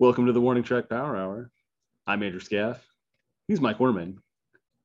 Welcome 0.00 0.24
to 0.28 0.32
the 0.32 0.40
Warning 0.40 0.62
Track 0.62 0.88
Power 0.88 1.14
Hour. 1.14 1.50
I'm 2.06 2.22
Andrew 2.22 2.40
Scaff. 2.40 2.82
He's 3.48 3.60
Mike 3.60 3.76
Werman. 3.76 4.16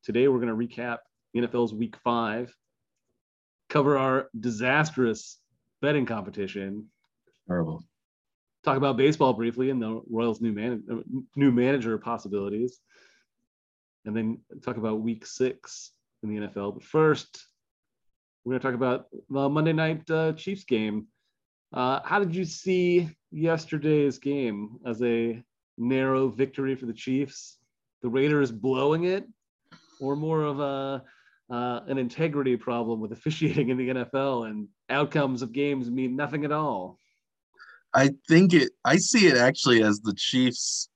Today 0.03 0.27
we're 0.27 0.41
going 0.41 0.49
to 0.49 0.75
recap 0.75 0.97
NFL's 1.33 1.73
Week 1.73 1.95
Five, 2.03 2.53
cover 3.69 3.97
our 3.97 4.27
disastrous 4.37 5.39
betting 5.81 6.05
competition, 6.05 6.87
Terrible. 7.47 7.85
talk 8.65 8.75
about 8.75 8.97
baseball 8.97 9.31
briefly 9.31 9.69
and 9.69 9.81
the 9.81 10.01
Royals' 10.09 10.41
new 10.41 10.51
man 10.51 10.83
new 11.37 11.49
manager 11.49 11.97
possibilities, 11.97 12.81
and 14.03 14.13
then 14.13 14.41
talk 14.65 14.75
about 14.75 14.99
Week 14.99 15.25
Six 15.25 15.93
in 16.23 16.29
the 16.29 16.45
NFL. 16.45 16.73
But 16.73 16.83
first, 16.83 17.47
we're 18.43 18.51
going 18.51 18.59
to 18.59 18.67
talk 18.67 18.75
about 18.75 19.05
the 19.29 19.47
Monday 19.47 19.71
Night 19.71 20.11
uh, 20.11 20.33
Chiefs 20.33 20.65
game. 20.65 21.07
Uh, 21.71 22.01
how 22.03 22.19
did 22.19 22.35
you 22.35 22.43
see 22.43 23.09
yesterday's 23.35 24.17
game 24.17 24.79
as 24.85 25.01
a 25.03 25.43
narrow 25.77 26.29
victory 26.29 26.75
for 26.75 26.85
the 26.85 26.93
Chiefs? 26.93 27.57
The 28.01 28.09
Raiders 28.09 28.51
blowing 28.51 29.03
it, 29.03 29.27
or 29.99 30.15
more 30.15 30.43
of 30.43 30.59
a 30.59 31.03
uh, 31.49 31.81
an 31.87 31.97
integrity 31.97 32.57
problem 32.57 32.99
with 32.99 33.11
officiating 33.11 33.69
in 33.69 33.77
the 33.77 33.89
NFL 33.89 34.49
and 34.49 34.67
outcomes 34.89 35.41
of 35.41 35.51
games 35.51 35.91
mean 35.91 36.15
nothing 36.15 36.45
at 36.45 36.51
all? 36.51 36.97
I 37.93 38.11
think 38.27 38.53
it. 38.53 38.71
I 38.83 38.97
see 38.97 39.27
it 39.27 39.37
actually 39.37 39.83
as 39.83 39.99
the 39.99 40.13
Chiefs 40.15 40.89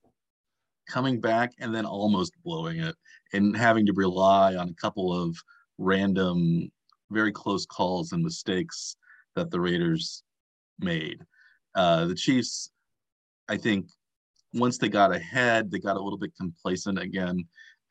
coming 0.88 1.20
back 1.20 1.52
and 1.60 1.74
then 1.74 1.86
almost 1.86 2.32
blowing 2.44 2.80
it 2.80 2.96
and 3.32 3.56
having 3.56 3.86
to 3.86 3.92
rely 3.92 4.56
on 4.56 4.68
a 4.68 4.74
couple 4.74 5.12
of 5.12 5.36
random, 5.78 6.70
very 7.10 7.32
close 7.32 7.64
calls 7.64 8.12
and 8.12 8.22
mistakes 8.22 8.96
that 9.36 9.50
the 9.50 9.60
Raiders 9.60 10.22
made. 10.78 11.24
Uh, 11.74 12.06
the 12.06 12.14
Chiefs, 12.14 12.70
I 13.48 13.56
think, 13.56 13.86
once 14.52 14.78
they 14.78 14.88
got 14.88 15.14
ahead, 15.14 15.70
they 15.70 15.78
got 15.78 15.96
a 15.96 16.02
little 16.02 16.18
bit 16.18 16.32
complacent 16.36 16.98
again. 16.98 17.44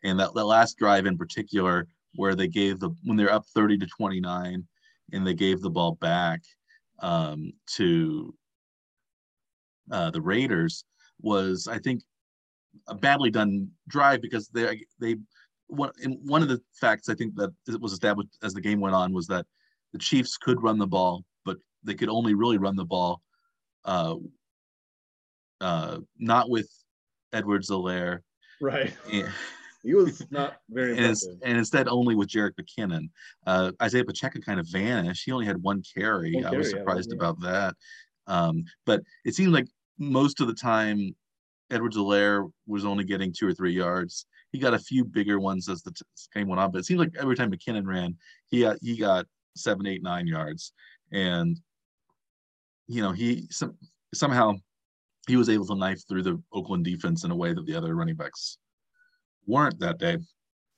And 0.03 0.19
that, 0.19 0.33
that 0.33 0.45
last 0.45 0.77
drive 0.77 1.05
in 1.05 1.17
particular, 1.17 1.87
where 2.15 2.35
they 2.35 2.47
gave 2.47 2.79
the 2.79 2.89
when 3.03 3.17
they're 3.17 3.31
up 3.31 3.45
30 3.53 3.77
to 3.77 3.85
29 3.85 4.65
and 5.13 5.27
they 5.27 5.33
gave 5.33 5.61
the 5.61 5.69
ball 5.69 5.93
back 6.01 6.41
um, 7.01 7.51
to 7.75 8.33
uh, 9.91 10.11
the 10.11 10.21
Raiders, 10.21 10.83
was 11.21 11.67
I 11.67 11.79
think 11.79 12.01
a 12.87 12.95
badly 12.95 13.29
done 13.29 13.69
drive 13.87 14.21
because 14.21 14.47
they 14.49 14.85
they 14.99 15.15
one 15.67 15.91
one 16.23 16.41
of 16.41 16.49
the 16.49 16.61
facts 16.79 17.09
I 17.09 17.15
think 17.15 17.35
that 17.35 17.51
was 17.79 17.93
established 17.93 18.29
as 18.43 18.53
the 18.53 18.61
game 18.61 18.79
went 18.79 18.95
on 18.95 19.13
was 19.13 19.27
that 19.27 19.45
the 19.93 19.99
Chiefs 19.99 20.37
could 20.37 20.61
run 20.61 20.77
the 20.77 20.87
ball, 20.87 21.23
but 21.45 21.57
they 21.83 21.93
could 21.93 22.09
only 22.09 22.33
really 22.33 22.57
run 22.57 22.75
the 22.75 22.85
ball 22.85 23.21
uh, 23.89 24.15
uh, 25.61 25.97
not 26.19 26.49
with 26.49 26.69
Edwards-Helaire. 27.33 28.19
Right. 28.61 28.93
And, 29.11 29.27
he 29.83 29.95
was 29.95 30.25
not 30.31 30.57
very 30.69 30.91
and, 30.97 31.17
and, 31.43 31.57
instead 31.57 31.87
only 31.87 32.15
with 32.15 32.29
Jerick 32.29 32.53
McKinnon. 32.59 33.09
Uh, 33.47 33.71
Isaiah 33.81 34.05
Pacheco 34.05 34.39
kind 34.41 34.59
of 34.59 34.67
vanished. 34.67 35.23
He 35.25 35.31
only 35.31 35.47
had 35.47 35.61
one 35.61 35.81
carry. 35.95 36.35
One 36.35 36.45
I 36.45 36.51
was 36.51 36.69
surprised 36.69 37.09
yeah, 37.09 37.15
about 37.15 37.41
that. 37.41 37.75
Um, 38.27 38.63
but 38.85 39.01
it 39.25 39.33
seemed 39.33 39.53
like 39.53 39.67
most 39.97 40.39
of 40.39 40.47
the 40.47 40.53
time 40.53 41.15
Edwards-Helaire 41.71 42.49
was 42.67 42.85
only 42.85 43.03
getting 43.03 43.33
two 43.33 43.47
or 43.47 43.53
three 43.53 43.73
yards. 43.73 44.27
He 44.51 44.59
got 44.59 44.75
a 44.75 44.79
few 44.79 45.03
bigger 45.03 45.39
ones 45.39 45.67
as 45.67 45.81
the 45.81 45.93
game 46.35 46.47
went 46.47 46.59
on, 46.59 46.71
but 46.71 46.79
it 46.79 46.85
seemed 46.85 46.99
like 46.99 47.15
every 47.19 47.35
time 47.35 47.51
McKinnon 47.51 47.87
ran, 47.87 48.15
he 48.47 48.61
got, 48.61 48.77
he 48.81 48.97
got 48.97 49.25
seven, 49.55 49.87
eight, 49.87 50.03
nine 50.03 50.27
yards. 50.27 50.73
And, 51.11 51.59
you 52.89 53.03
know, 53.03 53.11
he 53.11 53.47
some, 53.51 53.77
somehow 54.13 54.53
he 55.27 55.35
was 55.35 55.47
able 55.47 55.67
to 55.67 55.75
knife 55.75 56.01
through 56.09 56.23
the 56.23 56.41
Oakland 56.51 56.83
defense 56.83 57.23
in 57.23 57.31
a 57.31 57.35
way 57.35 57.53
that 57.53 57.65
the 57.67 57.75
other 57.75 57.95
running 57.95 58.15
backs 58.15 58.57
weren't 59.45 59.79
that 59.79 59.99
day. 59.99 60.17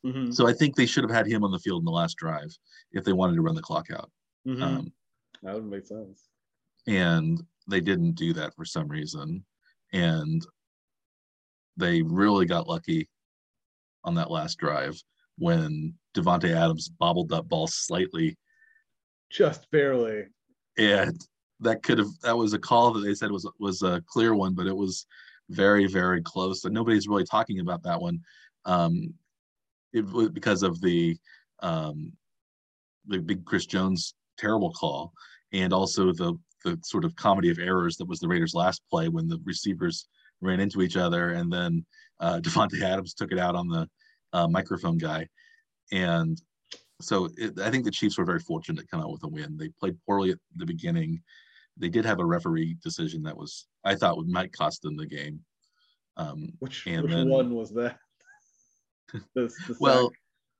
Mm-hmm. 0.05 0.31
So 0.31 0.45
I 0.45 0.53
think 0.53 0.75
they 0.75 0.85
should 0.85 1.05
have 1.05 1.13
had 1.13 1.25
him 1.25 1.43
on 1.45 1.51
the 1.51 1.59
field 1.59 1.81
in 1.81 1.85
the 1.85 1.91
last 1.91 2.17
drive 2.17 2.49
if 2.91 3.05
they 3.05 3.13
wanted 3.13 3.35
to 3.35 3.41
run 3.41 3.55
the 3.55 3.61
clock 3.61 3.87
out. 3.91 4.11
Mm-hmm. 4.45 4.61
Um, 4.61 4.93
that 5.41 5.55
would 5.55 5.65
make 5.65 5.85
sense. 5.85 6.27
And 6.85 7.41
they 7.69 7.79
didn't 7.79 8.13
do 8.13 8.33
that 8.33 8.53
for 8.55 8.65
some 8.65 8.89
reason. 8.89 9.45
And 9.93 10.45
they 11.77 12.01
really 12.01 12.45
got 12.45 12.67
lucky 12.67 13.07
on 14.03 14.15
that 14.15 14.31
last 14.31 14.57
drive 14.57 15.01
when 15.37 15.93
Davante 16.13 16.53
Adams 16.53 16.89
bobbled 16.89 17.29
that 17.29 17.47
ball 17.47 17.67
slightly. 17.67 18.37
Just 19.29 19.69
barely. 19.71 20.25
And 20.77 21.17
that 21.61 21.83
could 21.83 21.97
have 21.97 22.09
that 22.23 22.37
was 22.37 22.53
a 22.53 22.59
call 22.59 22.91
that 22.91 23.01
they 23.01 23.13
said 23.13 23.31
was 23.31 23.49
was 23.59 23.81
a 23.83 24.03
clear 24.07 24.35
one, 24.35 24.53
but 24.53 24.67
it 24.67 24.75
was 24.75 25.05
very, 25.49 25.85
very 25.85 26.21
close. 26.21 26.63
And 26.63 26.73
nobody's 26.73 27.07
really 27.07 27.25
talking 27.25 27.59
about 27.59 27.83
that 27.83 28.01
one 28.01 28.21
um, 28.65 29.13
it 29.93 30.05
was 30.05 30.29
because 30.29 30.63
of 30.63 30.79
the 30.81 31.17
um, 31.61 32.13
the 33.07 33.19
big 33.19 33.45
Chris 33.45 33.65
Jones 33.65 34.13
terrible 34.37 34.71
call, 34.71 35.13
and 35.53 35.73
also 35.73 36.11
the 36.11 36.37
the 36.63 36.77
sort 36.83 37.05
of 37.05 37.15
comedy 37.15 37.49
of 37.49 37.59
errors 37.59 37.97
that 37.97 38.07
was 38.07 38.19
the 38.19 38.27
Raiders' 38.27 38.53
last 38.53 38.83
play 38.89 39.09
when 39.09 39.27
the 39.27 39.39
receivers 39.43 40.07
ran 40.41 40.59
into 40.59 40.81
each 40.81 40.97
other, 40.97 41.31
and 41.31 41.51
then 41.51 41.85
uh, 42.19 42.39
Davante 42.43 42.81
Adams 42.81 43.13
took 43.13 43.31
it 43.31 43.39
out 43.39 43.55
on 43.55 43.67
the 43.67 43.89
uh, 44.33 44.47
microphone 44.47 44.97
guy, 44.97 45.27
and 45.91 46.41
so 47.01 47.29
it, 47.37 47.59
I 47.59 47.71
think 47.71 47.83
the 47.83 47.91
Chiefs 47.91 48.17
were 48.17 48.25
very 48.25 48.39
fortunate 48.39 48.81
to 48.81 48.87
come 48.87 49.01
out 49.01 49.11
with 49.11 49.23
a 49.23 49.27
win. 49.27 49.57
They 49.57 49.69
played 49.79 49.97
poorly 50.05 50.31
at 50.31 50.37
the 50.55 50.65
beginning. 50.65 51.21
They 51.77 51.89
did 51.89 52.05
have 52.05 52.19
a 52.19 52.25
referee 52.25 52.77
decision 52.83 53.23
that 53.23 53.37
was 53.37 53.67
I 53.83 53.95
thought 53.95 54.17
would 54.17 54.27
might 54.27 54.53
cost 54.53 54.81
them 54.81 54.97
the 54.97 55.05
game. 55.05 55.41
Um, 56.17 56.49
which 56.59 56.85
which 56.85 57.11
then, 57.11 57.29
one 57.29 57.53
was 57.53 57.71
that? 57.71 57.97
the, 59.35 59.51
the 59.67 59.75
well, 59.79 60.11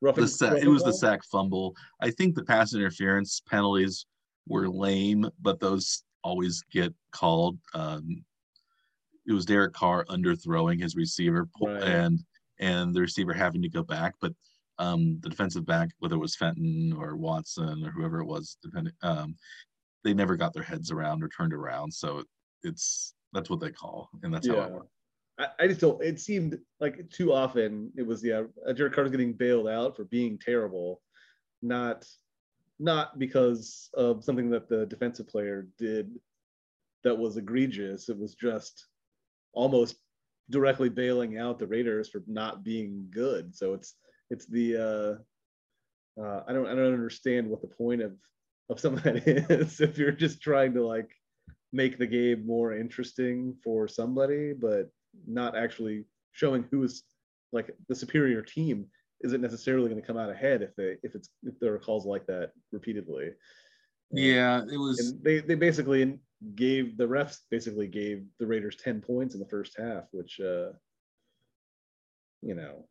the 0.02 0.28
sack, 0.28 0.58
it 0.58 0.68
was 0.68 0.84
the 0.84 0.94
sack 0.94 1.24
fumble. 1.32 1.76
I 2.02 2.12
think 2.12 2.36
the 2.36 2.44
pass 2.44 2.74
interference 2.74 3.42
penalties 3.48 4.06
were 4.48 4.70
lame, 4.70 5.30
but 5.42 5.60
those 5.60 6.04
always 6.24 6.64
get 6.72 6.94
called. 7.12 7.58
Um, 7.74 8.24
it 9.28 9.34
was 9.34 9.46
Derek 9.46 9.74
Carr 9.74 10.06
underthrowing 10.06 10.82
his 10.82 10.96
receiver 10.96 11.48
right. 11.62 11.84
and 11.84 12.20
and 12.60 12.94
the 12.94 13.02
receiver 13.02 13.34
having 13.34 13.62
to 13.62 13.70
go 13.70 13.84
back, 13.84 14.16
but 14.22 14.34
um, 14.80 15.20
the 15.22 15.30
defensive 15.30 15.66
back, 15.66 15.90
whether 16.00 16.16
it 16.16 16.20
was 16.20 16.36
Fenton 16.36 16.94
or 16.98 17.16
Watson 17.16 17.86
or 17.86 17.92
whoever 17.92 18.20
it 18.20 18.26
was, 18.26 18.58
depending, 18.64 18.94
um, 19.04 19.36
they 20.04 20.14
never 20.14 20.36
got 20.36 20.54
their 20.54 20.64
heads 20.64 20.92
around 20.92 21.24
or 21.24 21.30
turned 21.30 21.54
around. 21.54 21.94
So 21.94 22.24
it's 22.64 23.14
that's 23.34 23.50
what 23.50 23.60
they 23.60 23.72
call, 23.72 24.10
and 24.24 24.34
that's 24.34 24.48
yeah. 24.48 24.56
how 24.56 24.62
it 24.62 24.72
worked. 24.72 24.90
I, 25.40 25.48
I 25.60 25.68
just 25.68 25.82
don't. 25.82 26.02
It 26.04 26.20
seemed 26.20 26.58
like 26.80 27.10
too 27.10 27.34
often 27.34 27.92
it 27.98 28.06
was 28.06 28.24
yeah, 28.24 28.44
Derek 28.76 28.94
Carr 28.94 29.04
was 29.04 29.12
getting 29.12 29.34
bailed 29.34 29.68
out 29.68 29.96
for 29.96 30.06
being 30.06 30.38
terrible, 30.38 31.02
not 31.62 32.06
not 32.80 33.20
because 33.20 33.90
of 33.94 34.24
something 34.24 34.50
that 34.50 34.68
the 34.68 34.86
defensive 34.88 35.28
player 35.28 35.68
did 35.78 36.12
that 37.04 37.18
was 37.18 37.38
egregious. 37.38 38.10
It 38.10 38.18
was 38.18 38.36
just 38.36 38.88
almost 39.54 39.98
directly 40.50 40.90
bailing 40.90 41.38
out 41.38 41.60
the 41.60 41.68
Raiders 41.68 42.10
for 42.10 42.22
not 42.28 42.64
being 42.64 43.08
good. 43.12 43.56
So 43.56 43.74
it's 43.74 43.96
it's 44.30 44.46
the 44.46 45.18
uh, 46.18 46.22
uh, 46.22 46.44
I 46.48 46.54
don't 46.54 46.68
I 46.68 46.76
don't 46.76 46.94
understand 46.94 47.50
what 47.50 47.62
the 47.62 47.68
point 47.68 48.02
of 48.02 48.14
of 48.72 48.80
some 48.80 48.96
of 48.96 49.04
that 49.04 49.28
is 49.28 49.82
if 49.82 49.98
you're 49.98 50.12
just 50.12 50.42
trying 50.42 50.74
to 50.74 50.86
like 50.86 51.12
make 51.74 51.98
the 51.98 52.08
game 52.08 52.46
more 52.46 52.74
interesting 52.74 53.56
for 53.64 53.88
somebody, 53.88 54.54
but 54.54 54.90
not 55.28 55.56
actually 55.56 56.06
showing 56.32 56.66
who 56.72 56.84
is 56.84 57.04
like 57.52 57.72
the 57.90 57.96
superior 57.96 58.42
team 58.42 58.86
isn't 59.22 59.42
necessarily 59.42 59.90
going 59.90 60.02
to 60.02 60.08
come 60.08 60.18
out 60.18 60.30
ahead 60.30 60.62
if 60.62 60.76
they 60.76 60.98
if 61.04 61.16
it's 61.16 61.30
if 61.44 61.60
there 61.60 61.74
are 61.74 61.80
calls 61.80 62.06
like 62.06 62.26
that 62.28 62.52
repeatedly. 62.72 63.32
Yeah, 64.12 64.64
it 64.72 64.78
was. 64.78 65.00
And 65.00 65.24
they 65.24 65.40
they 65.40 65.56
basically 65.56 66.20
gave 66.56 66.98
the 66.98 67.08
refs 67.08 67.40
basically 67.50 67.88
gave 67.88 68.24
the 68.40 68.48
Raiders 68.48 68.76
ten 68.76 69.02
points 69.02 69.34
in 69.34 69.40
the 69.40 69.48
first 69.48 69.78
half, 69.78 70.06
which 70.12 70.40
uh, 70.40 70.72
you 72.42 72.56
know 72.56 72.88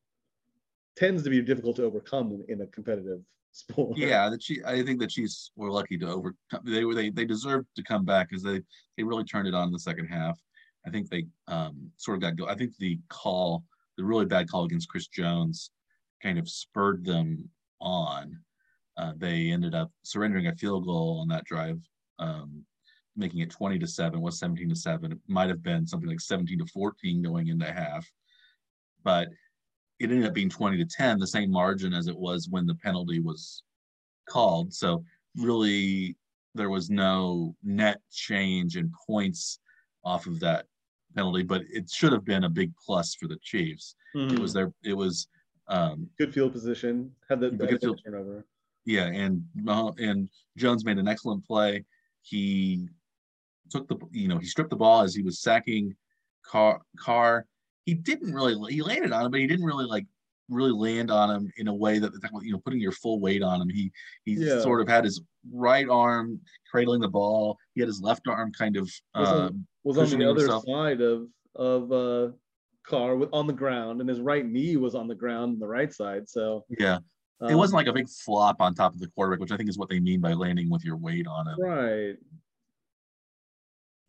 tends 0.97 1.23
to 1.23 1.31
be 1.31 1.41
difficult 1.41 1.77
to 1.77 1.85
overcome 1.85 2.33
in, 2.33 2.45
in 2.49 2.61
a 2.63 2.67
competitive 2.67 3.21
sport. 3.53 3.97
Yeah, 3.97 4.29
the 4.29 4.39
Chiefs, 4.39 4.65
I 4.67 4.83
think 4.83 5.01
the 5.01 5.07
Chiefs 5.07 5.51
were 5.57 5.71
lucky 5.71 5.99
to 5.99 6.09
overcome. 6.09 6.61
They 6.65 6.85
were 6.85 6.95
they 6.95 7.11
they 7.11 7.25
deserved 7.25 7.69
to 7.77 7.83
come 7.83 8.05
back 8.05 8.29
because 8.29 8.43
they 8.43 8.61
they 8.97 9.03
really 9.03 9.25
turned 9.25 9.49
it 9.49 9.55
on 9.55 9.69
in 9.69 9.73
the 9.73 9.79
second 9.79 10.07
half. 10.07 10.39
I 10.87 10.91
think 10.91 11.09
they 11.09 11.27
um, 11.49 11.91
sort 11.97 12.17
of 12.17 12.23
got 12.23 12.37
go. 12.37 12.49
I 12.49 12.55
think 12.55 12.77
the 12.77 12.99
call, 13.09 13.65
the 13.97 14.05
really 14.05 14.27
bad 14.27 14.51
call 14.51 14.65
against 14.65 14.89
Chris 14.89 15.09
Jones, 15.09 15.71
kind 16.23 16.39
of 16.39 16.49
spurred 16.49 17.05
them 17.05 17.49
on. 17.81 18.39
Uh, 18.97 19.13
they 19.17 19.51
ended 19.51 19.75
up 19.75 19.91
surrendering 20.03 20.47
a 20.47 20.55
field 20.57 20.87
goal 20.87 21.19
on 21.21 21.29
that 21.29 21.45
drive, 21.45 21.81
um, 22.19 22.65
making 23.17 23.41
it 23.41 23.51
20 23.51 23.79
to 23.79 23.87
7, 23.87 24.21
was 24.21 24.39
17 24.39 24.69
to 24.69 24.77
7. 24.77 25.13
It 25.13 25.19
might 25.27 25.49
have 25.49 25.63
been 25.63 25.87
something 25.87 26.09
like 26.09 26.21
17 26.21 26.59
to 26.59 26.67
14 26.67 27.23
going 27.23 27.49
into 27.49 27.71
half. 27.71 28.07
But 29.03 29.29
it 30.01 30.11
ended 30.11 30.27
up 30.27 30.35
being 30.35 30.49
20 30.49 30.79
to 30.79 30.85
10, 30.87 31.19
the 31.19 31.27
same 31.27 31.51
margin 31.51 31.93
as 31.93 32.09
it 32.09 32.17
was 32.17 32.49
when 32.49 32.67
the 32.67 32.75
penalty 32.77 33.21
was 33.21 33.63
called. 34.29 34.73
So 34.73 35.05
really 35.37 36.17
there 36.55 36.71
was 36.71 36.89
no 36.91 37.55
net 37.63 38.01
change 38.11 38.77
in 38.77 38.91
points 39.07 39.61
off 40.03 40.27
of 40.27 40.41
that 40.41 40.65
penalty, 41.15 41.43
but 41.43 41.63
it 41.71 41.91
should 41.91 42.13
have 42.13 42.25
been 42.25 42.45
a 42.45 42.49
big 42.49 42.73
plus 42.85 43.15
for 43.15 43.29
the 43.29 43.39
Chiefs. 43.43 43.95
Mm-hmm. 44.17 44.37
It 44.37 44.41
was 44.41 44.55
their 44.55 44.73
it 44.83 44.95
was 44.95 45.29
um, 45.69 46.09
good 46.19 46.33
field 46.33 46.53
position. 46.53 47.13
Had 47.29 47.41
the, 47.41 47.51
Good 47.51 47.81
field- 47.81 48.01
turnover. 48.05 48.45
yeah, 48.87 49.05
and 49.07 49.45
and 49.99 50.29
Jones 50.57 50.85
made 50.85 50.99
an 50.99 51.07
excellent 51.07 51.47
play. 51.47 51.85
He 52.23 52.89
took 53.71 53.87
the 53.87 53.97
you 54.11 54.29
know 54.29 54.39
he 54.39 54.47
stripped 54.47 54.71
the 54.71 54.77
ball 54.77 55.03
as 55.03 55.15
he 55.15 55.23
was 55.23 55.41
sacking 55.41 55.95
Car 56.45 56.81
Carr. 56.99 57.47
He 57.87 57.95
didn't 57.95 58.33
really 58.33 58.73
he 58.73 58.83
landed 58.83 59.13
on 59.13 59.25
him, 59.27 59.31
but 59.31 59.41
he 59.41 59.47
didn't 59.47 59.65
really 59.65 59.87
like 59.87 60.07
really 60.49 60.73
land 60.73 61.11
on 61.11 61.31
him 61.35 61.53
in 61.59 61.69
a 61.69 61.75
way 61.75 61.99
that 61.99 62.13
you 62.43 62.53
know 62.53 62.59
putting 62.59 62.81
your 62.81 62.93
full 62.93 63.21
weight 63.21 63.43
on 63.43 63.61
him. 63.61 63.69
He 63.69 63.91
he 64.25 64.35
Yeah. 64.35 64.61
sort 64.61 64.81
of 64.81 64.89
had 64.89 65.05
his 65.05 65.21
right 65.53 65.89
arm 65.89 66.41
cradling 66.71 67.01
the 67.01 67.09
ball. 67.09 67.57
He 67.75 67.81
had 67.81 67.89
his 67.89 68.01
left 68.01 68.27
arm 68.29 68.53
kind 68.53 68.77
of 68.77 68.91
uh, 69.15 69.51
Wasn't- 69.85 70.07
Was 70.07 70.13
on 70.13 70.19
the 70.19 70.31
other 70.31 70.41
himself. 70.41 70.65
side 70.67 71.01
of 71.01 71.29
of 71.57 71.93
uh 71.93 72.33
Carr 72.87 73.17
with 73.17 73.31
on 73.33 73.47
the 73.47 73.53
ground, 73.53 74.01
and 74.01 74.09
his 74.09 74.21
right 74.21 74.45
knee 74.45 74.77
was 74.77 74.95
on 74.95 75.07
the 75.09 75.15
ground 75.15 75.55
on 75.55 75.59
the 75.59 75.67
right 75.69 75.93
side. 75.93 76.29
So 76.29 76.65
yeah. 76.79 76.99
It 77.43 77.53
um, 77.53 77.57
wasn't 77.57 77.77
like 77.77 77.87
a 77.87 77.93
big 77.95 78.07
flop 78.07 78.61
on 78.61 78.75
top 78.75 78.93
of 78.93 79.01
the 79.01 79.07
quarterback, 79.09 79.41
which 79.41 79.51
I 79.51 79.57
think 79.57 79.71
is 79.71 79.79
what 79.79 79.89
they 79.89 79.99
mean 79.99 80.21
by 80.21 80.35
landing 80.35 80.69
with 80.69 80.85
your 80.85 80.97
weight 80.99 81.27
on 81.27 81.47
him. 81.49 81.59
right. 81.59 82.17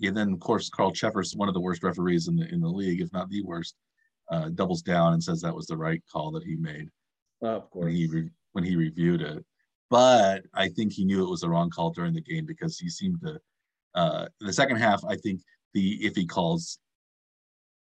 Yeah, 0.01 0.09
then 0.09 0.33
of 0.33 0.39
course 0.39 0.67
Carl 0.67 0.91
Cheffers, 0.91 1.35
one 1.35 1.47
of 1.47 1.53
the 1.53 1.61
worst 1.61 1.83
referees 1.83 2.27
in 2.27 2.35
the 2.35 2.51
in 2.51 2.59
the 2.59 2.67
league, 2.67 3.01
if 3.01 3.13
not 3.13 3.29
the 3.29 3.43
worst, 3.43 3.75
uh, 4.31 4.49
doubles 4.49 4.81
down 4.81 5.13
and 5.13 5.23
says 5.23 5.41
that 5.41 5.55
was 5.55 5.67
the 5.67 5.77
right 5.77 6.01
call 6.11 6.31
that 6.31 6.43
he 6.43 6.55
made 6.55 6.89
of 7.43 7.67
when 7.83 7.95
he 7.95 8.07
re- 8.07 8.29
when 8.53 8.63
he 8.63 8.75
reviewed 8.75 9.21
it. 9.21 9.45
But 9.91 10.43
I 10.55 10.69
think 10.69 10.91
he 10.91 11.05
knew 11.05 11.23
it 11.23 11.29
was 11.29 11.41
the 11.41 11.49
wrong 11.49 11.69
call 11.69 11.91
during 11.91 12.13
the 12.13 12.21
game 12.21 12.45
because 12.45 12.79
he 12.79 12.89
seemed 12.89 13.21
to. 13.21 13.39
Uh, 13.93 14.27
the 14.39 14.53
second 14.53 14.77
half, 14.77 15.03
I 15.05 15.17
think 15.17 15.41
the 15.73 15.99
iffy 15.99 16.27
calls 16.27 16.79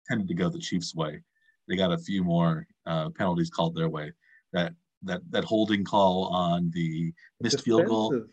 tended 0.10 0.28
to 0.28 0.34
go 0.34 0.50
the 0.50 0.60
Chiefs' 0.60 0.94
way. 0.94 1.22
They 1.70 1.78
got 1.78 1.94
a 1.94 1.98
few 1.98 2.26
more 2.26 2.68
uh, 2.86 3.10
penalties 3.12 3.50
called 3.50 3.74
their 3.74 3.88
way. 3.88 4.12
That 4.52 4.74
that 5.04 5.22
that 5.30 5.46
holding 5.46 5.86
call 5.86 6.26
on 6.26 6.72
the 6.74 7.14
missed 7.40 7.62
field 7.62 7.86
goal 7.86 8.26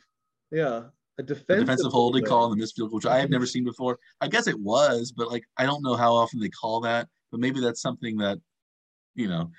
Yeah, 0.50 0.84
a 1.18 1.22
defensive, 1.22 1.66
defensive 1.66 1.92
holding 1.92 2.22
play. 2.22 2.28
call 2.28 2.44
on 2.44 2.50
the 2.50 2.56
missed 2.56 2.76
field 2.76 2.90
goal, 2.90 2.96
which 2.96 3.06
I 3.06 3.18
have 3.18 3.30
never 3.30 3.46
seen 3.46 3.64
before. 3.64 3.98
I 4.20 4.28
guess 4.28 4.46
it 4.46 4.58
was, 4.58 5.12
but 5.12 5.30
like 5.30 5.44
I 5.56 5.66
don't 5.66 5.82
know 5.82 5.96
how 5.96 6.14
often 6.14 6.40
they 6.40 6.48
call 6.48 6.80
that. 6.82 7.08
But 7.30 7.40
maybe 7.40 7.60
that's 7.60 7.82
something 7.82 8.16
that, 8.18 8.38
you 9.14 9.28
know, 9.28 9.50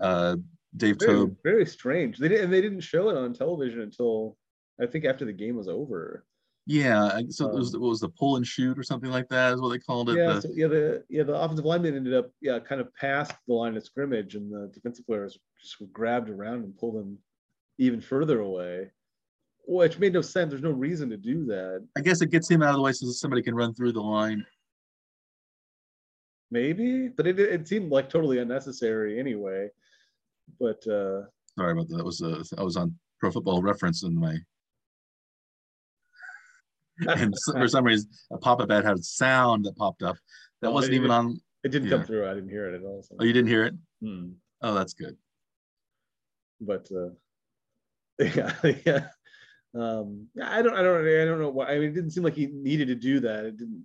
uh, 0.00 0.36
Dave 0.76 0.96
Very, 0.98 1.12
Tobe. 1.14 1.36
very 1.44 1.66
strange. 1.66 2.18
They 2.18 2.28
didn't. 2.28 2.50
They 2.50 2.60
didn't 2.60 2.80
show 2.80 3.08
it 3.10 3.16
on 3.16 3.32
television 3.32 3.80
until 3.82 4.36
I 4.80 4.86
think 4.86 5.04
after 5.04 5.24
the 5.24 5.32
game 5.32 5.54
was 5.56 5.68
over. 5.68 6.24
Yeah, 6.66 7.04
I- 7.04 7.26
so 7.28 7.46
it 7.48 7.54
was 7.54 7.74
Um, 7.74 7.82
what 7.82 7.90
was 7.90 8.00
the 8.00 8.08
pull 8.08 8.36
and 8.36 8.46
shoot 8.46 8.78
or 8.78 8.82
something 8.82 9.10
like 9.10 9.28
that 9.28 9.52
is 9.52 9.60
what 9.60 9.68
they 9.68 9.78
called 9.78 10.08
it. 10.08 10.16
Yeah, 10.16 10.32
The- 10.32 10.42
so, 10.42 10.48
yeah. 10.54 10.66
The 10.66 11.04
yeah 11.10 11.22
the 11.22 11.34
offensive 11.34 11.66
lineman 11.66 11.94
ended 11.94 12.14
up 12.14 12.30
yeah 12.40 12.58
kind 12.58 12.80
of 12.80 12.92
past 12.94 13.32
the 13.46 13.52
line 13.54 13.76
of 13.76 13.84
scrimmage, 13.84 14.34
and 14.34 14.50
the 14.50 14.68
defensive 14.74 15.06
players 15.06 15.38
just 15.60 15.78
were 15.80 15.86
grabbed 15.88 16.30
around 16.30 16.64
and 16.64 16.76
pulled 16.76 16.96
him 16.96 17.18
even 17.78 18.00
further 18.00 18.40
away, 18.40 18.90
which 19.66 19.98
made 19.98 20.12
no 20.12 20.20
sense. 20.20 20.50
There's 20.50 20.62
no 20.62 20.70
reason 20.70 21.08
to 21.10 21.16
do 21.16 21.44
that. 21.46 21.86
I 21.96 22.00
guess 22.00 22.20
it 22.22 22.30
gets 22.30 22.50
him 22.50 22.62
out 22.62 22.70
of 22.70 22.76
the 22.76 22.82
way 22.82 22.92
so 22.92 23.06
somebody 23.10 23.42
can 23.42 23.54
run 23.54 23.74
through 23.74 23.92
the 23.92 24.00
line. 24.02 24.44
Maybe, 26.50 27.08
but 27.08 27.26
it 27.26 27.38
it 27.40 27.66
seemed 27.66 27.90
like 27.90 28.08
totally 28.08 28.38
unnecessary 28.38 29.18
anyway. 29.18 29.68
But 30.60 30.86
uh 30.86 31.22
Sorry 31.58 31.72
about 31.72 31.88
that. 31.88 31.96
That 31.96 32.04
was 32.04 32.20
uh, 32.22 32.42
I 32.58 32.62
was 32.64 32.76
on 32.76 32.94
Pro 33.20 33.30
Football 33.30 33.62
Reference 33.62 34.02
in 34.02 34.14
my 34.18 34.36
and 37.08 37.34
for 37.52 37.66
some 37.66 37.84
reason 37.84 38.08
a 38.32 38.38
pop-up 38.38 38.70
ad 38.70 38.84
had 38.84 39.04
sound 39.04 39.64
that 39.64 39.76
popped 39.76 40.02
up 40.02 40.16
that 40.62 40.68
Oh, 40.68 40.72
wasn't 40.72 40.94
even 40.94 41.10
on. 41.10 41.40
it 41.64 41.70
didn't 41.70 41.88
Yeah. 41.88 41.96
come 41.96 42.06
through. 42.06 42.30
I 42.30 42.34
didn't 42.34 42.50
hear 42.50 42.68
it 42.72 42.76
at 42.76 42.84
all. 42.84 43.02
so- 43.02 43.16
Oh, 43.18 43.24
you 43.24 43.32
didn't 43.32 43.48
hear 43.48 43.64
it? 43.64 43.74
Hmm. 44.00 44.32
Oh, 44.62 44.74
that's 44.74 44.94
good. 44.94 45.16
but 46.60 46.88
uh, 46.94 47.10
yeah, 48.24 48.54
yeah. 48.86 49.08
Um, 49.74 50.28
I 50.42 50.62
don't, 50.62 50.74
I 50.74 50.82
don't, 50.82 51.06
I 51.06 51.24
don't 51.24 51.40
know 51.40 51.50
why. 51.50 51.66
I 51.66 51.78
mean, 51.78 51.90
it 51.90 51.94
didn't 51.94 52.10
seem 52.10 52.22
like 52.22 52.34
he 52.34 52.46
needed 52.46 52.88
to 52.88 52.94
do 52.94 53.20
that. 53.20 53.44
It 53.44 53.56
didn't 53.56 53.84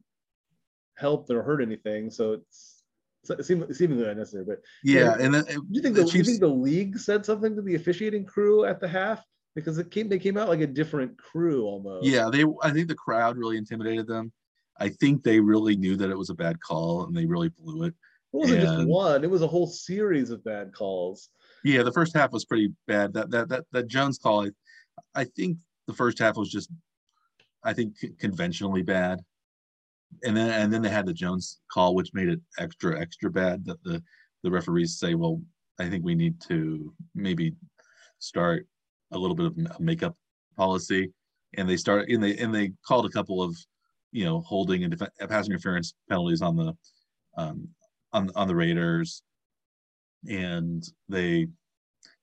help 0.98 1.30
or 1.30 1.42
hurt 1.42 1.62
anything. 1.62 2.12
So 2.12 2.34
it's, 2.34 2.84
it 3.30 3.46
seemed 3.46 3.76
seemingly 3.76 4.08
unnecessary. 4.08 4.46
But 4.46 4.62
Yeah, 4.84 5.02
Yeah. 5.02 5.18
and 5.20 5.34
then 5.34 5.46
do 5.46 5.64
you 5.72 5.82
think 5.82 5.96
The 5.96 6.04
the, 6.04 6.12
do 6.12 6.18
you 6.18 6.24
think 6.24 6.40
the 6.40 6.48
league 6.48 6.98
said 6.98 7.26
something 7.26 7.56
to 7.56 7.62
the 7.62 7.76
officiating 7.76 8.26
crew 8.26 8.66
at 8.66 8.80
the 8.80 8.88
half 8.88 9.24
because 9.56 9.78
it 9.78 9.92
came 9.92 10.10
they 10.10 10.20
came 10.20 10.38
out 10.38 10.48
like 10.48 10.62
a 10.62 10.68
different 10.68 11.18
crew 11.18 11.66
almost. 11.66 12.06
Yeah, 12.08 12.30
they. 12.32 12.46
I 12.62 12.72
think 12.72 12.88
the 12.88 12.96
crowd 12.96 13.38
really 13.38 13.58
intimidated 13.58 14.08
them. 14.08 14.32
I 14.80 14.90
think 14.90 15.24
they 15.24 15.40
really 15.40 15.76
knew 15.76 15.98
that 15.98 16.10
it 16.10 16.18
was 16.18 16.30
a 16.30 16.36
bad 16.36 16.60
call, 16.62 17.06
and 17.06 17.16
they 17.16 17.26
really 17.26 17.50
blew 17.50 17.84
it. 17.84 17.90
it 17.90 17.96
wasn't 18.32 18.62
just 18.62 18.88
one; 18.88 19.24
it 19.24 19.30
was 19.30 19.42
a 19.42 19.48
whole 19.48 19.68
series 19.68 20.30
of 20.30 20.44
bad 20.44 20.74
calls. 20.74 21.30
Yeah, 21.64 21.84
the 21.84 21.92
first 21.92 22.16
half 22.16 22.32
was 22.32 22.46
pretty 22.46 22.74
bad. 22.88 23.14
That 23.14 23.32
that 23.32 23.50
that 23.50 23.66
that 23.72 23.88
Jones 23.88 24.18
call, 24.18 24.46
I, 24.46 24.52
I 25.16 25.24
think 25.26 25.58
the 25.90 25.96
first 25.96 26.20
half 26.20 26.38
was 26.38 26.52
just, 26.52 26.70
I 27.64 27.74
think 27.74 27.96
conventionally 28.20 28.84
bad, 28.84 29.20
and 30.24 30.38
then 30.38 30.50
and 30.52 30.72
then 30.72 30.84
they 30.84 30.90
had 30.90 31.08
the 31.08 31.14
Jones 31.14 31.60
call, 31.72 31.96
which 31.96 32.14
made 32.14 32.30
it 32.30 32.40
extra 32.60 33.00
extra 33.00 33.30
bad. 33.30 33.66
That 33.66 33.84
the 33.84 34.02
the 34.44 34.52
referees 34.52 35.00
say, 35.00 35.16
well, 35.16 35.42
I 35.80 35.90
think 35.90 36.06
we 36.06 36.16
need 36.16 36.40
to 36.42 36.94
maybe 37.16 37.56
start 38.20 38.68
a 39.12 39.18
little 39.18 39.36
bit 39.36 39.48
of 39.48 39.80
makeup 39.80 40.16
policy, 40.56 41.12
and 41.58 41.68
they 41.68 41.76
start 41.76 42.08
and 42.10 42.24
they 42.24 42.38
and 42.38 42.54
they 42.54 42.72
called 42.88 43.08
a 43.08 43.16
couple 43.18 43.42
of, 43.42 43.58
you 44.12 44.26
know, 44.26 44.42
holding 44.42 44.84
and 44.84 44.96
def- 44.96 45.30
pass 45.30 45.48
interference 45.48 45.96
penalties 46.08 46.44
on 46.44 46.56
the, 46.56 46.74
um, 47.36 47.68
on 48.14 48.30
on 48.36 48.48
the 48.48 48.56
Raiders, 48.56 49.24
and 50.30 50.84
they 51.10 51.48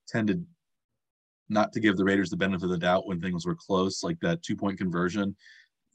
tended 0.09 0.47
not 1.49 1.73
to 1.73 1.81
give 1.81 1.97
the 1.97 2.05
Raiders 2.05 2.31
the 2.31 2.37
benefit 2.37 2.65
of 2.65 2.71
the 2.71 2.79
doubt 2.79 3.07
when 3.07 3.21
things 3.21 3.47
were 3.47 3.55
close, 3.55 4.03
like 4.03 4.19
that 4.21 4.43
two 4.43 4.57
point 4.57 4.79
conversion. 4.79 5.37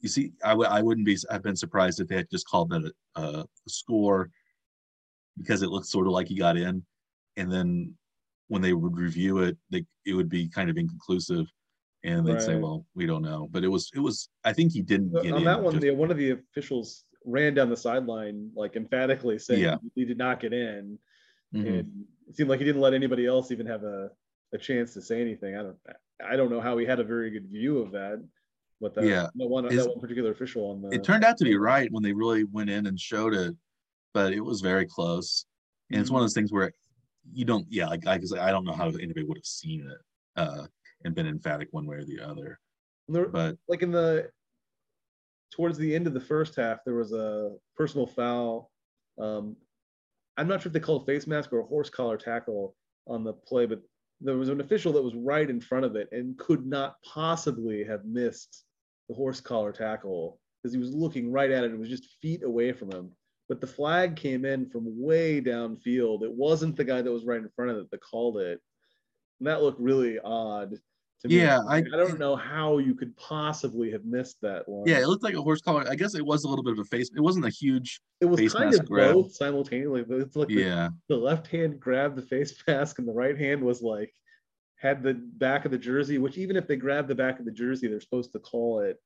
You 0.00 0.08
see, 0.08 0.32
I 0.44 0.50
w- 0.50 0.68
I 0.68 0.82
wouldn't 0.82 1.06
be 1.06 1.16
I've 1.30 1.42
been 1.42 1.56
surprised 1.56 2.00
if 2.00 2.08
they 2.08 2.16
had 2.16 2.30
just 2.30 2.48
called 2.48 2.70
that 2.70 2.90
a, 3.16 3.20
a 3.22 3.46
score 3.68 4.30
because 5.38 5.62
it 5.62 5.68
looked 5.70 5.86
sort 5.86 6.06
of 6.06 6.12
like 6.12 6.28
he 6.28 6.36
got 6.36 6.56
in, 6.56 6.84
and 7.36 7.52
then 7.52 7.94
when 8.48 8.62
they 8.62 8.72
would 8.72 8.96
review 8.96 9.38
it, 9.38 9.56
they 9.70 9.84
it 10.04 10.14
would 10.14 10.28
be 10.28 10.48
kind 10.48 10.68
of 10.70 10.76
inconclusive, 10.76 11.46
and 12.04 12.26
they'd 12.26 12.42
say, 12.42 12.56
"Well, 12.56 12.84
we 12.94 13.06
don't 13.06 13.22
know." 13.22 13.48
But 13.50 13.62
it 13.64 13.68
was 13.68 13.90
it 13.94 14.00
was 14.00 14.28
I 14.44 14.52
think 14.52 14.72
he 14.72 14.82
didn't 14.82 15.10
But 15.12 15.22
get 15.24 15.32
on 15.32 15.38
in. 15.40 15.44
that 15.44 15.62
one, 15.62 15.74
just- 15.74 15.82
the, 15.82 15.90
one 15.92 16.10
of 16.10 16.16
the 16.16 16.30
officials 16.30 17.04
ran 17.24 17.54
down 17.54 17.70
the 17.70 17.76
sideline 17.76 18.50
like 18.56 18.74
emphatically 18.74 19.38
saying 19.38 19.60
Yeah. 19.62 19.76
he 19.94 20.04
did 20.04 20.18
not 20.18 20.40
get 20.40 20.52
in. 20.52 20.98
Mhm. 21.54 21.68
and 21.80 22.04
it 22.28 22.34
seemed 22.36 22.48
like 22.50 22.58
he 22.58 22.64
didn't 22.64 22.80
let 22.80 22.94
anybody 22.94 23.26
else 23.26 23.50
even 23.52 23.66
have 23.66 23.84
a, 23.84 24.10
a 24.52 24.58
chance 24.58 24.92
to 24.94 25.00
say 25.02 25.20
anything. 25.20 25.56
I 25.56 25.62
don't 25.62 25.76
I 26.24 26.36
don't 26.36 26.50
know 26.50 26.60
how 26.60 26.76
he 26.78 26.86
had 26.86 27.00
a 27.00 27.04
very 27.04 27.30
good 27.30 27.46
view 27.48 27.78
of 27.78 27.90
that, 27.92 28.22
but 28.80 28.94
that, 28.94 29.04
Yeah. 29.04 29.28
that 29.34 29.48
one 29.48 29.66
that 29.74 29.88
one 29.88 30.00
particular 30.00 30.30
official 30.30 30.70
on 30.70 30.82
the 30.82 30.90
it 30.90 31.04
turned 31.04 31.24
out 31.24 31.36
to 31.38 31.44
be 31.44 31.56
right 31.56 31.90
when 31.90 32.02
they 32.02 32.12
really 32.12 32.44
went 32.44 32.70
in 32.70 32.86
and 32.86 32.98
showed 32.98 33.34
it, 33.34 33.54
but 34.14 34.32
it 34.32 34.40
was 34.40 34.60
very 34.60 34.86
close. 34.86 35.46
And 35.90 36.00
it's 36.00 36.10
one 36.10 36.20
of 36.22 36.24
those 36.24 36.34
things 36.34 36.52
where 36.52 36.72
you 37.32 37.44
don't, 37.44 37.66
yeah, 37.68 37.86
like 37.86 38.06
I, 38.06 38.14
I 38.40 38.50
don't 38.50 38.64
know 38.64 38.72
how 38.72 38.88
anybody 38.88 39.24
would 39.24 39.36
have 39.36 39.44
seen 39.44 39.86
it 39.88 39.98
uh, 40.36 40.66
and 41.04 41.14
been 41.14 41.26
emphatic 41.26 41.68
one 41.72 41.86
way 41.86 41.96
or 41.96 42.04
the 42.04 42.20
other. 42.20 42.58
There- 43.08 43.28
But 43.28 43.58
like 43.68 43.82
in 43.82 43.90
the 43.90 44.30
towards 45.50 45.76
the 45.76 45.94
end 45.94 46.06
of 46.06 46.14
the 46.14 46.20
first 46.20 46.56
half, 46.56 46.78
there 46.84 46.94
was 46.94 47.12
a 47.12 47.54
personal 47.76 48.06
foul. 48.06 48.70
Um, 49.18 49.56
I'm 50.38 50.48
not 50.48 50.62
sure 50.62 50.70
if 50.70 50.72
they 50.72 50.80
called 50.80 51.02
a 51.02 51.04
face 51.04 51.26
mask 51.26 51.52
or 51.52 51.60
a 51.60 51.66
horse 51.66 51.90
collar 51.90 52.16
tackle 52.16 52.74
on 53.06 53.22
the 53.22 53.34
play, 53.34 53.66
but 53.66 53.82
there 54.24 54.36
was 54.36 54.48
an 54.48 54.60
official 54.60 54.92
that 54.92 55.02
was 55.02 55.14
right 55.14 55.48
in 55.48 55.60
front 55.60 55.84
of 55.84 55.96
it 55.96 56.08
and 56.12 56.38
could 56.38 56.66
not 56.66 56.96
possibly 57.02 57.84
have 57.84 58.04
missed 58.04 58.64
the 59.08 59.14
horse 59.14 59.40
collar 59.40 59.72
tackle 59.72 60.38
because 60.62 60.72
he 60.72 60.80
was 60.80 60.94
looking 60.94 61.32
right 61.32 61.50
at 61.50 61.64
it. 61.64 61.72
It 61.72 61.78
was 61.78 61.88
just 61.88 62.18
feet 62.20 62.42
away 62.44 62.72
from 62.72 62.92
him. 62.92 63.10
But 63.48 63.60
the 63.60 63.66
flag 63.66 64.16
came 64.16 64.44
in 64.44 64.70
from 64.70 64.84
way 64.86 65.40
downfield. 65.40 66.22
It 66.22 66.32
wasn't 66.32 66.76
the 66.76 66.84
guy 66.84 67.02
that 67.02 67.12
was 67.12 67.24
right 67.24 67.40
in 67.40 67.50
front 67.54 67.72
of 67.72 67.78
it 67.78 67.90
that 67.90 68.00
called 68.00 68.38
it. 68.38 68.60
And 69.40 69.48
that 69.48 69.62
looked 69.62 69.80
really 69.80 70.18
odd. 70.20 70.76
Yeah, 71.30 71.60
I- 71.68 71.76
I 71.78 71.82
don't 71.82 72.18
know 72.18 72.34
how 72.36 72.78
you 72.78 72.94
could 72.94 73.16
possibly 73.16 73.90
have 73.92 74.04
missed 74.04 74.40
that 74.42 74.68
one. 74.68 74.86
yeah, 74.86 74.98
it 74.98 75.06
looked 75.06 75.22
like 75.22 75.34
a 75.34 75.42
horse 75.42 75.60
collar. 75.60 75.84
I 75.88 75.94
guess 75.94 76.14
it 76.14 76.24
was 76.24 76.44
a 76.44 76.48
little 76.48 76.64
bit 76.64 76.72
of 76.72 76.78
a 76.80 76.84
face. 76.84 77.10
It 77.14 77.20
wasn't 77.20 77.44
a 77.46 77.50
huge, 77.50 78.00
it 78.20 78.26
was 78.26 78.40
kind 78.52 78.70
mask 78.70 78.80
of 78.82 78.88
grab. 78.88 79.14
both 79.14 79.32
simultaneously. 79.34 80.02
but 80.04 80.18
It's 80.20 80.36
like 80.36 80.48
yeah, 80.50 80.88
the 81.08 81.16
left 81.16 81.46
hand 81.46 81.78
grabbed 81.80 82.16
the 82.16 82.22
face 82.22 82.54
mask 82.66 82.98
and 82.98 83.06
the 83.06 83.12
right 83.12 83.38
hand 83.38 83.62
was 83.62 83.82
like 83.82 84.12
had 84.76 85.02
the 85.02 85.14
back 85.14 85.64
of 85.64 85.70
the 85.70 85.78
jersey, 85.78 86.18
which 86.18 86.36
even 86.38 86.56
if 86.56 86.66
they 86.66 86.76
grab 86.76 87.06
the 87.06 87.14
back 87.14 87.38
of 87.38 87.44
the 87.44 87.52
jersey, 87.52 87.86
they're 87.86 88.00
supposed 88.00 88.32
to 88.32 88.38
call 88.40 88.80
it 88.80 89.00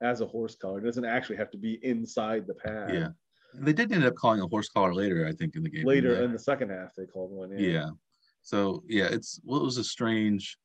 as 0.00 0.20
a 0.22 0.26
horse 0.26 0.56
collar. 0.56 0.78
It 0.80 0.84
doesn't 0.84 1.04
actually 1.04 1.36
have 1.36 1.50
to 1.52 1.58
be 1.58 1.78
inside 1.84 2.46
the 2.46 2.54
pad. 2.54 2.92
yeah. 2.94 3.08
They 3.54 3.72
did 3.72 3.92
end 3.92 4.04
up 4.04 4.14
calling 4.14 4.40
a 4.40 4.46
horse 4.46 4.68
collar 4.68 4.94
later, 4.94 5.26
I 5.26 5.32
think, 5.32 5.56
in 5.56 5.62
the 5.64 5.68
game. 5.70 5.84
Later 5.84 6.22
in 6.22 6.32
the 6.32 6.38
second 6.38 6.70
half, 6.70 6.94
they 6.96 7.04
called 7.06 7.30
one. 7.32 7.50
yeah. 7.58 7.90
So 8.42 8.82
yeah, 8.88 9.04
it's 9.10 9.40
well, 9.44 9.60
it 9.60 9.64
was 9.64 9.76
a 9.76 9.84
strange, 9.84 10.56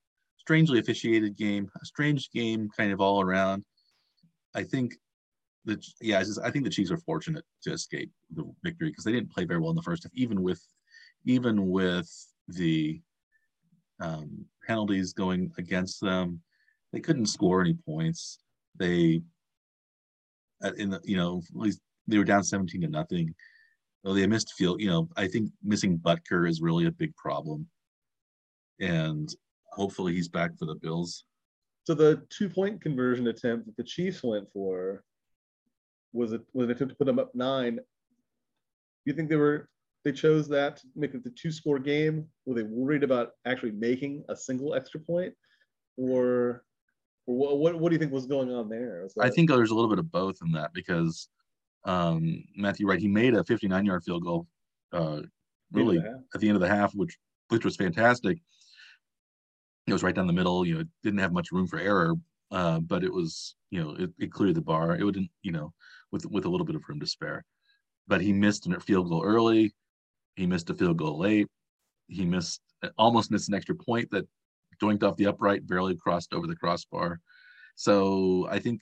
strangely 0.45 0.77
officiated 0.77 1.35
game, 1.35 1.67
a 1.81 1.85
strange 1.85 2.29
game 2.29 2.69
kind 2.77 2.91
of 2.93 3.01
all 3.01 3.19
around. 3.19 3.65
I 4.53 4.61
think 4.61 4.93
the 5.65 5.83
yeah, 5.99 6.19
just, 6.21 6.39
I 6.39 6.51
think 6.51 6.65
the 6.65 6.69
Chiefs 6.69 6.91
are 6.91 6.97
fortunate 6.97 7.43
to 7.63 7.73
escape 7.73 8.11
the 8.35 8.43
victory 8.63 8.89
because 8.89 9.03
they 9.03 9.11
didn't 9.11 9.31
play 9.31 9.45
very 9.45 9.59
well 9.59 9.71
in 9.71 9.75
the 9.75 9.81
first 9.81 10.03
half, 10.03 10.11
even 10.13 10.43
with 10.43 10.61
even 11.25 11.71
with 11.71 12.07
the 12.47 13.01
um, 13.99 14.45
penalties 14.67 15.13
going 15.13 15.51
against 15.57 15.99
them. 15.99 16.41
They 16.93 16.99
couldn't 16.99 17.25
score 17.25 17.61
any 17.61 17.73
points. 17.73 18.37
They 18.77 19.23
in 20.77 20.91
the 20.91 21.01
you 21.03 21.17
know 21.17 21.41
at 21.49 21.59
least 21.59 21.79
they 22.07 22.19
were 22.19 22.23
down 22.23 22.43
17 22.43 22.81
to 22.81 22.87
nothing. 22.87 23.33
Oh, 24.03 24.13
they 24.13 24.27
missed 24.27 24.53
field. 24.53 24.79
You 24.79 24.91
know, 24.91 25.09
I 25.17 25.27
think 25.27 25.49
missing 25.63 25.97
Butker 25.97 26.47
is 26.47 26.61
really 26.61 26.85
a 26.85 26.91
big 26.91 27.15
problem, 27.15 27.67
and 28.79 29.27
hopefully 29.75 30.13
he's 30.13 30.29
back 30.29 30.57
for 30.57 30.65
the 30.65 30.75
Bills. 30.75 31.25
So 31.83 31.93
the 31.93 32.21
two 32.29 32.49
point 32.49 32.81
conversion 32.81 33.27
attempt 33.27 33.67
that 33.67 33.77
the 33.77 33.83
Chiefs 33.83 34.23
went 34.23 34.51
for 34.51 35.03
was 36.13 36.31
it 36.31 36.41
was 36.53 36.65
an 36.65 36.71
attempt 36.71 36.93
to 36.93 36.97
put 36.97 37.05
them 37.05 37.19
up 37.19 37.35
nine. 37.35 37.79
You 39.05 39.13
think 39.13 39.29
they 39.29 39.35
were 39.35 39.69
they 40.03 40.11
chose 40.11 40.47
that 40.47 40.77
to 40.77 40.87
make 40.95 41.13
it 41.13 41.23
the 41.23 41.31
two 41.31 41.51
score 41.51 41.79
game? 41.79 42.25
Were 42.45 42.55
they 42.55 42.63
worried 42.63 43.03
about 43.03 43.31
actually 43.45 43.71
making 43.71 44.23
a 44.29 44.35
single 44.35 44.73
extra 44.73 44.99
point, 44.99 45.33
or, 45.97 46.63
or 47.27 47.35
what, 47.35 47.57
what, 47.57 47.79
what 47.79 47.89
do 47.89 47.95
you 47.95 47.99
think 47.99 48.11
was 48.11 48.27
going 48.27 48.51
on 48.51 48.69
there? 48.69 49.07
I 49.19 49.29
think 49.29 49.49
there's 49.49 49.71
a 49.71 49.75
little 49.75 49.89
bit 49.89 49.99
of 49.99 50.11
both 50.11 50.37
in 50.43 50.51
that 50.53 50.73
because 50.73 51.27
um, 51.85 52.43
Matthew 52.55 52.87
Wright 52.87 52.99
he 52.99 53.07
made 53.07 53.33
a 53.33 53.43
59 53.43 53.85
yard 53.85 54.03
field 54.03 54.23
goal, 54.23 54.47
uh, 54.93 55.21
really 55.71 55.97
at 55.97 56.39
the 56.39 56.47
end 56.47 56.55
of 56.55 56.61
the 56.61 56.69
half, 56.69 56.93
which 56.95 57.17
which 57.49 57.65
was 57.65 57.75
fantastic 57.75 58.39
it 59.87 59.93
was 59.93 60.03
right 60.03 60.15
down 60.15 60.27
the 60.27 60.33
middle. 60.33 60.65
You 60.65 60.75
know, 60.75 60.79
it 60.81 60.87
didn't 61.03 61.19
have 61.19 61.33
much 61.33 61.51
room 61.51 61.67
for 61.67 61.79
error, 61.79 62.15
uh, 62.51 62.79
but 62.79 63.03
it 63.03 63.13
was, 63.13 63.55
you 63.69 63.81
know, 63.81 63.95
it, 63.95 64.11
it 64.19 64.31
cleared 64.31 64.55
the 64.55 64.61
bar. 64.61 64.95
It 64.95 65.03
wouldn't, 65.03 65.29
you 65.43 65.51
know, 65.51 65.73
with 66.11 66.25
with 66.25 66.45
a 66.45 66.49
little 66.49 66.65
bit 66.65 66.75
of 66.75 66.83
room 66.87 66.99
to 66.99 67.07
spare. 67.07 67.43
But 68.07 68.21
he 68.21 68.33
missed 68.33 68.67
a 68.67 68.79
field 68.79 69.09
goal 69.09 69.23
early. 69.23 69.73
He 70.35 70.45
missed 70.45 70.69
a 70.69 70.75
field 70.75 70.97
goal 70.97 71.19
late. 71.19 71.47
He 72.07 72.25
missed 72.25 72.61
almost 72.97 73.31
missed 73.31 73.49
an 73.49 73.55
extra 73.55 73.75
point 73.75 74.09
that 74.11 74.27
doinked 74.79 75.03
off 75.03 75.17
the 75.17 75.27
upright, 75.27 75.67
barely 75.67 75.95
crossed 75.95 76.33
over 76.33 76.47
the 76.47 76.55
crossbar. 76.55 77.19
So 77.75 78.47
I 78.49 78.59
think 78.59 78.81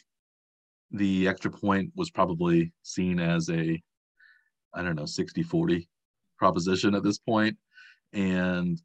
the 0.91 1.27
extra 1.27 1.51
point 1.51 1.91
was 1.95 2.12
probably 2.12 2.72
seen 2.83 3.19
as 3.19 3.50
a, 3.50 3.81
I 4.74 4.83
don't 4.83 4.95
know, 4.95 5.05
60 5.05 5.43
40 5.43 5.88
proposition 6.38 6.95
at 6.95 7.03
this 7.03 7.17
point. 7.17 7.57
And 8.13 8.79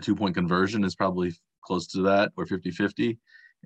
a 0.00 0.04
two 0.04 0.16
point 0.16 0.34
conversion 0.34 0.84
is 0.84 0.94
probably 0.94 1.32
close 1.62 1.86
to 1.88 2.02
that 2.02 2.32
or 2.36 2.46
50 2.46 2.70
50. 2.70 3.18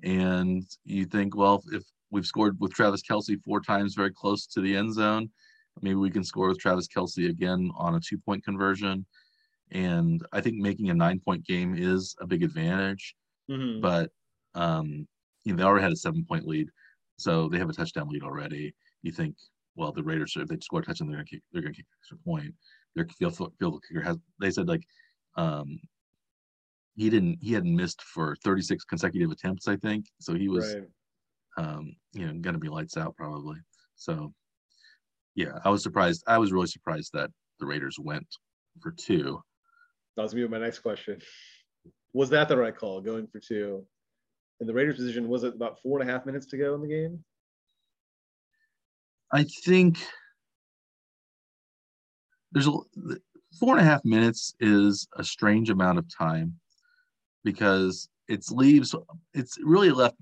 And 0.03 0.63
you 0.83 1.05
think, 1.05 1.35
well, 1.35 1.63
if 1.71 1.83
we've 2.11 2.25
scored 2.25 2.57
with 2.59 2.73
Travis 2.73 3.01
Kelce 3.01 3.41
four 3.43 3.61
times 3.61 3.95
very 3.95 4.11
close 4.11 4.45
to 4.47 4.61
the 4.61 4.75
end 4.75 4.93
zone, 4.93 5.29
maybe 5.81 5.95
we 5.95 6.11
can 6.11 6.23
score 6.23 6.49
with 6.49 6.59
Travis 6.59 6.87
Kelce 6.87 7.29
again 7.29 7.71
on 7.77 7.95
a 7.95 7.99
two 7.99 8.17
point 8.17 8.43
conversion. 8.43 9.05
And 9.71 10.25
I 10.31 10.41
think 10.41 10.57
making 10.57 10.89
a 10.89 10.93
nine 10.93 11.19
point 11.19 11.45
game 11.45 11.75
is 11.77 12.15
a 12.21 12.27
big 12.27 12.43
advantage. 12.43 13.15
Mm-hmm. 13.49 13.81
But 13.81 14.11
um, 14.53 15.07
you 15.43 15.53
know, 15.53 15.57
they 15.57 15.63
already 15.63 15.83
had 15.83 15.93
a 15.93 15.97
seven 15.97 16.25
point 16.25 16.47
lead. 16.47 16.67
So 17.17 17.47
they 17.47 17.57
have 17.57 17.69
a 17.69 17.73
touchdown 17.73 18.09
lead 18.09 18.23
already. 18.23 18.75
You 19.01 19.11
think, 19.11 19.35
well, 19.75 19.93
the 19.93 20.03
Raiders, 20.03 20.33
if 20.35 20.49
they 20.49 20.57
score 20.61 20.81
a 20.81 20.83
touchdown, 20.83 21.07
they're 21.07 21.17
gonna 21.17 21.25
kick, 21.25 21.41
they're 21.51 21.61
gonna 21.61 21.73
kick 21.73 21.85
extra 22.01 22.17
point. 22.17 22.53
Their 22.95 23.07
field 23.17 23.37
field 23.59 23.81
kicker 23.87 24.01
has. 24.01 24.17
They 24.39 24.51
said 24.51 24.67
like 24.67 24.83
um, 25.37 25.79
he 26.95 27.09
didn't 27.09 27.37
he 27.41 27.53
hadn't 27.53 27.75
missed 27.75 28.01
for 28.01 28.35
36 28.43 28.83
consecutive 28.85 29.31
attempts 29.31 29.67
i 29.67 29.75
think 29.77 30.05
so 30.19 30.33
he 30.33 30.47
was 30.47 30.75
right. 30.75 31.65
um 31.65 31.95
you 32.13 32.25
know 32.25 32.33
gonna 32.39 32.57
be 32.57 32.69
lights 32.69 32.97
out 32.97 33.15
probably 33.15 33.57
so 33.95 34.33
yeah 35.35 35.59
i 35.63 35.69
was 35.69 35.83
surprised 35.83 36.23
i 36.27 36.37
was 36.37 36.51
really 36.51 36.67
surprised 36.67 37.11
that 37.13 37.29
the 37.59 37.65
raiders 37.65 37.97
went 37.99 38.27
for 38.81 38.91
two. 38.91 39.41
That 40.15 40.23
was 40.23 40.35
me 40.35 40.41
with 40.41 40.51
my 40.51 40.59
next 40.59 40.79
question. 40.79 41.21
Was 42.13 42.29
that 42.29 42.47
the 42.47 42.57
right 42.57 42.75
call 42.75 43.01
going 43.01 43.27
for 43.27 43.39
two? 43.39 43.85
In 44.61 44.67
the 44.67 44.73
raiders 44.73 44.95
position 44.95 45.27
was 45.27 45.43
it 45.43 45.53
about 45.53 45.81
four 45.81 45.99
and 45.99 46.09
a 46.09 46.11
half 46.11 46.25
minutes 46.25 46.45
to 46.47 46.57
go 46.57 46.75
in 46.75 46.81
the 46.81 46.87
game? 46.87 47.23
I 49.33 49.43
think 49.65 49.97
there's 52.51 52.67
a 52.67 52.71
four 53.59 53.77
and 53.77 53.81
a 53.81 53.83
half 53.83 54.05
minutes 54.05 54.53
is 54.61 55.07
a 55.17 55.23
strange 55.23 55.69
amount 55.69 55.97
of 55.97 56.05
time 56.15 56.53
because 57.45 58.09
it's 58.27 58.51
leaves 58.51 58.93
it's 59.33 59.57
really 59.63 59.91
left 59.91 60.17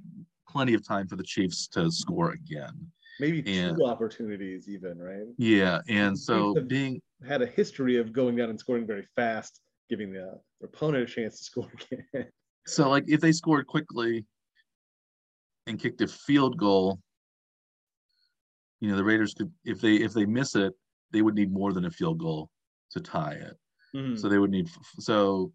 plenty 0.48 0.76
of 0.76 0.86
time 0.88 1.08
for 1.08 1.16
the 1.16 1.24
Chiefs 1.24 1.68
to 1.70 1.90
score 1.90 2.32
again. 2.32 2.92
Maybe 3.20 3.44
and, 3.48 3.78
two 3.78 3.86
opportunities 3.86 4.68
even, 4.68 5.00
right? 5.00 5.26
Yeah, 5.38 5.80
and 5.90 6.18
so 6.18 6.54
being 6.68 7.02
had 7.28 7.42
a 7.42 7.48
history 7.48 7.98
of 7.98 8.14
going 8.14 8.36
down 8.36 8.52
and 8.52 8.60
scoring 8.60 8.86
very 8.86 9.08
fast, 9.16 9.62
giving 9.90 10.14
the 10.14 10.40
opponent 10.62 11.10
a 11.10 11.12
chance 11.12 11.40
to 11.40 11.44
score 11.46 11.72
again. 11.74 12.28
So 12.68 12.90
like 12.90 13.06
if 13.08 13.20
they 13.22 13.32
scored 13.32 13.66
quickly 13.66 14.26
and 15.66 15.80
kicked 15.80 16.02
a 16.02 16.08
field 16.08 16.58
goal, 16.58 17.00
you 18.82 18.90
know, 18.90 18.98
the 18.98 19.04
Raiders 19.04 19.34
could 19.34 19.52
if 19.64 19.82
they 19.82 19.96
if 19.96 20.14
they 20.14 20.26
miss 20.26 20.56
it, 20.56 20.74
they 21.12 21.22
would 21.22 21.36
need 21.36 21.52
more 21.52 21.72
than 21.72 21.86
a 21.86 21.92
field 21.92 22.20
goal 22.20 22.50
to 22.92 23.00
tie 23.00 23.34
it. 23.34 23.58
Mm-hmm. 23.96 24.16
So 24.18 24.28
they 24.28 24.40
would 24.40 24.52
need 24.52 24.68
so 25.00 25.52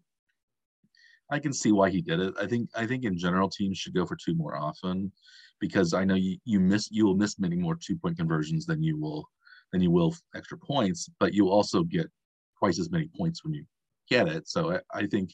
I 1.31 1.39
can 1.39 1.53
see 1.53 1.71
why 1.71 1.89
he 1.89 2.01
did 2.01 2.19
it. 2.19 2.33
I 2.39 2.47
think 2.47 2.69
I 2.75 2.85
think 2.85 3.03
in 3.03 3.17
general 3.17 3.49
teams 3.49 3.77
should 3.77 3.93
go 3.93 4.05
for 4.05 4.15
two 4.15 4.33
more 4.33 4.57
often 4.57 5.11
because 5.59 5.93
I 5.93 6.03
know 6.03 6.15
you, 6.15 6.37
you 6.45 6.59
miss 6.59 6.89
you 6.91 7.05
will 7.05 7.15
miss 7.15 7.39
many 7.39 7.55
more 7.55 7.75
two 7.75 7.97
point 7.97 8.17
conversions 8.17 8.65
than 8.65 8.81
you 8.81 8.97
will 8.97 9.27
than 9.71 9.81
you 9.81 9.91
will 9.91 10.15
extra 10.35 10.57
points, 10.57 11.09
but 11.19 11.33
you 11.33 11.49
also 11.49 11.83
get 11.83 12.07
twice 12.57 12.79
as 12.79 12.91
many 12.91 13.09
points 13.17 13.43
when 13.43 13.53
you 13.53 13.65
get 14.09 14.27
it. 14.27 14.47
So 14.47 14.73
I, 14.73 14.79
I 14.93 15.05
think, 15.05 15.31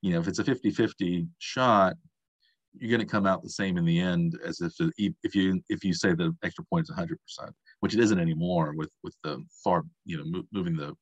you 0.00 0.12
know, 0.12 0.20
if 0.20 0.28
it's 0.28 0.38
a 0.38 0.44
50-50 0.44 1.26
shot, 1.38 1.94
you're 2.78 2.90
going 2.90 3.06
to 3.06 3.12
come 3.12 3.26
out 3.26 3.42
the 3.42 3.50
same 3.50 3.76
in 3.76 3.84
the 3.84 4.00
end 4.00 4.38
as 4.44 4.60
if 4.60 4.72
if 5.22 5.34
you 5.34 5.62
if 5.68 5.84
you 5.84 5.94
say 5.94 6.12
the 6.12 6.34
extra 6.42 6.64
point 6.64 6.84
is 6.84 6.90
100 6.90 7.18
percent, 7.20 7.54
which 7.80 7.94
it 7.94 8.00
isn't 8.00 8.18
anymore 8.18 8.74
with 8.76 8.90
with 9.04 9.14
the 9.22 9.44
far 9.62 9.84
you 10.04 10.18
know 10.18 10.24
mo- 10.24 10.46
moving 10.52 10.76
the 10.76 10.92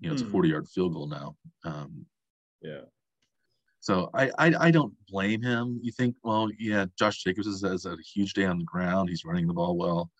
you 0.00 0.08
know 0.08 0.12
it's 0.14 0.22
a 0.22 0.24
hmm. 0.24 0.32
40 0.32 0.48
yard 0.48 0.68
field 0.68 0.94
goal 0.94 1.06
now. 1.06 1.36
Um, 1.64 2.06
yeah. 2.60 2.80
So 3.80 4.10
I, 4.12 4.30
I, 4.38 4.54
I 4.60 4.70
don't 4.70 4.92
blame 5.08 5.42
him. 5.42 5.80
You 5.82 5.90
think, 5.90 6.14
well, 6.22 6.48
yeah, 6.58 6.84
Josh 6.98 7.22
Jacobs 7.22 7.46
has, 7.46 7.62
has 7.62 7.86
a 7.86 7.96
huge 8.14 8.34
day 8.34 8.44
on 8.44 8.58
the 8.58 8.64
ground. 8.64 9.08
He's 9.08 9.24
running 9.24 9.46
the 9.46 9.54
ball 9.54 9.76
well, 9.76 10.10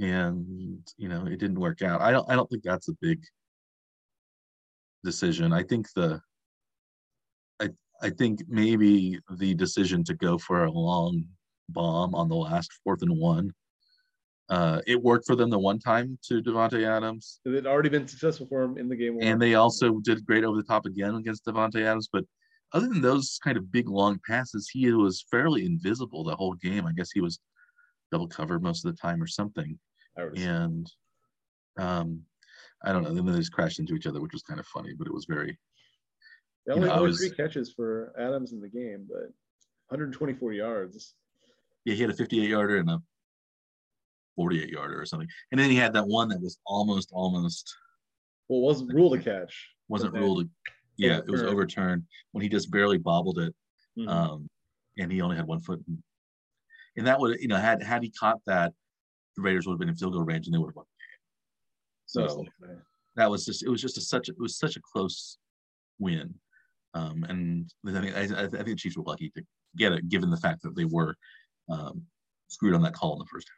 and 0.00 0.80
you 0.96 1.08
know 1.08 1.26
it 1.26 1.38
didn't 1.38 1.60
work 1.60 1.82
out. 1.82 2.00
I 2.00 2.10
don't 2.10 2.28
I 2.30 2.34
don't 2.34 2.48
think 2.48 2.62
that's 2.62 2.88
a 2.88 2.94
big 3.02 3.22
decision. 5.04 5.52
I 5.52 5.62
think 5.62 5.92
the 5.94 6.22
I 7.60 7.68
I 8.00 8.10
think 8.10 8.40
maybe 8.48 9.18
the 9.36 9.54
decision 9.54 10.02
to 10.04 10.14
go 10.14 10.38
for 10.38 10.64
a 10.64 10.72
long 10.72 11.24
bomb 11.68 12.14
on 12.14 12.28
the 12.28 12.36
last 12.36 12.72
fourth 12.82 13.02
and 13.02 13.18
one. 13.18 13.52
Uh, 14.48 14.80
it 14.84 15.00
worked 15.00 15.26
for 15.26 15.36
them 15.36 15.48
the 15.48 15.58
one 15.58 15.78
time 15.78 16.18
to 16.24 16.42
Davante 16.42 16.84
Adams. 16.84 17.38
It 17.44 17.54
had 17.54 17.66
already 17.68 17.88
been 17.88 18.08
successful 18.08 18.48
for 18.48 18.62
him 18.62 18.78
in 18.78 18.88
the 18.88 18.96
game. 18.96 19.16
And 19.20 19.40
they 19.40 19.54
also 19.54 20.00
did 20.00 20.26
great 20.26 20.42
over 20.42 20.56
the 20.56 20.64
top 20.64 20.86
again 20.86 21.14
against 21.14 21.44
Davante 21.44 21.80
Adams, 21.82 22.08
but 22.12 22.24
other 22.72 22.88
than 22.88 23.00
those 23.00 23.38
kind 23.42 23.56
of 23.56 23.72
big 23.72 23.88
long 23.88 24.20
passes, 24.26 24.68
he 24.72 24.92
was 24.92 25.24
fairly 25.30 25.64
invisible 25.64 26.24
the 26.24 26.36
whole 26.36 26.54
game. 26.54 26.86
I 26.86 26.92
guess 26.92 27.10
he 27.10 27.20
was 27.20 27.40
double 28.12 28.28
covered 28.28 28.62
most 28.62 28.84
of 28.84 28.92
the 28.92 29.00
time 29.00 29.22
or 29.22 29.26
something. 29.26 29.78
And 30.36 30.90
um, 31.78 32.22
I 32.84 32.92
don't 32.92 33.02
know. 33.02 33.14
Then 33.14 33.26
they 33.26 33.38
just 33.38 33.52
crashed 33.52 33.78
into 33.78 33.94
each 33.94 34.06
other, 34.06 34.20
which 34.20 34.32
was 34.32 34.42
kind 34.42 34.60
of 34.60 34.66
funny, 34.66 34.92
but 34.96 35.06
it 35.06 35.14
was 35.14 35.26
very. 35.28 35.58
They 36.66 36.74
only 36.74 36.88
had 36.88 37.16
three 37.16 37.30
catches 37.30 37.72
for 37.72 38.12
Adams 38.18 38.52
in 38.52 38.60
the 38.60 38.68
game, 38.68 39.06
but 39.08 39.32
124 39.88 40.52
yards. 40.52 41.14
Yeah, 41.84 41.94
he 41.94 42.02
had 42.02 42.10
a 42.10 42.14
58 42.14 42.48
yarder 42.48 42.76
and 42.76 42.90
a 42.90 43.00
48 44.36 44.68
yarder 44.68 45.00
or 45.00 45.06
something, 45.06 45.28
and 45.50 45.60
then 45.60 45.70
he 45.70 45.76
had 45.76 45.94
that 45.94 46.06
one 46.06 46.28
that 46.28 46.40
was 46.40 46.58
almost, 46.66 47.10
almost. 47.12 47.74
Well, 48.48 48.60
wasn't 48.60 48.92
ruled 48.92 49.14
a 49.14 49.18
catch. 49.18 49.68
Wasn't 49.88 50.12
ruled. 50.12 50.44
A, 50.44 50.70
yeah, 51.00 51.18
it 51.18 51.30
was 51.30 51.42
overturned 51.42 52.04
when 52.32 52.42
he 52.42 52.48
just 52.48 52.70
barely 52.70 52.98
bobbled 52.98 53.38
it, 53.38 53.54
mm-hmm. 53.98 54.08
um, 54.08 54.48
and 54.98 55.10
he 55.10 55.22
only 55.22 55.36
had 55.36 55.46
one 55.46 55.60
foot. 55.60 55.80
In, 55.88 56.02
and 56.96 57.06
that 57.06 57.18
would, 57.18 57.40
you 57.40 57.48
know, 57.48 57.56
had 57.56 57.82
had 57.82 58.02
he 58.02 58.10
caught 58.10 58.38
that, 58.46 58.72
the 59.36 59.42
Raiders 59.42 59.66
would 59.66 59.74
have 59.74 59.78
been 59.78 59.88
in 59.88 59.96
field 59.96 60.12
goal 60.12 60.22
range 60.22 60.46
and 60.46 60.54
they 60.54 60.58
would 60.58 60.68
have 60.68 60.76
won. 60.76 60.84
So 62.06 62.44
that 63.16 63.30
was 63.30 63.44
just 63.44 63.62
it 63.62 63.68
was 63.68 63.80
just 63.80 63.96
a, 63.96 64.00
such 64.00 64.28
a, 64.28 64.32
it 64.32 64.40
was 64.40 64.58
such 64.58 64.76
a 64.76 64.80
close 64.92 65.38
win, 65.98 66.34
um, 66.94 67.24
and 67.28 67.70
I 67.86 68.00
think 68.00 68.16
I, 68.16 68.22
I 68.22 68.46
think 68.48 68.66
the 68.66 68.74
Chiefs 68.76 68.96
were 68.96 69.04
lucky 69.04 69.30
to 69.36 69.42
get 69.76 69.92
it 69.92 70.08
given 70.08 70.30
the 70.30 70.36
fact 70.36 70.62
that 70.62 70.74
they 70.76 70.84
were 70.84 71.14
um, 71.68 72.02
screwed 72.48 72.74
on 72.74 72.82
that 72.82 72.94
call 72.94 73.12
in 73.12 73.20
the 73.20 73.26
first 73.26 73.48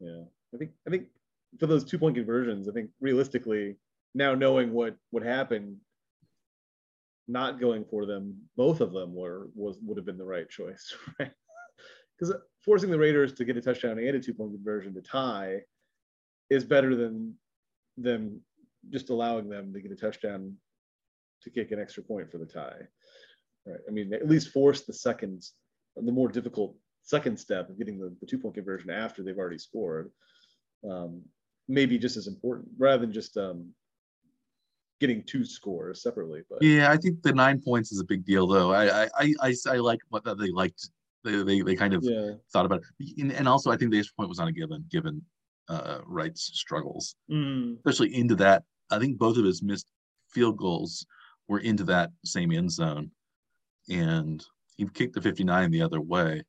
half. 0.00 0.08
Yeah, 0.08 0.24
I 0.54 0.58
think 0.58 0.72
I 0.86 0.90
think 0.90 1.06
for 1.58 1.66
those 1.66 1.84
two 1.84 1.98
point 1.98 2.16
conversions, 2.16 2.68
I 2.68 2.72
think 2.72 2.90
realistically 3.00 3.76
now 4.16 4.34
knowing 4.34 4.72
what 4.72 4.96
what 5.10 5.22
happened, 5.22 5.76
not 7.28 7.60
going 7.60 7.84
for 7.84 8.06
them, 8.06 8.36
both 8.56 8.80
of 8.80 8.92
them 8.92 9.14
were 9.14 9.48
was 9.54 9.78
would 9.82 9.98
have 9.98 10.06
been 10.06 10.18
the 10.18 10.24
right 10.24 10.48
choice, 10.48 10.94
right? 11.20 11.30
because 12.18 12.34
forcing 12.64 12.90
the 12.90 12.98
Raiders 12.98 13.34
to 13.34 13.44
get 13.44 13.58
a 13.58 13.60
touchdown 13.60 13.98
and 13.98 14.16
a 14.16 14.20
two 14.20 14.32
point 14.32 14.52
conversion 14.52 14.94
to 14.94 15.02
tie 15.02 15.60
is 16.48 16.64
better 16.64 16.96
than 16.96 17.34
them 17.98 18.40
just 18.90 19.10
allowing 19.10 19.48
them 19.48 19.72
to 19.72 19.80
get 19.80 19.92
a 19.92 19.96
touchdown 19.96 20.54
to 21.42 21.50
kick 21.50 21.72
an 21.72 21.80
extra 21.80 22.02
point 22.02 22.30
for 22.30 22.38
the 22.38 22.46
tie. 22.46 22.80
Right. 23.66 23.80
I 23.86 23.90
mean, 23.90 24.14
at 24.14 24.28
least 24.28 24.48
force 24.48 24.82
the 24.82 24.94
second, 24.94 25.42
the 25.96 26.12
more 26.12 26.28
difficult 26.28 26.74
second 27.02 27.38
step 27.38 27.68
of 27.68 27.78
getting 27.78 27.98
the, 27.98 28.16
the 28.20 28.26
two 28.26 28.38
point 28.38 28.54
conversion 28.54 28.90
after 28.90 29.22
they've 29.22 29.36
already 29.36 29.58
scored. 29.58 30.10
Um, 30.88 31.22
maybe 31.68 31.98
just 31.98 32.16
as 32.16 32.28
important 32.28 32.68
rather 32.78 32.98
than 32.98 33.12
just 33.12 33.36
um, 33.36 33.70
getting 35.00 35.22
two 35.22 35.44
scores 35.44 36.02
separately. 36.02 36.42
But 36.48 36.62
yeah, 36.62 36.90
I 36.90 36.96
think 36.96 37.22
the 37.22 37.32
nine 37.32 37.60
points 37.60 37.92
is 37.92 38.00
a 38.00 38.04
big 38.04 38.24
deal, 38.24 38.46
though. 38.46 38.72
I 38.72 39.04
I 39.04 39.34
I, 39.42 39.54
I 39.68 39.76
like 39.76 40.00
what 40.08 40.24
they 40.24 40.50
liked. 40.50 40.90
They, 41.24 41.42
they, 41.42 41.60
they 41.60 41.74
kind 41.74 41.92
of 41.92 42.04
yeah. 42.04 42.32
thought 42.52 42.66
about 42.66 42.82
it, 43.00 43.18
and, 43.18 43.32
and, 43.32 43.48
also 43.48 43.72
I 43.72 43.76
think 43.76 43.90
the 43.90 43.98
extra 43.98 44.14
point 44.14 44.28
was 44.28 44.38
not 44.38 44.46
a 44.46 44.52
given 44.52 44.84
given 44.92 45.20
uh, 45.68 45.98
Wright's 46.06 46.52
struggles, 46.54 47.16
mm. 47.28 47.76
especially 47.78 48.14
into 48.14 48.36
that. 48.36 48.62
I 48.92 49.00
think 49.00 49.18
both 49.18 49.36
of 49.36 49.44
his 49.44 49.60
missed 49.60 49.90
field 50.30 50.56
goals 50.56 51.04
were 51.48 51.58
into 51.58 51.82
that 51.84 52.10
same 52.24 52.52
end 52.52 52.70
zone, 52.70 53.10
and 53.90 54.44
he 54.76 54.86
kicked 54.94 55.14
the 55.14 55.20
59 55.20 55.70
the 55.72 55.82
other 55.82 56.00
way. 56.00 56.44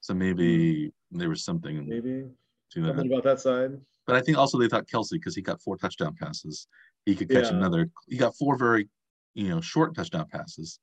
So 0.00 0.12
maybe 0.12 0.92
mm. 1.14 1.18
there 1.18 1.30
was 1.30 1.44
something 1.44 1.88
maybe 1.88 2.26
something 2.70 3.10
about 3.10 3.24
that 3.24 3.40
side. 3.40 3.80
But 4.06 4.16
I 4.16 4.20
think 4.20 4.38
also 4.38 4.58
they 4.58 4.68
thought 4.68 4.86
Kelce 4.86 5.12
because 5.12 5.34
he 5.34 5.42
got 5.42 5.62
four 5.62 5.76
touchdown 5.76 6.14
passes 6.20 6.66
he 7.08 7.16
could 7.16 7.30
catch 7.30 7.44
yeah. 7.44 7.56
another. 7.56 7.88
He 8.06 8.18
got 8.18 8.36
four 8.36 8.58
very, 8.58 8.86
you 9.34 9.48
know, 9.48 9.62
short 9.62 9.94
touchdown 9.94 10.26
passes. 10.30 10.78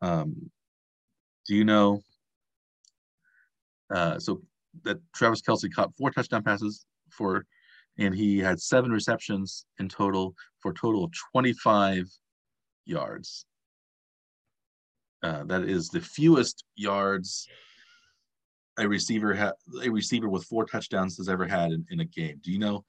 Um, 0.00 0.50
do 1.46 1.54
you 1.54 1.64
know? 1.64 2.00
Uh, 3.94 4.18
so 4.18 4.40
that 4.84 4.98
Travis 5.14 5.42
Kelce 5.42 5.70
caught 5.70 5.94
four 5.98 6.10
touchdown 6.10 6.42
passes 6.42 6.86
for, 7.10 7.44
and 7.98 8.14
he 8.14 8.38
had 8.38 8.60
seven 8.60 8.90
receptions 8.90 9.66
in 9.78 9.90
total 9.90 10.34
for 10.60 10.70
a 10.70 10.74
total 10.74 11.04
of 11.04 11.12
25 11.32 12.08
yards. 12.86 13.44
Uh, 15.22 15.44
that 15.44 15.64
is 15.64 15.90
the 15.90 16.00
fewest 16.00 16.64
yards 16.76 17.46
a 18.78 18.88
receiver 18.88 19.34
had 19.34 19.52
a 19.84 19.90
receiver 19.90 20.30
with 20.30 20.44
four 20.44 20.64
touchdowns 20.64 21.18
has 21.18 21.28
ever 21.28 21.46
had 21.46 21.72
in, 21.72 21.84
in 21.90 22.00
a 22.00 22.06
game. 22.06 22.40
Do 22.42 22.50
you 22.50 22.58
know 22.58 22.86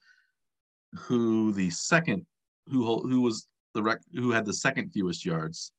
who 0.94 1.52
the 1.52 1.68
second 1.68 2.24
who 2.68 3.00
who 3.08 3.20
was 3.20 3.48
the 3.74 3.82
rec 3.82 4.00
who 4.14 4.30
had 4.30 4.44
the 4.44 4.52
second 4.52 4.90
fewest 4.90 5.24
yards 5.24 5.72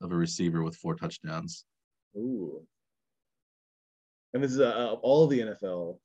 of 0.00 0.12
a 0.12 0.16
receiver 0.16 0.62
with 0.62 0.76
four 0.76 0.94
touchdowns. 0.94 1.64
Ooh. 2.16 2.62
And 4.34 4.42
this 4.42 4.52
is 4.52 4.60
uh, 4.60 4.96
all 5.02 5.26
the 5.26 5.40
NFL. 5.40 5.98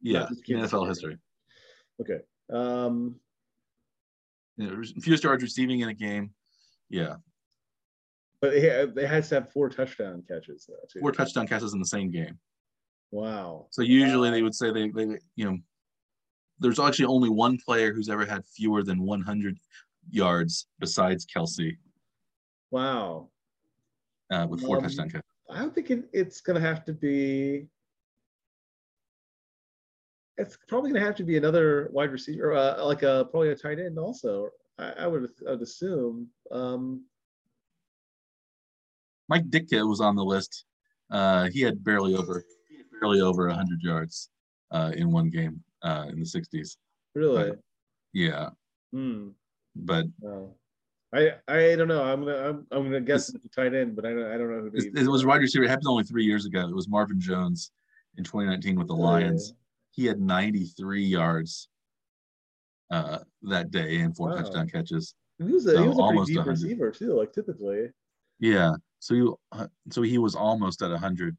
Yeah, 0.00 0.28
NFL 0.48 0.86
history. 0.86 1.18
Okay. 2.00 2.20
Um, 2.52 3.16
yeah, 4.56 4.70
fewest 5.00 5.24
yards 5.24 5.42
receiving 5.42 5.80
in 5.80 5.88
a 5.88 5.94
game. 5.94 6.30
Yeah. 6.88 7.16
But 8.40 8.54
it, 8.54 8.96
it 8.96 9.08
has 9.08 9.28
to 9.30 9.36
have 9.36 9.52
four 9.52 9.68
touchdown 9.68 10.22
catches 10.28 10.66
though. 10.68 10.76
Too. 10.92 11.00
Four 11.00 11.12
touchdown 11.12 11.46
catches 11.48 11.72
in 11.72 11.80
the 11.80 11.86
same 11.86 12.10
game. 12.10 12.38
Wow. 13.10 13.66
So 13.70 13.82
usually 13.82 14.28
wow. 14.28 14.34
they 14.34 14.42
would 14.42 14.54
say 14.54 14.70
they, 14.70 14.90
they 14.90 15.18
you 15.34 15.44
know 15.44 15.58
there's 16.60 16.78
actually 16.78 17.06
only 17.06 17.28
one 17.28 17.58
player 17.58 17.92
who's 17.92 18.08
ever 18.08 18.26
had 18.26 18.44
fewer 18.44 18.82
than 18.82 19.02
100 19.02 19.58
yards 20.10 20.66
besides 20.78 21.26
Kelce. 21.26 21.76
Wow. 22.70 23.28
Uh, 24.30 24.46
with 24.48 24.60
four 24.60 24.76
um, 24.76 24.82
touchdown 24.82 25.08
catches. 25.08 25.24
I 25.50 25.66
think 25.68 25.90
it, 25.90 26.04
it's 26.12 26.40
going 26.40 26.60
to 26.60 26.66
have 26.66 26.84
to 26.84 26.92
be. 26.92 27.66
It's 30.36 30.56
probably 30.68 30.90
going 30.90 31.00
to 31.00 31.06
have 31.06 31.16
to 31.16 31.24
be 31.24 31.36
another 31.36 31.88
wide 31.92 32.12
receiver, 32.12 32.54
uh, 32.54 32.84
like 32.84 33.02
a 33.02 33.26
probably 33.30 33.50
a 33.50 33.56
tight 33.56 33.78
end. 33.78 33.98
Also, 33.98 34.50
I, 34.78 34.92
I 35.00 35.06
would 35.06 35.30
I 35.46 35.52
would 35.52 35.62
assume. 35.62 36.28
Um, 36.52 37.04
Mike 39.28 39.48
Ditka 39.48 39.86
was 39.88 40.00
on 40.00 40.16
the 40.16 40.24
list. 40.24 40.64
Uh, 41.10 41.48
he 41.48 41.60
had 41.62 41.82
barely 41.82 42.14
over 42.14 42.44
barely 43.00 43.20
over 43.20 43.46
100 43.46 43.80
yards 43.82 44.30
uh, 44.70 44.92
in 44.94 45.10
one 45.10 45.30
game 45.30 45.62
uh, 45.82 46.06
in 46.08 46.18
the 46.18 46.24
60s. 46.24 46.76
Really? 47.14 47.50
But, 47.50 47.58
yeah. 48.12 48.50
Hmm. 48.92 49.28
But 49.74 50.06
I 51.14 51.32
I 51.46 51.74
don't 51.76 51.88
know. 51.88 52.02
I'm 52.02 52.24
gonna 52.24 52.48
I'm, 52.48 52.66
I'm 52.70 52.84
gonna 52.84 53.00
guess 53.00 53.28
it's 53.30 53.48
tight 53.54 53.74
end, 53.74 53.96
but 53.96 54.04
I 54.04 54.10
don't 54.10 54.24
I 54.24 54.36
don't 54.36 54.50
know 54.50 54.70
who. 54.70 54.70
It, 54.74 55.08
was 55.08 55.24
wide 55.24 55.40
receiver. 55.40 55.64
It 55.64 55.68
happened 55.68 55.86
only 55.88 56.04
three 56.04 56.24
years 56.24 56.44
ago. 56.44 56.68
It 56.68 56.74
was 56.74 56.88
Marvin 56.88 57.20
Jones 57.20 57.70
in 58.16 58.24
2019 58.24 58.78
with 58.78 58.88
the 58.88 58.94
Lions. 58.94 59.54
He 59.92 60.04
had 60.04 60.20
93 60.20 61.02
yards 61.02 61.68
uh, 62.90 63.18
that 63.42 63.70
day 63.70 64.00
and 64.00 64.14
four 64.16 64.30
wow. 64.30 64.36
touchdown 64.36 64.68
catches. 64.68 65.14
he 65.38 65.44
was 65.44 65.66
a, 65.66 65.74
so 65.74 65.82
he 65.82 65.88
was 65.88 66.30
a 66.30 66.32
deep 66.32 66.46
receiver 66.46 66.90
too, 66.90 67.14
like 67.14 67.32
typically. 67.32 67.88
Yeah. 68.38 68.72
So 69.00 69.14
he 69.14 69.30
uh, 69.52 69.66
so 69.90 70.02
he 70.02 70.18
was 70.18 70.34
almost 70.34 70.82
at 70.82 70.90
100, 70.90 71.36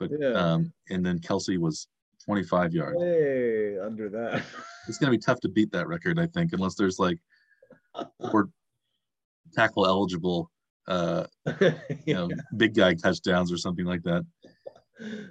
but 0.00 0.10
yeah. 0.18 0.28
um, 0.30 0.72
and 0.90 1.04
then 1.04 1.20
Kelce 1.20 1.58
was 1.58 1.86
25 2.24 2.74
yards. 2.74 3.00
Hey, 3.00 3.78
under 3.78 4.08
that. 4.10 4.42
it's 4.88 4.98
going 4.98 5.12
to 5.12 5.18
be 5.18 5.22
tough 5.22 5.40
to 5.40 5.48
beat 5.48 5.72
that 5.72 5.88
record, 5.88 6.18
I 6.18 6.26
think, 6.26 6.52
unless 6.52 6.74
there's 6.74 6.98
like 6.98 7.18
four 8.30 8.48
tackle 9.54 9.86
eligible, 9.86 10.50
uh, 10.88 11.24
yeah. 11.60 11.74
you 12.06 12.14
know, 12.14 12.30
big 12.56 12.74
guy 12.74 12.94
touchdowns 12.94 13.52
or 13.52 13.56
something 13.56 13.86
like 13.86 14.02
that. 14.02 14.24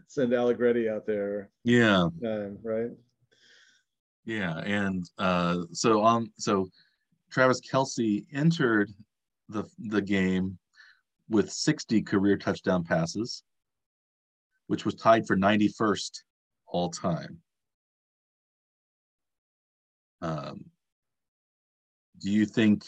Send 0.07 0.33
Allegretti 0.33 0.89
out 0.89 1.05
there. 1.05 1.49
Yeah. 1.63 2.03
Um, 2.25 2.57
right. 2.63 2.91
Yeah, 4.25 4.59
and 4.59 5.09
uh, 5.17 5.63
so 5.71 6.01
on. 6.01 6.23
Um, 6.23 6.33
so 6.37 6.67
Travis 7.31 7.61
Kelce 7.61 8.25
entered 8.33 8.91
the 9.49 9.63
the 9.79 10.01
game 10.01 10.57
with 11.29 11.51
60 11.51 12.01
career 12.03 12.37
touchdown 12.37 12.83
passes, 12.83 13.43
which 14.67 14.85
was 14.85 14.95
tied 14.95 15.25
for 15.25 15.35
91st 15.35 16.21
all 16.71 16.89
time. 16.89 17.37
Um, 20.21 20.65
do 22.19 22.31
you 22.31 22.45
think 22.45 22.83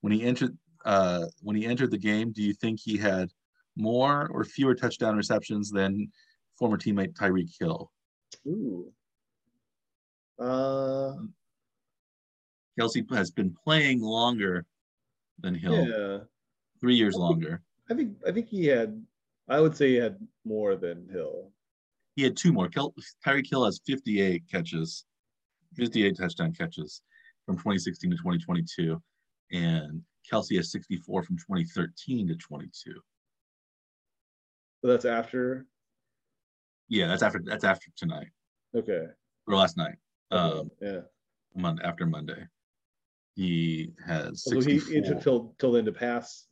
when 0.00 0.12
he 0.12 0.22
entered 0.22 0.56
uh, 0.84 1.26
when 1.40 1.56
he 1.56 1.66
entered 1.66 1.90
the 1.90 1.98
game, 1.98 2.32
do 2.32 2.42
you 2.42 2.54
think 2.54 2.80
he 2.80 2.96
had 2.96 3.30
more 3.76 4.28
or 4.32 4.44
fewer 4.44 4.74
touchdown 4.74 5.16
receptions 5.16 5.70
than 5.70 6.10
former 6.58 6.76
teammate 6.76 7.14
Tyreek 7.14 7.50
Hill? 7.58 7.90
Ooh. 8.46 8.92
Uh, 10.38 11.14
Kelce 12.78 13.08
has 13.14 13.30
been 13.30 13.54
playing 13.64 14.00
longer 14.00 14.66
than 15.40 15.54
Hill. 15.54 15.86
Yeah. 15.86 16.18
Three 16.80 16.96
years 16.96 17.14
I 17.14 17.18
think, 17.18 17.28
longer. 17.28 17.62
I 17.90 17.94
think 17.94 18.16
I 18.26 18.32
think 18.32 18.48
he 18.48 18.66
had 18.66 19.02
I 19.48 19.60
would 19.60 19.76
say 19.76 19.90
he 19.90 19.96
had 19.96 20.18
more 20.44 20.76
than 20.76 21.08
Hill 21.10 21.50
he 22.16 22.22
had 22.22 22.36
two 22.36 22.52
more. 22.52 22.68
Kel- 22.68 22.94
Tyreek 23.26 23.48
Hill 23.48 23.64
has 23.64 23.80
58 23.86 24.44
catches, 24.50 25.04
58 25.76 26.16
touchdown 26.16 26.52
catches 26.52 27.02
from 27.46 27.56
2016 27.56 28.10
to 28.10 28.16
2022, 28.16 29.02
and 29.52 30.02
Kelce 30.30 30.56
has 30.56 30.70
64 30.70 31.22
from 31.24 31.36
2013 31.36 32.28
to 32.28 32.34
22. 32.36 32.92
So 34.80 34.88
that's 34.90 35.04
after. 35.04 35.66
Yeah, 36.88 37.08
that's 37.08 37.22
after. 37.22 37.40
That's 37.44 37.64
after 37.64 37.90
tonight. 37.96 38.28
Okay. 38.76 39.06
Or 39.46 39.54
last 39.56 39.76
night. 39.76 39.96
Okay. 40.30 40.58
Um, 40.58 40.70
yeah. 40.80 41.00
Monday 41.56 41.82
after 41.84 42.06
Monday, 42.06 42.46
he 43.34 43.92
has. 44.06 44.44
64. 44.44 44.62
So 44.62 44.68
he 44.68 44.96
it 44.98 45.06
took 45.06 45.22
till 45.22 45.54
till 45.58 45.72
then 45.72 45.84
to 45.86 45.92
pass. 45.92 46.46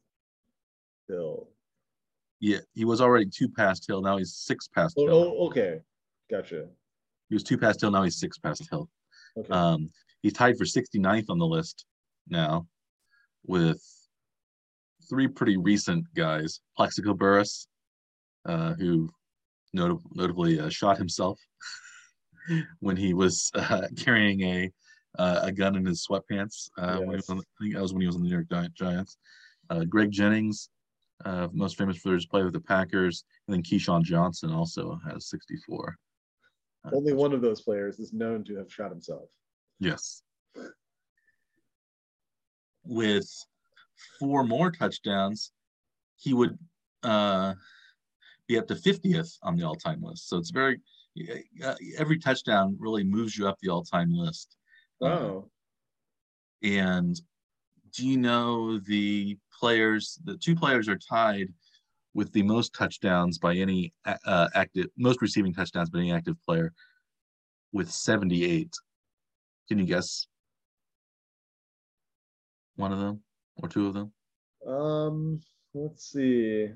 Hill. 1.09 1.49
Yeah, 2.43 2.59
he 2.75 2.85
was 2.85 3.01
already 3.01 3.27
two 3.27 3.49
past 3.49 3.87
Hill. 3.87 4.03
Now 4.03 4.19
he's 4.19 4.35
six 4.35 4.67
past 4.67 4.97
oh, 4.99 5.07
Hill. 5.07 5.35
Oh, 5.39 5.47
okay, 5.47 5.79
gotcha. 6.29 6.67
He 7.29 7.37
was 7.37 7.45
two 7.45 7.57
past 7.57 7.81
Hill. 7.81 7.93
Now 7.93 8.03
he's 8.03 8.19
six 8.19 8.37
past 8.37 8.69
Hill. 8.69 8.91
Okay. 9.39 9.49
Um, 9.49 9.91
he's 10.23 10.33
tied 10.33 10.59
for 10.59 10.65
69th 10.65 11.31
on 11.31 11.39
the 11.39 11.47
list 11.47 11.85
now, 12.29 12.67
with 13.47 13.81
three 15.09 15.29
pretty 15.29 15.57
recent 15.57 16.05
guys: 16.17 16.61
Plaxico 16.77 17.15
Burress, 17.15 17.69
uh, 18.45 18.75
who 18.75 19.09
not- 19.73 20.01
notably 20.13 20.59
uh, 20.59 20.69
shot 20.69 20.99
himself 20.99 21.39
when 22.81 22.97
he 22.97 23.15
was 23.15 23.53
uh, 23.55 23.87
carrying 23.97 24.41
a 24.43 24.71
uh, 25.17 25.43
a 25.45 25.53
gun 25.53 25.77
in 25.77 25.87
his 25.87 26.05
sweatpants. 26.05 26.27
Yes. 26.33 26.71
Uh, 26.77 26.99
when 26.99 27.11
he 27.11 27.17
was 27.17 27.31
on, 27.31 27.39
I 27.39 27.63
think 27.63 27.75
that 27.75 27.83
was 27.83 27.93
when 27.93 28.01
he 28.01 28.09
was 28.09 28.17
on 28.17 28.23
the 28.23 28.29
New 28.29 28.35
York 28.35 28.75
Giants. 28.75 29.17
Uh, 29.71 29.85
Greg 29.85 30.11
Jennings, 30.11 30.69
uh, 31.25 31.49
most 31.53 31.77
famous 31.77 31.97
for 31.97 32.15
his 32.15 32.27
play 32.27 32.43
with 32.43 32.53
the 32.53 32.61
Packers, 32.61 33.25
and 33.47 33.55
then 33.55 33.63
Keyshawn 33.63 34.03
Johnson 34.03 34.51
also 34.51 34.99
has 35.09 35.29
64. 35.29 35.97
Uh, 36.85 36.91
Only 36.95 37.13
one 37.13 37.33
of 37.33 37.41
those 37.41 37.61
players 37.61 37.99
is 37.99 38.13
known 38.13 38.45
to 38.45 38.57
have 38.57 38.73
shot 38.73 38.91
himself. 38.91 39.29
Yes. 39.79 40.23
With 42.85 43.29
four 44.19 44.45
more 44.45 44.71
touchdowns, 44.71 45.53
he 46.17 46.35
would 46.35 46.59
uh, 47.03 47.55
be 48.49 48.59
up 48.59 48.67
to 48.69 48.75
50th 48.75 49.39
on 49.43 49.57
the 49.57 49.65
all-time 49.65 50.03
list. 50.03 50.29
So 50.29 50.37
it's 50.39 50.51
very 50.51 50.81
uh, 51.63 51.75
every 51.99 52.19
touchdown 52.19 52.77
really 52.79 53.05
moves 53.05 53.37
you 53.37 53.47
up 53.47 53.59
the 53.61 53.69
all-time 53.69 54.13
list. 54.15 54.57
Oh. 55.01 55.49
Uh, 56.65 56.67
and 56.67 57.21
do 57.95 58.07
you 58.07 58.17
know 58.17 58.79
the 58.79 59.37
players? 59.59 60.19
The 60.25 60.37
two 60.37 60.55
players 60.55 60.89
are 60.89 60.99
tied 60.99 61.49
with 62.15 62.33
the 62.33 62.43
most 62.43 62.75
touchdowns 62.75 63.39
by 63.39 63.55
any 63.55 63.93
uh, 64.05 64.49
active, 64.55 64.87
most 64.99 65.23
receiving 65.23 65.55
touchdowns 65.55 65.91
by 65.91 66.01
any 66.01 66.13
active 66.13 66.37
player, 66.45 66.73
with 67.73 67.91
78. 67.91 68.75
Can 69.69 69.79
you 69.79 69.87
guess 69.87 70.27
one 72.77 72.93
of 72.93 72.99
them 72.99 73.23
or 73.63 73.69
two 73.69 73.87
of 73.87 73.95
them? 73.95 74.13
Um, 74.67 75.41
let's 75.75 76.13
see. 76.13 76.69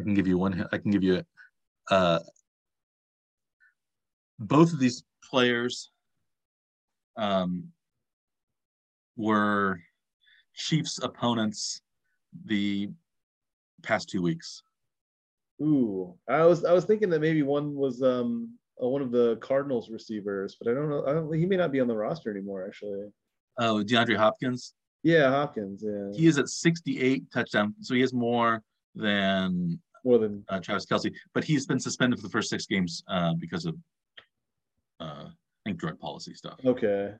I 0.00 0.02
can 0.02 0.14
give 0.14 0.26
you 0.26 0.38
one. 0.38 0.66
I 0.72 0.78
can 0.78 0.90
give 0.90 1.02
you 1.02 1.22
uh, 1.90 2.20
both 4.38 4.72
of 4.72 4.78
these 4.78 5.02
players 5.28 5.90
um, 7.16 7.68
were 9.18 9.80
Chiefs 10.54 10.98
opponents 11.02 11.82
the 12.46 12.88
past 13.82 14.08
two 14.08 14.22
weeks. 14.22 14.62
Ooh, 15.60 16.14
I 16.28 16.44
was 16.44 16.64
I 16.64 16.72
was 16.72 16.84
thinking 16.84 17.10
that 17.10 17.20
maybe 17.20 17.42
one 17.42 17.74
was 17.74 18.00
um 18.00 18.54
uh, 18.82 18.88
one 18.88 19.02
of 19.02 19.10
the 19.10 19.36
Cardinals 19.36 19.90
receivers, 19.90 20.56
but 20.58 20.70
I 20.70 20.74
don't 20.74 20.88
know. 20.88 21.04
I 21.06 21.12
don't. 21.12 21.32
He 21.32 21.44
may 21.44 21.56
not 21.56 21.72
be 21.72 21.80
on 21.80 21.88
the 21.88 21.96
roster 21.96 22.30
anymore. 22.30 22.64
Actually. 22.66 23.08
Oh, 23.58 23.82
DeAndre 23.84 24.16
Hopkins. 24.16 24.74
Yeah, 25.02 25.30
Hopkins. 25.30 25.84
Yeah. 25.84 26.16
He 26.16 26.26
is 26.28 26.38
at 26.38 26.48
68 26.48 27.24
touchdown, 27.32 27.74
so 27.80 27.94
he 27.94 28.00
has 28.00 28.12
more 28.12 28.62
than 28.94 29.80
more 30.04 30.18
than 30.18 30.44
uh, 30.48 30.60
Travis 30.60 30.86
Kelce, 30.86 31.12
but 31.34 31.42
he's 31.42 31.66
been 31.66 31.80
suspended 31.80 32.20
for 32.20 32.22
the 32.22 32.30
first 32.30 32.50
six 32.50 32.66
games 32.66 33.02
uh, 33.08 33.34
because 33.34 33.66
of 33.66 33.76
uh, 35.00 35.24
I 35.26 35.30
think 35.64 35.78
drug 35.78 35.98
policy 35.98 36.34
stuff. 36.34 36.58
Okay. 36.64 37.14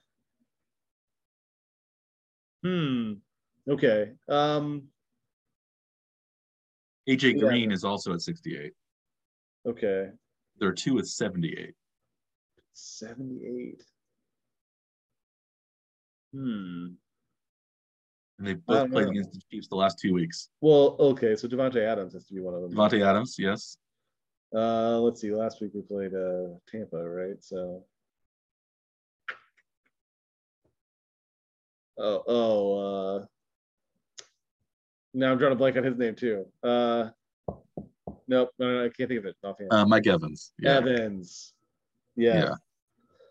Hmm. 2.63 3.13
Okay. 3.69 4.13
Um. 4.29 4.85
AJ 7.09 7.35
yeah. 7.35 7.41
Green 7.41 7.73
is 7.73 7.85
also 7.85 8.13
at 8.13 8.21
68. 8.21 8.73
Okay. 9.67 10.09
There 10.59 10.69
are 10.69 10.75
two 10.75 10.95
with 10.95 11.07
78. 11.07 11.75
78. 12.75 13.83
Hmm. 16.33 16.87
And 18.39 18.47
they 18.47 18.55
both 18.55 18.91
played 18.91 19.07
know. 19.07 19.11
against 19.11 19.33
the 19.33 19.41
Chiefs 19.51 19.69
the 19.69 19.75
last 19.77 19.99
two 19.99 20.13
weeks. 20.13 20.51
Well, 20.61 20.97
okay, 21.01 21.35
so 21.35 21.49
Davante 21.49 21.85
Adams 21.85 22.13
has 22.13 22.27
to 22.27 22.35
be 22.35 22.41
one 22.41 22.55
of 22.55 22.63
them. 22.63 22.73
Davante 22.73 23.05
Adams, 23.05 23.37
yes. 23.39 23.79
Uh, 24.55 24.99
let's 25.01 25.21
see. 25.21 25.33
Last 25.33 25.61
week 25.61 25.73
we 25.75 25.83
played 25.83 26.15
uh 26.15 26.55
Tampa, 26.71 26.97
right? 26.97 27.43
So. 27.43 27.85
Oh, 31.99 32.23
oh. 32.27 33.19
Uh, 33.19 33.25
now 35.15 35.33
I'm 35.33 35.39
drawing 35.39 35.53
a 35.53 35.57
blank 35.57 35.77
on 35.77 35.85
his 35.85 35.97
name 35.97 36.15
too. 36.15 36.47
Uh, 36.63 37.09
nope, 38.29 38.51
no, 38.59 38.73
no, 38.73 38.85
I 38.85 38.89
can't 38.89 39.09
think 39.09 39.19
of 39.19 39.27
it 39.27 39.37
offhand. 39.43 39.73
Uh, 39.73 39.85
Mike 39.85 40.07
Evans. 40.07 40.53
Yeah. 40.59 40.77
Evans. 40.77 41.53
Yeah. 42.17 42.39
yeah. 42.39 42.55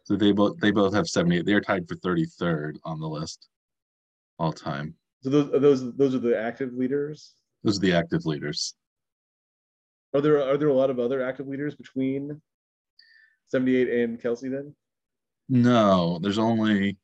So 0.04 0.16
they 0.16 0.32
both 0.32 0.58
they 0.60 0.72
both 0.72 0.94
have 0.94 1.08
78. 1.08 1.46
They're 1.46 1.62
tied 1.62 1.88
for 1.88 1.96
33rd 1.96 2.78
on 2.86 3.00
the 3.00 3.08
list 3.08 3.50
all 4.40 4.54
time. 4.54 4.96
So 5.22 5.30
those 5.30 5.54
are 5.54 5.60
those 5.60 5.94
those 5.96 6.16
are 6.16 6.20
the 6.20 6.40
active 6.40 6.74
leaders. 6.74 7.34
Those 7.64 7.78
are 7.78 7.82
the 7.82 7.94
active 7.94 8.26
leaders. 8.26 8.76
Are 10.14 10.22
there 10.22 10.42
are 10.42 10.58
there 10.58 10.70
a 10.70 10.74
lot 10.74 10.90
of 10.90 11.00
other 11.00 11.22
active 11.22 11.48
leaders 11.48 11.76
between 11.76 12.42
78 13.50 13.90
and 13.90 14.22
Kelce 14.22 14.50
then? 14.50 14.74
No, 15.50 16.20
there's 16.20 16.40
only 16.40 16.98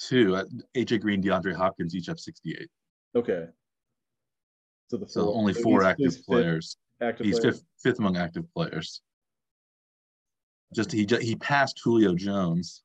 two. 0.00 0.42
AJ 0.76 1.00
Green, 1.00 1.22
DeAndre 1.22 1.54
Hopkins 1.54 1.94
each 1.94 2.06
have 2.06 2.18
68. 2.18 2.68
Okay. 3.16 3.46
So 4.88 4.96
the 4.96 5.08
so 5.08 5.32
only 5.34 5.54
four 5.54 5.84
active 5.84 6.16
players. 6.26 6.76
Active 7.00 7.26
he's 7.26 7.38
players. 7.38 7.56
fifth 7.56 7.64
fifth 7.82 7.98
among 8.00 8.16
active 8.16 8.44
players. 8.52 9.02
Just 10.74 10.90
he 10.90 11.06
he 11.20 11.36
passed 11.36 11.80
Julio 11.82 12.14
Jones 12.14 12.82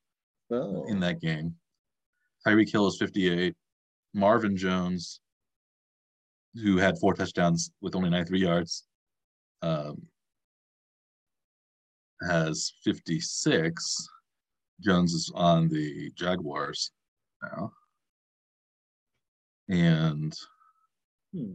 oh. 0.51 0.85
in 0.87 0.99
that 0.99 1.19
game. 1.19 1.55
Tyreek 2.45 2.71
Hill 2.71 2.87
is 2.87 2.97
58. 2.97 3.55
Marvin 4.13 4.55
Jones, 4.55 5.19
who 6.53 6.77
had 6.77 6.97
four 6.99 7.13
touchdowns 7.13 7.71
with 7.81 7.95
only 7.95 8.09
93 8.09 8.39
yards, 8.39 8.85
um, 9.61 10.01
has 12.29 12.73
56. 12.83 14.07
Jones 14.81 15.13
is 15.13 15.31
on 15.33 15.67
the 15.69 16.11
Jaguars 16.15 16.91
now. 17.51 17.71
And 19.69 20.33
hmm. 21.33 21.53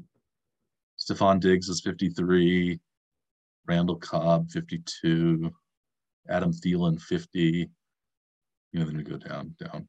Stefon 0.98 1.40
Diggs 1.40 1.68
is 1.68 1.80
53. 1.80 2.78
Randall 3.66 3.96
Cobb, 3.96 4.50
52. 4.50 5.50
Adam 6.28 6.52
Thielen, 6.52 7.00
50. 7.00 7.70
You 8.72 8.78
know, 8.78 8.84
then 8.84 8.96
we 8.96 9.02
go 9.02 9.16
down, 9.16 9.54
down. 9.58 9.88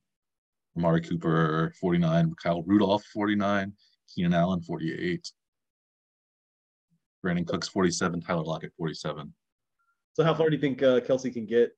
Amari 0.77 1.01
Cooper, 1.01 1.73
49. 1.79 2.33
Kyle 2.41 2.63
Rudolph, 2.63 3.03
49. 3.13 3.73
Keenan 4.13 4.33
Allen, 4.33 4.61
48. 4.61 5.31
Brandin 7.25 7.47
Cooks, 7.47 7.67
47. 7.67 8.21
Tyler 8.21 8.43
Lockett, 8.43 8.73
47. 8.77 9.33
So, 10.13 10.23
how 10.23 10.33
far 10.33 10.49
do 10.49 10.55
you 10.55 10.61
think 10.61 10.81
uh, 10.83 10.99
Kelce 11.01 11.31
can 11.31 11.45
get 11.45 11.71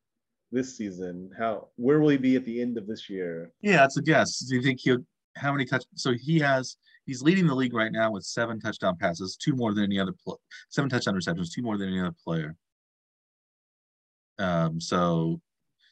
this 0.53 0.77
season? 0.77 1.31
How 1.37 1.69
where 1.75 1.99
will 1.99 2.09
he 2.09 2.17
be 2.17 2.35
at 2.35 2.45
the 2.45 2.61
end 2.61 2.77
of 2.77 2.87
this 2.87 3.09
year? 3.09 3.51
Yeah, 3.61 3.77
that's 3.77 3.97
a 3.97 4.01
guess. 4.01 4.39
Do 4.39 4.55
you 4.55 4.61
think 4.61 4.79
he'll 4.79 5.05
how 5.35 5.51
many 5.51 5.65
touch? 5.65 5.83
So 5.95 6.13
he 6.13 6.39
has 6.39 6.77
he's 7.05 7.21
leading 7.21 7.47
the 7.47 7.55
league 7.55 7.73
right 7.73 7.91
now 7.91 8.11
with 8.11 8.23
seven 8.23 8.59
touchdown 8.59 8.97
passes, 8.97 9.35
two 9.35 9.55
more 9.55 9.73
than 9.73 9.83
any 9.83 9.99
other 9.99 10.13
pl- 10.23 10.39
seven 10.69 10.89
touchdown 10.89 11.15
receptions, 11.15 11.53
two 11.53 11.63
more 11.63 11.77
than 11.77 11.89
any 11.89 11.99
other 11.99 12.15
player. 12.23 12.55
Um, 14.39 14.79
so 14.79 15.41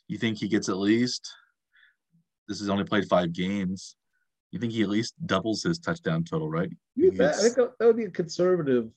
you 0.07 0.17
think 0.17 0.37
he 0.37 0.47
gets 0.47 0.69
at 0.69 0.77
least 0.77 1.33
this 2.47 2.59
has 2.59 2.69
only 2.69 2.83
played 2.83 3.07
five 3.07 3.33
games. 3.33 3.95
You 4.51 4.59
think 4.59 4.73
he 4.73 4.83
at 4.83 4.89
least 4.89 5.15
doubles 5.25 5.63
his 5.63 5.79
touchdown 5.79 6.23
total, 6.23 6.49
right? 6.49 6.69
I 6.99 7.09
think 7.09 7.55
that 7.55 7.75
would 7.79 7.95
be 7.95 8.05
a 8.05 8.09
conservative 8.09 8.89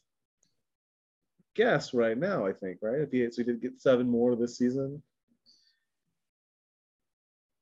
guess 1.54 1.94
right 1.94 2.18
now. 2.18 2.44
I 2.44 2.52
think 2.52 2.78
right 2.82 3.00
if 3.00 3.12
he 3.12 3.24
so 3.30 3.42
he 3.42 3.44
did 3.44 3.62
get 3.62 3.80
seven 3.80 4.10
more 4.10 4.34
this 4.34 4.58
season. 4.58 5.00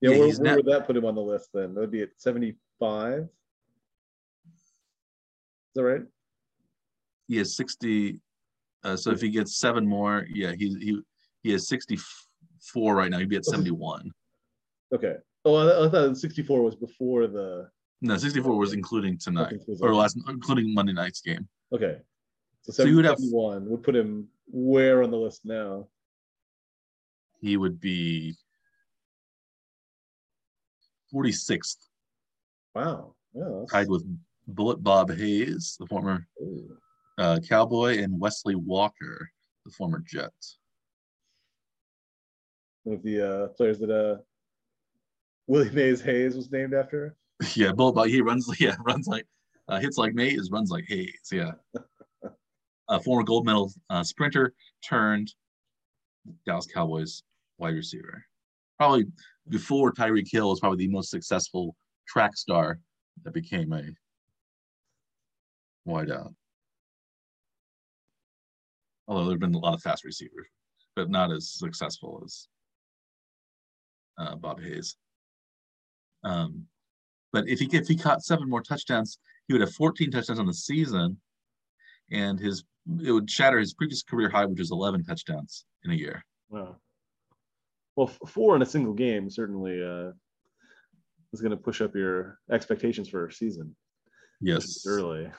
Yeah, 0.03 0.11
yeah 0.11 0.19
where, 0.19 0.29
where 0.29 0.41
not, 0.41 0.57
would 0.57 0.67
that 0.67 0.87
put 0.87 0.97
him 0.97 1.05
on 1.05 1.15
the 1.15 1.23
list 1.23 1.51
then? 1.55 1.75
That 1.75 1.81
would 1.81 1.91
be 1.91 2.03
at 2.03 2.11
seventy-five. 2.17 3.21
Is 3.21 3.29
that 5.77 5.85
right? 5.85 6.03
He 7.29 7.38
has 7.38 7.57
sixty. 7.57 8.21
Uh, 8.85 8.97
so 8.97 9.12
if 9.12 9.21
he 9.21 9.31
gets 9.31 9.57
seven 9.57 9.87
more, 9.87 10.27
yeah, 10.29 10.53
he 10.53 10.75
he 10.81 11.01
he 11.43 11.53
has 11.53 11.69
sixty-four 11.69 12.95
right 12.95 13.11
now. 13.11 13.19
He'd 13.21 13.29
be 13.29 13.37
at 13.37 13.45
seventy-one. 13.45 14.11
Okay. 14.93 15.15
Oh, 15.45 15.57
I, 15.57 15.87
I 15.87 15.91
thought 15.91 16.17
64 16.17 16.62
was 16.62 16.77
before 16.77 17.27
the. 17.27 17.69
No, 18.01 18.17
64 18.17 18.57
was 18.57 18.73
including 18.73 19.19
tonight 19.19 19.55
or 19.81 19.95
last, 19.95 20.19
including 20.29 20.75
Monday 20.75 20.93
night's 20.93 21.21
game. 21.21 21.49
Okay. 21.73 21.99
So, 22.62 22.73
so 22.73 22.95
would 22.95 23.05
have 23.05 23.17
would 23.19 23.83
put 23.83 23.97
him 23.97 24.29
where 24.47 25.03
on 25.03 25.11
the 25.11 25.17
list 25.17 25.45
now? 25.45 25.88
He 27.41 27.57
would 27.57 27.81
be 27.81 28.37
46th. 31.14 31.88
Wow. 32.75 33.14
Yeah, 33.35 33.64
Tied 33.70 33.88
with 33.88 34.05
Bullet 34.46 34.83
Bob 34.83 35.11
Hayes, 35.11 35.77
the 35.79 35.87
former 35.87 36.27
uh, 37.18 37.38
Cowboy, 37.48 38.03
and 38.03 38.18
Wesley 38.18 38.55
Walker, 38.55 39.31
the 39.64 39.70
former 39.72 40.03
Jet. 40.07 40.33
One 42.85 42.96
of 42.96 43.03
the 43.03 43.20
uh, 43.20 43.46
players 43.48 43.79
that 43.79 43.90
uh, 43.90 44.20
Willie 45.46 45.70
Mays 45.70 46.01
Hayes 46.03 46.37
was 46.37 46.51
named 46.51 46.75
after. 46.75 47.16
Yeah, 47.57 47.72
Bullet 47.72 47.94
Bob. 47.94 48.07
He 48.07 48.20
runs. 48.20 48.48
Yeah, 48.61 48.77
runs 48.87 49.07
like 49.07 49.27
uh, 49.68 49.81
hits 49.81 49.98
like 49.98 50.14
Mays, 50.14 50.51
runs 50.51 50.70
like 50.70 50.85
Hayes. 50.88 51.29
Yeah. 51.33 51.53
a 52.88 53.01
former 53.01 53.25
gold 53.25 53.46
medal 53.46 53.72
uh, 53.90 54.03
sprinter 54.05 54.55
turned 54.87 55.33
Dallas 56.46 56.66
Cowboys 56.66 57.22
wide 57.59 57.75
receiver. 57.75 58.25
Probably 58.79 59.07
before 59.49 59.93
Tyreek 59.93 60.29
Hill 60.31 60.51
was 60.51 60.61
probably 60.61 60.87
the 60.87 60.93
most 60.93 61.11
successful 61.11 61.77
track 62.07 62.37
star 62.37 62.79
that 63.25 63.35
became 63.35 63.73
a 63.73 63.83
wideout. 65.89 66.35
Although 69.09 69.25
there 69.25 69.33
have 69.33 69.41
been 69.41 69.55
a 69.55 69.59
lot 69.59 69.75
of 69.75 69.83
fast 69.83 70.05
receivers, 70.05 70.47
but 70.97 71.11
not 71.11 71.33
as 71.33 71.53
successful 71.53 72.23
as 72.25 72.49
uh, 74.19 74.37
Bob 74.37 74.61
Hayes. 74.61 74.97
Um, 76.25 76.67
but 77.33 77.49
if 77.49 77.59
he 77.59 77.69
if 77.73 77.89
he 77.89 77.97
caught 77.97 78.23
seven 78.23 78.49
more 78.49 78.63
touchdowns, 78.63 79.19
he 79.49 79.55
would 79.55 79.61
have 79.61 79.75
14 79.75 80.11
touchdowns 80.11 80.39
on 80.39 80.47
the 80.47 80.55
season, 80.55 81.19
and 82.11 82.39
his 82.39 82.65
it 83.03 83.13
would 83.13 83.31
shatter 83.31 83.59
his 83.59 83.75
previous 83.75 84.03
career 84.03 84.29
high, 84.29 84.45
which 84.45 84.59
was 84.59 84.73
11 84.73 85.05
touchdowns 85.05 85.65
in 85.85 85.93
a 85.93 85.95
year. 85.95 86.25
Wow. 86.49 86.77
Well, 87.97 88.09
f- 88.09 88.31
four 88.31 88.57
in 88.57 88.63
a 88.63 88.67
single 88.67 88.95
game 88.95 89.29
certainly 89.29 89.83
uh, 89.83 90.13
is 91.33 91.41
going 91.41 91.51
to 91.51 91.57
push 91.57 91.81
up 91.81 91.95
your 91.95 92.39
expectations 92.51 93.09
for 93.09 93.27
a 93.27 93.33
season. 93.33 93.75
Yes. 94.41 94.85
Early. 94.87 95.31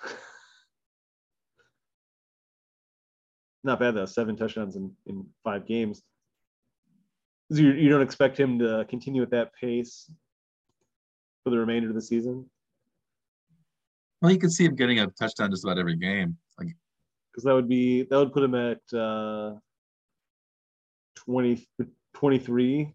Not 3.63 3.79
bad 3.79 3.95
though. 3.95 4.05
Seven 4.05 4.35
touchdowns 4.35 4.75
in, 4.75 4.91
in 5.05 5.25
five 5.43 5.65
games. 5.65 6.03
So 7.51 7.59
you, 7.59 7.71
you 7.73 7.89
don't 7.89 8.01
expect 8.01 8.39
him 8.39 8.59
to 8.59 8.85
continue 8.89 9.21
at 9.21 9.31
that 9.31 9.51
pace 9.59 10.09
for 11.43 11.49
the 11.49 11.57
remainder 11.57 11.89
of 11.89 11.95
the 11.95 12.01
season? 12.01 12.49
Well, 14.21 14.31
you 14.31 14.39
can 14.39 14.49
see 14.49 14.65
him 14.65 14.75
getting 14.75 14.99
a 14.99 15.07
touchdown 15.07 15.51
just 15.51 15.63
about 15.65 15.77
every 15.77 15.97
game. 15.97 16.37
Like, 16.57 16.69
because 17.31 17.43
that 17.43 17.53
would 17.53 17.67
be 17.67 18.03
that 18.03 18.17
would 18.17 18.33
put 18.33 18.43
him 18.43 18.55
at 18.55 18.79
uh, 18.97 19.55
20, 21.15 21.67
23 22.13 22.93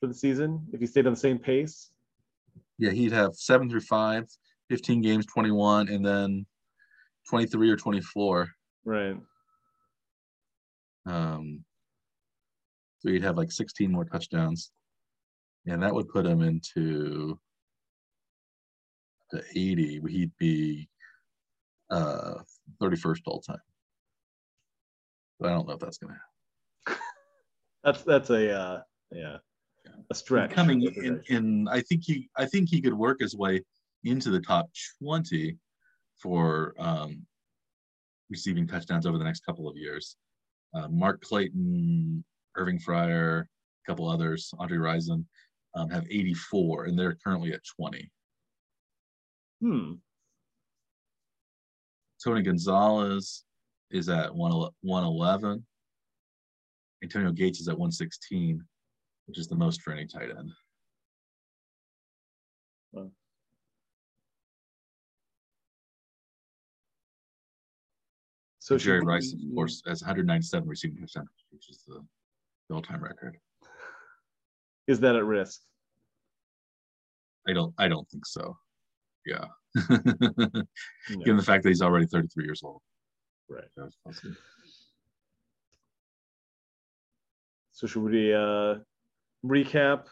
for 0.00 0.06
the 0.06 0.14
season 0.14 0.66
if 0.72 0.80
he 0.80 0.86
stayed 0.86 1.06
on 1.06 1.12
the 1.12 1.18
same 1.18 1.38
pace. 1.38 1.90
Yeah, 2.78 2.90
he'd 2.90 3.12
have 3.12 3.34
seven 3.34 3.68
through 3.68 3.80
five, 3.80 4.26
15 4.70 5.02
games, 5.02 5.26
21, 5.26 5.88
and 5.88 6.04
then 6.04 6.46
23 7.28 7.70
or 7.70 7.76
24. 7.76 8.48
Right. 8.84 9.16
Um, 11.06 11.64
so 13.00 13.10
he'd 13.10 13.22
have 13.22 13.36
like 13.36 13.52
16 13.52 13.90
more 13.90 14.04
touchdowns. 14.04 14.72
And 15.66 15.82
that 15.82 15.94
would 15.94 16.08
put 16.08 16.26
him 16.26 16.40
into 16.42 17.38
the 19.30 19.42
80. 19.50 20.00
He'd 20.08 20.32
be 20.38 20.88
uh 21.90 22.34
31st 22.80 23.20
all 23.26 23.40
time. 23.40 23.58
But 25.38 25.50
I 25.50 25.54
don't 25.54 25.66
know 25.66 25.74
if 25.74 25.80
that's 25.80 25.98
gonna 25.98 26.14
happen. 26.14 26.29
That's 27.84 28.02
that's 28.02 28.30
a 28.30 28.52
uh 28.52 28.80
yeah 29.12 29.38
a 30.10 30.14
stretch. 30.14 30.50
Coming 30.50 30.82
in, 30.82 31.22
in 31.28 31.68
I 31.68 31.80
think 31.80 32.02
he 32.04 32.28
I 32.36 32.46
think 32.46 32.68
he 32.68 32.80
could 32.80 32.94
work 32.94 33.18
his 33.20 33.36
way 33.36 33.62
into 34.04 34.30
the 34.30 34.40
top 34.40 34.70
20 35.02 35.56
for 36.18 36.74
um 36.78 37.26
receiving 38.28 38.66
touchdowns 38.66 39.06
over 39.06 39.18
the 39.18 39.24
next 39.24 39.44
couple 39.44 39.68
of 39.68 39.76
years. 39.76 40.16
Uh, 40.72 40.88
Mark 40.88 41.20
Clayton, 41.22 42.24
Irving 42.56 42.78
Fryar, 42.78 43.40
a 43.40 43.46
couple 43.86 44.08
others, 44.08 44.52
Andre 44.58 44.78
Rison, 44.78 45.24
um, 45.74 45.90
have 45.90 46.04
84, 46.08 46.84
and 46.84 46.98
they're 46.98 47.16
currently 47.24 47.52
at 47.52 47.60
20. 47.76 48.08
Hmm. 49.60 49.92
Tony 52.22 52.42
Gonzalez 52.42 53.44
is 53.90 54.08
at 54.08 54.34
111. 54.34 55.66
Antonio 57.02 57.32
Gates 57.32 57.60
is 57.60 57.68
at 57.68 57.78
116, 57.78 58.62
which 59.26 59.38
is 59.38 59.48
the 59.48 59.54
most 59.54 59.82
for 59.82 59.92
any 59.92 60.06
tight 60.06 60.30
end. 60.30 60.50
Wow. 62.92 63.10
So 68.58 68.76
Jerry 68.76 69.00
Rice, 69.00 69.32
of 69.32 69.54
course, 69.54 69.82
has 69.86 70.02
197 70.02 70.68
receiving 70.68 70.98
touchdowns, 70.98 71.28
which 71.50 71.70
is 71.70 71.82
the, 71.86 72.04
the 72.68 72.74
all-time 72.74 73.02
record. 73.02 73.36
Is 74.86 75.00
that 75.00 75.16
at 75.16 75.24
risk? 75.24 75.60
I 77.48 77.52
don't. 77.52 77.74
I 77.78 77.88
don't 77.88 78.08
think 78.10 78.26
so. 78.26 78.56
Yeah. 79.24 79.44
Given 79.88 81.36
the 81.36 81.42
fact 81.42 81.62
that 81.62 81.68
he's 81.68 81.82
already 81.82 82.06
33 82.06 82.44
years 82.44 82.62
old. 82.62 82.82
Right. 83.48 83.64
So 87.80 87.86
should 87.86 88.02
we 88.02 88.34
uh, 88.34 88.74
recap 89.42 90.04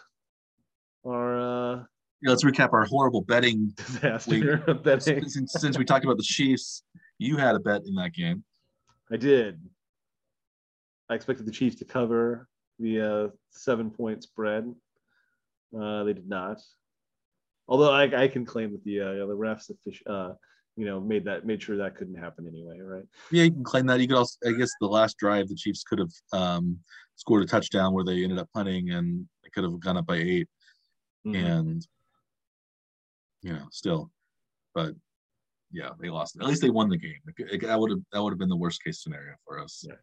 our? 1.06 1.38
Uh, 1.38 1.76
yeah, 2.22 2.30
let's 2.30 2.42
recap 2.42 2.72
our 2.72 2.86
horrible 2.86 3.20
betting 3.20 3.74
disaster 3.76 4.56
betting. 4.82 5.28
Since, 5.28 5.52
since 5.52 5.76
we 5.76 5.84
talked 5.84 6.06
about 6.06 6.16
the 6.16 6.22
Chiefs, 6.22 6.82
you 7.18 7.36
had 7.36 7.56
a 7.56 7.58
bet 7.58 7.82
in 7.84 7.94
that 7.96 8.14
game. 8.14 8.42
I 9.12 9.18
did. 9.18 9.60
I 11.10 11.14
expected 11.14 11.44
the 11.44 11.52
Chiefs 11.52 11.76
to 11.80 11.84
cover 11.84 12.48
the 12.78 13.00
uh, 13.02 13.28
seven 13.50 13.90
point 13.90 14.22
spread. 14.22 14.74
Uh, 15.78 16.04
they 16.04 16.14
did 16.14 16.26
not. 16.26 16.62
Although 17.68 17.92
I, 17.92 18.22
I 18.22 18.28
can 18.28 18.46
claim 18.46 18.72
that 18.72 18.84
the 18.84 19.00
uh, 19.02 19.26
the 19.26 19.36
refs 19.36 19.70
uh, 20.06 20.32
you 20.74 20.86
know 20.86 21.00
made 21.00 21.26
that 21.26 21.44
made 21.44 21.62
sure 21.62 21.76
that 21.76 21.96
couldn't 21.96 22.16
happen 22.16 22.48
anyway, 22.48 22.78
right? 22.80 23.04
Yeah, 23.30 23.42
you 23.42 23.52
can 23.52 23.62
claim 23.62 23.84
that. 23.88 24.00
You 24.00 24.08
could 24.08 24.16
also, 24.16 24.38
I 24.46 24.52
guess, 24.52 24.70
the 24.80 24.86
last 24.86 25.18
drive 25.18 25.48
the 25.48 25.54
Chiefs 25.54 25.84
could 25.84 25.98
have 25.98 26.12
um, 26.32 26.78
scored 27.18 27.42
a 27.42 27.46
touchdown 27.46 27.92
where 27.92 28.04
they 28.04 28.22
ended 28.22 28.38
up 28.38 28.48
punting 28.54 28.90
and 28.90 29.28
they 29.42 29.50
could 29.50 29.64
have 29.64 29.78
gone 29.80 29.96
up 29.96 30.06
by 30.06 30.16
8 30.16 30.48
mm-hmm. 31.26 31.34
and 31.34 31.86
you 33.42 33.52
know 33.52 33.66
still, 33.70 34.10
but 34.74 34.94
yeah, 35.70 35.90
they 36.00 36.08
lost. 36.08 36.36
At 36.40 36.46
least 36.46 36.62
they 36.62 36.70
won 36.70 36.88
the 36.88 36.96
game. 36.96 37.18
That 37.26 37.78
would 37.78 37.90
have 37.90 38.00
that 38.12 38.22
would 38.22 38.32
have 38.32 38.38
been 38.38 38.48
the 38.48 38.56
worst 38.56 38.82
case 38.82 39.02
scenario 39.02 39.34
for 39.44 39.58
us. 39.58 39.84
Yeah. 39.86 39.96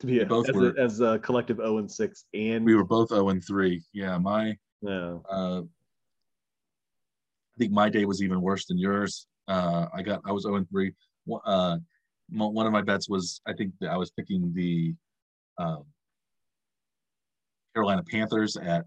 To 0.00 0.06
be 0.06 0.20
a, 0.20 0.26
both 0.26 0.48
as, 0.48 0.54
were, 0.54 0.70
a, 0.70 0.80
as 0.80 1.00
a 1.00 1.18
collective 1.18 1.56
0 1.56 1.78
and 1.78 1.90
6 1.90 2.24
and 2.32 2.64
we 2.64 2.76
were 2.76 2.84
both 2.84 3.08
0 3.08 3.30
and 3.30 3.44
3. 3.44 3.82
Yeah, 3.92 4.16
my 4.18 4.56
yeah. 4.80 5.16
Uh, 5.28 5.62
I 5.62 7.56
think 7.58 7.72
my 7.72 7.88
day 7.88 8.04
was 8.04 8.22
even 8.22 8.40
worse 8.40 8.66
than 8.66 8.78
yours. 8.78 9.26
Uh, 9.48 9.86
I 9.92 10.02
got 10.02 10.20
I 10.24 10.30
was 10.30 10.44
0 10.44 10.56
and 10.56 10.70
3. 10.70 10.92
Uh, 11.44 11.78
one 12.30 12.66
of 12.66 12.72
my 12.72 12.82
bets 12.82 13.08
was 13.08 13.40
I 13.46 13.54
think 13.54 13.72
I 13.88 13.96
was 13.96 14.12
picking 14.12 14.52
the 14.54 14.94
um, 15.58 15.84
Carolina 17.78 18.02
Panthers 18.10 18.56
at 18.56 18.84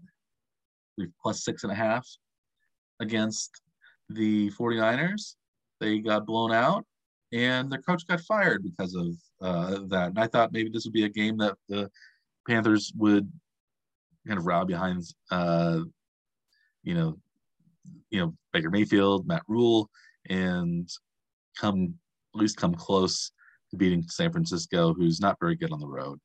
plus 1.22 1.44
six 1.44 1.62
and 1.62 1.72
a 1.72 1.74
half 1.74 2.06
against 3.00 3.62
the 4.10 4.50
49ers. 4.50 5.36
They 5.80 5.98
got 6.00 6.26
blown 6.26 6.52
out 6.52 6.84
and 7.32 7.72
their 7.72 7.80
coach 7.80 8.06
got 8.06 8.20
fired 8.20 8.62
because 8.62 8.94
of 8.94 9.06
uh, 9.40 9.78
that. 9.88 10.08
And 10.08 10.18
I 10.18 10.26
thought 10.26 10.52
maybe 10.52 10.68
this 10.68 10.84
would 10.84 10.92
be 10.92 11.04
a 11.04 11.08
game 11.08 11.38
that 11.38 11.56
the 11.70 11.90
Panthers 12.46 12.92
would 12.94 13.32
kind 14.26 14.38
of 14.38 14.44
rally 14.44 14.66
behind, 14.66 15.02
uh, 15.30 15.80
you 16.82 16.94
know, 16.94 17.16
you 18.10 18.20
know 18.20 18.34
Baker 18.52 18.68
Mayfield, 18.68 19.26
Matt 19.26 19.42
Rhule, 19.48 19.88
and 20.28 20.86
come 21.58 21.94
at 22.34 22.40
least 22.42 22.58
come 22.58 22.74
close 22.74 23.32
to 23.70 23.78
beating 23.78 24.02
San 24.02 24.32
Francisco, 24.32 24.92
who's 24.92 25.18
not 25.18 25.38
very 25.40 25.56
good 25.56 25.72
on 25.72 25.80
the 25.80 25.88
road. 25.88 26.20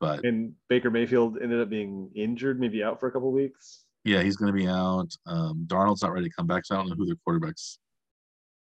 But 0.00 0.24
and 0.24 0.52
Baker 0.68 0.90
Mayfield 0.90 1.38
ended 1.42 1.60
up 1.60 1.68
being 1.68 2.10
injured, 2.14 2.60
maybe 2.60 2.82
out 2.82 3.00
for 3.00 3.08
a 3.08 3.12
couple 3.12 3.32
weeks. 3.32 3.84
Yeah, 4.04 4.22
he's 4.22 4.36
going 4.36 4.52
to 4.52 4.56
be 4.56 4.68
out. 4.68 5.08
Um, 5.26 5.64
Darnold's 5.66 6.02
not 6.02 6.12
ready 6.12 6.28
to 6.28 6.34
come 6.34 6.46
back, 6.46 6.64
so 6.64 6.74
I 6.74 6.78
don't 6.78 6.88
know 6.88 6.94
who 6.94 7.06
their 7.06 7.16
quarterbacks. 7.26 7.78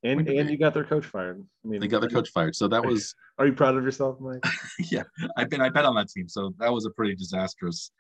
And 0.04 0.28
and 0.28 0.50
you 0.50 0.58
got 0.58 0.74
their 0.74 0.84
coach 0.84 1.06
fired. 1.06 1.44
I 1.64 1.68
mean, 1.68 1.80
they 1.80 1.86
got 1.86 2.00
their 2.00 2.10
coach 2.10 2.30
fired, 2.30 2.56
so 2.56 2.66
that 2.68 2.84
was. 2.84 3.14
Are 3.38 3.46
you 3.46 3.52
proud 3.52 3.76
of 3.76 3.84
yourself, 3.84 4.18
Mike? 4.20 4.44
yeah, 4.90 5.04
I've 5.36 5.48
been. 5.48 5.60
I 5.60 5.68
bet 5.68 5.84
on 5.84 5.94
that 5.94 6.08
team, 6.08 6.28
so 6.28 6.52
that 6.58 6.72
was 6.72 6.86
a 6.86 6.90
pretty 6.90 7.14
disastrous. 7.14 7.92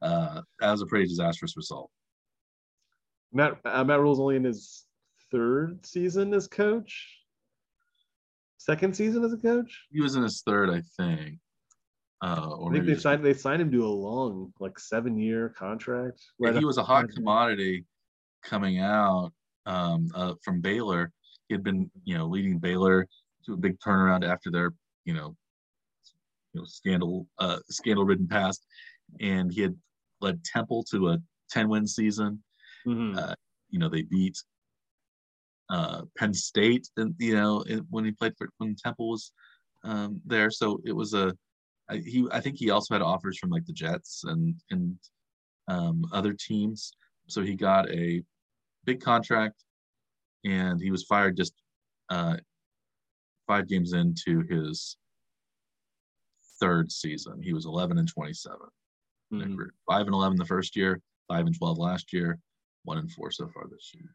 Uh, 0.00 0.40
that 0.60 0.70
was 0.70 0.80
a 0.80 0.86
pretty 0.86 1.06
disastrous 1.06 1.56
result. 1.56 1.90
Matt 3.32 3.58
uh, 3.64 3.84
Matt 3.84 4.00
Rhule's 4.00 4.20
only 4.20 4.36
in 4.36 4.44
his 4.44 4.86
third 5.30 5.84
season 5.84 6.32
as 6.32 6.48
coach. 6.48 7.18
Second 8.56 8.96
season 8.96 9.22
as 9.24 9.32
a 9.32 9.38
coach. 9.38 9.86
He 9.90 10.00
was 10.00 10.16
in 10.16 10.22
his 10.22 10.42
third, 10.42 10.70
I 10.70 10.82
think. 10.96 11.38
Uh, 12.22 12.54
or 12.58 12.70
I 12.70 12.74
think 12.74 12.86
they 12.86 12.96
signed 12.96 13.24
they 13.24 13.32
signed 13.32 13.62
him 13.62 13.72
to 13.72 13.84
a 13.84 13.88
long, 13.88 14.52
like 14.60 14.78
seven 14.78 15.18
year 15.18 15.48
contract. 15.48 16.20
Right 16.38 16.54
he 16.54 16.64
was 16.64 16.76
a 16.76 16.82
hot 16.82 17.08
commodity 17.08 17.86
coming 18.42 18.78
out 18.78 19.32
um, 19.64 20.08
uh, 20.14 20.34
from 20.44 20.60
Baylor. 20.60 21.12
He 21.48 21.54
had 21.54 21.64
been, 21.64 21.90
you 22.04 22.18
know, 22.18 22.26
leading 22.26 22.58
Baylor 22.58 23.08
to 23.46 23.54
a 23.54 23.56
big 23.56 23.78
turnaround 23.80 24.28
after 24.28 24.50
their, 24.50 24.72
you 25.04 25.14
know, 25.14 25.34
you 26.52 26.60
know, 26.60 26.64
scandal 26.66 27.26
uh, 27.38 27.58
scandal 27.70 28.04
ridden 28.04 28.28
past, 28.28 28.66
and 29.20 29.50
he 29.50 29.62
had 29.62 29.74
led 30.20 30.44
Temple 30.44 30.84
to 30.90 31.08
a 31.08 31.18
ten 31.50 31.70
win 31.70 31.86
season. 31.86 32.42
Mm-hmm. 32.86 33.18
Uh, 33.18 33.34
you 33.70 33.78
know, 33.78 33.88
they 33.88 34.02
beat 34.02 34.36
uh, 35.70 36.02
Penn 36.18 36.34
State, 36.34 36.86
and 36.98 37.14
you 37.18 37.34
know, 37.34 37.64
when 37.88 38.04
he 38.04 38.12
played 38.12 38.34
for 38.36 38.50
when 38.58 38.74
Temple 38.74 39.08
was 39.08 39.32
um, 39.84 40.20
there. 40.26 40.50
So 40.50 40.80
it 40.84 40.92
was 40.92 41.14
a 41.14 41.34
I, 41.90 41.96
he. 41.96 42.26
I 42.30 42.40
think 42.40 42.56
he 42.56 42.70
also 42.70 42.94
had 42.94 43.02
offers 43.02 43.36
from 43.38 43.50
like 43.50 43.66
the 43.66 43.72
Jets 43.72 44.22
and 44.24 44.54
and 44.70 44.96
um, 45.68 46.04
other 46.12 46.32
teams. 46.32 46.92
So 47.26 47.42
he 47.42 47.54
got 47.54 47.90
a 47.90 48.22
big 48.84 49.00
contract, 49.00 49.64
and 50.44 50.80
he 50.80 50.90
was 50.90 51.04
fired 51.04 51.36
just 51.36 51.54
uh, 52.08 52.36
five 53.46 53.68
games 53.68 53.92
into 53.92 54.42
his 54.48 54.96
third 56.60 56.92
season. 56.92 57.42
He 57.42 57.52
was 57.52 57.66
11 57.66 57.98
and 57.98 58.08
27. 58.08 58.58
Mm-hmm. 59.32 59.62
Five 59.88 60.06
and 60.06 60.14
11 60.14 60.38
the 60.38 60.44
first 60.44 60.76
year, 60.76 61.00
five 61.28 61.46
and 61.46 61.56
12 61.56 61.78
last 61.78 62.12
year, 62.12 62.38
one 62.84 62.98
and 62.98 63.10
four 63.10 63.30
so 63.30 63.48
far 63.52 63.64
this 63.70 63.92
year. 63.94 64.10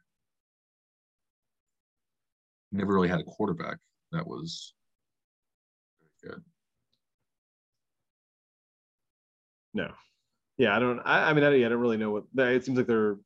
Never 2.72 2.94
really 2.94 3.08
had 3.08 3.22
a 3.22 3.24
quarterback 3.24 3.78
that 4.12 4.28
was 4.28 4.74
very 6.22 6.34
good. 6.34 6.44
No. 9.76 9.92
Yeah, 10.58 10.76
I 10.76 10.80
don't. 10.80 11.00
I, 11.06 11.30
I 11.30 11.34
mean, 11.34 11.44
I, 11.44 11.50
I 11.50 11.70
don't 11.70 11.80
really 11.80 11.98
know 11.98 12.12
what. 12.12 12.24
It 12.38 12.66
seems 12.66 12.78
like 12.78 12.88
they're 12.88 13.18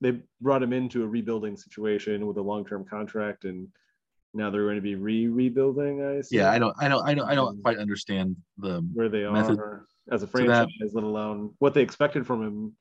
they 0.00 0.18
brought 0.40 0.62
him 0.62 0.72
into 0.72 1.04
a 1.04 1.06
rebuilding 1.06 1.56
situation 1.56 2.26
with 2.26 2.36
a 2.38 2.42
long 2.42 2.64
term 2.64 2.84
contract, 2.84 3.44
and 3.44 3.68
now 4.34 4.50
they're 4.50 4.64
going 4.64 4.76
to 4.76 4.82
be 4.82 4.96
re 4.96 5.28
rebuilding. 5.28 6.02
I 6.02 6.22
yeah, 6.30 6.50
I 6.50 6.58
don't, 6.58 6.74
I 6.80 6.88
don't, 6.88 7.06
I 7.06 7.14
don't, 7.14 7.28
I 7.28 7.34
don't 7.34 7.62
quite 7.62 7.78
understand 7.78 8.36
the 8.58 8.80
where 8.92 9.08
they 9.08 9.24
are 9.24 9.86
as 10.10 10.22
a 10.22 10.26
franchise, 10.26 10.68
let 10.92 11.04
alone 11.04 11.54
what 11.58 11.74
they 11.74 11.82
expected 11.82 12.26
from 12.26 12.42
him 12.42 12.76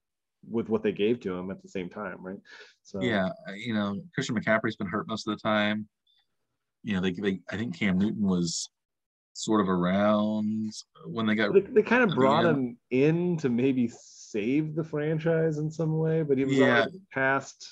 with 0.50 0.70
what 0.70 0.82
they 0.82 0.92
gave 0.92 1.20
to 1.20 1.36
him 1.36 1.52
at 1.52 1.62
the 1.62 1.70
same 1.70 1.88
time, 1.90 2.18
right? 2.22 2.40
So 2.84 3.02
yeah, 3.02 3.28
uh, 3.48 3.54
you 3.54 3.74
know, 3.74 4.02
Christian 4.16 4.36
McCaffrey's 4.36 4.76
been 4.76 4.88
hurt 4.88 5.08
most 5.08 5.28
of 5.28 5.38
the 5.38 5.42
time. 5.42 5.88
You 6.84 6.96
know, 6.96 7.02
they, 7.02 7.12
they 7.12 7.40
I 7.52 7.58
think 7.58 7.78
Cam 7.78 8.00
Newton 8.00 8.24
was 8.24 8.70
sort 9.34 9.62
of 9.62 9.70
around 9.70 10.72
when 11.06 11.26
they 11.26 11.36
got. 11.36 11.54
They, 11.54 11.62
they 11.62 11.84
kind 11.84 12.04
of 12.04 12.16
brought 12.16 12.46
him 12.46 12.78
in 12.90 13.38
to 13.38 13.50
maybe 13.50 13.92
save 13.94 14.76
the 14.76 14.84
franchise 14.84 15.58
in 15.58 15.72
some 15.72 15.98
way, 15.98 16.24
but 16.24 16.38
he 16.38 16.46
was 16.46 16.56
yeah. 16.56 16.86
past 17.12 17.68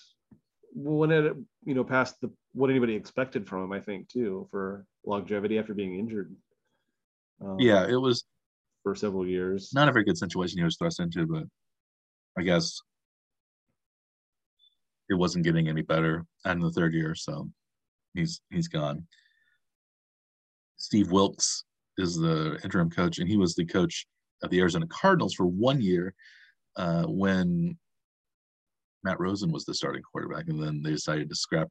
when 0.73 1.11
it 1.11 1.35
you 1.65 1.73
know 1.73 1.83
past 1.83 2.19
the 2.21 2.31
what 2.53 2.69
anybody 2.69 2.95
expected 2.95 3.47
from 3.47 3.63
him. 3.63 3.71
I 3.71 3.79
think 3.79 4.09
too 4.09 4.47
for 4.51 4.85
longevity 5.05 5.59
after 5.59 5.73
being 5.73 5.97
injured. 5.97 6.35
Um, 7.41 7.57
yeah, 7.59 7.87
it 7.87 7.95
was 7.95 8.25
for 8.83 8.95
several 8.95 9.27
years. 9.27 9.71
Not 9.73 9.89
a 9.89 9.91
very 9.91 10.05
good 10.05 10.17
situation 10.17 10.57
he 10.57 10.63
was 10.63 10.77
thrust 10.77 10.99
into, 10.99 11.25
but 11.25 11.43
I 12.37 12.43
guess 12.43 12.81
it 15.09 15.15
wasn't 15.15 15.45
getting 15.45 15.67
any 15.67 15.81
better 15.81 16.25
in 16.45 16.59
the 16.59 16.71
third 16.71 16.93
year, 16.93 17.15
so 17.15 17.49
he's 18.13 18.41
he's 18.49 18.67
gone. 18.67 19.07
Steve 20.79 21.11
Wilks 21.11 21.65
is 21.97 22.15
the 22.15 22.59
interim 22.63 22.89
coach, 22.89 23.19
and 23.19 23.29
he 23.29 23.37
was 23.37 23.53
the 23.53 23.65
coach 23.65 24.05
of 24.41 24.49
the 24.49 24.59
Arizona 24.59 24.87
Cardinals 24.87 25.33
for 25.33 25.45
one 25.45 25.81
year 25.81 26.13
uh, 26.77 27.03
when 27.03 27.77
Matt 29.03 29.19
Rosen 29.19 29.51
was 29.51 29.65
the 29.65 29.73
starting 29.73 30.01
quarterback, 30.01 30.47
and 30.47 30.61
then 30.61 30.81
they 30.81 30.91
decided 30.91 31.29
to 31.29 31.35
scrap 31.35 31.67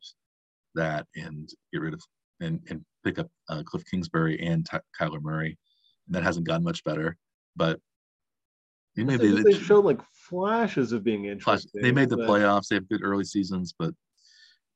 that 0.75 1.07
and 1.16 1.49
get 1.73 1.81
rid 1.81 1.94
of 1.94 2.03
and, 2.40 2.61
and 2.71 2.85
pick 3.05 3.18
up 3.18 3.29
uh, 3.49 3.62
Cliff 3.64 3.83
Kingsbury 3.90 4.38
and 4.40 4.64
Ty- 4.64 4.81
Kyler 4.99 5.21
Murray. 5.21 5.59
And 6.07 6.14
that 6.14 6.23
hasn't 6.23 6.47
gotten 6.47 6.62
much 6.62 6.85
better, 6.85 7.16
but 7.57 7.81
they, 8.97 9.05
they, 9.05 9.42
they 9.42 9.53
showed 9.53 9.85
like 9.85 10.01
flashes 10.12 10.92
of 10.92 11.05
being 11.05 11.27
interesting. 11.27 11.83
They 11.83 11.92
made 11.92 12.11
the 12.11 12.16
but... 12.16 12.29
playoffs. 12.29 12.68
They 12.68 12.77
have 12.77 12.88
good 12.88 13.03
early 13.05 13.25
seasons, 13.25 13.75
but 13.79 13.92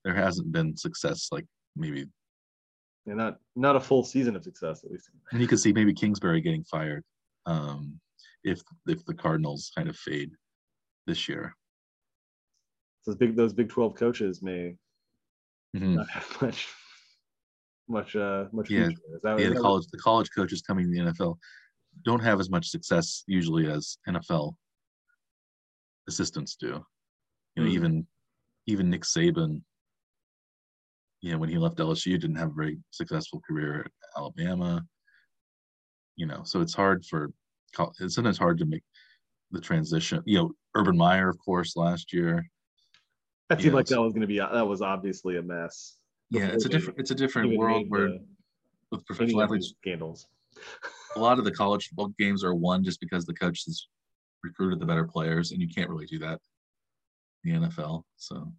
there 0.04 0.14
hasn't 0.14 0.52
been 0.52 0.76
success 0.76 1.28
like 1.32 1.44
maybe. 1.76 2.06
Yeah, 3.06 3.14
not 3.14 3.38
not 3.56 3.76
a 3.76 3.80
full 3.80 4.04
season 4.04 4.36
of 4.36 4.44
success 4.44 4.84
at 4.84 4.90
least. 4.90 5.10
And 5.32 5.40
you 5.40 5.48
could 5.48 5.60
see 5.60 5.72
maybe 5.72 5.92
Kingsbury 5.92 6.40
getting 6.40 6.64
fired. 6.64 7.04
Um, 7.46 8.00
if 8.44 8.60
if 8.86 9.04
the 9.04 9.14
Cardinals 9.14 9.70
kind 9.76 9.88
of 9.88 9.96
fade 9.96 10.30
this 11.06 11.28
year. 11.28 11.54
Those 13.06 13.16
big 13.16 13.36
those 13.36 13.52
Big 13.52 13.68
Twelve 13.68 13.94
coaches 13.94 14.42
may 14.42 14.76
mm-hmm. 15.76 15.94
not 15.94 16.10
have 16.10 16.36
much 16.42 16.68
much 17.88 18.14
uh 18.14 18.44
much 18.52 18.70
yeah 18.70 18.88
that, 19.22 19.38
yeah 19.38 19.48
the 19.48 19.60
college 19.60 19.86
the 19.90 19.98
college 19.98 20.30
coaches 20.34 20.62
coming 20.62 20.84
to 20.84 20.90
the 20.90 21.10
NFL 21.10 21.36
don't 22.04 22.20
have 22.20 22.40
as 22.40 22.48
much 22.48 22.68
success 22.68 23.24
usually 23.26 23.70
as 23.70 23.98
NFL 24.08 24.54
assistants 26.08 26.56
do. 26.56 26.66
You 26.66 27.62
know, 27.62 27.62
mm-hmm. 27.62 27.74
even 27.74 28.06
even 28.66 28.90
Nick 28.90 29.02
Saban, 29.02 29.60
you 31.22 31.32
know, 31.32 31.38
when 31.38 31.48
he 31.48 31.56
left 31.56 31.76
LSU, 31.76 32.20
didn't 32.20 32.36
have 32.36 32.50
a 32.50 32.54
very 32.54 32.78
successful 32.90 33.40
career 33.48 33.80
at 33.80 33.90
Alabama. 34.16 34.84
You 36.16 36.26
know, 36.26 36.42
so 36.44 36.60
it's 36.60 36.74
hard 36.74 37.04
for 37.06 37.30
it's 38.00 38.16
sometimes 38.16 38.36
hard 38.36 38.58
to 38.58 38.66
make 38.66 38.82
the 39.52 39.60
transition. 39.60 40.22
You 40.26 40.38
know, 40.38 40.50
Urban 40.74 40.96
Meyer, 40.96 41.28
of 41.28 41.38
course, 41.38 41.76
last 41.76 42.12
year. 42.12 42.44
That 43.48 43.62
seemed 43.62 43.74
like 43.74 43.86
that 43.86 44.00
was 44.00 44.12
going 44.12 44.22
to 44.22 44.26
be 44.26 44.38
that 44.38 44.66
was 44.66 44.82
obviously 44.82 45.36
a 45.36 45.42
mess. 45.42 45.96
Yeah, 46.30 46.46
it's 46.46 46.66
a 46.66 46.68
different 46.68 46.98
it's 46.98 47.12
a 47.12 47.14
different 47.14 47.56
world 47.56 47.86
where 47.88 48.08
the, 48.08 48.24
with 48.90 49.06
professional 49.06 49.42
athletes 49.42 49.74
scandals. 49.80 50.26
a 51.16 51.20
lot 51.20 51.38
of 51.38 51.44
the 51.44 51.52
college 51.52 51.88
football 51.88 52.12
games 52.18 52.42
are 52.44 52.54
won 52.54 52.82
just 52.82 53.00
because 53.00 53.24
the 53.24 53.34
coach 53.34 53.64
has 53.66 53.86
recruited 54.42 54.80
the 54.80 54.86
better 54.86 55.04
players, 55.04 55.52
and 55.52 55.60
you 55.60 55.68
can't 55.68 55.88
really 55.88 56.06
do 56.06 56.18
that 56.18 56.40
in 57.44 57.62
the 57.62 57.68
NFL. 57.68 58.02
So, 58.16 58.52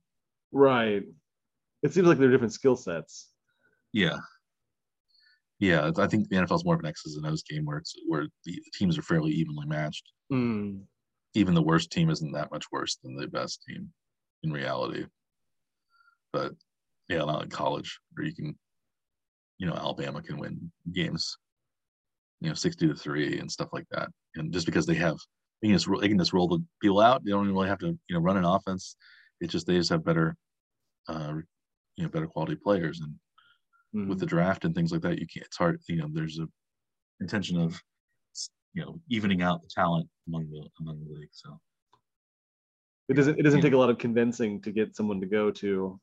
right, 0.51 1.03
it 1.83 1.93
seems 1.93 2.07
like 2.07 2.17
they're 2.17 2.31
different 2.31 2.53
skill 2.53 2.75
sets. 2.75 3.29
Yeah, 3.91 4.17
yeah, 5.63 5.91
I 5.97 6.07
think 6.07 6.27
the 6.27 6.35
NFL 6.35 6.57
is 6.57 6.65
more 6.65 6.75
of 6.75 6.81
an 6.81 6.87
X's 6.87 7.15
and 7.15 7.25
O's 7.25 7.41
game 7.41 7.63
where 7.63 7.77
it's 7.77 7.95
where 8.05 8.27
the 8.43 8.61
teams 8.73 8.97
are 8.97 9.01
fairly 9.01 9.31
evenly 9.31 9.65
matched. 9.65 10.03
Mm. 10.29 10.81
Even 11.35 11.53
the 11.53 11.61
worst 11.61 11.89
team 11.89 12.09
isn't 12.09 12.33
that 12.33 12.51
much 12.51 12.65
worse 12.69 12.97
than 13.01 13.15
the 13.15 13.27
best 13.27 13.63
team 13.67 13.89
in 14.43 14.51
reality. 14.51 15.05
But 16.33 16.51
yeah, 17.07 17.19
not 17.19 17.39
like 17.39 17.49
college 17.49 17.97
where 18.13 18.27
you 18.27 18.35
can, 18.35 18.55
you 19.57 19.65
know, 19.65 19.73
Alabama 19.73 20.21
can 20.21 20.37
win 20.37 20.69
games, 20.93 21.37
you 22.41 22.49
know, 22.49 22.55
sixty 22.55 22.85
to 22.85 22.93
three 22.93 23.39
and 23.39 23.49
stuff 23.49 23.69
like 23.71 23.85
that. 23.91 24.09
And 24.35 24.51
just 24.51 24.65
because 24.65 24.85
they 24.85 24.95
have, 24.95 25.17
they 25.61 25.69
can 25.69 25.77
just 25.77 25.87
they 26.01 26.09
can 26.09 26.19
just 26.19 26.33
roll 26.33 26.49
the 26.49 26.61
people 26.81 26.99
out. 26.99 27.23
They 27.23 27.31
don't 27.31 27.45
even 27.45 27.55
really 27.55 27.69
have 27.69 27.79
to, 27.79 27.87
you 27.87 28.15
know, 28.15 28.19
run 28.19 28.35
an 28.35 28.43
offense. 28.43 28.97
It's 29.39 29.53
just 29.53 29.65
they 29.65 29.77
just 29.77 29.91
have 29.91 30.03
better, 30.03 30.35
uh, 31.07 31.35
you 31.95 32.03
know, 32.03 32.09
better 32.09 32.27
quality 32.27 32.55
players 32.55 32.99
and 33.01 33.13
mm-hmm. 33.95 34.09
with 34.09 34.19
the 34.19 34.25
draft 34.25 34.65
and 34.65 34.75
things 34.75 34.91
like 34.91 35.01
that. 35.01 35.19
You 35.19 35.27
can't. 35.27 35.45
It's 35.45 35.57
hard. 35.57 35.79
You 35.87 35.97
know, 35.97 36.09
there's 36.11 36.39
a 36.39 36.47
intention 37.19 37.59
of 37.59 37.79
you 38.73 38.83
know 38.83 38.99
evening 39.09 39.41
out 39.41 39.61
the 39.61 39.69
talent 39.69 40.07
among 40.27 40.49
the 40.49 40.67
among 40.79 41.03
the 41.03 41.13
league. 41.13 41.29
So 41.31 41.59
it 43.09 43.13
doesn't 43.15 43.39
it 43.39 43.43
doesn't 43.43 43.59
yeah. 43.59 43.63
take 43.63 43.73
a 43.73 43.77
lot 43.77 43.89
of 43.89 43.97
convincing 43.97 44.61
to 44.61 44.71
get 44.71 44.95
someone 44.95 45.21
to 45.21 45.27
go 45.27 45.51
to 45.51 45.99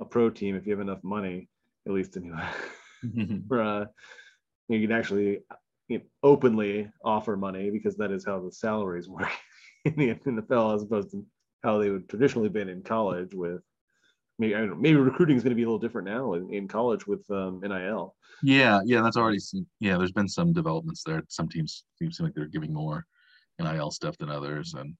a 0.00 0.04
pro 0.04 0.30
team 0.30 0.54
if 0.54 0.66
you 0.66 0.72
have 0.72 0.80
enough 0.80 1.02
money, 1.02 1.48
at 1.86 1.92
least 1.92 2.16
anyway. 2.16 2.44
For 3.48 3.62
uh, 3.62 3.86
you 4.68 4.86
can 4.86 4.96
actually 4.96 5.40
you 5.88 5.98
know, 5.98 6.04
openly 6.22 6.90
offer 7.04 7.36
money 7.36 7.70
because 7.70 7.96
that 7.96 8.10
is 8.10 8.24
how 8.24 8.40
the 8.40 8.52
salaries 8.52 9.08
work 9.08 9.30
in 9.84 9.94
the 9.96 10.14
NFL 10.14 10.74
as 10.74 10.82
opposed 10.82 11.12
to 11.12 11.24
how 11.62 11.78
they 11.78 11.90
would 11.90 12.08
traditionally 12.08 12.48
been 12.48 12.68
in 12.68 12.82
college 12.82 13.34
with 13.34 13.62
maybe 14.38 14.54
I 14.54 14.58
don't 14.58 14.70
know, 14.70 14.76
maybe 14.76 14.96
recruiting 14.96 15.36
is 15.36 15.42
going 15.42 15.50
to 15.50 15.56
be 15.56 15.62
a 15.62 15.66
little 15.66 15.78
different 15.78 16.08
now 16.08 16.34
in, 16.34 16.52
in 16.52 16.68
college 16.68 17.06
with 17.06 17.28
um, 17.30 17.60
NIL. 17.60 18.14
Yeah, 18.42 18.80
yeah, 18.84 19.02
that's 19.02 19.16
already 19.16 19.40
seen. 19.40 19.66
Yeah, 19.80 19.98
there's 19.98 20.12
been 20.12 20.28
some 20.28 20.52
developments 20.52 21.02
there. 21.04 21.22
Some 21.28 21.48
teams 21.48 21.84
seem 22.00 22.10
like 22.20 22.34
they're 22.34 22.46
giving 22.46 22.72
more 22.72 23.04
NIL 23.58 23.90
stuff 23.90 24.16
than 24.18 24.30
others, 24.30 24.74
and 24.74 24.94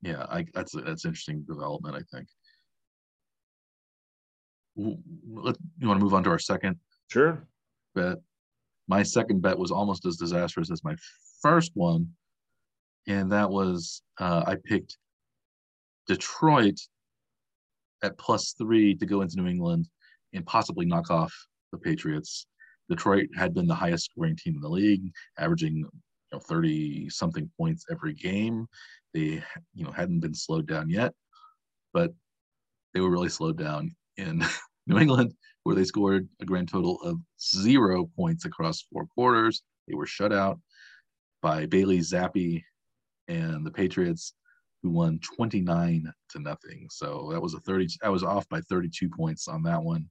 yeah, 0.00 0.26
I, 0.28 0.46
that's 0.54 0.72
that's 0.72 1.04
interesting 1.04 1.42
development. 1.42 1.96
I 1.96 2.16
think. 2.16 2.28
Let, 4.74 5.56
you 5.78 5.88
want 5.88 6.00
to 6.00 6.04
move 6.04 6.14
on 6.14 6.24
to 6.24 6.30
our 6.30 6.38
second? 6.38 6.78
Sure. 7.08 7.46
Bet. 7.94 8.16
My 8.88 9.02
second 9.02 9.42
bet 9.42 9.58
was 9.58 9.70
almost 9.70 10.06
as 10.06 10.16
disastrous 10.16 10.70
as 10.70 10.82
my 10.82 10.96
first 11.42 11.72
one, 11.74 12.08
and 13.06 13.30
that 13.32 13.50
was 13.50 14.02
uh, 14.18 14.44
I 14.46 14.56
picked 14.64 14.96
Detroit 16.08 16.80
at 18.02 18.18
plus 18.18 18.54
three 18.58 18.94
to 18.96 19.06
go 19.06 19.22
into 19.22 19.36
New 19.36 19.48
England 19.48 19.88
and 20.32 20.46
possibly 20.46 20.86
knock 20.86 21.10
off 21.10 21.32
the 21.72 21.78
Patriots. 21.78 22.46
Detroit 22.88 23.28
had 23.36 23.54
been 23.54 23.66
the 23.66 23.74
highest 23.74 24.06
scoring 24.06 24.36
team 24.36 24.54
in 24.56 24.60
the 24.60 24.68
league, 24.68 25.10
averaging 25.38 25.76
you 25.76 25.90
know 26.32 26.40
30 26.40 27.08
something 27.10 27.50
points 27.56 27.86
every 27.90 28.14
game. 28.14 28.66
They 29.14 29.42
you 29.74 29.84
know 29.84 29.92
hadn't 29.92 30.20
been 30.20 30.34
slowed 30.34 30.66
down 30.66 30.90
yet, 30.90 31.12
but 31.92 32.12
they 32.94 33.00
were 33.00 33.10
really 33.10 33.28
slowed 33.28 33.58
down 33.58 33.94
in 34.16 34.44
New 34.86 34.98
England, 34.98 35.32
where 35.62 35.76
they 35.76 35.84
scored 35.84 36.28
a 36.40 36.44
grand 36.44 36.68
total 36.68 37.00
of 37.02 37.18
zero 37.40 38.10
points 38.16 38.44
across 38.44 38.82
four 38.92 39.06
quarters. 39.06 39.62
They 39.88 39.94
were 39.94 40.06
shut 40.06 40.32
out 40.32 40.60
by 41.40 41.66
Bailey 41.66 41.98
Zappe 41.98 42.62
and 43.28 43.66
the 43.66 43.70
Patriots 43.70 44.34
who 44.82 44.90
won 44.90 45.20
29 45.36 46.12
to 46.30 46.38
nothing. 46.38 46.88
So 46.90 47.28
that 47.32 47.40
was 47.40 47.54
a 47.54 47.60
30. 47.60 47.88
I 48.02 48.08
was 48.08 48.24
off 48.24 48.48
by 48.48 48.60
32 48.62 49.08
points 49.08 49.48
on 49.48 49.62
that 49.64 49.82
one. 49.82 50.08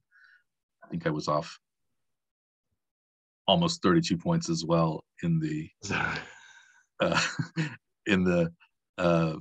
I 0.84 0.88
think 0.88 1.06
I 1.06 1.10
was 1.10 1.28
off 1.28 1.58
almost 3.46 3.82
32 3.82 4.16
points 4.16 4.48
as 4.48 4.64
well 4.64 5.04
in 5.22 5.38
the 5.40 5.68
uh, 7.00 7.20
in 8.06 8.24
the 8.24 8.52
uh 8.98 9.34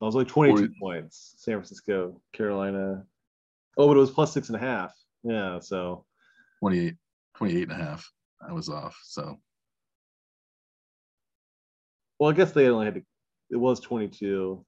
I 0.00 0.04
was 0.04 0.14
like 0.14 0.28
22 0.28 0.56
40, 0.58 0.74
points. 0.80 1.34
San 1.38 1.54
Francisco, 1.54 2.20
Carolina. 2.32 3.04
Oh, 3.76 3.88
but 3.88 3.96
it 3.96 4.00
was 4.00 4.10
plus 4.10 4.32
six 4.32 4.48
and 4.48 4.56
a 4.56 4.60
half. 4.60 4.94
Yeah, 5.24 5.58
so 5.58 6.04
28, 6.60 6.94
28 7.36 7.62
and 7.62 7.72
a 7.72 7.84
half. 7.84 8.08
I 8.48 8.52
was 8.52 8.68
off. 8.68 8.96
So 9.04 9.38
well, 12.18 12.30
I 12.30 12.32
guess 12.32 12.52
they 12.52 12.68
only 12.68 12.86
had 12.86 12.94
to 12.94 13.02
it 13.50 13.56
was 13.56 13.80
22. 13.80 14.64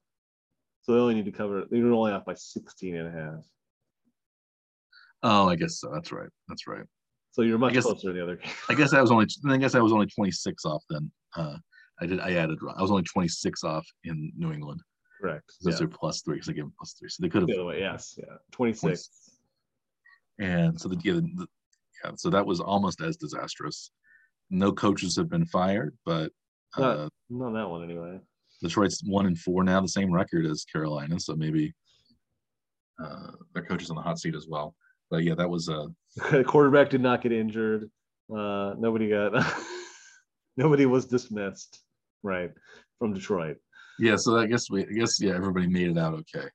So 0.83 0.93
they 0.93 0.99
only 0.99 1.15
need 1.15 1.25
to 1.25 1.31
cover, 1.31 1.59
it. 1.59 1.71
they 1.71 1.79
were 1.81 1.91
only 1.91 2.11
off 2.11 2.25
by 2.25 2.33
16 2.33 2.95
and 2.95 3.07
a 3.07 3.11
half. 3.11 3.43
Oh, 5.23 5.47
I 5.49 5.55
guess 5.55 5.79
so. 5.79 5.91
That's 5.93 6.11
right. 6.11 6.29
That's 6.47 6.65
right. 6.67 6.83
So 7.31 7.43
you're 7.43 7.59
much 7.59 7.73
guess- 7.73 7.83
closer 7.83 8.07
to 8.07 8.13
the 8.13 8.23
other. 8.23 8.39
I 8.69 8.73
guess 8.73 8.93
I 8.93 9.01
was 9.01 9.11
only 9.11 9.27
I 9.47 9.57
guess 9.57 9.75
I 9.75 9.79
was 9.79 9.91
only 9.93 10.07
26 10.07 10.65
off 10.65 10.83
then. 10.89 11.11
Uh, 11.35 11.57
I 12.01 12.05
did 12.07 12.19
I 12.19 12.33
added 12.33 12.57
I 12.75 12.81
was 12.81 12.89
only 12.91 13.03
26 13.03 13.63
off 13.63 13.85
in 14.03 14.31
New 14.35 14.51
England. 14.51 14.81
Correct. 15.21 15.45
Those 15.61 15.79
Yeah. 15.79 15.85
are 15.85 15.89
plus 15.89 16.21
three 16.23 16.35
because 16.35 16.49
I 16.49 16.53
gave 16.53 16.63
them 16.63 16.73
plus 16.77 16.93
three, 16.99 17.07
so 17.09 17.21
they 17.21 17.29
could 17.29 17.43
have. 17.43 17.47
The 17.47 17.53
other 17.53 17.65
way, 17.65 17.79
yes, 17.79 18.15
yeah. 18.17 18.37
26. 18.51 19.09
And 20.39 20.81
so 20.81 20.89
the, 20.89 20.97
yeah, 21.03 21.13
the, 21.13 21.47
yeah, 22.03 22.11
so 22.15 22.31
that 22.31 22.43
was 22.43 22.59
almost 22.59 22.99
as 23.01 23.17
disastrous. 23.17 23.91
No 24.49 24.71
coaches 24.71 25.15
have 25.17 25.29
been 25.29 25.45
fired, 25.45 25.95
but 26.03 26.31
uh, 26.75 26.81
Not- 26.81 27.09
Not 27.29 27.53
that 27.53 27.69
one 27.69 27.83
anyway. 27.83 28.19
Detroit's 28.61 29.01
one 29.03 29.25
and 29.25 29.37
four 29.37 29.63
now, 29.63 29.81
the 29.81 29.87
same 29.87 30.11
record 30.11 30.45
as 30.45 30.65
Carolina. 30.65 31.19
So 31.19 31.35
maybe 31.35 31.73
uh, 33.03 33.31
their 33.53 33.63
coach 33.63 33.83
is 33.83 33.89
on 33.89 33.95
the 33.95 34.01
hot 34.01 34.19
seat 34.19 34.35
as 34.35 34.47
well. 34.47 34.75
But 35.09 35.23
yeah, 35.23 35.35
that 35.35 35.49
was 35.49 35.69
uh, 35.69 35.87
quarterback 36.45 36.89
did 36.89 37.01
not 37.01 37.21
get 37.21 37.31
injured. 37.31 37.89
Uh, 38.31 38.75
nobody 38.77 39.09
got. 39.09 39.33
nobody 40.57 40.85
was 40.85 41.05
dismissed, 41.05 41.81
right, 42.23 42.51
from 42.99 43.13
Detroit. 43.13 43.57
yeah. 43.99 44.15
So 44.15 44.37
I 44.37 44.45
guess 44.45 44.69
we, 44.69 44.83
I 44.83 44.91
guess 44.91 45.19
yeah, 45.19 45.33
everybody 45.33 45.67
made 45.67 45.89
it 45.89 45.97
out 45.97 46.13
okay, 46.13 46.47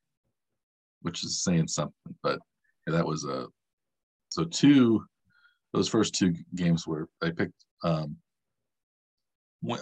which 1.03 1.25
is 1.25 1.43
saying 1.43 1.69
something. 1.69 2.15
But 2.23 2.39
yeah, 2.87 2.95
that 2.95 3.07
was 3.07 3.27
uh, 3.27 3.47
so 4.29 4.45
two, 4.45 5.05
those 5.73 5.89
first 5.89 6.15
two 6.15 6.35
games 6.55 6.87
were 6.87 7.09
I 7.23 7.31
picked 7.31 7.65
um, 7.85 8.17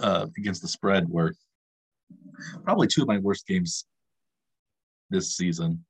uh, 0.00 0.26
against 0.36 0.62
the 0.62 0.68
spread 0.68 1.08
were 1.08 1.34
probably 2.64 2.86
two 2.86 3.02
of 3.02 3.08
my 3.08 3.18
worst 3.18 3.46
games 3.46 3.84
this 5.10 5.36
season. 5.36 5.84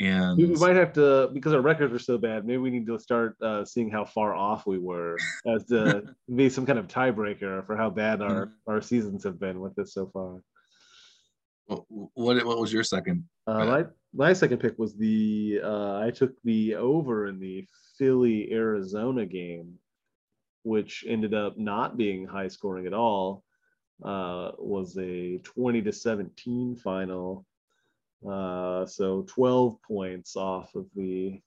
And 0.00 0.36
We 0.36 0.46
might 0.46 0.74
have 0.74 0.92
to 0.94 1.30
because 1.32 1.52
our 1.52 1.60
records 1.60 1.94
are 1.94 2.00
so 2.00 2.18
bad. 2.18 2.44
Maybe 2.44 2.58
we 2.58 2.70
need 2.70 2.86
to 2.86 2.98
start 2.98 3.36
uh, 3.40 3.64
seeing 3.64 3.90
how 3.90 4.04
far 4.04 4.34
off 4.34 4.66
we 4.66 4.78
were 4.78 5.16
as 5.46 5.64
to 5.66 6.14
be 6.34 6.48
some 6.48 6.66
kind 6.66 6.80
of 6.80 6.88
tiebreaker 6.88 7.64
for 7.64 7.76
how 7.76 7.90
bad 7.90 8.20
our 8.20 8.52
our 8.66 8.80
seasons 8.80 9.22
have 9.22 9.38
been 9.38 9.60
with 9.60 9.74
this 9.76 9.94
so 9.94 10.10
far. 10.12 10.42
what, 11.66 11.84
what 12.14 12.44
what 12.44 12.58
was 12.58 12.72
your 12.72 12.82
second? 12.82 13.24
Uh, 13.46 13.64
my 13.64 13.84
my 14.12 14.32
second 14.32 14.58
pick 14.58 14.76
was 14.80 14.96
the 14.96 15.60
uh, 15.62 16.00
I 16.00 16.10
took 16.10 16.32
the 16.42 16.74
over 16.74 17.28
in 17.28 17.38
the 17.38 17.64
Philly 17.96 18.52
Arizona 18.52 19.24
game, 19.24 19.74
which 20.64 21.04
ended 21.06 21.34
up 21.34 21.56
not 21.56 21.96
being 21.96 22.26
high 22.26 22.48
scoring 22.48 22.86
at 22.88 22.94
all. 22.94 23.44
Uh, 24.02 24.52
was 24.58 24.96
a 24.98 25.38
twenty 25.38 25.80
to 25.82 25.92
seventeen 25.92 26.76
final. 26.76 27.46
Uh, 28.28 28.84
so 28.86 29.22
twelve 29.28 29.80
points 29.82 30.36
off 30.36 30.74
of 30.74 30.86
the 30.96 31.40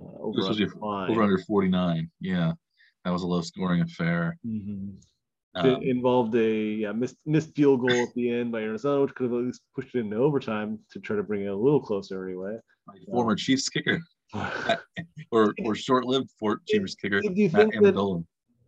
uh, 0.00 0.18
over 0.20 0.40
This 0.40 0.48
was 0.48 0.58
your 0.58 0.74
line. 0.76 1.10
Over 1.10 1.22
under 1.22 1.38
49. 1.38 2.10
Yeah. 2.20 2.52
That 3.04 3.10
was 3.10 3.22
a 3.22 3.26
low 3.26 3.40
scoring 3.40 3.80
affair. 3.80 4.38
Mhm. 4.46 4.94
Um, 5.54 5.66
it 5.66 5.82
involved 5.82 6.34
a 6.34 6.50
yeah, 6.50 6.92
missed, 6.92 7.18
missed 7.26 7.54
field 7.54 7.80
goal 7.80 7.90
at 7.90 8.14
the 8.14 8.30
end 8.30 8.52
by 8.52 8.60
Arizona, 8.62 9.02
which 9.02 9.14
could 9.14 9.24
have 9.24 9.34
at 9.34 9.44
least 9.44 9.60
pushed 9.74 9.94
it 9.94 9.98
into 10.00 10.16
overtime 10.16 10.78
to 10.90 10.98
try 10.98 11.14
to 11.14 11.22
bring 11.22 11.42
it 11.42 11.48
a 11.48 11.54
little 11.54 11.80
closer 11.80 12.26
anyway. 12.26 12.56
my 12.86 12.94
former 13.10 13.36
Chiefs 13.36 13.68
kicker 13.68 14.00
or 15.30 15.54
or 15.64 15.74
short 15.74 16.06
lived 16.06 16.30
for 16.38 16.60
Chambers 16.68 16.94
kicker, 16.94 17.20
Do 17.20 17.32
you 17.34 17.50
Matt 17.50 17.70
think 17.70 17.82
that 17.82 17.94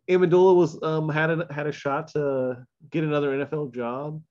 Ammendola. 0.09 0.55
Was 0.55 0.82
um 0.82 1.09
had 1.09 1.30
a 1.30 1.46
had 1.52 1.66
a 1.66 1.72
shot 1.72 2.09
to 2.09 2.66
get 2.90 3.05
another 3.05 3.30
NFL 3.30 3.72
job 3.74 4.22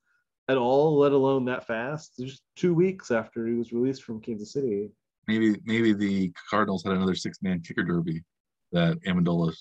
at 0.48 0.58
all, 0.58 0.98
let 0.98 1.12
alone 1.12 1.46
that 1.46 1.66
fast? 1.66 2.14
Just 2.20 2.42
two 2.56 2.74
weeks 2.74 3.12
after 3.12 3.48
he 3.48 3.54
was 3.54 3.74
released 3.74 4.04
from 4.04 4.22
Kansas 4.22 4.54
City. 4.54 4.90
Maybe 5.28 5.56
maybe 5.64 5.94
the 5.94 6.32
Cardinals 6.50 6.84
had 6.84 6.94
another 6.94 7.16
six 7.16 7.42
man 7.42 7.62
kicker 7.62 7.84
derby 7.84 8.24
that 8.72 8.98
Ammendola 9.08 9.54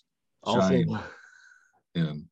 Also, 0.42 0.60
shined 0.60 0.98
in. 1.94 2.28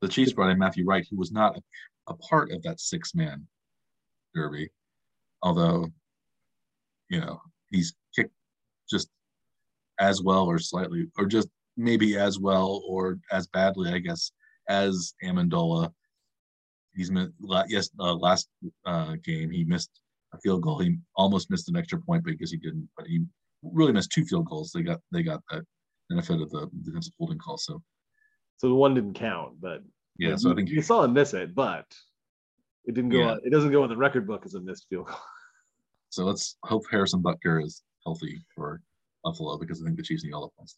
The 0.00 0.08
Chiefs 0.08 0.32
brought 0.32 0.50
in 0.50 0.58
Matthew 0.58 0.84
Wright, 0.84 1.06
who 1.10 1.16
was 1.16 1.32
not 1.32 1.56
a, 1.56 1.62
a 2.08 2.14
part 2.14 2.50
of 2.50 2.62
that 2.62 2.80
six 2.80 3.14
man 3.14 3.46
derby, 4.34 4.70
although, 5.42 5.86
you 7.08 7.20
know, 7.20 7.40
he's 7.70 7.94
kicked 8.14 8.34
just 8.90 9.08
as 10.00 10.22
well 10.22 10.46
or 10.46 10.58
slightly, 10.58 11.06
or 11.16 11.26
just 11.26 11.48
maybe 11.76 12.16
as 12.16 12.38
well 12.38 12.82
or 12.86 13.18
as 13.30 13.46
badly, 13.48 13.92
I 13.92 13.98
guess, 13.98 14.32
as 14.68 15.14
Ammendola. 15.24 15.90
He's 16.94 17.10
missed, 17.10 17.32
yes, 17.68 17.88
uh, 17.98 18.14
last 18.14 18.48
uh, 18.84 19.16
game, 19.24 19.50
he 19.50 19.64
missed 19.64 19.90
a 20.34 20.38
field 20.38 20.62
goal. 20.62 20.78
He 20.78 20.96
almost 21.16 21.50
missed 21.50 21.68
an 21.68 21.76
extra 21.76 21.98
point 22.00 22.24
because 22.24 22.50
he 22.50 22.58
didn't, 22.58 22.88
but 22.96 23.06
he 23.06 23.24
really 23.62 23.92
missed 23.92 24.12
two 24.12 24.24
field 24.24 24.46
goals. 24.46 24.72
They 24.72 24.82
got 24.82 25.00
they 25.12 25.22
got 25.22 25.40
that 25.50 25.64
benefit 26.08 26.40
of 26.40 26.50
the 26.50 26.68
defensive 26.82 27.14
holding 27.18 27.38
call. 27.38 27.56
So 27.56 27.82
so 28.58 28.68
the 28.68 28.74
one 28.74 28.94
didn't 28.94 29.14
count, 29.14 29.60
but 29.60 29.82
yeah, 30.18 30.36
so 30.36 30.52
I 30.52 30.54
think 30.54 30.68
you 30.68 30.82
saw 30.82 31.04
him 31.04 31.14
miss 31.14 31.34
it, 31.34 31.54
but 31.54 31.86
it 32.84 32.94
didn't 32.94 33.10
go. 33.10 33.18
Yeah. 33.18 33.30
On, 33.32 33.40
it 33.44 33.50
doesn't 33.50 33.72
go 33.72 33.82
in 33.84 33.90
the 33.90 33.96
record 33.96 34.26
book 34.26 34.44
as 34.44 34.54
a 34.54 34.60
missed 34.60 34.86
field 34.88 35.06
goal. 35.06 35.16
So 36.10 36.26
let's 36.26 36.58
hope 36.64 36.82
Harrison 36.90 37.22
Butker 37.22 37.64
is 37.64 37.84
healthy 38.04 38.44
for 38.54 38.82
Buffalo 39.24 39.56
because 39.56 39.80
I 39.80 39.86
think 39.86 39.96
the 39.96 40.02
Chiefs 40.02 40.24
need 40.24 40.34
all 40.34 40.42
the 40.42 40.50
points. 40.58 40.74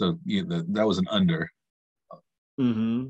So 0.00 0.18
yeah, 0.24 0.44
the, 0.48 0.64
that 0.70 0.86
was 0.86 0.96
an 0.96 1.04
under. 1.10 1.50
Mm-hmm. 2.58 3.08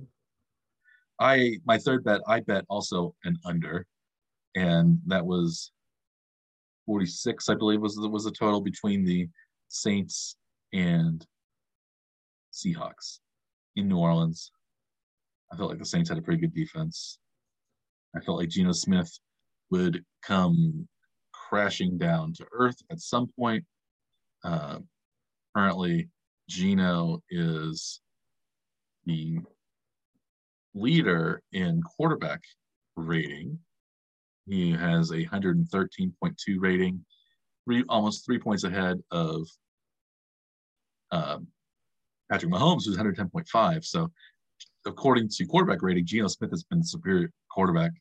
I 1.20 1.52
my 1.64 1.78
third 1.78 2.02
bet, 2.02 2.20
I 2.26 2.40
bet 2.40 2.64
also 2.68 3.14
an 3.22 3.38
under, 3.44 3.86
and 4.56 4.98
that 5.06 5.24
was 5.24 5.70
46, 6.86 7.48
I 7.48 7.54
believe 7.54 7.80
was 7.80 7.94
the 7.94 8.08
was 8.08 8.24
the 8.24 8.32
total 8.32 8.60
between 8.60 9.04
the 9.04 9.28
Saints 9.68 10.36
and 10.72 11.24
Seahawks 12.52 13.20
in 13.76 13.86
New 13.86 13.98
Orleans. 13.98 14.50
I 15.52 15.56
felt 15.56 15.70
like 15.70 15.78
the 15.78 15.86
Saints 15.86 16.08
had 16.08 16.18
a 16.18 16.22
pretty 16.22 16.40
good 16.40 16.54
defense. 16.54 17.20
I 18.16 18.20
felt 18.20 18.38
like 18.38 18.48
Geno 18.48 18.72
Smith 18.72 19.16
would 19.70 20.04
come 20.24 20.88
crashing 21.32 21.98
down 21.98 22.32
to 22.32 22.46
earth 22.50 22.78
at 22.90 22.98
some 22.98 23.28
point. 23.38 23.64
Uh, 24.42 24.80
currently, 25.54 26.08
Geno 26.50 27.22
is 27.30 28.00
the 29.06 29.38
leader 30.74 31.42
in 31.52 31.80
quarterback 31.82 32.40
rating. 32.96 33.56
He 34.48 34.72
has 34.72 35.12
a 35.12 35.24
113.2 35.24 36.12
rating, 36.58 37.04
three, 37.64 37.84
almost 37.88 38.26
three 38.26 38.40
points 38.40 38.64
ahead 38.64 38.98
of 39.12 39.46
um, 41.12 41.46
Patrick 42.30 42.50
Mahomes, 42.50 42.84
who's 42.84 42.98
110.5. 42.98 43.84
So, 43.84 44.10
according 44.84 45.28
to 45.28 45.46
quarterback 45.46 45.82
rating, 45.82 46.04
Geno 46.04 46.26
Smith 46.26 46.50
has 46.50 46.64
been 46.64 46.80
the 46.80 46.84
superior 46.84 47.30
quarterback 47.48 47.92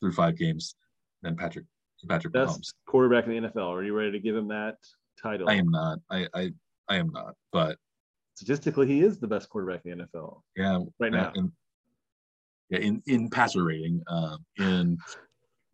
through 0.00 0.12
five 0.12 0.38
games 0.38 0.76
than 1.22 1.34
Patrick 1.34 1.64
Patrick 2.08 2.32
Mahomes. 2.32 2.68
Quarterback 2.86 3.26
in 3.26 3.42
the 3.42 3.48
NFL. 3.48 3.74
Are 3.74 3.82
you 3.82 3.92
ready 3.92 4.12
to 4.12 4.20
give 4.20 4.36
him 4.36 4.46
that 4.48 4.76
title? 5.20 5.50
I 5.50 5.54
am 5.54 5.68
not. 5.68 5.98
I, 6.08 6.28
I 6.32 6.52
I 6.88 6.96
am 6.96 7.10
not. 7.10 7.34
But 7.52 7.76
Statistically, 8.38 8.86
he 8.86 9.00
is 9.00 9.18
the 9.18 9.26
best 9.26 9.48
quarterback 9.48 9.84
in 9.84 9.98
the 9.98 10.04
NFL 10.04 10.42
yeah, 10.54 10.78
right 11.00 11.10
now. 11.10 11.32
in, 11.34 11.50
yeah, 12.70 12.78
in 12.78 13.02
in 13.08 13.28
passer 13.28 13.64
rating, 13.64 14.00
uh, 14.06 14.36
in 14.58 14.96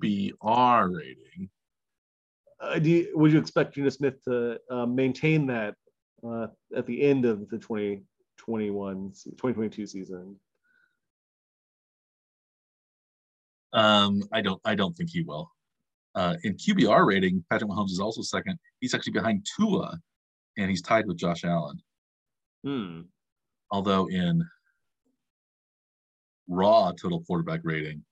BR 0.01 0.87
rating, 0.89 1.51
Uh, 2.59 2.79
do 2.79 2.89
you, 2.89 3.13
would 3.17 3.33
you 3.33 3.39
expect 3.39 3.75
Geno 3.75 3.91
Smith 3.91 4.15
to 4.25 4.59
uh, 4.71 4.87
maintain 4.87 5.47
that 5.49 5.75
uh, 6.27 6.47
at 6.75 6.87
the 6.87 7.03
end 7.03 7.27
of 7.27 7.51
the 7.51 7.59
2021 7.59 9.11
2022 9.11 9.87
season? 9.87 10.41
um, 13.75 14.23
I 14.33 14.41
don't 14.41 14.61
I 14.65 14.75
don't 14.75 14.97
think 14.97 15.11
he 15.11 15.21
will. 15.21 15.53
Uh, 16.15 16.37
in 16.45 16.55
QBR 16.55 17.05
rating, 17.05 17.45
Patrick 17.51 17.71
Mahomes 17.71 17.91
is 17.91 18.01
also 18.01 18.23
second. 18.23 18.59
He's 18.81 18.95
actually 18.95 19.13
behind 19.13 19.47
Tua, 19.55 19.99
and 20.57 20.71
he's 20.71 20.81
tied 20.81 21.07
with 21.07 21.19
Josh 21.19 21.45
Allen. 21.45 21.79
Hmm. 22.65 23.03
Although 23.71 24.07
in 24.09 24.43
raw 26.49 26.93
total 26.93 27.23
quarterback 27.25 27.61
rating, 27.63 28.05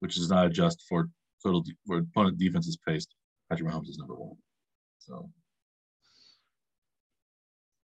which 0.00 0.16
is 0.16 0.30
not 0.30 0.46
adjust 0.46 0.84
for 0.88 1.08
total 1.42 1.60
de- 1.62 1.76
for 1.86 1.98
opponent 1.98 2.38
defenses 2.38 2.78
faced, 2.86 3.14
Patrick 3.50 3.68
Mahomes 3.70 3.88
is 3.88 3.98
number 3.98 4.14
one. 4.14 4.36
So 4.98 5.30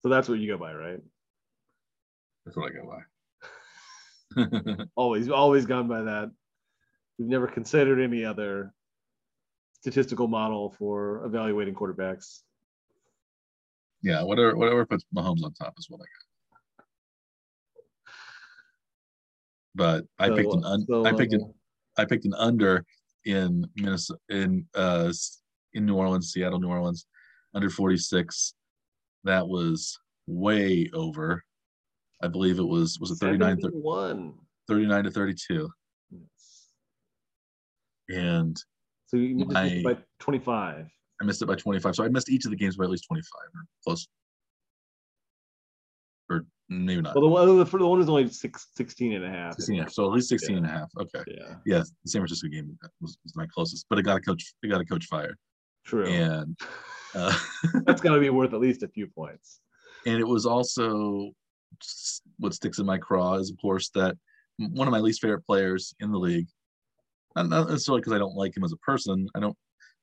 So 0.02 0.08
that's 0.08 0.28
what 0.28 0.38
you 0.38 0.46
go 0.50 0.58
by, 0.58 0.72
right? 0.74 1.00
that's 2.44 2.56
what 2.56 2.70
I 2.70 2.74
go 2.74 2.86
by. 2.86 3.02
Always, 4.96 5.30
always 5.30 5.64
gone 5.64 5.86
by 5.86 6.02
that. 6.02 6.30
We've 7.18 7.28
never 7.28 7.46
considered 7.46 8.00
any 8.02 8.24
other 8.24 8.74
statistical 9.80 10.26
model 10.28 10.74
for 10.76 11.24
evaluating 11.24 11.74
quarterbacks. 11.74 12.40
Yeah, 14.04 14.22
whatever 14.22 14.54
whatever 14.56 14.84
puts 14.84 15.02
Mahomes 15.16 15.42
on 15.42 15.52
top 15.54 15.74
is 15.78 15.86
what 15.88 16.00
I 16.00 16.04
got. 16.04 16.84
But 19.74 20.04
I 20.18 20.28
So- 20.28 20.36
picked 20.36 20.52
an 20.54 20.64
un- 20.64 20.86
so, 20.86 21.04
I 21.06 21.12
picked 21.12 21.32
an 21.32 21.54
I 21.96 22.04
picked 22.04 22.24
an 22.26 22.34
under 22.34 22.84
in 23.24 23.66
Minnesota 23.76 24.20
in 24.28 24.68
uh 24.74 25.10
in 25.72 25.86
New 25.86 25.96
Orleans, 25.96 26.30
Seattle, 26.32 26.60
New 26.60 26.68
Orleans, 26.68 27.06
under 27.54 27.70
46. 27.70 28.54
That 29.24 29.48
was 29.48 29.98
way 30.26 30.90
over. 30.92 31.42
I 32.22 32.28
believe 32.28 32.58
it 32.58 32.62
was 32.64 32.98
was 33.00 33.10
it 33.10 33.16
39 33.16 33.58
one 33.72 34.34
39 34.68 35.04
to 35.04 35.10
32. 35.10 35.70
And 38.10 38.56
So 39.06 39.16
you 39.16 39.36
My- 39.46 39.80
by 39.82 39.96
25. 40.18 40.90
I 41.20 41.24
missed 41.24 41.42
it 41.42 41.46
by 41.46 41.54
25. 41.54 41.96
So 41.96 42.04
I 42.04 42.08
missed 42.08 42.30
each 42.30 42.44
of 42.44 42.50
the 42.50 42.56
games 42.56 42.76
by 42.76 42.84
at 42.84 42.90
least 42.90 43.06
25 43.08 43.30
or 43.54 43.62
close. 43.84 44.08
Or 46.30 46.44
maybe 46.68 47.02
not. 47.02 47.14
Well, 47.14 47.22
the 47.22 47.28
one, 47.28 47.58
the, 47.58 47.64
the 47.64 47.86
one 47.86 47.98
was 47.98 48.08
only 48.08 48.28
six, 48.28 48.66
16 48.76 49.12
and 49.12 49.24
a 49.24 49.28
half. 49.28 49.54
16, 49.54 49.76
yeah, 49.76 49.86
so 49.86 50.06
at 50.06 50.12
least 50.12 50.28
16 50.28 50.56
and 50.56 50.66
a 50.66 50.68
half. 50.68 50.90
Okay. 50.98 51.22
Yeah, 51.28 51.54
Yeah, 51.64 51.78
the 51.78 52.10
San 52.10 52.20
Francisco 52.20 52.48
game 52.48 52.76
was, 53.00 53.16
was 53.22 53.36
my 53.36 53.46
closest, 53.54 53.86
but 53.88 53.98
it 53.98 54.02
got 54.02 54.16
a 54.16 54.20
coach 54.20 54.54
it 54.62 54.68
got 54.68 54.80
a 54.80 54.84
coach 54.84 55.06
fired. 55.06 55.36
true. 55.84 56.08
And 56.08 56.58
uh, 57.14 57.36
That's 57.86 58.00
got 58.00 58.14
to 58.14 58.20
be 58.20 58.30
worth 58.30 58.54
at 58.54 58.60
least 58.60 58.82
a 58.82 58.88
few 58.88 59.06
points. 59.06 59.60
and 60.06 60.18
it 60.18 60.26
was 60.26 60.46
also 60.46 61.32
what 62.38 62.54
sticks 62.54 62.78
in 62.78 62.86
my 62.86 62.98
craw 62.98 63.34
is 63.34 63.50
of 63.50 63.56
course 63.60 63.90
that 63.90 64.16
one 64.58 64.86
of 64.86 64.92
my 64.92 65.00
least 65.00 65.20
favorite 65.20 65.44
players 65.44 65.92
in 65.98 66.12
the 66.12 66.18
league 66.18 66.46
not 67.36 67.48
necessarily 67.48 68.00
because 68.00 68.12
i 68.12 68.18
don't 68.18 68.36
like 68.36 68.56
him 68.56 68.62
as 68.62 68.72
a 68.72 68.76
person 68.76 69.26
i 69.34 69.40
don't 69.40 69.56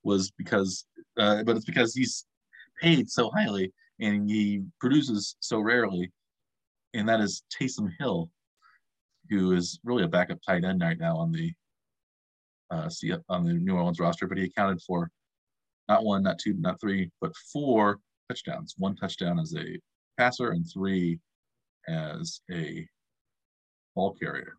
was 0.04 0.32
because 0.32 0.86
uh, 1.18 1.44
but 1.44 1.56
it's 1.56 1.66
because 1.66 1.94
he's 1.94 2.26
paid 2.82 3.10
so 3.10 3.30
highly 3.32 3.72
and 4.00 4.30
he 4.30 4.64
produces 4.80 5.36
so 5.40 5.60
rarely 5.60 6.12
and 6.94 7.08
that 7.08 7.22
is 7.22 7.44
Taysom 7.54 7.92
Hill 8.00 8.30
who 9.30 9.54
is 9.54 9.80
really 9.84 10.04
a 10.04 10.08
backup 10.08 10.40
tight 10.46 10.64
end 10.64 10.82
right 10.82 11.00
now 11.00 11.18
on 11.18 11.32
the 11.32 11.54
uh 12.72 12.90
on 13.30 13.44
the 13.44 13.54
New 13.54 13.76
Orleans 13.76 14.00
roster 14.00 14.28
but 14.28 14.38
he 14.38 14.46
accounted 14.46 14.82
for 14.82 15.10
not 15.88 16.04
one 16.04 16.24
not 16.24 16.40
two 16.40 16.54
not 16.54 16.80
three 16.80 17.10
but 17.20 17.36
four 17.52 18.00
touchdowns 18.30 18.76
one 18.78 18.96
touchdown 18.96 19.40
as 19.40 19.54
a 19.56 19.80
passer 20.18 20.52
and 20.52 20.66
three 20.72 21.20
as 21.88 22.42
a 22.52 22.88
ball 23.96 24.14
carrier. 24.14 24.54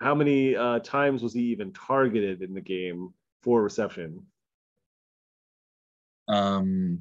How 0.00 0.14
many 0.14 0.56
uh, 0.56 0.80
times 0.80 1.22
was 1.22 1.32
he 1.32 1.42
even 1.42 1.72
targeted 1.72 2.42
in 2.42 2.52
the 2.52 2.60
game 2.60 3.14
for 3.42 3.62
reception? 3.62 4.26
Um, 6.28 7.00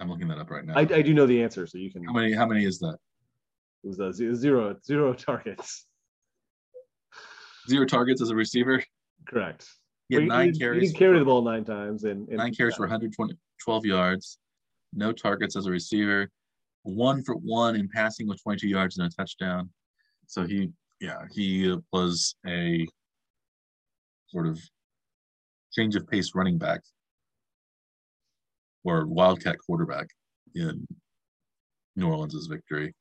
I'm 0.00 0.10
looking 0.10 0.28
that 0.28 0.38
up 0.38 0.50
right 0.50 0.64
now. 0.64 0.74
I, 0.74 0.80
I 0.80 1.02
do 1.02 1.14
know 1.14 1.26
the 1.26 1.42
answer, 1.42 1.66
so 1.66 1.78
you 1.78 1.90
can. 1.90 2.04
how 2.04 2.12
many? 2.12 2.32
How 2.32 2.46
many 2.46 2.64
is 2.64 2.78
that? 2.80 2.98
It 3.84 3.88
was 3.88 4.00
a 4.00 4.12
ze- 4.12 4.34
zero, 4.34 4.76
zero 4.84 5.14
targets. 5.14 5.86
Zero 7.68 7.86
targets 7.86 8.20
as 8.20 8.30
a 8.30 8.34
receiver. 8.34 8.82
Correct. 9.26 9.66
He 10.08 10.16
had 10.16 10.24
nine 10.24 10.52
he, 10.52 10.58
carries. 10.58 10.90
He 10.90 10.96
carry 10.96 11.18
the 11.18 11.24
ball 11.24 11.42
nine 11.42 11.64
times 11.64 12.04
and, 12.04 12.28
and 12.28 12.38
nine 12.38 12.54
carries 12.54 12.76
for 12.76 12.82
120, 12.82 13.34
12 13.60 13.86
yards. 13.86 14.38
No 14.92 15.12
targets 15.12 15.56
as 15.56 15.66
a 15.66 15.70
receiver. 15.70 16.30
One 16.82 17.24
for 17.24 17.34
one 17.34 17.74
in 17.74 17.88
passing 17.88 18.28
with 18.28 18.40
22 18.42 18.68
yards 18.68 18.98
and 18.98 19.06
a 19.06 19.10
touchdown. 19.10 19.70
So 20.26 20.46
he, 20.46 20.70
yeah, 21.00 21.22
he 21.32 21.76
was 21.92 22.36
a 22.46 22.86
sort 24.28 24.46
of 24.46 24.60
change 25.72 25.96
of 25.96 26.06
pace 26.06 26.32
running 26.34 26.58
back 26.58 26.80
or 28.86 29.06
wildcat 29.06 29.56
quarterback 29.58 30.08
in 30.54 30.86
New 31.96 32.08
Orleans' 32.08 32.46
victory. 32.46 32.94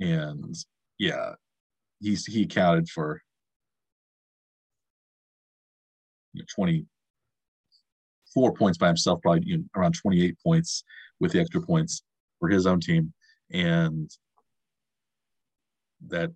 And 0.00 0.54
yeah, 0.98 1.34
he's 2.00 2.24
he 2.24 2.44
accounted 2.44 2.88
for 2.88 3.20
you 6.32 6.40
know, 6.40 6.46
24 6.54 8.54
points 8.54 8.78
by 8.78 8.86
himself, 8.86 9.20
probably 9.20 9.42
you 9.44 9.58
know, 9.58 9.64
around 9.76 9.94
28 9.94 10.34
points 10.42 10.84
with 11.20 11.32
the 11.32 11.40
extra 11.40 11.60
points 11.60 12.02
for 12.38 12.48
his 12.48 12.66
own 12.66 12.80
team. 12.80 13.12
And 13.52 14.10
that 16.08 16.30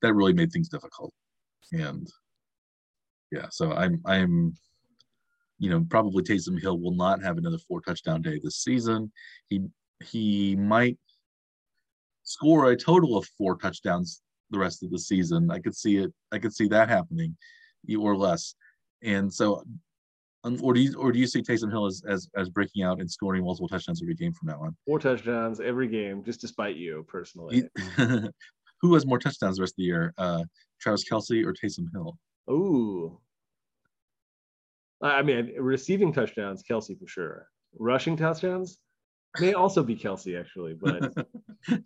that 0.00 0.14
really 0.14 0.32
made 0.32 0.52
things 0.52 0.68
difficult. 0.68 1.12
And 1.72 2.06
yeah, 3.32 3.48
so 3.50 3.72
I'm 3.72 4.00
I'm 4.06 4.54
you 5.60 5.68
know, 5.68 5.86
probably 5.88 6.24
Taysom 6.24 6.60
Hill 6.60 6.78
will 6.78 6.94
not 6.94 7.22
have 7.22 7.36
another 7.36 7.58
four 7.58 7.82
touchdown 7.82 8.22
day 8.22 8.40
this 8.42 8.56
season. 8.56 9.12
He 9.48 9.60
he 10.02 10.56
might 10.56 10.98
score 12.24 12.70
a 12.70 12.76
total 12.76 13.16
of 13.16 13.26
four 13.36 13.56
touchdowns 13.56 14.22
the 14.48 14.58
rest 14.58 14.82
of 14.82 14.90
the 14.90 14.98
season. 14.98 15.50
I 15.50 15.58
could 15.58 15.76
see 15.76 15.98
it. 15.98 16.12
I 16.32 16.38
could 16.38 16.54
see 16.54 16.66
that 16.68 16.88
happening, 16.88 17.36
or 17.98 18.16
less. 18.16 18.54
And 19.02 19.32
so, 19.32 19.62
um, 20.44 20.58
or 20.62 20.72
do 20.72 20.80
you 20.80 20.94
or 20.98 21.12
do 21.12 21.18
you 21.18 21.26
see 21.26 21.42
Taysom 21.42 21.70
Hill 21.70 21.84
as 21.84 22.02
as, 22.08 22.30
as 22.34 22.48
breaking 22.48 22.82
out 22.82 22.98
and 22.98 23.10
scoring 23.10 23.44
multiple 23.44 23.68
touchdowns 23.68 24.02
every 24.02 24.14
game 24.14 24.32
from 24.32 24.48
now 24.48 24.62
on? 24.62 24.74
four 24.86 24.98
touchdowns 24.98 25.60
every 25.60 25.88
game, 25.88 26.24
just 26.24 26.40
despite 26.40 26.76
you 26.76 27.04
personally. 27.06 27.68
Who 28.80 28.94
has 28.94 29.04
more 29.04 29.18
touchdowns 29.18 29.56
the 29.56 29.62
rest 29.62 29.74
of 29.74 29.76
the 29.76 29.82
year? 29.82 30.14
Uh, 30.16 30.44
Travis 30.80 31.04
Kelce 31.06 31.44
or 31.44 31.52
Taysom 31.52 31.84
Hill? 31.92 32.16
Ooh. 32.50 33.20
I 35.02 35.22
mean, 35.22 35.54
receiving 35.58 36.12
touchdowns, 36.12 36.62
Kelce 36.62 36.98
for 36.98 37.06
sure. 37.06 37.48
Rushing 37.78 38.16
touchdowns 38.16 38.78
may 39.40 39.54
also 39.54 39.82
be 39.82 39.96
Kelce 39.96 40.38
actually, 40.38 40.74
but 40.74 41.12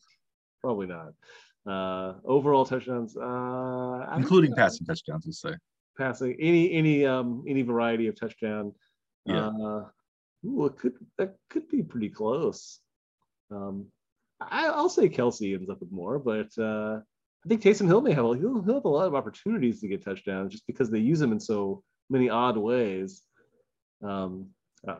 probably 0.61 0.87
not. 0.87 1.13
Uh, 1.67 2.15
overall 2.25 2.65
touchdowns, 2.65 3.17
uh, 3.17 4.07
Including 4.17 4.51
know. 4.51 4.57
passing 4.57 4.87
touchdowns, 4.87 5.25
let's 5.27 5.41
say. 5.41 5.55
passing 5.97 6.37
any 6.41 6.73
any 6.73 7.07
um 7.07 7.45
any 7.47 7.63
variety 7.63 8.07
of 8.09 8.19
touchdown. 8.19 8.73
Yeah. 9.25 9.49
Uh, 9.49 9.85
ooh, 10.47 10.67
it 10.67 10.77
could 10.77 10.95
that 11.19 11.37
could 11.51 11.69
be 11.69 11.83
pretty 11.83 12.11
close. 12.11 12.81
Um, 13.51 13.87
I, 14.41 14.67
I'll 14.67 14.89
say 14.89 15.09
Kelce 15.09 15.55
ends 15.55 15.71
up 15.71 15.81
with 15.81 15.93
more, 15.93 16.19
but 16.19 16.51
uh, 16.59 17.01
I 17.45 17.49
think 17.49 17.63
Taysom 17.63 17.87
Hill 17.87 18.01
may 18.01 18.13
have 18.13 18.25
a, 18.25 18.37
he'll, 18.37 18.63
he'll 18.63 18.75
have 18.75 18.85
a 18.85 18.89
lot 18.89 19.07
of 19.07 19.15
opportunities 19.15 19.81
to 19.81 19.89
get 19.89 20.05
touchdowns 20.05 20.53
just 20.53 20.67
because 20.67 20.91
they 20.91 20.99
use 20.99 21.21
him 21.21 21.33
in 21.33 21.41
so 21.41 21.83
many 22.11 22.29
odd 22.29 22.57
ways. 22.57 23.23
Um, 24.03 24.49
uh, 24.87 24.97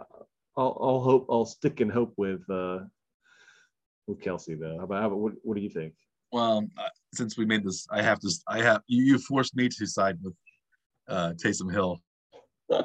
I'll, 0.57 0.79
I'll 0.81 1.01
hope 1.01 1.27
I'll 1.31 1.45
stick 1.47 1.81
and 1.81 1.91
hope 1.91 2.15
with 2.17 2.49
uh, 2.51 2.81
with 4.07 4.21
Kelce 4.21 4.59
though. 4.59 4.77
How 4.79 4.85
about, 4.85 5.01
how 5.01 5.07
about 5.09 5.19
what, 5.19 5.33
what 5.43 5.57
do 5.57 5.63
you 5.63 5.71
think? 5.71 5.95
Well, 6.33 6.67
uh, 6.79 6.89
since 7.13 7.37
we 7.37 7.45
made 7.45 7.65
this, 7.65 7.87
I 7.91 8.03
have 8.03 8.19
to. 8.21 8.31
I 8.49 8.61
have 8.63 8.83
you. 8.87 9.05
You 9.05 9.19
forced 9.19 9.57
me 9.57 9.69
to 9.69 9.87
side 9.87 10.19
with 10.23 10.35
uh, 11.09 11.33
Taysom 11.43 11.71
Hill 11.73 12.01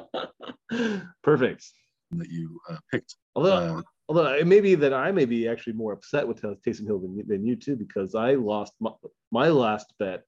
Perfect. 1.24 1.65
that 2.11 2.30
you 2.30 2.59
uh, 2.70 2.78
picked. 2.91 3.15
Although 3.36 3.53
Uh, 3.78 3.82
although 4.07 4.34
it 4.34 4.47
may 4.47 4.59
be 4.59 4.76
that 4.76 4.93
I 4.93 5.11
may 5.11 5.26
be 5.26 5.47
actually 5.47 5.74
more 5.74 5.93
upset 5.93 6.28
with 6.28 6.41
Taysom 6.41 6.86
Hill 6.86 6.99
than, 6.99 7.17
you- 7.17 7.24
than 7.26 7.45
you 7.45 7.55
too, 7.55 7.76
because 7.76 8.15
I 8.15 8.34
lost 8.34 8.74
my, 8.80 8.91
my 9.32 9.49
last 9.49 9.93
bet 9.99 10.24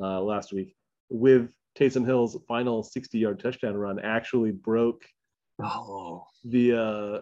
uh, 0.00 0.20
last 0.22 0.52
week 0.52 0.74
with 1.10 1.50
Taysom 1.78 2.06
Hill's 2.06 2.36
final 2.46 2.82
60 2.82 3.18
yard 3.18 3.40
touchdown 3.40 3.76
run 3.76 3.98
actually 3.98 4.52
broke 4.52 5.04
oh, 5.62 6.26
the 6.44 6.72
uh, 6.72 7.20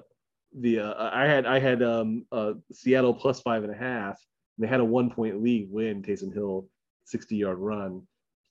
the 0.54 0.80
uh, 0.80 1.10
I 1.12 1.24
had 1.26 1.46
I 1.46 1.58
had 1.58 1.82
um, 1.82 2.26
uh, 2.30 2.54
Seattle 2.72 3.14
plus 3.14 3.40
five 3.40 3.64
and 3.64 3.72
a 3.72 3.76
half. 3.76 4.20
And 4.58 4.64
they 4.64 4.68
had 4.68 4.80
a 4.80 4.84
one 4.84 5.10
point 5.10 5.42
lead 5.42 5.68
win 5.70 6.02
Taysom 6.02 6.32
Hill 6.32 6.68
60 7.06 7.36
yard 7.36 7.58
run 7.58 8.02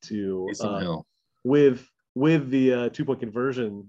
to 0.04 0.50
uh, 0.62 0.98
with 1.44 1.88
with 2.16 2.50
the 2.50 2.74
uh, 2.74 2.90
two 2.90 3.06
point 3.06 3.20
conversion 3.20 3.88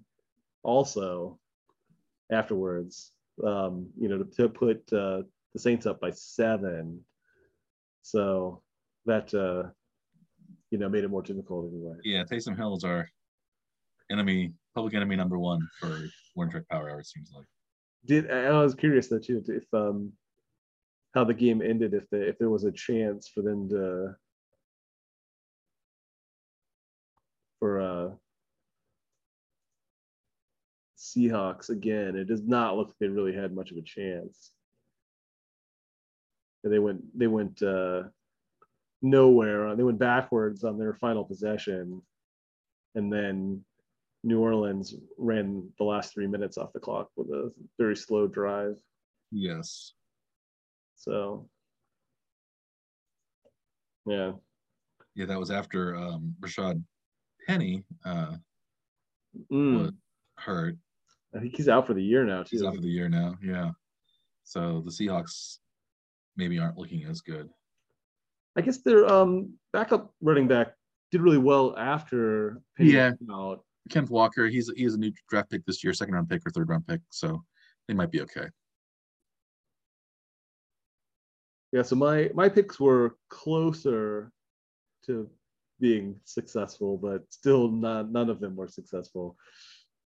also 0.62 1.38
afterwards 2.30 3.10
um 3.44 3.88
you 3.98 4.08
know 4.08 4.18
to, 4.18 4.24
to 4.24 4.48
put 4.48 4.80
uh 4.92 5.22
the 5.52 5.58
saints 5.58 5.86
up 5.86 6.00
by 6.00 6.10
seven. 6.10 7.00
So 8.02 8.62
that 9.06 9.32
uh 9.34 9.70
you 10.72 10.78
know 10.78 10.88
made 10.88 11.04
it 11.04 11.10
more 11.10 11.22
difficult 11.22 11.70
anyway 11.70 11.94
Yeah, 12.02 12.24
Taysom 12.24 12.56
Hill 12.56 12.76
is 12.76 12.82
our 12.82 13.08
enemy, 14.10 14.52
public 14.74 14.94
enemy 14.94 15.16
number 15.16 15.38
one 15.38 15.60
for 15.78 16.08
one 16.34 16.50
track 16.50 16.64
power 16.70 16.90
hour. 16.90 17.00
It 17.00 17.06
seems 17.06 17.30
like. 17.36 17.46
did 18.06 18.30
i 18.30 18.46
I 18.46 18.62
was 18.62 18.74
curious 18.74 19.08
though 19.08 19.18
too 19.18 19.44
if 19.46 19.64
um 19.72 20.12
how 21.14 21.24
the 21.24 21.34
game 21.34 21.60
ended 21.62 21.92
if 21.92 22.08
the 22.10 22.26
if 22.26 22.38
there 22.38 22.50
was 22.50 22.64
a 22.64 22.72
chance 22.72 23.28
for 23.28 23.42
them 23.42 23.68
to 23.68 24.16
for 27.58 27.80
uh 27.80 28.10
Seahawks 30.98 31.68
again. 31.68 32.14
It 32.16 32.28
does 32.28 32.42
not 32.42 32.76
look 32.76 32.88
like 32.88 32.96
they 33.00 33.08
really 33.08 33.34
had 33.34 33.52
much 33.52 33.72
of 33.72 33.76
a 33.76 33.82
chance. 33.82 34.52
And 36.62 36.72
they 36.72 36.78
went 36.78 37.00
they 37.18 37.26
went 37.26 37.60
uh 37.60 38.04
nowhere. 39.02 39.74
They 39.76 39.82
went 39.82 39.98
backwards 39.98 40.64
on 40.64 40.78
their 40.78 40.94
final 40.94 41.24
possession. 41.24 42.00
And 42.94 43.12
then 43.12 43.64
New 44.24 44.40
Orleans 44.40 44.94
ran 45.18 45.68
the 45.78 45.84
last 45.84 46.12
three 46.14 46.26
minutes 46.26 46.56
off 46.58 46.72
the 46.72 46.80
clock 46.80 47.10
with 47.16 47.28
a 47.28 47.52
very 47.78 47.96
slow 47.96 48.26
drive. 48.26 48.76
Yes. 49.30 49.92
So 50.96 51.48
yeah. 54.06 54.32
Yeah, 55.14 55.26
that 55.26 55.38
was 55.38 55.50
after 55.50 55.94
um, 55.96 56.34
Rashad 56.40 56.82
Penny 57.46 57.84
uh, 58.04 58.36
Mm. 59.50 59.94
hurt. 60.36 60.76
I 61.34 61.38
think 61.38 61.56
he's 61.56 61.68
out 61.68 61.86
for 61.86 61.94
the 61.94 62.02
year 62.02 62.24
now 62.24 62.42
too. 62.42 62.48
He's 62.50 62.62
out 62.62 62.74
for 62.74 62.82
the 62.82 62.88
year 62.88 63.08
now. 63.08 63.36
Yeah. 63.42 63.70
So 64.44 64.82
the 64.84 64.90
Seahawks 64.90 65.58
maybe 66.36 66.58
aren't 66.58 66.76
looking 66.76 67.04
as 67.04 67.22
good. 67.22 67.48
I 68.56 68.60
guess 68.60 68.78
their 68.78 69.06
um 69.06 69.54
backup 69.72 70.12
running 70.20 70.48
back 70.48 70.74
did 71.10 71.20
really 71.22 71.38
well 71.38 71.76
after 71.76 72.60
Penny 72.76 72.92
Yeah. 72.92 73.12
out. 73.30 73.64
Kenneth 73.90 74.10
Walker, 74.10 74.46
he's 74.46 74.70
he's 74.76 74.94
a 74.94 74.98
new 74.98 75.12
draft 75.28 75.50
pick 75.50 75.64
this 75.66 75.82
year, 75.82 75.92
second 75.92 76.14
round 76.14 76.28
pick 76.28 76.42
or 76.46 76.50
third 76.50 76.68
round 76.68 76.86
pick, 76.86 77.00
so 77.10 77.42
they 77.88 77.94
might 77.94 78.10
be 78.10 78.20
okay. 78.22 78.46
Yeah, 81.72 81.82
so 81.82 81.96
my 81.96 82.30
my 82.34 82.48
picks 82.48 82.78
were 82.78 83.16
closer 83.30 84.30
to 85.06 85.28
being 85.80 86.20
successful, 86.24 86.96
but 86.96 87.24
still 87.32 87.68
not 87.68 88.10
none 88.12 88.30
of 88.30 88.40
them 88.40 88.54
were 88.54 88.68
successful. 88.68 89.36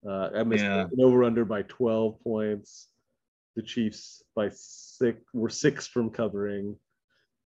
Uh, 0.09 0.31
I 0.35 0.43
missed 0.45 0.65
Yeah. 0.65 0.87
an 0.91 1.01
over 1.01 1.25
under 1.25 1.45
by 1.45 1.63
12 1.63 2.21
points. 2.23 2.89
The 3.57 3.63
Chiefs 3.63 4.23
by 4.35 4.51
six 4.53 5.21
were 5.35 5.49
six 5.49 5.87
from 5.87 6.11
covering, 6.11 6.79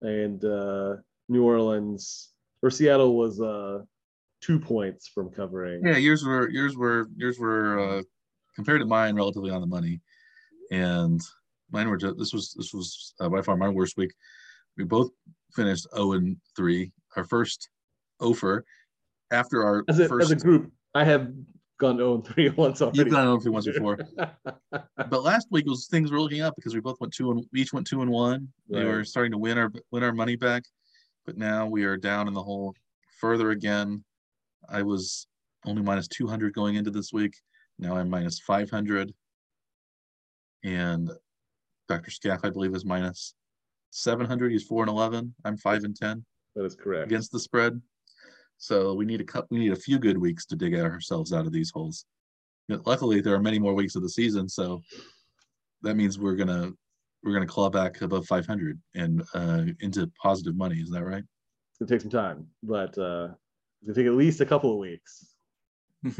and 0.02 0.44
uh, 0.44 0.96
New 1.28 1.44
Orleans 1.44 2.30
or 2.62 2.70
Seattle 2.70 3.16
was 3.16 3.40
uh, 3.40 3.82
two 4.40 4.58
points 4.58 5.08
from 5.08 5.30
covering. 5.30 5.84
Yeah, 5.84 5.96
yours 5.96 6.24
were 6.24 6.48
yours 6.50 6.76
were 6.76 7.08
yours 7.16 7.38
were 7.38 7.78
uh, 7.78 8.02
compared 8.54 8.80
to 8.80 8.86
mine 8.86 9.14
relatively 9.14 9.50
on 9.50 9.60
the 9.60 9.66
money, 9.66 10.00
and 10.70 11.20
mine 11.70 11.88
were 11.88 11.96
just 11.96 12.18
this 12.18 12.32
was 12.32 12.54
this 12.54 12.72
was 12.72 13.14
uh, 13.20 13.28
by 13.28 13.42
far 13.42 13.56
my 13.56 13.68
worst 13.68 13.96
week. 13.96 14.12
We 14.76 14.84
both 14.84 15.10
finished 15.54 15.86
zero 15.94 16.12
and 16.12 16.36
three. 16.56 16.92
Our 17.16 17.24
first 17.24 17.70
offer 18.20 18.64
after 19.30 19.64
our 19.64 19.84
As 19.88 19.98
a, 19.98 20.08
first. 20.08 20.26
as 20.26 20.30
a 20.30 20.36
group, 20.36 20.70
I 20.94 21.04
have 21.04 21.32
gone 21.78 21.96
0 21.96 22.20
3 22.20 22.48
once 22.50 22.82
already. 22.82 22.98
You've 22.98 23.10
gone 23.10 23.24
0 23.24 23.40
3 23.40 23.50
once 23.50 23.66
before. 23.66 23.98
but 24.70 25.22
last 25.22 25.48
week 25.50 25.66
was 25.66 25.86
things 25.86 26.10
were 26.10 26.20
looking 26.20 26.42
up 26.42 26.54
because 26.56 26.74
we 26.74 26.80
both 26.80 27.00
went 27.00 27.12
two 27.12 27.30
and 27.30 27.44
each 27.54 27.72
went 27.72 27.86
two 27.86 28.02
and 28.02 28.10
one. 28.10 28.48
We 28.68 28.84
were 28.84 29.04
starting 29.04 29.32
to 29.32 29.38
win 29.38 29.58
our 29.58 29.70
win 29.90 30.02
our 30.02 30.12
money 30.12 30.36
back, 30.36 30.64
but 31.24 31.36
now 31.36 31.66
we 31.66 31.84
are 31.84 31.96
down 31.96 32.28
in 32.28 32.34
the 32.34 32.42
hole 32.42 32.74
further 33.20 33.50
again. 33.50 34.04
I 34.68 34.82
was 34.82 35.26
only 35.64 35.82
minus 35.82 36.08
two 36.08 36.26
hundred 36.26 36.54
going 36.54 36.76
into 36.76 36.90
this 36.90 37.12
week. 37.12 37.34
Now 37.78 37.96
I'm 37.96 38.08
minus 38.08 38.38
five 38.38 38.70
hundred, 38.70 39.12
and 40.64 41.10
Dr. 41.88 42.10
Scaff 42.10 42.40
I 42.44 42.50
believe 42.50 42.74
is 42.74 42.84
minus 42.84 43.34
seven 43.90 44.26
hundred. 44.26 44.52
He's 44.52 44.64
four 44.64 44.82
and 44.82 44.90
eleven. 44.90 45.34
I'm 45.44 45.56
five 45.56 45.84
and 45.84 45.96
ten 45.96 46.24
that 46.54 46.64
is 46.64 46.74
correct. 46.74 47.06
against 47.06 47.32
the 47.32 47.40
spread. 47.40 47.80
So 48.58 48.94
we 48.94 49.04
need 49.04 49.20
a 49.20 49.24
cut. 49.24 49.46
We 49.50 49.58
need 49.58 49.72
a 49.72 49.76
few 49.76 49.98
good 49.98 50.18
weeks 50.18 50.46
to 50.46 50.56
dig 50.56 50.74
ourselves 50.74 51.32
out 51.32 51.46
of 51.46 51.52
these 51.52 51.70
holes. 51.70 52.06
But 52.68 52.86
luckily, 52.86 53.20
there 53.20 53.34
are 53.34 53.40
many 53.40 53.58
more 53.58 53.74
weeks 53.74 53.94
of 53.94 54.02
the 54.02 54.08
season, 54.08 54.48
so 54.48 54.82
that 55.82 55.96
means 55.96 56.18
we're 56.18 56.36
gonna 56.36 56.72
we're 57.22 57.32
gonna 57.32 57.46
claw 57.46 57.70
back 57.70 58.00
above 58.02 58.26
500 58.26 58.80
and 58.94 59.22
uh, 59.34 59.64
into 59.80 60.10
positive 60.20 60.56
money. 60.56 60.76
Is 60.76 60.90
that 60.90 61.04
right? 61.04 61.22
It's 61.70 61.78
gonna 61.78 61.88
take 61.88 62.00
some 62.00 62.10
time, 62.10 62.46
but 62.62 62.96
uh, 62.98 63.28
it's 63.80 63.86
gonna 63.86 63.94
take 63.94 64.06
at 64.06 64.16
least 64.16 64.40
a 64.40 64.46
couple 64.46 64.72
of 64.72 64.78
weeks. 64.78 65.34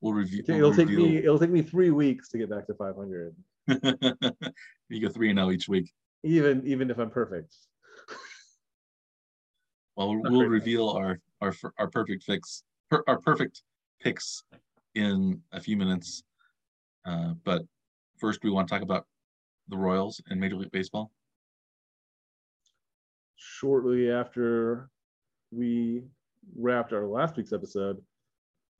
we'll 0.00 0.12
review. 0.12 0.44
It'll 0.46 0.74
take 0.74 0.88
me 0.88 1.18
it'll 1.18 1.38
take 1.38 1.50
me 1.50 1.62
three 1.62 1.90
weeks 1.90 2.28
to 2.30 2.38
get 2.38 2.50
back 2.50 2.66
to 2.66 2.74
500, 2.74 3.34
you 4.88 5.00
go 5.00 5.08
three 5.08 5.30
and 5.30 5.38
zero 5.38 5.50
each 5.50 5.68
week. 5.68 5.90
even 6.24 6.62
even 6.66 6.90
if 6.90 6.98
I'm 6.98 7.10
perfect. 7.10 7.54
Well, 10.00 10.16
we'll 10.16 10.38
great. 10.38 10.48
reveal 10.48 10.88
our 10.88 11.20
our 11.42 11.54
our 11.76 11.88
perfect 11.88 12.24
fix, 12.24 12.62
per, 12.88 13.04
our 13.06 13.18
perfect 13.18 13.62
picks 14.00 14.44
in 14.94 15.42
a 15.52 15.60
few 15.60 15.76
minutes. 15.76 16.22
Uh, 17.04 17.34
but 17.44 17.66
first, 18.16 18.42
we 18.42 18.48
want 18.48 18.66
to 18.66 18.72
talk 18.74 18.82
about 18.82 19.04
the 19.68 19.76
Royals 19.76 20.22
and 20.30 20.40
Major 20.40 20.56
League 20.56 20.70
Baseball. 20.70 21.10
Shortly 23.36 24.10
after 24.10 24.88
we 25.50 26.04
wrapped 26.56 26.94
our 26.94 27.06
last 27.06 27.36
week's 27.36 27.52
episode, 27.52 28.00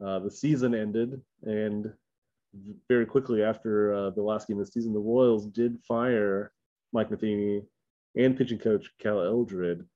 uh, 0.03 0.21
the 0.21 0.31
season 0.31 0.75
ended, 0.75 1.21
and 1.43 1.93
very 2.89 3.05
quickly 3.05 3.43
after 3.43 3.93
uh, 3.93 4.09
the 4.09 4.23
last 4.23 4.49
game 4.49 4.59
of 4.59 4.64
the 4.64 4.73
season, 4.73 4.95
the 4.95 4.99
Royals 4.99 5.47
did 5.49 5.79
fire 5.87 6.55
Mike 6.95 7.11
Matheny 7.11 7.61
and 8.16 8.39
pitching 8.39 8.59
coach 8.59 8.91
Cal 8.99 9.21
Eldred, 9.23 9.87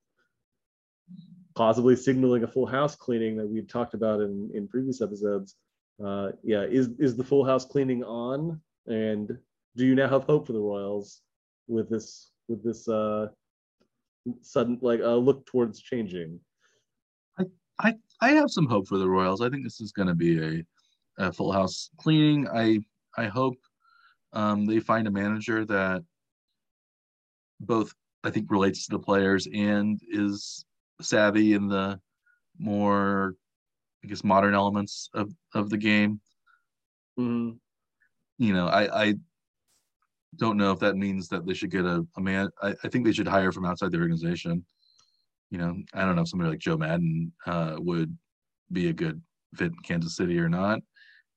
possibly 1.55 1.96
signaling 1.96 2.42
a 2.42 2.48
full 2.48 2.66
house 2.66 2.96
cleaning 2.96 3.36
that 3.36 3.46
we've 3.46 3.68
talked 3.68 3.94
about 3.94 4.20
in, 4.20 4.50
in 4.55 4.68
previous 4.68 5.00
episodes. 5.00 5.57
Uh, 6.05 6.30
yeah, 6.42 6.62
is 6.62 6.90
is 6.98 7.16
the 7.16 7.24
full 7.24 7.44
house 7.44 7.64
cleaning 7.64 8.02
on? 8.02 8.61
And 8.86 9.38
do 9.76 9.86
you 9.86 9.94
now 9.94 10.09
have 10.09 10.24
hope 10.24 10.46
for 10.46 10.52
the 10.52 10.61
Royals 10.61 11.22
with 11.68 11.88
this 11.88 12.30
with 12.48 12.64
this 12.64 12.88
uh, 12.88 13.28
sudden 14.42 14.78
like 14.82 15.00
uh, 15.00 15.14
look 15.14 15.46
towards 15.46 15.80
changing? 15.80 16.40
I 17.38 17.44
I 17.78 17.94
I 18.20 18.30
have 18.30 18.50
some 18.50 18.66
hope 18.66 18.88
for 18.88 18.98
the 18.98 19.09
Royals. 19.09 19.40
I 19.40 19.48
think 19.48 19.62
this 19.62 19.80
is 19.80 19.92
going 19.92 20.09
to 20.09 20.14
be 20.14 20.42
a, 21.18 21.26
a 21.26 21.32
full 21.32 21.52
house 21.52 21.90
cleaning. 21.98 22.48
I 22.48 22.80
I 23.16 23.26
hope 23.26 23.57
um, 24.32 24.66
they 24.66 24.80
find 24.80 25.07
a 25.07 25.12
manager 25.12 25.64
that 25.66 26.02
both 27.61 27.94
I 28.24 28.30
think 28.30 28.50
relates 28.50 28.86
to 28.86 28.96
the 28.96 28.98
players 28.98 29.46
and 29.52 30.00
is 30.11 30.64
savvy 31.01 31.55
in 31.55 31.68
the 31.68 32.01
more 32.59 33.34
I 34.05 34.09
guess 34.09 34.24
modern 34.24 34.55
elements 34.55 35.11
of 35.14 35.32
of 35.55 35.70
the 35.70 35.78
game. 35.78 36.20
Mhm. 37.18 37.59
You 38.38 38.53
know, 38.55 38.66
I 38.68 39.05
I 39.05 39.14
don't 40.36 40.57
know 40.57 40.72
if 40.72 40.80
that 40.80 40.97
means 40.97 41.28
that 41.28 41.47
they 41.47 41.55
should 41.55 41.70
get 41.70 41.84
a, 41.84 42.07
a 42.16 42.20
man. 42.20 42.49
I, 42.62 42.74
I 42.82 42.88
think 42.88 43.05
they 43.05 43.12
should 43.12 43.28
hire 43.28 43.53
from 43.53 43.64
outside 43.64 43.92
the 43.92 43.99
organization. 43.99 44.64
You 45.51 45.59
know, 45.59 45.76
I 45.95 46.05
don't 46.05 46.16
know 46.16 46.22
if 46.22 46.28
somebody 46.28 46.51
like 46.51 46.59
Joe 46.59 46.76
Maddon 46.76 47.32
uh, 47.47 47.76
would 47.78 48.16
be 48.72 48.88
a 48.88 48.92
good 48.92 49.20
fit 49.55 49.72
in 49.72 49.78
Kansas 49.84 50.16
City 50.16 50.38
or 50.38 50.49
not. 50.49 50.80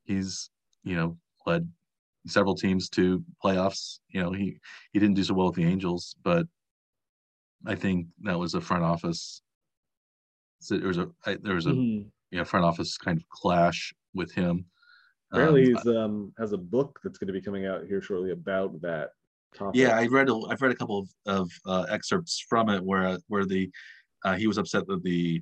He's, 0.06 0.50
you 0.84 0.96
know, 0.96 1.18
led 1.46 1.70
several 2.28 2.56
teams 2.56 2.90
to 2.90 3.24
playoffs. 3.44 4.00
You 4.10 4.24
know, 4.24 4.32
he 4.32 4.58
he 4.94 5.00
didn't 5.00 5.16
do 5.16 5.24
so 5.24 5.34
well 5.36 5.48
with 5.48 5.56
the 5.56 5.66
Angels, 5.66 6.16
but 6.24 6.48
I 7.66 7.76
think 7.76 8.08
that 8.24 8.40
was 8.40 8.54
a 8.56 8.62
front 8.62 8.84
office. 8.84 9.42
So 10.68 10.78
there 10.78 10.90
was 10.90 10.98
a 10.98 11.10
I, 11.26 11.36
there 11.36 11.56
was 11.56 11.66
a 11.66 11.72
Mhm. 11.72 12.12
you 12.32 12.38
know 12.38 12.44
front 12.44 12.66
office 12.66 12.98
kind 12.98 13.18
of 13.18 13.28
clash 13.30 13.94
with 14.14 14.34
him. 14.34 14.66
Apparently, 15.32 15.72
Um, 15.74 15.78
he's 15.78 15.88
um, 15.88 16.34
has 16.38 16.52
a 16.52 16.58
book 16.58 17.00
that's 17.04 17.18
going 17.18 17.28
to 17.28 17.34
be 17.34 17.42
coming 17.42 17.66
out 17.66 17.86
here 17.86 18.02
shortly 18.02 18.32
about 18.32 18.82
that 18.82 19.12
topic. 19.54 19.80
Yeah, 19.80 19.98
I 19.98 20.08
read 20.08 20.30
a, 20.30 20.36
I've 20.36 20.62
read 20.62 20.74
a 20.74 20.76
couple 20.76 21.00
of, 21.00 21.10
of 21.26 21.52
uh, 21.66 21.86
excerpts 21.90 22.44
from 22.50 22.68
it 22.70 22.84
where 22.84 23.18
where 23.28 23.46
the 23.46 23.72
uh, 24.26 24.36
he 24.36 24.48
was 24.48 24.58
upset 24.58 24.86
that 24.88 25.04
the 25.04 25.42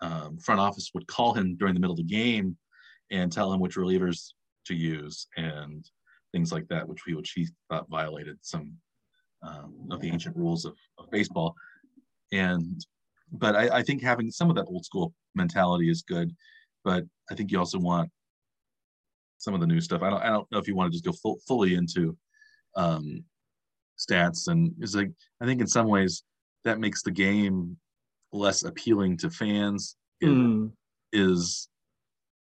um, 0.00 0.36
front 0.38 0.60
office 0.60 0.90
would 0.94 1.06
call 1.06 1.32
him 1.32 1.56
during 1.56 1.74
the 1.74 1.80
middle 1.80 1.94
of 1.94 1.98
the 1.98 2.14
game 2.22 2.56
and 3.12 3.30
tell 3.30 3.52
him 3.52 3.60
which 3.60 3.76
relievers 3.76 4.32
to 4.64 4.74
use 4.74 5.28
and 5.36 5.88
things 6.32 6.50
like 6.50 6.66
that, 6.68 6.88
which 6.88 7.02
he 7.06 7.14
which 7.14 7.32
he 7.36 7.46
thought 7.68 7.88
violated 7.88 8.36
some 8.42 8.76
um, 9.42 9.86
of 9.92 10.00
the 10.00 10.08
ancient 10.08 10.36
rules 10.36 10.64
of, 10.64 10.76
of 10.98 11.08
baseball. 11.10 11.54
And 12.32 12.84
but 13.32 13.56
I, 13.56 13.78
I 13.78 13.82
think 13.82 14.02
having 14.02 14.30
some 14.30 14.50
of 14.50 14.56
that 14.56 14.66
old 14.66 14.84
school 14.84 15.12
mentality 15.34 15.90
is 15.90 16.02
good, 16.02 16.34
but 16.84 17.04
I 17.30 17.34
think 17.34 17.50
you 17.50 17.58
also 17.58 17.78
want 17.78 18.10
some 19.38 19.54
of 19.54 19.60
the 19.60 19.66
new 19.66 19.80
stuff. 19.80 20.02
I 20.02 20.10
don't 20.10 20.22
I 20.22 20.28
don't 20.28 20.50
know 20.50 20.58
if 20.58 20.68
you 20.68 20.74
want 20.74 20.92
to 20.92 20.96
just 20.98 21.04
go 21.04 21.12
full, 21.12 21.38
fully 21.46 21.74
into 21.74 22.16
um, 22.76 23.24
stats 23.98 24.48
and 24.48 24.72
is 24.80 24.94
like 24.94 25.10
I 25.40 25.46
think 25.46 25.60
in 25.60 25.66
some 25.66 25.88
ways 25.88 26.22
that 26.64 26.80
makes 26.80 27.02
the 27.02 27.10
game 27.10 27.76
less 28.32 28.64
appealing 28.64 29.16
to 29.18 29.30
fans. 29.30 29.96
It 30.20 30.28
Mhm. 30.28 30.72
is 31.12 31.68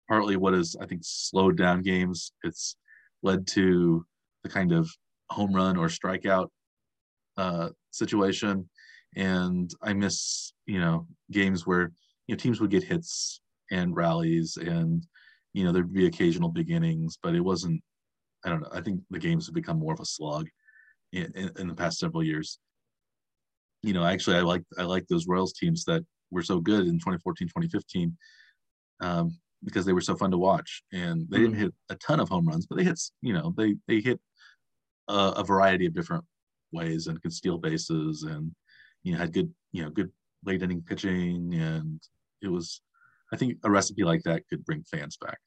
partly 0.07 0.37
what 0.37 0.53
is 0.53 0.75
I 0.79 0.85
think 0.85 1.01
slowed 1.03 1.57
down 1.57 1.81
games. 1.81 2.31
It's 2.43 2.75
led 3.23 3.47
to 3.47 4.05
the 4.43 4.49
kind 4.49 4.71
of 4.71 4.89
home 5.29 5.53
run 5.53 5.77
or 5.77 5.87
strikeout 5.87 6.49
uh, 7.37 7.69
situation, 7.91 8.69
and 9.15 9.71
I 9.81 9.93
miss 9.93 10.53
you 10.65 10.79
know 10.79 11.07
games 11.31 11.65
where 11.65 11.91
you 12.27 12.35
know 12.35 12.37
teams 12.37 12.59
would 12.59 12.71
get 12.71 12.83
hits 12.83 13.41
and 13.71 13.95
rallies 13.95 14.57
and 14.57 15.05
you 15.53 15.63
know 15.63 15.71
there'd 15.71 15.93
be 15.93 16.05
occasional 16.05 16.49
beginnings, 16.49 17.17
but 17.21 17.35
it 17.35 17.41
wasn't. 17.41 17.81
I 18.45 18.49
don't 18.49 18.61
know. 18.61 18.69
I 18.71 18.81
think 18.81 19.01
the 19.09 19.19
games 19.19 19.47
have 19.47 19.55
become 19.55 19.79
more 19.79 19.93
of 19.93 19.99
a 19.99 20.05
slog 20.05 20.47
in, 21.11 21.31
in, 21.35 21.51
in 21.57 21.67
the 21.67 21.73
past 21.73 21.97
several 21.97 22.23
years. 22.23 22.59
You 23.81 23.93
know, 23.93 24.05
actually, 24.05 24.37
I 24.37 24.41
like 24.41 24.63
I 24.77 24.83
like 24.83 25.07
those 25.07 25.27
Royals 25.27 25.53
teams 25.53 25.83
that 25.85 26.05
were 26.29 26.43
so 26.43 26.59
good 26.59 26.81
in 26.81 26.99
2014, 26.99 27.47
2015, 27.47 28.15
um, 29.01 29.37
because 29.63 29.85
they 29.85 29.93
were 29.93 30.01
so 30.01 30.15
fun 30.15 30.31
to 30.31 30.37
watch, 30.37 30.83
and 30.93 31.25
they 31.29 31.39
didn't 31.39 31.55
hit 31.55 31.73
a 31.89 31.95
ton 31.95 32.19
of 32.19 32.29
home 32.29 32.47
runs, 32.47 32.67
but 32.67 32.77
they 32.77 32.83
hit, 32.83 32.99
you 33.21 33.33
know, 33.33 33.53
they 33.57 33.75
they 33.87 33.99
hit 33.99 34.19
a, 35.07 35.33
a 35.37 35.43
variety 35.43 35.85
of 35.85 35.93
different 35.95 36.23
ways 36.71 37.07
and 37.07 37.21
could 37.21 37.33
steal 37.33 37.57
bases, 37.57 38.23
and 38.23 38.51
you 39.07 39.13
know 39.13 39.19
had 39.19 39.33
good, 39.33 39.51
you 39.71 39.83
know, 39.83 39.89
good 39.89 40.11
late 40.45 40.61
inning 40.61 40.81
pitching, 40.81 41.53
and 41.53 42.01
it 42.41 42.49
was, 42.49 42.81
I 43.33 43.37
think, 43.37 43.57
a 43.63 43.71
recipe 43.71 44.03
like 44.03 44.23
that 44.23 44.43
could 44.49 44.65
bring 44.65 44.83
fans 44.83 45.17
back. 45.17 45.39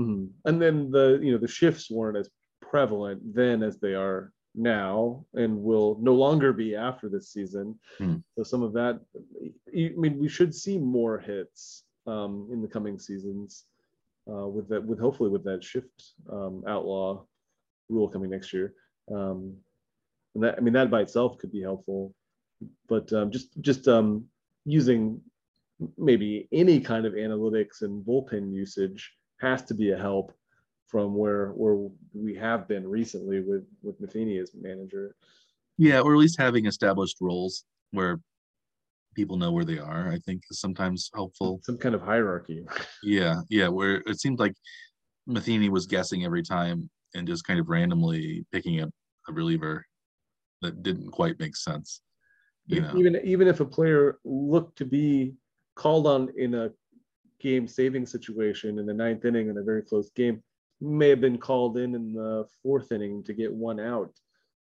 Mhm. 0.00 0.30
And 0.44 0.60
then 0.60 0.90
the 0.90 1.20
you 1.22 1.32
know 1.32 1.38
the 1.38 1.48
shifts 1.48 1.90
weren't 1.90 2.16
as 2.16 2.30
prevalent 2.60 3.20
then 3.34 3.62
as 3.62 3.78
they 3.78 3.94
are 3.94 4.32
now, 4.54 5.24
and 5.34 5.62
will 5.62 5.98
no 6.00 6.14
longer 6.14 6.52
be 6.52 6.74
after 6.74 7.08
this 7.08 7.28
season. 7.30 7.78
Hmm. 7.98 8.16
So 8.36 8.42
some 8.42 8.62
of 8.62 8.72
that, 8.74 9.00
I 9.68 9.92
mean, 9.96 10.18
we 10.18 10.28
should 10.28 10.54
see 10.54 10.78
more 10.78 11.18
hits 11.18 11.84
um, 12.06 12.48
in 12.52 12.62
the 12.62 12.68
coming 12.68 12.98
seasons 12.98 13.64
uh, 14.30 14.46
with 14.46 14.68
that, 14.68 14.82
with 14.84 15.00
hopefully 15.00 15.30
with 15.30 15.44
that 15.44 15.62
shift 15.62 16.14
um, 16.30 16.62
outlaw 16.66 17.24
rule 17.88 18.08
coming 18.08 18.30
next 18.30 18.52
year. 18.52 18.74
Um, 19.12 19.56
and 20.34 20.44
that, 20.44 20.56
I 20.56 20.60
mean, 20.60 20.74
that 20.74 20.90
by 20.90 21.02
itself 21.02 21.38
could 21.38 21.52
be 21.52 21.62
helpful, 21.62 22.14
but 22.88 23.12
um, 23.12 23.30
just 23.30 23.60
just 23.60 23.88
um, 23.88 24.24
using 24.64 25.20
maybe 25.98 26.48
any 26.52 26.80
kind 26.80 27.06
of 27.06 27.14
analytics 27.14 27.82
and 27.82 28.04
bullpen 28.04 28.52
usage 28.52 29.12
has 29.40 29.62
to 29.64 29.74
be 29.74 29.90
a 29.90 29.98
help 29.98 30.32
from 30.86 31.14
where 31.14 31.48
where 31.50 31.90
we 32.12 32.34
have 32.34 32.68
been 32.68 32.86
recently 32.86 33.40
with 33.40 33.64
with 33.82 34.00
Matheny 34.00 34.38
as 34.38 34.52
manager. 34.54 35.16
Yeah, 35.76 36.00
or 36.00 36.14
at 36.14 36.18
least 36.18 36.38
having 36.38 36.66
established 36.66 37.16
roles 37.20 37.64
where 37.90 38.20
people 39.14 39.36
know 39.36 39.52
where 39.52 39.64
they 39.64 39.78
are. 39.78 40.10
I 40.10 40.18
think 40.18 40.42
is 40.50 40.60
sometimes 40.60 41.10
helpful. 41.14 41.60
Some 41.64 41.78
kind 41.78 41.94
of 41.94 42.02
hierarchy. 42.02 42.64
Yeah, 43.02 43.40
yeah. 43.50 43.68
Where 43.68 43.96
it 44.06 44.18
seemed 44.20 44.38
like 44.38 44.54
Matheny 45.26 45.68
was 45.68 45.86
guessing 45.86 46.24
every 46.24 46.42
time 46.42 46.88
and 47.14 47.26
just 47.26 47.44
kind 47.44 47.60
of 47.60 47.68
randomly 47.68 48.46
picking 48.50 48.80
up 48.80 48.90
a 49.28 49.32
reliever 49.32 49.84
that 50.62 50.82
didn't 50.82 51.10
quite 51.10 51.38
make 51.38 51.54
sense. 51.54 52.00
You 52.66 52.80
know, 52.80 52.96
Even 52.96 53.16
even 53.24 53.48
if 53.48 53.60
a 53.60 53.64
player 53.64 54.18
looked 54.24 54.78
to 54.78 54.84
be 54.84 55.34
called 55.74 56.06
on 56.06 56.30
in 56.36 56.54
a 56.54 56.70
game 57.40 57.66
saving 57.68 58.06
situation 58.06 58.78
in 58.78 58.86
the 58.86 58.94
ninth 58.94 59.24
inning 59.24 59.48
in 59.48 59.58
a 59.58 59.62
very 59.62 59.82
close 59.82 60.10
game, 60.10 60.42
may 60.80 61.08
have 61.10 61.20
been 61.20 61.38
called 61.38 61.76
in 61.76 61.94
in 61.94 62.12
the 62.14 62.46
fourth 62.62 62.90
inning 62.92 63.22
to 63.24 63.34
get 63.34 63.52
one 63.52 63.78
out 63.80 64.12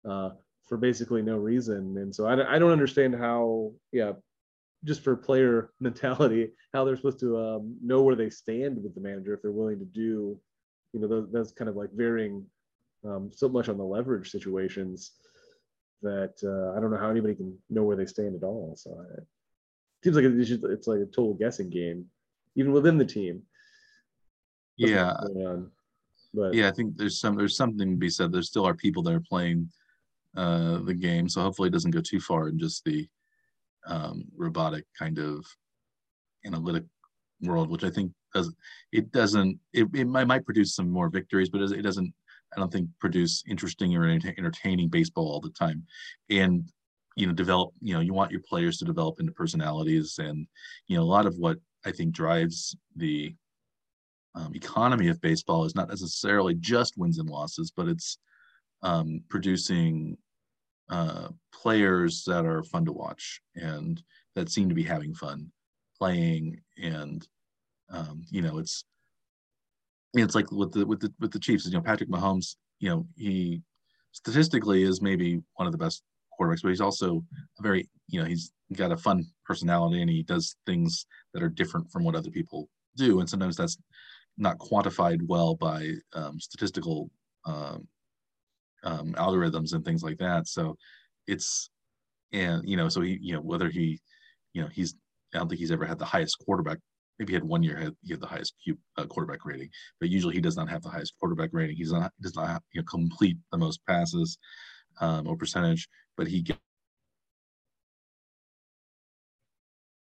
uh, 0.09 0.29
for 0.67 0.77
basically 0.77 1.21
no 1.21 1.35
reason. 1.35 1.97
And 1.97 2.13
so 2.15 2.25
I, 2.27 2.35
don't- 2.35 2.47
I 2.47 2.57
don't 2.59 2.71
understand 2.71 3.15
how, 3.15 3.73
yeah, 3.91 4.13
just 4.85 5.03
for 5.03 5.15
player 5.15 5.71
mentality, 5.79 6.51
how 6.73 6.85
they're 6.85 6.95
supposed 6.95 7.19
to 7.19 7.37
um, 7.37 7.75
know 7.81 8.01
where 8.03 8.15
they 8.15 8.29
stand 8.29 8.81
with 8.81 8.95
the 8.95 9.01
manager 9.01 9.33
if 9.33 9.41
they're 9.41 9.51
willing 9.51 9.79
to 9.79 9.85
do, 9.85 10.39
you 10.93 10.99
know, 10.99 11.07
those, 11.07 11.29
those 11.31 11.51
kind 11.51 11.69
of 11.69 11.75
like 11.75 11.91
varying 11.91 12.45
um, 13.03 13.29
so 13.33 13.49
much 13.49 13.67
on 13.69 13.77
the 13.77 13.83
leverage 13.83 14.29
situations 14.31 15.11
that 16.01 16.35
uh, 16.43 16.77
I 16.77 16.81
don't 16.81 16.91
know 16.91 16.97
how 16.97 17.09
anybody 17.09 17.35
can 17.35 17.57
know 17.69 17.83
where 17.83 17.97
they 17.97 18.05
stand 18.05 18.35
at 18.35 18.43
all. 18.43 18.75
So 18.77 18.91
I, 18.99 19.19
it 19.19 19.27
seems 20.03 20.15
like 20.15 20.25
it's, 20.25 20.49
just, 20.49 20.63
it's 20.63 20.87
like 20.87 20.99
a 20.99 21.05
total 21.05 21.33
guessing 21.33 21.69
game, 21.69 22.05
even 22.55 22.71
within 22.71 22.97
the 22.97 23.05
team. 23.05 23.41
That's 24.77 24.91
yeah, 24.91 25.11
what's 25.11 25.33
going 25.33 25.45
on. 25.45 25.71
But 26.33 26.53
yeah. 26.53 26.67
I 26.67 26.71
think 26.71 26.95
there's 26.95 27.19
some 27.19 27.35
there's 27.35 27.57
something 27.57 27.91
to 27.91 27.97
be 27.97 28.09
said. 28.09 28.31
There 28.31 28.41
still 28.41 28.67
are 28.67 28.73
people 28.75 29.03
that 29.03 29.13
are 29.13 29.23
playing 29.27 29.69
uh, 30.37 30.79
the 30.79 30.93
game, 30.93 31.27
so 31.27 31.41
hopefully 31.41 31.67
it 31.67 31.73
doesn't 31.73 31.91
go 31.91 32.01
too 32.01 32.19
far 32.19 32.49
in 32.49 32.59
just 32.59 32.85
the 32.85 33.07
um, 33.87 34.25
robotic 34.37 34.85
kind 34.97 35.17
of 35.19 35.45
analytic 36.45 36.83
world, 37.41 37.69
which 37.69 37.83
I 37.83 37.89
think 37.89 38.11
does 38.33 38.53
it 38.91 39.11
doesn't 39.11 39.59
it, 39.73 39.87
it 39.93 40.05
might, 40.05 40.27
might 40.27 40.45
produce 40.45 40.75
some 40.75 40.89
more 40.89 41.09
victories, 41.09 41.49
but 41.49 41.61
it 41.61 41.81
doesn't 41.81 42.13
I 42.55 42.59
don't 42.59 42.71
think 42.71 42.89
produce 42.99 43.43
interesting 43.47 43.95
or 43.95 44.05
enter- 44.05 44.33
entertaining 44.37 44.89
baseball 44.89 45.27
all 45.27 45.41
the 45.41 45.51
time. 45.51 45.85
And 46.29 46.69
you 47.15 47.27
know, 47.27 47.33
develop 47.33 47.71
you 47.81 47.93
know 47.93 47.99
you 47.99 48.13
want 48.13 48.31
your 48.31 48.41
players 48.47 48.77
to 48.77 48.85
develop 48.85 49.19
into 49.19 49.31
personalities, 49.33 50.19
and 50.19 50.47
you 50.87 50.97
know 50.97 51.03
a 51.03 51.13
lot 51.15 51.25
of 51.25 51.35
what 51.37 51.57
I 51.85 51.91
think 51.91 52.13
drives 52.13 52.75
the 52.95 53.35
um, 54.35 54.53
economy 54.55 55.09
of 55.09 55.21
baseball 55.21 55.65
is 55.65 55.75
not 55.75 55.89
necessarily 55.89 56.55
just 56.55 56.97
wins 56.97 57.19
and 57.19 57.29
losses, 57.29 57.71
but 57.75 57.87
it's 57.87 58.19
um, 58.83 59.21
producing 59.29 60.17
uh, 60.89 61.29
players 61.53 62.23
that 62.25 62.45
are 62.45 62.63
fun 62.63 62.85
to 62.85 62.91
watch 62.91 63.41
and 63.55 64.01
that 64.35 64.49
seem 64.49 64.69
to 64.69 64.75
be 64.75 64.83
having 64.83 65.13
fun 65.13 65.51
playing 65.97 66.59
and 66.81 67.27
um, 67.91 68.23
you 68.29 68.41
know 68.41 68.57
it's 68.57 68.85
it's 70.13 70.35
like 70.35 70.51
with 70.51 70.71
the 70.71 70.85
with 70.85 70.99
the 70.99 71.13
with 71.19 71.31
the 71.31 71.39
Chiefs 71.39 71.65
you 71.65 71.71
know 71.71 71.81
Patrick 71.81 72.09
Mahomes 72.09 72.55
you 72.79 72.89
know 72.89 73.07
he 73.15 73.61
statistically 74.11 74.83
is 74.83 75.01
maybe 75.01 75.41
one 75.55 75.67
of 75.67 75.71
the 75.71 75.77
best 75.77 76.03
quarterbacks 76.39 76.61
but 76.61 76.69
he's 76.69 76.81
also 76.81 77.23
a 77.59 77.61
very 77.61 77.87
you 78.07 78.19
know 78.19 78.25
he's 78.25 78.51
got 78.75 78.91
a 78.91 78.97
fun 78.97 79.25
personality 79.45 80.01
and 80.01 80.09
he 80.09 80.23
does 80.23 80.55
things 80.65 81.05
that 81.33 81.43
are 81.43 81.49
different 81.49 81.91
from 81.91 82.03
what 82.03 82.15
other 82.15 82.31
people 82.31 82.69
do 82.95 83.19
and 83.19 83.29
sometimes 83.29 83.55
that's 83.55 83.77
not 84.39 84.57
quantified 84.57 85.21
well 85.27 85.55
by 85.55 85.91
um, 86.13 86.39
statistical 86.39 87.11
um, 87.45 87.87
um, 88.83 89.13
algorithms 89.13 89.73
and 89.73 89.83
things 89.83 90.01
like 90.01 90.17
that. 90.17 90.47
So 90.47 90.77
it's 91.27 91.69
and 92.31 92.67
you 92.67 92.77
know 92.77 92.89
so 92.89 93.01
he 93.01 93.19
you 93.21 93.33
know 93.33 93.41
whether 93.41 93.69
he 93.69 93.99
you 94.53 94.61
know 94.61 94.69
he's 94.71 94.95
I 95.33 95.39
don't 95.39 95.49
think 95.49 95.59
he's 95.59 95.71
ever 95.71 95.85
had 95.85 95.99
the 95.99 96.05
highest 96.05 96.37
quarterback. 96.43 96.79
Maybe 97.19 97.33
he 97.33 97.35
had 97.35 97.43
one 97.43 97.63
year 97.63 97.91
he 98.01 98.11
had 98.13 98.21
the 98.21 98.27
highest 98.27 98.55
uh, 98.97 99.05
quarterback 99.05 99.45
rating, 99.45 99.69
but 99.99 100.09
usually 100.09 100.35
he 100.35 100.41
does 100.41 100.55
not 100.55 100.69
have 100.69 100.81
the 100.81 100.89
highest 100.89 101.13
quarterback 101.19 101.49
rating. 101.51 101.75
He's 101.75 101.91
not 101.91 102.13
he 102.17 102.23
does 102.23 102.35
not 102.35 102.63
you 102.71 102.81
know 102.81 102.85
complete 102.85 103.37
the 103.51 103.57
most 103.57 103.85
passes 103.85 104.37
um, 105.01 105.27
or 105.27 105.35
percentage, 105.35 105.89
but 106.15 106.27
he 106.27 106.41
get 106.41 106.57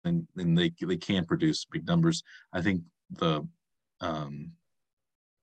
and, 0.05 0.27
and 0.37 0.57
they 0.57 0.71
they 0.81 0.97
can 0.97 1.25
produce 1.25 1.65
big 1.65 1.87
numbers. 1.87 2.23
I 2.53 2.61
think 2.61 2.83
the 3.09 3.47
um, 3.99 4.51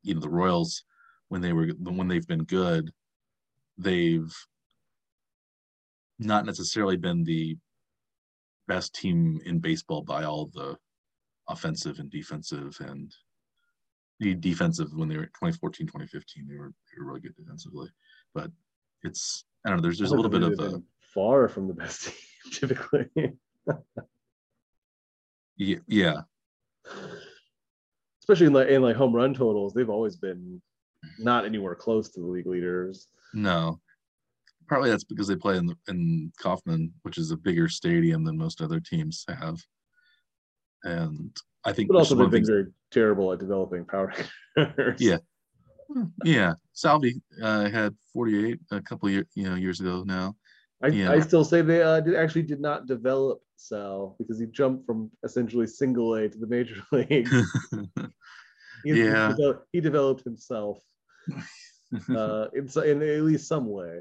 you 0.02 0.14
know 0.14 0.20
the 0.20 0.28
Royals 0.28 0.84
when 1.28 1.40
they 1.40 1.52
were 1.52 1.68
when 1.78 2.08
they've 2.08 2.26
been 2.26 2.44
good, 2.44 2.92
they've 3.78 4.32
not 6.18 6.46
necessarily 6.46 6.96
been 6.96 7.24
the 7.24 7.56
best 8.68 8.94
team 8.94 9.40
in 9.44 9.58
baseball 9.58 10.02
by 10.02 10.24
all 10.24 10.48
the 10.54 10.76
offensive 11.49 11.99
and 11.99 12.11
defensive 12.11 12.76
and 12.80 13.12
the 14.20 14.34
defensive 14.34 14.88
when 14.95 15.09
they 15.09 15.16
were 15.16 15.26
2014 15.26 15.86
2015 15.86 16.47
they 16.49 16.57
were 16.57 16.68
they 16.68 17.01
were 17.01 17.09
really 17.09 17.20
good 17.20 17.34
defensively 17.36 17.88
but 18.34 18.51
it's 19.03 19.45
i 19.64 19.68
don't 19.68 19.78
know 19.78 19.82
there's 19.82 19.99
there's 19.99 20.12
a 20.12 20.14
little 20.16 20.30
bit 20.30 20.42
of 20.42 20.59
a 20.59 20.82
far 21.01 21.49
from 21.49 21.68
the 21.68 21.74
best 21.74 22.05
team 22.05 22.53
typically. 22.53 23.09
yeah, 25.57 25.78
yeah 25.86 26.20
Especially 28.20 28.47
in 28.47 28.53
like 28.55 28.68
in 28.68 28.80
like 28.80 28.97
home 28.97 29.14
run 29.14 29.34
totals, 29.34 29.74
they've 29.74 29.90
always 29.90 30.16
been 30.16 30.61
not 31.18 31.45
anywhere 31.45 31.74
close 31.74 32.09
to 32.09 32.20
the 32.20 32.26
league 32.26 32.47
leaders. 32.47 33.09
no 33.34 33.78
partly 34.68 34.90
that's 34.90 35.05
because 35.05 35.28
they 35.28 35.36
play 35.36 35.57
in 35.57 35.66
the, 35.66 35.76
in 35.88 36.32
Kauffman, 36.40 36.92
which 37.03 37.18
is 37.18 37.30
a 37.30 37.36
bigger 37.36 37.68
stadium 37.68 38.24
than 38.24 38.38
most 38.38 38.61
other 38.61 38.80
teams 38.80 39.24
have, 39.28 39.59
and 40.85 41.37
I 41.64 41.72
think. 41.72 41.89
But 41.89 41.97
also 41.99 42.14
they've 42.14 42.30
been 42.30 42.47
very 42.47 42.66
terrible 42.91 43.32
at 43.32 43.39
developing 43.41 43.85
power. 43.85 44.12
Yeah. 44.99 45.18
yeah, 46.24 46.55
Salvy 46.72 47.20
uh, 47.43 47.68
had 47.68 47.95
48 48.12 48.59
a 48.70 48.80
couple 48.80 49.11
year, 49.11 49.26
you 49.35 49.45
know 49.49 49.55
years 49.57 49.80
ago 49.80 50.03
now. 50.07 50.35
I, 50.82 50.89
Yeah. 50.89 51.12
I 51.12 51.20
still 51.20 51.45
say 51.45 51.61
they 51.62 51.82
uh, 51.82 52.01
did, 52.01 52.14
actually 52.14 52.43
did 52.43 52.61
not 52.61 52.87
develop 52.87 53.41
Sal 53.57 54.16
because 54.18 54.39
he 54.39 54.47
jumped 54.47 54.87
from 54.87 55.11
essentially 55.24 55.66
single 55.66 56.14
A 56.14 56.28
to 56.28 56.39
the 56.39 56.47
major 56.47 56.76
league. 56.93 57.28
He, 58.85 58.91
Yeah. 58.93 59.28
he, 59.28 59.35
developed, 59.35 59.66
he 59.72 59.80
developed 59.80 60.24
himself 60.24 60.78
uh, 62.11 62.47
in, 62.55 62.68
in 62.85 63.03
at 63.03 63.22
least 63.22 63.49
some 63.49 63.66
way. 63.66 64.01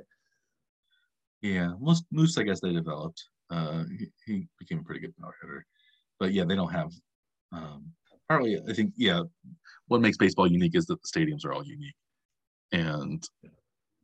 yeah, 1.42 1.72
most 1.80 2.06
Moose, 2.12 2.38
I 2.38 2.44
guess 2.44 2.60
they 2.60 2.74
developed. 2.74 3.24
Uh, 3.50 3.86
he, 3.98 4.08
he 4.26 4.48
became 4.60 4.80
a 4.80 4.84
pretty 4.84 5.00
good 5.02 5.16
power 5.18 5.34
hitter, 5.42 5.66
but 6.24 6.32
yeah, 6.32 6.46
they 6.46 6.56
don't 6.56 6.72
have. 6.72 6.90
Um, 7.52 7.92
partly, 8.30 8.58
I 8.70 8.72
think, 8.72 8.94
yeah, 8.96 9.24
what 9.88 10.00
makes 10.00 10.16
baseball 10.16 10.50
unique 10.50 10.74
is 10.74 10.86
that 10.86 11.00
the 11.02 11.10
stadiums 11.10 11.44
are 11.44 11.52
all 11.52 11.66
unique, 11.66 11.98
and 12.72 13.22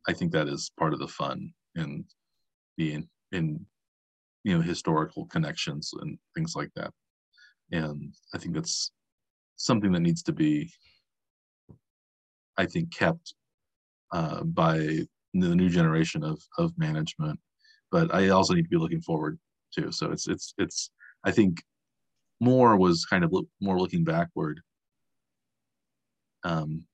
I 0.06 0.12
think 0.12 0.30
that 0.32 0.46
is 0.46 0.70
part 0.78 0.92
of 0.92 0.98
the 0.98 1.08
fun 1.08 1.50
and 1.76 2.04
the 2.76 2.92
in, 2.92 3.08
in 3.32 3.64
you 4.44 4.54
know 4.54 4.60
historical 4.60 5.24
connections 5.28 5.92
and 5.98 6.18
things 6.34 6.54
like 6.54 6.68
that. 6.76 6.92
And 7.72 8.12
I 8.34 8.38
think 8.38 8.54
that's 8.54 8.92
something 9.56 9.90
that 9.92 10.00
needs 10.00 10.22
to 10.24 10.34
be, 10.34 10.70
I 12.58 12.66
think, 12.66 12.94
kept 12.94 13.32
uh, 14.12 14.44
by 14.44 14.76
the 15.32 15.54
new 15.54 15.70
generation 15.70 16.22
of 16.22 16.38
of 16.58 16.76
management. 16.76 17.40
But 17.90 18.14
I 18.14 18.28
also 18.28 18.52
need 18.52 18.64
to 18.64 18.76
be 18.76 18.76
looking 18.76 19.00
forward 19.00 19.38
too. 19.74 19.90
So 19.90 20.12
it's 20.12 20.28
it's 20.28 20.52
it's 20.58 20.90
I 21.24 21.30
think 21.30 21.62
more 22.40 22.76
was 22.76 23.04
kind 23.04 23.22
of 23.24 23.32
look, 23.32 23.46
more 23.60 23.78
looking 23.78 24.04
backward, 24.04 24.60
um, 26.42 26.84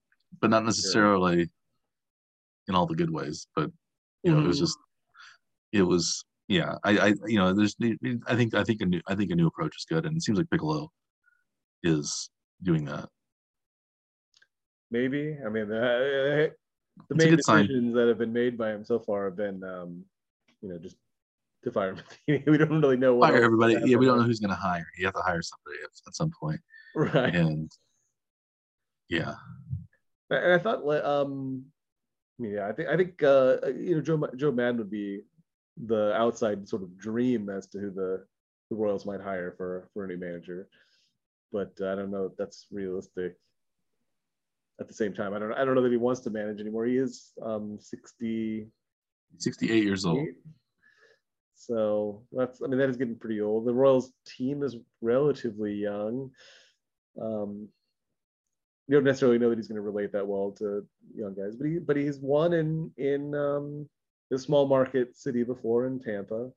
but 0.41 0.51
not 0.51 0.65
necessarily 0.65 1.51
in 2.69 2.75
all 2.75 2.87
the 2.87 2.97
good 2.97 3.11
ways. 3.11 3.47
But 3.55 3.71
you 4.23 4.33
know, 4.33 4.41
it 4.41 4.47
was 4.47 4.59
Mhm. 4.59 4.61
just 4.61 4.79
it 5.73 5.83
was 5.83 6.25
yeah. 6.49 6.77
I 6.85 6.99
I 6.99 7.15
you 7.27 7.39
know 7.39 7.53
there's 7.53 7.77
I 8.27 8.37
think 8.37 8.55
I 8.55 8.65
think 8.65 8.81
a 8.81 8.87
new 8.87 9.01
I 9.07 9.15
think 9.15 9.31
a 9.31 9.37
new 9.37 9.47
approach 9.47 9.77
is 9.77 9.87
good, 9.89 10.05
and 10.05 10.17
it 10.17 10.23
seems 10.23 10.39
like 10.39 10.49
Picollo 10.49 10.89
is 11.83 12.31
doing 12.63 12.85
that. 12.87 13.09
maybe. 14.91 15.37
I 15.45 15.49
mean, 15.49 15.71
uh, 15.71 16.49
the 17.09 17.15
main 17.15 17.31
good 17.31 17.45
sign. 17.45 17.67
decisions 17.67 17.95
that 17.95 18.09
have 18.09 18.19
been 18.19 18.33
made 18.33 18.57
by 18.57 18.71
him 18.71 18.85
so 18.85 18.99
far 18.99 19.27
have 19.27 19.37
been, 19.37 19.63
um, 19.65 20.05
you 20.63 20.69
know, 20.69 20.79
just 20.79 20.97
to 21.67 21.73
fire 21.73 21.95
Matheny. 21.95 22.45
we 22.51 22.59
don't 22.59 22.81
really 22.81 22.97
know 22.97 23.17
what 23.17 23.31
Fire 23.31 23.43
everybody. 23.43 23.75
happened 23.75 23.91
Yeah, 23.91 23.99
we 23.99 24.07
don't 24.07 24.19
know 24.19 24.25
who's 24.25 24.41
going 24.41 24.51
to 24.51 24.57
hire. 24.57 24.87
You 24.97 25.05
have 25.07 25.15
to 25.15 25.21
hire 25.21 25.43
somebody 25.43 25.79
at, 25.83 25.91
at 26.07 26.15
some 26.15 26.31
point. 26.41 26.61
Right. 26.95 27.35
And 27.35 27.71
yeah, 29.09 29.35
And 30.31 30.53
I 30.53 30.59
thought, 30.59 30.85
like, 30.85 31.05
um, 31.05 31.65
I 32.39 32.43
mean, 32.43 32.53
yeah, 32.53 32.69
I 32.69 32.73
think 32.73 32.89
I 32.89 32.97
think 32.97 33.23
uh, 33.23 33.57
you 33.77 33.97
know 33.97 34.01
Joe 34.01 34.29
Joe 34.37 34.53
Maddon 34.53 34.79
would 34.79 34.91
be 34.91 35.23
the 35.87 36.15
outside 36.15 36.69
sort 36.69 36.83
of 36.83 36.97
dream 36.97 37.51
as 37.51 37.67
to 37.69 37.79
who 37.79 37.91
the 37.91 38.25
the 38.71 38.77
Royals 38.77 39.07
might 39.07 39.21
hire 39.21 39.55
for 39.57 39.89
for 39.93 40.05
a 40.05 40.09
new 40.09 40.17
manager, 40.17 40.69
but 41.53 41.73
uh, 41.81 41.93
I 41.93 41.95
don't 41.97 42.11
know 42.11 42.25
if 42.25 42.37
that's 42.37 42.67
realistic. 42.71 43.37
At 44.81 44.89
the 44.89 44.95
same 44.95 45.15
time, 45.15 45.35
I 45.35 45.39
don't 45.39 45.53
I 45.53 45.65
don't 45.65 45.75
know 45.75 45.83
that 45.83 45.93
he 45.93 45.97
wants 45.97 46.21
to 46.23 46.31
manage 46.31 46.61
anymore. 46.61 46.85
He 46.87 46.99
is 46.99 47.33
um 47.43 47.79
68, 47.81 48.69
68 49.39 49.85
years 49.85 50.05
old. 50.05 50.27
So 51.57 52.23
that's 52.33 52.61
I 52.63 52.67
mean 52.67 52.79
that 52.79 52.91
is 52.91 52.99
getting 52.99 53.17
pretty 53.17 53.41
old. 53.41 53.65
The 53.65 53.75
Royals 53.75 54.13
team 54.27 54.63
is 54.63 54.77
relatively 55.01 55.73
young. 55.73 56.31
Um, 57.21 57.69
you 58.87 58.95
don't 58.95 59.05
necessarily 59.05 59.39
know 59.39 59.49
that 59.49 59.59
he's 59.59 59.67
going 59.67 59.77
to 59.77 59.83
relate 59.83 60.13
that 60.13 60.27
well 60.27 60.53
to 60.59 60.87
young 61.15 61.35
guys, 61.35 61.57
but 61.57 61.67
he 61.67 61.79
but 61.79 61.97
he's 61.97 62.19
won 62.19 62.53
in 62.53 62.93
in 62.99 63.35
um, 63.35 63.89
the 64.31 64.39
small 64.39 64.69
market 64.69 65.17
city 65.17 65.43
before 65.43 65.87
in 65.87 65.99
Tampa, 65.99 66.51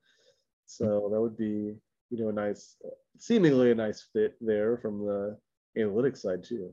so 0.65 1.09
that 1.11 1.19
would 1.19 1.37
be 1.37 1.75
you 2.09 2.17
know 2.17 2.29
a 2.29 2.33
nice, 2.33 2.75
seemingly 3.17 3.71
a 3.71 3.75
nice 3.75 4.05
fit 4.13 4.35
there 4.41 4.77
from 4.77 5.05
the 5.05 5.37
analytics 5.77 6.19
side 6.19 6.43
too. 6.43 6.71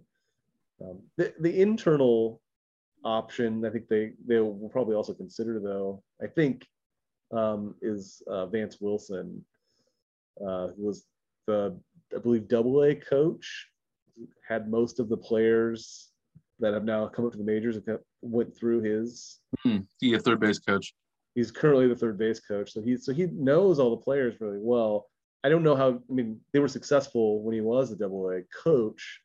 Um, 0.83 0.99
the 1.17 1.33
the 1.39 1.63
internal 1.63 2.43
option, 3.05 3.65
I 3.65 3.71
think 3.71 3.89
they 3.89 4.13
they 4.27 4.41
will 4.41 4.69
probably 4.73 4.97
also 4.97 5.15
consider 5.15 5.61
though. 5.61 6.03
I 6.21 6.27
think 6.27 6.67
um, 7.33 7.75
is 7.83 8.23
uh, 8.29 8.47
Vance 8.47 8.79
Wilson, 8.81 9.45
uh, 10.41 10.69
who 10.69 10.87
was 10.87 11.07
the 11.47 11.79
I 12.15 12.19
believe 12.19 12.49
double 12.49 12.83
A 12.85 12.95
coach 12.95 13.69
had 14.47 14.71
most 14.71 15.01
of 15.01 15.09
the 15.09 15.17
players 15.17 16.11
that 16.61 16.73
have 16.73 16.85
now 16.85 17.07
come 17.07 17.27
up 17.27 17.33
to 17.33 17.39
the 17.39 17.45
majors 17.45 17.77
and 17.77 17.99
went 18.23 18.57
through 18.57 18.83
his. 18.83 19.41
Hmm. 19.63 19.79
He 20.01 20.15
a 20.15 20.19
third 20.19 20.41
base 20.41 20.59
coach. 20.59 20.95
He's 21.35 21.51
currently 21.51 21.87
the 21.87 21.97
third 21.97 22.19
base 22.19 22.41
coach, 22.41 22.73
so 22.73 22.81
he 22.81 22.97
so 22.97 23.13
he 23.13 23.27
knows 23.27 23.79
all 23.79 23.91
the 23.91 24.03
players 24.03 24.41
really 24.41 24.61
well. 24.61 25.07
I 25.45 25.49
don't 25.49 25.63
know 25.63 25.77
how. 25.77 25.91
I 25.91 26.13
mean, 26.13 26.41
they 26.53 26.59
were 26.59 26.69
successful 26.69 27.43
when 27.43 27.55
he 27.55 27.61
was 27.61 27.93
a 27.93 27.97
double 27.97 28.31
A 28.31 28.43
coach. 28.65 29.21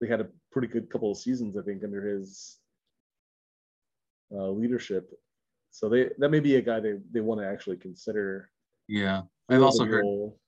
They 0.00 0.08
had 0.08 0.20
a 0.20 0.28
pretty 0.52 0.68
good 0.68 0.88
couple 0.88 1.10
of 1.10 1.18
seasons, 1.18 1.56
I 1.56 1.62
think, 1.62 1.82
under 1.84 2.06
his 2.06 2.58
uh, 4.32 4.48
leadership. 4.48 5.10
So 5.70 5.88
they 5.88 6.10
that 6.18 6.30
may 6.30 6.40
be 6.40 6.56
a 6.56 6.60
guy 6.62 6.80
they 6.80 6.94
they 7.12 7.20
want 7.20 7.40
to 7.40 7.46
actually 7.46 7.76
consider. 7.76 8.50
Yeah. 8.88 9.22
I've 9.48 9.62
also 9.62 9.84
heard 9.84 10.02
role. 10.02 10.38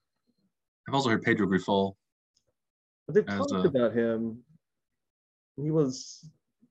I've 0.88 0.94
also 0.94 1.10
heard 1.10 1.22
Pedro 1.22 1.46
Grifol. 1.46 1.94
But 3.06 3.14
they've 3.14 3.26
talked 3.26 3.52
a- 3.52 3.68
about 3.68 3.92
him. 3.94 4.42
He 5.60 5.70
was 5.70 6.28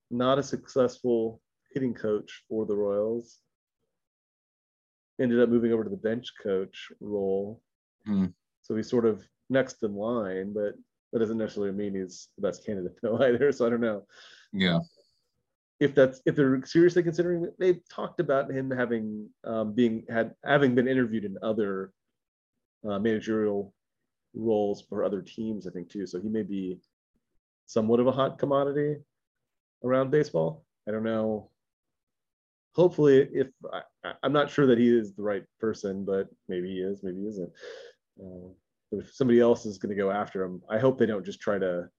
not 0.10 0.39
a 0.39 0.43
successful 0.43 1.41
hitting 1.74 1.93
coach 1.93 2.43
for 2.49 2.66
the 2.66 2.76
Royals. 2.76 3.39
Ended 5.22 5.39
up 5.39 5.49
moving 5.49 5.72
over 5.72 5.84
to 5.84 5.89
the 5.89 5.97
bench 5.97 6.28
coach 6.41 6.91
role. 6.99 7.62
Hmm. 8.06 8.28
So 8.64 8.76
he's 8.76 8.89
sort 8.89 9.06
of 9.06 9.24
next 9.49 9.84
in 9.84 9.95
line, 9.95 10.54
but 10.54 10.74
that 11.14 11.20
doesn't 11.20 11.38
necessarily 11.38 11.74
mean 11.74 11.95
he's 11.95 12.30
the 12.38 12.41
best 12.47 12.66
candidate 12.66 12.97
though 13.02 13.22
either. 13.22 13.52
So 13.52 13.66
I 13.66 13.70
don't 13.70 13.82
know 13.82 14.06
Yeah. 14.54 14.80
If 15.82 15.95
that's 15.95 16.21
if 16.27 16.36
they're 16.36 16.63
seriously 16.63 17.01
considering 17.01 17.43
it. 17.43 17.55
They've 17.59 17.82
talked 17.89 18.19
about 18.19 18.51
him 18.51 18.69
having 18.69 19.27
um, 19.43 19.73
being 19.73 20.05
had 20.09 20.36
having 20.45 20.75
been 20.75 20.88
interviewed 20.88 21.25
in 21.25 21.38
other 21.41 21.91
uh, 22.88 22.99
managerial 22.99 23.73
roles 24.36 24.84
for 24.88 25.03
other 25.03 25.21
teams, 25.21 25.67
I 25.67 25.71
think 25.71 25.89
too. 25.89 26.05
So 26.05 26.21
he 26.21 26.29
may 26.29 26.43
be 26.43 26.77
somewhat 27.65 27.99
of 27.99 28.05
a 28.05 28.11
hot 28.11 28.38
commodity 28.38 28.97
around 29.84 30.11
baseball. 30.11 30.63
I 30.88 30.91
don't 30.91 31.03
know. 31.03 31.49
Hopefully, 32.75 33.27
if 33.34 33.47
I, 33.73 34.13
I'm 34.21 34.32
not 34.32 34.51
sure 34.51 34.67
that 34.67 34.77
he 34.77 34.95
is 34.95 35.13
the 35.13 35.23
right 35.23 35.43
person, 35.59 36.05
but 36.05 36.29
maybe 36.47 36.69
he 36.69 36.79
is, 36.79 37.01
maybe 37.01 37.21
he 37.21 37.27
isn't. 37.27 37.51
Uh, 38.23 38.49
if 38.91 39.13
somebody 39.13 39.39
else 39.39 39.65
is 39.65 39.79
going 39.79 39.89
to 39.89 40.01
go 40.01 40.11
after 40.11 40.43
him, 40.43 40.61
I 40.69 40.77
hope 40.77 40.99
they 40.99 41.07
don't 41.07 41.25
just 41.25 41.41
try 41.41 41.57
to 41.57 41.89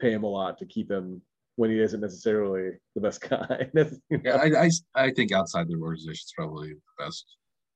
pay 0.00 0.12
him 0.12 0.24
a 0.24 0.28
lot 0.28 0.58
to 0.58 0.66
keep 0.66 0.90
him 0.90 1.22
when 1.60 1.70
he 1.70 1.78
isn't 1.78 2.00
necessarily 2.00 2.70
the 2.94 3.02
best 3.02 3.20
guy. 3.28 3.68
You 3.74 4.20
Yeah. 4.24 4.36
I, 4.36 4.64
I, 4.64 4.70
I 4.94 5.10
think 5.10 5.30
outside 5.30 5.68
the 5.68 5.76
organization 5.76 6.24
is 6.24 6.32
probably 6.34 6.70
the 6.72 7.04
best 7.04 7.26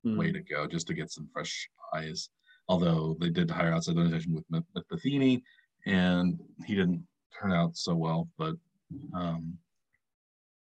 Mm. 0.07 0.19
way 0.19 0.31
to 0.33 0.41
go 0.41 0.67
just 0.67 0.87
to 0.89 0.95
get 0.95 1.11
some 1.11 1.27
fresh 1.33 1.67
eyes. 1.95 2.29
Although 2.69 3.17
they 3.21 3.31
did 3.31 3.51
hire 3.51 3.73
outside 3.73 3.95
the 3.97 4.01
organization 4.01 4.35
with, 4.35 4.45
with 4.75 4.85
Matheny 4.91 5.43
and 5.87 6.39
he 6.67 6.75
didn't 6.75 7.07
turn 7.39 7.53
out 7.53 7.75
so 7.75 7.95
well. 7.95 8.29
But 8.37 8.55
um, 9.15 9.57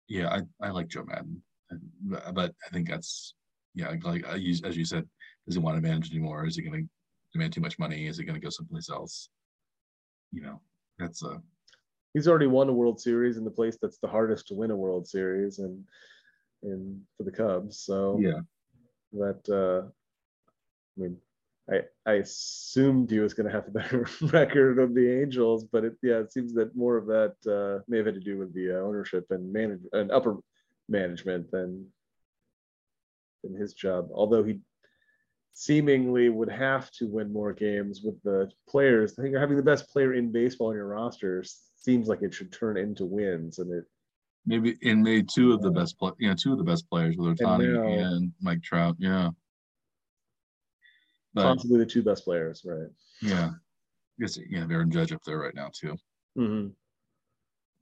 yeah, 0.07 0.29
I, 0.29 0.39
I 0.65 0.71
like 0.71 0.87
Joe 0.87 1.03
Maddon. 1.05 1.43
But 2.01 2.33
but 2.33 2.55
I 2.65 2.69
think 2.73 2.89
that's, 2.89 3.35
yeah, 3.75 3.93
like 4.03 4.25
as 4.25 4.75
you 4.77 4.85
said, 4.85 5.05
does 5.45 5.55
he 5.55 5.61
want 5.61 5.77
to 5.77 5.81
manage 5.87 6.09
anymore? 6.11 6.47
Is 6.47 6.55
he 6.55 6.63
going 6.63 6.83
to 6.83 6.89
demand 7.33 7.53
too 7.53 7.61
much 7.61 7.77
money? 7.77 8.07
Is 8.07 8.17
he 8.17 8.23
going 8.23 8.39
to 8.39 8.45
go 8.45 8.49
someplace 8.49 8.89
else? 8.89 9.29
You 10.31 10.41
know, 10.41 10.61
that's 10.97 11.21
a, 11.23 11.39
he's 12.13 12.27
already 12.27 12.47
won 12.47 12.69
a 12.69 12.73
World 12.73 12.99
Series 12.99 13.37
in 13.37 13.43
the 13.43 13.51
place 13.51 13.77
that's 13.81 13.99
the 13.99 14.07
hardest 14.07 14.47
to 14.47 14.55
win 14.55 14.71
a 14.71 14.75
World 14.75 15.07
Series, 15.07 15.59
and 15.59 15.83
and 16.63 17.01
for 17.17 17.23
the 17.23 17.31
Cubs. 17.31 17.79
So 17.79 18.19
yeah. 18.19 18.39
that 19.13 19.49
uh, 19.49 19.87
I 20.97 21.01
mean, 21.01 21.17
I 21.71 21.81
I 22.05 22.13
assumed 22.15 23.09
he 23.09 23.19
was 23.19 23.33
going 23.33 23.47
to 23.47 23.53
have 23.53 23.67
a 23.67 23.71
better 23.71 24.07
record 24.21 24.79
of 24.79 24.93
the 24.93 25.21
Angels, 25.21 25.65
but 25.65 25.83
it 25.83 25.93
yeah, 26.01 26.19
it 26.19 26.33
seems 26.33 26.53
that 26.53 26.75
more 26.75 26.97
of 26.97 27.05
that 27.07 27.35
uh, 27.47 27.83
may 27.87 27.97
have 27.97 28.07
had 28.07 28.15
to 28.15 28.21
do 28.21 28.37
with 28.37 28.53
the 28.53 28.71
uh, 28.71 28.81
ownership 28.81 29.27
and 29.29 29.51
manage 29.51 29.81
and 29.93 30.11
upper 30.11 30.37
management 30.87 31.51
than 31.51 31.85
than 33.43 33.55
his 33.55 33.73
job. 33.73 34.09
Although 34.13 34.43
he 34.43 34.59
seemingly 35.53 36.29
would 36.29 36.49
have 36.49 36.89
to 36.89 37.05
win 37.05 37.33
more 37.33 37.51
games 37.51 38.01
with 38.01 38.21
the 38.23 38.49
players. 38.69 39.19
I 39.19 39.21
think 39.21 39.35
having 39.35 39.57
the 39.57 39.63
best 39.63 39.89
player 39.89 40.13
in 40.13 40.31
baseball 40.31 40.69
on 40.69 40.75
your 40.75 40.87
roster 40.87 41.43
seems 41.79 42.07
like 42.07 42.21
it 42.21 42.33
should 42.33 42.51
turn 42.51 42.77
into 42.77 43.05
wins, 43.05 43.59
and 43.59 43.71
it 43.71 43.85
Maybe 44.45 44.77
and 44.83 45.03
maybe 45.03 45.23
two 45.23 45.51
of 45.53 45.61
the 45.61 45.69
best, 45.69 45.97
pla- 45.99 46.13
you 46.17 46.29
know, 46.29 46.33
two 46.35 46.51
of 46.53 46.57
the 46.57 46.63
best 46.63 46.89
players, 46.89 47.15
with 47.17 47.27
whether 47.39 47.43
Tony 47.43 47.67
now- 47.67 47.87
and 48.13 48.31
Mike 48.41 48.61
Trout. 48.63 48.95
Yeah. 48.97 49.29
But 51.33 51.43
possibly 51.43 51.77
the 51.77 51.85
two 51.85 52.01
best 52.01 52.23
players, 52.23 52.63
right? 52.65 52.87
yeah, 53.21 53.49
I 53.49 54.21
guess 54.21 54.37
you 54.37 54.59
have 54.59 54.71
Aaron 54.71 54.89
Judge 54.89 55.11
up 55.11 55.21
there 55.25 55.37
right 55.39 55.53
now 55.53 55.69
too, 55.73 55.95
Mm-hmm. 56.37 56.67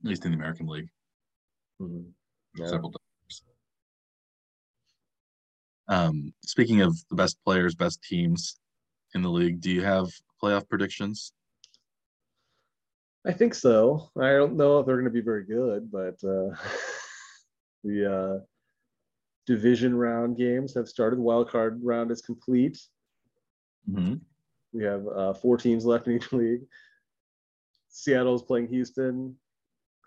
at 0.04 0.08
least 0.08 0.24
in 0.26 0.32
the 0.32 0.36
American 0.36 0.66
League. 0.66 0.88
Mm-hmm. 1.80 2.10
Yeah. 2.60 2.66
Several 2.66 2.90
times. 2.92 3.42
Um, 5.88 6.34
speaking 6.44 6.82
of 6.82 6.94
the 7.08 7.16
best 7.16 7.38
players, 7.44 7.74
best 7.74 8.02
teams 8.02 8.58
in 9.14 9.22
the 9.22 9.30
league, 9.30 9.60
do 9.60 9.70
you 9.70 9.82
have 9.82 10.08
playoff 10.42 10.68
predictions? 10.68 11.32
I 13.26 13.32
think 13.32 13.54
so. 13.54 14.10
I 14.18 14.30
don't 14.32 14.56
know 14.56 14.78
if 14.78 14.86
they're 14.86 14.96
going 14.96 15.04
to 15.04 15.10
be 15.10 15.20
very 15.20 15.44
good, 15.44 15.90
but 15.90 16.14
uh, 16.24 16.54
the 17.84 18.14
uh, 18.14 18.44
division 19.46 19.96
round 19.96 20.36
games 20.36 20.74
have 20.74 20.88
started. 20.88 21.18
Wild 21.18 21.50
card 21.50 21.80
round 21.82 22.10
is 22.10 22.22
complete. 22.22 22.78
Mm-hmm. 23.90 24.14
We 24.72 24.84
have 24.84 25.06
uh, 25.08 25.34
four 25.34 25.56
teams 25.56 25.84
left 25.84 26.06
in 26.06 26.14
each 26.14 26.32
league. 26.32 26.62
Seattle's 27.88 28.42
playing 28.42 28.68
Houston. 28.68 29.36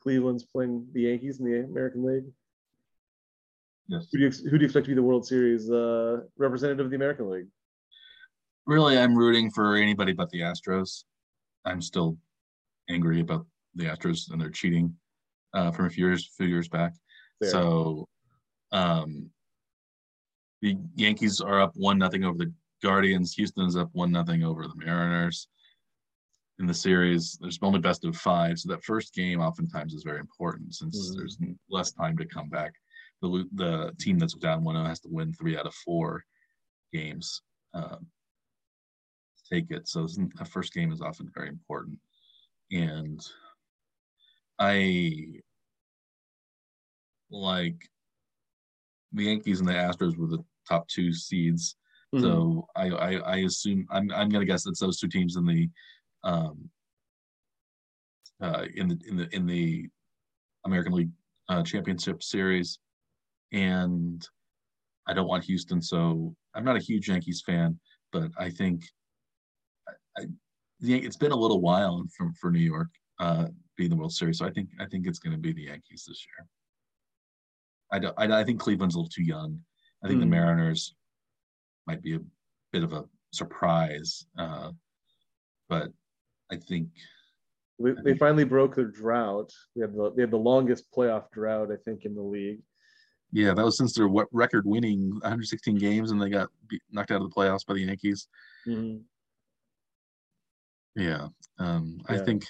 Cleveland's 0.01 0.43
playing 0.43 0.87
the 0.93 1.01
Yankees 1.01 1.39
in 1.39 1.45
the 1.45 1.59
American 1.59 2.03
League. 2.03 2.25
Yes. 3.87 4.07
Who 4.11 4.19
do 4.19 4.23
you, 4.25 4.31
who 4.49 4.57
do 4.57 4.63
you 4.63 4.65
expect 4.65 4.85
to 4.85 4.91
be 4.91 4.95
the 4.95 5.03
World 5.03 5.27
Series 5.27 5.69
uh, 5.69 6.21
representative 6.37 6.85
of 6.85 6.89
the 6.89 6.95
American 6.95 7.29
League? 7.29 7.47
Really, 8.65 8.97
I'm 8.97 9.15
rooting 9.15 9.51
for 9.51 9.75
anybody 9.75 10.13
but 10.13 10.29
the 10.29 10.41
Astros. 10.41 11.03
I'm 11.65 11.81
still 11.81 12.17
angry 12.91 13.21
about 13.21 13.45
the 13.75 13.85
Astros 13.85 14.31
and 14.31 14.41
their 14.41 14.49
cheating 14.49 14.95
uh, 15.53 15.71
from 15.71 15.85
a 15.85 15.89
few 15.89 16.05
years, 16.05 16.29
few 16.37 16.47
years 16.47 16.67
back. 16.67 16.93
Fair. 17.39 17.49
So, 17.49 18.07
um, 18.71 19.29
the 20.61 20.77
Yankees 20.95 21.41
are 21.41 21.61
up 21.61 21.71
one 21.75 21.97
nothing 21.97 22.23
over 22.23 22.37
the 22.37 22.53
Guardians. 22.83 23.33
Houston's 23.33 23.75
up 23.75 23.89
one 23.93 24.11
nothing 24.11 24.43
over 24.43 24.67
the 24.67 24.75
Mariners. 24.75 25.47
In 26.59 26.67
the 26.67 26.73
series, 26.73 27.37
there's 27.41 27.57
only 27.63 27.79
best 27.79 28.05
of 28.05 28.15
five, 28.15 28.59
so 28.59 28.69
that 28.69 28.83
first 28.83 29.15
game 29.15 29.39
oftentimes 29.41 29.93
is 29.95 30.03
very 30.03 30.19
important 30.19 30.75
since 30.75 31.11
Mhm. 31.11 31.17
there's 31.17 31.37
less 31.69 31.91
time 31.91 32.15
to 32.17 32.25
come 32.25 32.49
back. 32.49 32.73
The 33.21 33.47
the 33.53 33.95
team 33.99 34.19
that's 34.19 34.35
down 34.35 34.63
one 34.63 34.75
has 34.75 34.99
to 35.01 35.09
win 35.09 35.33
three 35.33 35.57
out 35.57 35.65
of 35.65 35.73
four 35.73 36.23
games 36.93 37.41
um, 37.73 38.11
to 39.37 39.55
take 39.55 39.71
it. 39.71 39.87
So 39.87 40.05
that 40.05 40.47
first 40.47 40.73
game 40.73 40.91
is 40.91 41.01
often 41.01 41.31
very 41.33 41.49
important, 41.49 41.99
and 42.71 43.19
I 44.59 45.41
like 47.29 47.89
the 49.13 49.23
Yankees 49.25 49.59
and 49.59 49.67
the 49.67 49.73
Astros 49.73 50.17
were 50.17 50.27
the 50.27 50.43
top 50.67 50.87
two 50.87 51.13
seeds. 51.13 51.75
Mm-hmm. 52.13 52.23
So 52.23 52.67
I, 52.75 52.89
I, 52.89 53.11
I 53.15 53.35
assume 53.37 53.85
I'm 53.89 54.11
I'm 54.11 54.29
gonna 54.29 54.45
guess 54.45 54.65
it's 54.65 54.79
those 54.79 54.99
two 54.99 55.07
teams 55.07 55.35
in 55.35 55.45
the 55.45 55.69
um 56.23 56.69
uh 58.41 58.65
in 58.75 58.87
the 58.89 58.99
in 59.07 59.17
the 59.17 59.35
in 59.35 59.45
the 59.45 59.87
American 60.65 60.93
League 60.93 61.11
uh, 61.49 61.63
Championship 61.63 62.21
Series, 62.21 62.79
and 63.51 64.25
I 65.07 65.13
don't 65.13 65.27
want 65.27 65.43
Houston. 65.45 65.81
So 65.81 66.35
I'm 66.53 66.63
not 66.63 66.77
a 66.77 66.79
huge 66.79 67.09
Yankees 67.09 67.41
fan, 67.45 67.79
but 68.11 68.31
I 68.37 68.49
think 68.49 68.83
I, 69.87 70.21
I, 70.21 70.25
it's 70.81 71.17
been 71.17 71.31
a 71.31 71.35
little 71.35 71.61
while 71.61 72.03
from 72.15 72.33
for 72.33 72.51
New 72.51 72.59
York 72.59 72.89
uh, 73.19 73.47
being 73.77 73.89
the 73.89 73.95
World 73.95 74.13
Series. 74.13 74.39
So 74.39 74.45
I 74.45 74.51
think 74.51 74.69
I 74.79 74.85
think 74.85 75.07
it's 75.07 75.19
going 75.19 75.33
to 75.33 75.39
be 75.39 75.53
the 75.53 75.63
Yankees 75.63 76.05
this 76.07 76.25
year. 76.25 76.47
I 77.91 77.99
don't. 77.99 78.15
I, 78.17 78.41
I 78.41 78.43
think 78.43 78.59
Cleveland's 78.59 78.95
a 78.95 78.99
little 78.99 79.09
too 79.09 79.23
young. 79.23 79.59
I 80.03 80.07
think 80.07 80.17
mm. 80.17 80.21
the 80.21 80.25
hmm. 80.25 80.31
Mariners 80.31 80.95
might 81.87 82.01
be 82.01 82.15
a 82.15 82.19
bit 82.71 82.83
of 82.83 82.93
a 82.93 83.05
surprise, 83.31 84.25
uh, 84.37 84.71
but 85.69 85.91
I 86.51 86.55
think 86.55 86.89
we, 87.77 87.93
they 88.03 88.15
finally 88.15 88.43
broke 88.43 88.75
their 88.75 88.85
drought. 88.85 89.51
They 89.75 89.81
had 89.81 89.93
the 89.93 90.11
they 90.15 90.23
had 90.23 90.31
the 90.31 90.37
longest 90.37 90.85
playoff 90.95 91.29
drought 91.31 91.71
I 91.71 91.77
think 91.85 92.05
in 92.05 92.15
the 92.15 92.21
league. 92.21 92.61
Yeah, 93.33 93.53
that 93.53 93.63
was 93.63 93.77
since 93.77 93.93
their 93.93 94.09
record 94.31 94.65
winning 94.65 95.11
116 95.11 95.77
games 95.77 96.11
and 96.11 96.21
they 96.21 96.29
got 96.29 96.49
beat, 96.67 96.81
knocked 96.91 97.11
out 97.11 97.21
of 97.21 97.29
the 97.29 97.33
playoffs 97.33 97.65
by 97.65 97.75
the 97.75 97.81
Yankees. 97.81 98.27
Mm-hmm. 98.67 98.97
Yeah, 100.95 101.27
um, 101.59 102.01
yeah, 102.09 102.15
I 102.15 102.19
think 102.19 102.45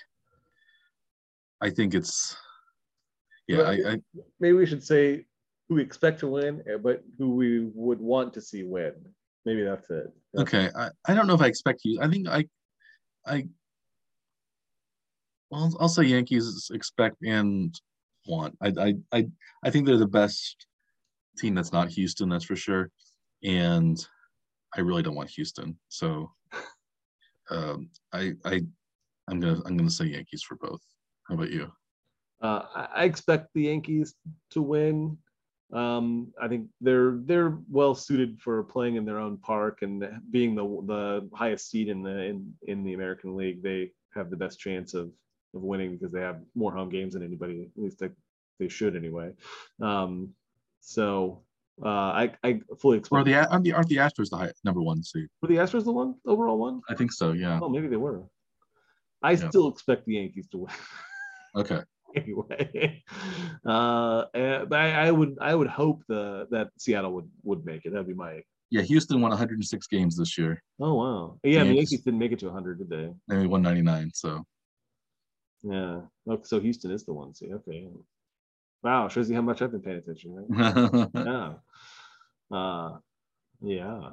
I 1.61 1.69
think 1.69 1.93
it's 1.93 2.35
yeah. 3.47 3.61
I, 3.61 3.71
I, 3.71 3.97
maybe 4.39 4.57
we 4.57 4.65
should 4.65 4.83
say 4.83 5.25
who 5.69 5.75
we 5.75 5.81
expect 5.81 6.19
to 6.21 6.27
win, 6.27 6.63
eh, 6.67 6.77
but 6.77 7.03
who 7.17 7.35
we 7.35 7.69
would 7.73 7.99
want 7.99 8.33
to 8.33 8.41
see 8.41 8.63
win. 8.63 8.93
Maybe 9.45 9.63
that's 9.63 9.89
it. 9.89 10.11
That's 10.33 10.47
okay, 10.47 10.65
it. 10.65 10.73
I, 10.75 10.89
I 11.05 11.13
don't 11.13 11.27
know 11.27 11.35
if 11.35 11.41
I 11.41 11.47
expect 11.47 11.81
you. 11.83 11.99
I 12.01 12.07
think 12.07 12.27
I 12.27 12.45
I 13.25 13.47
well, 15.51 15.75
I'll 15.79 15.89
say 15.89 16.03
Yankees 16.03 16.71
expect 16.73 17.17
and 17.23 17.79
want. 18.25 18.57
I 18.61 18.73
I 18.77 18.93
I, 19.11 19.27
I 19.63 19.69
think 19.69 19.85
they're 19.85 19.97
the 19.97 20.07
best 20.07 20.65
team 21.37 21.55
that's 21.55 21.71
not 21.71 21.89
Houston, 21.89 22.29
that's 22.29 22.45
for 22.45 22.55
sure. 22.55 22.89
And 23.43 24.03
I 24.75 24.81
really 24.81 25.03
don't 25.03 25.15
want 25.15 25.29
Houston. 25.31 25.77
So 25.89 26.31
um, 27.51 27.89
I 28.13 28.33
I 28.45 28.61
I'm 29.29 29.39
gonna 29.39 29.61
I'm 29.65 29.77
gonna 29.77 29.89
say 29.89 30.05
Yankees 30.05 30.43
for 30.43 30.55
both. 30.55 30.81
How 31.27 31.35
about 31.35 31.51
you? 31.51 31.71
Uh, 32.41 32.63
I 32.95 33.03
expect 33.03 33.49
the 33.53 33.63
Yankees 33.63 34.15
to 34.51 34.61
win. 34.61 35.17
Um, 35.73 36.33
I 36.41 36.47
think 36.47 36.67
they're 36.81 37.19
they're 37.23 37.57
well 37.69 37.95
suited 37.95 38.41
for 38.41 38.63
playing 38.63 38.95
in 38.95 39.05
their 39.05 39.19
own 39.19 39.37
park 39.37 39.83
and 39.83 40.03
being 40.31 40.55
the 40.55 40.63
the 40.63 41.29
highest 41.33 41.69
seed 41.69 41.87
in 41.87 42.01
the 42.01 42.23
in, 42.23 42.53
in 42.63 42.83
the 42.83 42.93
American 42.93 43.37
League. 43.37 43.61
They 43.61 43.91
have 44.13 44.29
the 44.29 44.37
best 44.37 44.59
chance 44.59 44.93
of 44.93 45.11
of 45.53 45.61
winning 45.61 45.91
because 45.91 46.11
they 46.11 46.21
have 46.21 46.41
more 46.55 46.73
home 46.73 46.89
games 46.89 47.13
than 47.13 47.23
anybody. 47.23 47.69
At 47.75 47.81
least 47.81 47.99
they, 47.99 48.09
they 48.59 48.69
should 48.69 48.95
anyway. 48.95 49.33
Um, 49.81 50.33
so 50.79 51.43
uh, 51.83 51.87
I 51.87 52.31
I 52.43 52.61
fully 52.79 52.97
expect. 52.99 53.21
Or 53.21 53.23
the 53.23 53.35
aren't 53.35 53.63
the 53.63 53.73
aren't 53.73 53.87
the 53.87 53.97
Astros 53.97 54.29
the 54.29 54.37
high, 54.37 54.51
number 54.63 54.81
one 54.81 55.03
seed? 55.03 55.27
Were 55.41 55.47
the 55.47 55.55
Astros 55.55 55.83
the 55.83 55.91
one 55.91 56.15
overall 56.25 56.57
one? 56.57 56.81
I 56.89 56.95
think 56.95 57.11
so. 57.11 57.31
Yeah. 57.31 57.59
Oh, 57.61 57.69
maybe 57.69 57.87
they 57.87 57.97
were. 57.97 58.23
I 59.23 59.31
yeah. 59.31 59.49
still 59.49 59.67
expect 59.67 60.05
the 60.05 60.15
Yankees 60.15 60.47
to 60.49 60.57
win. 60.59 60.73
Okay. 61.53 61.81
anyway, 62.15 63.03
uh, 63.65 64.23
eh, 64.33 64.63
but 64.63 64.79
I, 64.79 65.07
I, 65.07 65.11
would 65.11 65.37
I 65.41 65.53
would 65.53 65.67
hope 65.67 66.01
the 66.07 66.47
that 66.49 66.69
Seattle 66.77 67.11
would 67.11 67.29
would 67.43 67.65
make 67.65 67.85
it. 67.85 67.91
That'd 67.91 68.07
be 68.07 68.13
my. 68.13 68.41
Yeah, 68.69 68.83
Houston 68.83 69.19
won 69.19 69.31
106 69.31 69.87
games 69.87 70.15
this 70.15 70.37
year. 70.37 70.63
Oh 70.79 70.93
wow! 70.93 71.39
Yeah, 71.43 71.51
the 71.51 71.57
Yankees, 71.57 71.69
the 71.69 71.75
Yankees 71.75 72.01
didn't 72.05 72.19
make 72.19 72.31
it 72.31 72.39
to 72.39 72.45
100, 72.45 72.79
did 72.79 72.89
they? 72.89 73.09
Maybe 73.27 73.47
199. 73.47 74.11
So. 74.13 74.45
Yeah. 75.63 76.01
Oh, 76.29 76.39
so 76.43 76.61
Houston 76.61 76.91
is 76.91 77.03
the 77.03 77.13
one 77.13 77.35
seed. 77.35 77.51
Okay. 77.51 77.89
Wow, 78.83 79.07
shows 79.07 79.29
you 79.29 79.35
how 79.35 79.41
much 79.41 79.61
I've 79.61 79.71
been 79.71 79.81
paying 79.81 79.97
attention, 79.97 80.33
right? 80.33 81.09
yeah. 81.13 81.53
Uh, 82.57 82.97
yeah. 83.61 84.09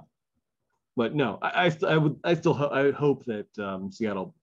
But 0.96 1.14
no, 1.14 1.38
I, 1.40 1.66
I, 1.66 1.76
I 1.88 1.96
would, 1.96 2.20
I 2.24 2.34
still, 2.34 2.54
ho- 2.54 2.70
I 2.70 2.90
hope 2.90 3.24
that 3.26 3.46
um, 3.58 3.90
Seattle 3.90 4.34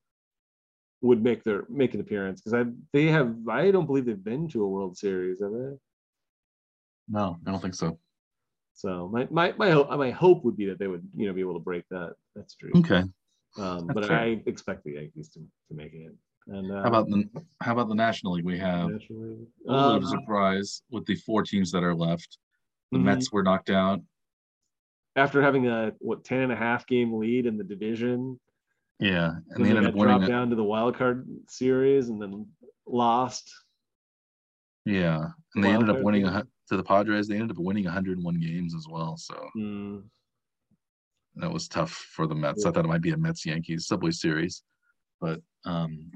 would 1.02 1.22
make 1.22 1.44
their 1.44 1.66
make 1.70 1.94
an 1.94 2.00
appearance 2.00 2.42
because 2.42 2.54
I, 2.54 2.72
they 2.94 3.08
have, 3.08 3.36
I 3.50 3.72
don't 3.72 3.86
believe 3.86 4.06
they've 4.06 4.24
been 4.24 4.48
to 4.50 4.64
a 4.64 4.68
World 4.70 4.98
Series, 4.98 5.42
have 5.42 5.52
they? 5.52 5.78
No, 7.08 7.38
I 7.46 7.52
don't 7.52 7.62
think 7.62 7.76
so. 7.76 8.00
So 8.74 9.10
my 9.12 9.28
my 9.32 9.54
my 9.58 9.72
hope 9.72 9.90
my 9.90 10.12
hope 10.12 10.44
would 10.44 10.58
be 10.58 10.66
that 10.66 10.80
they 10.80 10.88
would 10.88 11.08
you 11.16 11.28
know 11.28 11.34
be 11.34 11.40
able 11.40 11.54
to 11.54 11.60
break 11.60 11.86
that 11.92 12.14
that 12.36 12.52
streak. 12.52 12.76
Okay. 12.76 13.04
Um, 13.58 13.88
but 13.88 14.06
fair. 14.06 14.18
I 14.18 14.42
expect 14.48 14.84
the 14.84 14.94
Yankees 14.94 15.30
to, 15.30 15.40
to 15.40 15.74
make 15.74 15.94
it. 15.94 16.14
And 16.48 16.72
uh, 16.72 16.84
how 16.84 16.90
about 16.90 17.10
the 17.10 17.24
how 17.62 17.74
about 17.74 17.90
the 17.90 17.96
National 17.96 18.34
League? 18.34 18.46
We 18.46 18.60
have 18.60 18.90
National 18.90 19.20
League. 19.22 19.48
a 19.68 19.72
little 19.72 19.94
bit 19.94 19.98
of 19.98 20.04
a 20.04 20.08
surprise 20.08 20.84
with 20.92 21.06
the 21.06 21.16
four 21.16 21.44
teams 21.44 21.72
that 21.72 21.84
are 21.84 21.96
left. 21.96 22.38
The 22.92 22.98
mm-hmm. 22.98 23.06
Mets 23.08 23.32
were 23.32 23.42
knocked 23.42 23.72
out 23.72 24.00
after 25.16 25.42
having 25.42 25.68
a 25.68 25.94
what 26.00 26.24
10 26.24 26.40
and 26.40 26.52
a 26.52 26.56
half 26.56 26.86
game 26.86 27.14
lead 27.18 27.46
in 27.46 27.58
the 27.58 27.64
division. 27.64 28.40
Yeah, 29.00 29.32
and 29.50 29.66
they 29.66 29.70
ended 29.70 29.88
up 29.88 29.96
winning 29.96 30.22
down 30.22 30.50
to 30.52 30.56
the 30.56 30.64
wild 30.64 30.98
card 30.98 31.28
series 31.50 32.10
and 32.10 32.22
then 32.22 32.48
lost. 32.88 33.52
Yeah, 34.86 35.28
and 35.56 35.64
they 35.64 35.70
ended 35.70 35.90
up 35.90 36.02
winning 36.02 36.26
a, 36.26 36.46
to 36.70 36.78
the 36.78 36.84
Padres. 36.84 37.28
They 37.28 37.36
ended 37.36 37.52
up 37.52 37.58
winning 37.58 37.84
101 37.86 38.40
games 38.40 38.74
as 38.74 38.88
well. 38.90 39.18
So 39.18 39.50
mm. 39.58 40.04
that 41.36 41.52
was 41.52 41.68
tough 41.68 41.92
for 41.92 42.26
the 42.26 42.36
Mets. 42.36 42.64
Yeah. 42.64 42.70
I 42.70 42.74
thought 42.74 42.86
it 42.86 42.90
might 42.90 43.02
be 43.02 43.12
a 43.12 43.18
Mets 43.18 43.46
Yankees 43.46 43.88
Subway 43.88 44.12
Series, 44.12 44.64
but 45.20 45.42
um, 45.66 46.12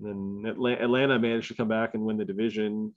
then 0.00 0.44
Atlanta 0.46 1.18
managed 1.18 1.48
to 1.48 1.54
come 1.54 1.68
back 1.68 1.94
and 1.94 2.04
win 2.04 2.16
the 2.16 2.24
division. 2.24 2.94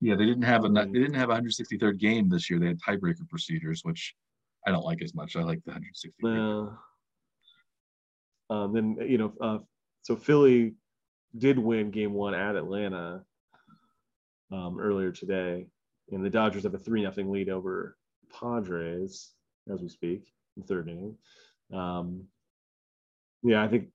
Yeah, 0.00 0.14
they 0.14 0.26
didn't 0.26 0.42
have 0.42 0.64
a 0.64 0.68
they 0.68 0.84
didn't 0.86 1.14
have 1.14 1.30
a 1.30 1.34
163rd 1.34 1.98
game 1.98 2.28
this 2.28 2.48
year. 2.48 2.58
They 2.58 2.68
had 2.68 2.80
tiebreaker 2.80 3.28
procedures, 3.28 3.82
which 3.84 4.14
I 4.66 4.70
don't 4.70 4.84
like 4.84 5.02
as 5.02 5.14
much. 5.14 5.34
I 5.34 5.42
like 5.42 5.60
the 5.64 5.72
163rd. 5.72 6.76
Uh, 8.50 8.54
um, 8.54 8.72
then 8.72 8.96
you 9.08 9.18
know, 9.18 9.32
uh, 9.40 9.58
so 10.02 10.14
Philly 10.16 10.74
did 11.36 11.58
win 11.58 11.90
Game 11.90 12.14
One 12.14 12.34
at 12.34 12.56
Atlanta 12.56 13.22
um, 14.52 14.78
earlier 14.80 15.10
today, 15.10 15.66
and 16.12 16.24
the 16.24 16.30
Dodgers 16.30 16.62
have 16.62 16.74
a 16.74 16.78
three 16.78 17.02
nothing 17.02 17.30
lead 17.30 17.48
over 17.48 17.96
Padres 18.32 19.32
as 19.72 19.80
we 19.80 19.88
speak, 19.88 20.32
the 20.56 20.62
third 20.62 20.88
inning. 20.88 21.16
Um, 21.72 22.24
yeah, 23.42 23.62
I 23.62 23.68
think 23.68 23.88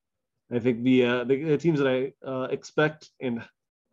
I 0.56 0.60
think 0.60 0.84
the, 0.84 1.06
uh, 1.06 1.24
the, 1.24 1.44
the 1.44 1.58
teams 1.58 1.80
that 1.80 1.88
I 1.88 2.28
uh, 2.28 2.44
expect 2.44 3.10
and 3.22 3.44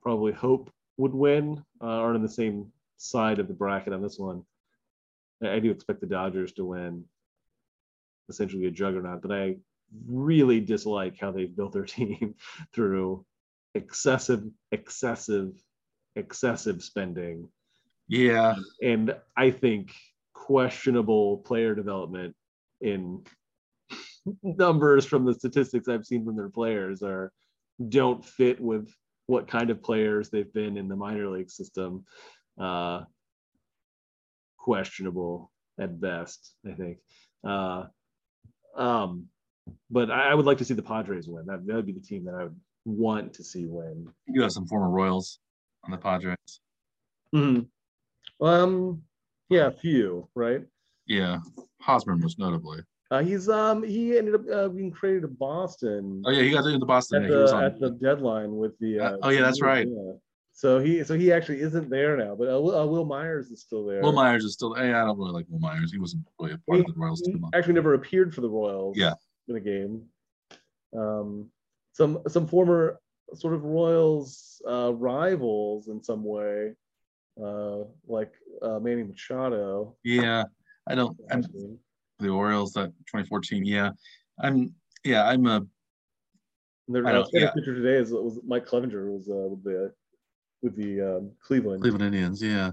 probably 0.03 0.33
hope 0.33 0.71
would 0.97 1.15
win 1.15 1.65
uh, 1.81 1.87
are 1.87 2.15
on 2.15 2.23
the 2.23 2.29
same 2.29 2.73
side 2.97 3.39
of 3.39 3.49
the 3.49 3.55
bracket 3.55 3.93
on 3.93 4.03
this 4.03 4.19
one. 4.19 4.45
I, 5.43 5.55
I 5.55 5.59
do 5.59 5.71
expect 5.71 6.01
the 6.01 6.07
Dodgers 6.07 6.53
to 6.53 6.65
win, 6.65 7.05
essentially 8.29 8.67
a 8.67 8.71
juggernaut, 8.71 9.23
but 9.23 9.33
I 9.33 9.57
really 10.07 10.61
dislike 10.61 11.19
how 11.19 11.31
they've 11.31 11.55
built 11.55 11.73
their 11.73 11.85
team 11.87 12.35
through 12.75 13.25
excessive, 13.75 14.45
excessive, 14.73 15.53
excessive 16.17 16.83
spending. 16.83 17.49
Yeah, 18.09 18.57
and 18.83 19.15
I 19.37 19.51
think 19.51 19.95
questionable 20.35 21.39
player 21.39 21.75
development 21.75 22.35
in 22.81 23.23
numbers 24.43 25.05
from 25.05 25.25
the 25.25 25.35
statistics 25.35 25.89
I've 25.89 26.07
seen 26.07 26.25
from 26.25 26.37
their 26.37 26.49
players 26.49 27.03
are 27.03 27.33
don't 27.89 28.25
fit 28.25 28.61
with 28.61 28.93
what 29.27 29.49
kind 29.49 29.71
of 29.71 29.83
players 29.83 30.29
they've 30.29 30.53
been 30.53 30.77
in 30.77 30.89
the 30.89 30.97
minor 30.97 31.29
league 31.29 31.51
system. 31.51 32.05
Uh, 32.61 33.03
questionable 34.59 35.51
at 35.79 36.01
best, 36.01 36.55
I 36.69 36.75
think. 36.75 36.99
Uh, 37.45 37.85
um, 38.77 39.27
but 39.91 40.11
I, 40.11 40.31
I, 40.31 40.35
would 40.35 40.47
like 40.47 40.59
to 40.59 40.65
see 40.65 40.75
the 40.75 40.83
Padres 40.83 41.29
win. 41.29 41.47
That 41.47 41.67
that 41.67 41.75
would 41.75 41.87
be 41.87 41.93
the 41.93 42.01
team 42.01 42.25
that 42.27 42.35
I 42.35 42.45
would 42.45 42.61
want 42.85 43.33
to 43.35 43.45
see 43.45 43.67
win. 43.67 44.09
You 44.27 44.43
have 44.43 44.53
some 44.53 44.67
former 44.67 44.91
Royals 44.91 45.39
on 45.85 45.91
the 45.91 45.97
Padres. 45.97 46.37
Hmm. 47.33 47.61
Um. 48.41 49.03
Yeah, 49.49 49.67
a 49.67 49.73
few, 49.73 50.29
right? 50.35 50.63
Yeah, 51.07 51.39
Hosmer 51.81 52.17
most 52.17 52.39
notably. 52.39 52.81
Uh, 53.11 53.23
he's 53.23 53.49
um 53.49 53.83
he 53.83 54.17
ended 54.17 54.35
up 54.37 54.43
uh, 54.53 54.69
being 54.69 54.93
traded 54.93 55.23
to 55.23 55.29
Boston. 55.29 56.23
Oh 56.25 56.31
yeah, 56.31 56.43
he 56.43 56.51
got 56.51 56.65
into 56.67 56.87
Boston 56.87 57.25
at 57.25 57.31
the, 57.31 57.57
at 57.57 57.81
the 57.81 57.91
deadline 57.91 58.57
with 58.57 58.79
the. 58.79 59.01
Uh, 59.01 59.17
oh 59.23 59.31
yeah, 59.31 59.43
that's 59.43 59.61
right. 59.61 59.89
Yeah. 59.89 60.13
So 60.53 60.79
he 60.79 61.03
so 61.03 61.15
he 61.15 61.33
actually 61.33 61.61
isn't 61.61 61.91
there 61.91 62.17
now, 62.17 62.37
but 62.37 62.45
uh, 62.45 62.61
Will, 62.61 62.79
uh, 62.79 62.87
Wil 62.87 63.05
Myers 63.05 63.51
is 63.51 63.63
still 63.63 63.85
there. 63.85 64.03
Wil 64.03 64.13
Myers 64.13 64.45
is 64.45 64.53
still. 64.53 64.75
Hey, 64.75 64.93
I 64.93 65.05
don't 65.05 65.19
really 65.19 65.33
like 65.33 65.47
Wil 65.49 65.59
Myers. 65.59 65.91
He 65.91 65.99
wasn't 65.99 66.25
really 66.39 66.53
a 66.53 66.59
part 66.59 66.77
he, 66.77 66.81
of 66.81 66.95
the 66.95 67.01
Royals 67.01 67.23
team. 67.23 67.45
Actually, 67.53 67.75
never 67.75 67.95
appeared 67.95 68.33
for 68.35 68.43
the 68.43 68.49
Royals. 68.49 68.97
Yeah. 68.97 69.15
In 69.49 69.57
a 69.57 69.61
game. 69.61 70.03
Um, 70.97 71.51
some 71.93 72.21
some 72.29 72.47
former 72.47 73.01
sort 73.35 73.55
of 73.55 73.65
Royals 73.65 74.63
uh, 74.69 74.93
rivals 74.95 75.89
in 75.89 76.03
some 76.03 76.25
way, 76.25 76.75
uh, 77.43 77.79
like 78.07 78.33
uh, 78.63 78.79
Manny 78.79 79.03
Machado. 79.03 79.97
Yeah, 80.05 80.45
I 80.87 80.95
don't. 80.95 81.17
I'm, 81.31 81.45
the 82.21 82.29
Orioles 82.29 82.73
that 82.75 82.89
2014. 83.07 83.65
Yeah, 83.65 83.91
I'm. 84.41 84.75
Yeah, 85.05 85.25
I'm 85.27 85.47
a. 85.47 85.67
Their 86.89 87.07
I 87.07 87.13
don't- 87.13 87.29
yeah. 87.33 87.51
pitcher 87.53 87.75
today 87.75 87.97
is 87.97 88.11
was 88.13 88.41
Mike 88.45 88.67
Clevinger 88.67 89.13
was 89.13 89.29
uh, 89.29 89.49
with 89.49 89.65
the 89.65 89.93
with 90.63 90.77
the 90.77 91.01
um, 91.19 91.33
Cleveland, 91.41 91.83
Cleveland 91.83 92.05
Indians. 92.15 92.43
Yeah, 92.43 92.73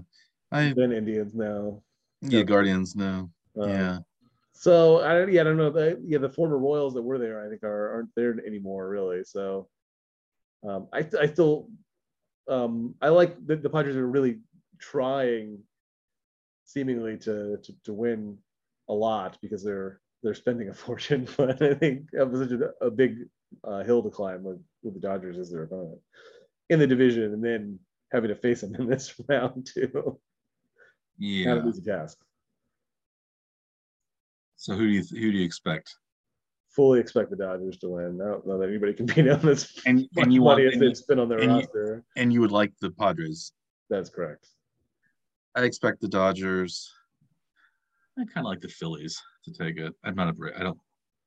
I 0.52 0.72
then 0.76 0.92
Indians 0.92 1.34
now. 1.34 1.82
yeah 2.20 2.42
Guardians. 2.42 2.94
now. 2.96 3.30
Um, 3.58 3.68
yeah, 3.70 3.98
So 4.52 5.02
I 5.02 5.14
don't, 5.14 5.32
yeah, 5.32 5.40
I 5.40 5.44
don't 5.44 5.56
know. 5.56 5.70
The, 5.70 6.00
yeah, 6.04 6.18
the 6.18 6.28
former 6.28 6.58
Royals 6.58 6.94
that 6.94 7.02
were 7.02 7.18
there, 7.18 7.44
I 7.44 7.48
think, 7.48 7.62
are 7.64 7.94
aren't 7.94 8.14
there 8.14 8.36
anymore, 8.46 8.88
really. 8.88 9.24
So 9.24 9.68
um, 10.68 10.88
I 10.92 11.06
I 11.20 11.26
still 11.26 11.68
um, 12.48 12.94
I 13.00 13.08
like 13.08 13.34
the, 13.46 13.56
the 13.56 13.70
Padres 13.70 13.96
are 13.96 14.06
really 14.06 14.40
trying, 14.78 15.58
seemingly 16.64 17.16
to, 17.18 17.56
to 17.62 17.72
to 17.84 17.92
win 17.94 18.36
a 18.88 18.94
lot 18.94 19.38
because 19.42 19.62
they're 19.64 20.00
they're 20.22 20.34
spending 20.34 20.68
a 20.68 20.74
fortune. 20.86 21.26
But 21.36 21.62
I 21.62 21.74
think 21.74 22.10
that 22.12 22.30
was 22.30 22.40
such 22.48 22.58
a, 22.60 22.84
a 22.86 22.90
big 22.90 23.16
uh, 23.64 23.82
hill 23.84 24.02
to 24.02 24.10
climb 24.10 24.42
with 24.42 24.60
with 24.82 24.94
the 24.94 25.00
Dodgers 25.00 25.38
as 25.38 25.50
their 25.50 25.62
opponent 25.64 26.00
in 26.70 26.78
the 26.78 26.86
division, 26.86 27.32
and 27.32 27.44
then 27.44 27.78
having 28.12 28.28
to 28.28 28.36
face 28.36 28.60
them 28.62 28.74
in 28.78 28.88
this 28.88 29.14
round 29.28 29.66
too. 29.72 30.18
yeah. 31.18 31.54
Not 31.54 31.62
an 31.64 31.68
easy 31.68 31.82
task. 31.82 32.18
So 34.56 34.74
who 34.74 34.86
do 34.86 34.92
you 34.92 35.02
who 35.02 35.32
do 35.32 35.38
you 35.38 35.44
expect? 35.44 35.94
fully 36.70 37.00
expect 37.00 37.28
the 37.30 37.36
Dodgers 37.36 37.76
to 37.78 37.88
win. 37.88 38.20
I 38.22 38.26
don't 38.28 38.46
know 38.46 38.56
that 38.58 38.68
anybody 38.68 38.92
can 38.92 39.06
beat 39.06 39.22
them 39.22 39.48
as 39.48 39.72
And 39.84 40.06
much 40.14 40.24
and 40.24 40.32
you 40.32 40.42
want 40.42 40.60
as 40.60 40.74
and 40.74 40.82
they've 40.82 40.96
spent 40.96 41.18
on 41.18 41.28
their 41.28 41.38
and 41.40 41.50
you- 41.52 41.58
roster. 41.58 42.04
and 42.16 42.32
you 42.32 42.40
would 42.40 42.52
like 42.52 42.72
the 42.80 42.90
Padres. 42.90 43.50
That's 43.90 44.10
correct. 44.10 44.46
I 45.56 45.62
expect 45.64 46.00
the 46.00 46.06
Dodgers. 46.08 46.92
I 48.18 48.24
kind 48.24 48.46
of 48.46 48.50
like 48.50 48.60
the 48.60 48.68
Phillies 48.68 49.20
to 49.44 49.52
take 49.52 49.78
it. 49.78 49.94
I'm 50.04 50.16
not 50.16 50.28
a 50.28 50.58
I 50.58 50.62
don't 50.62 50.78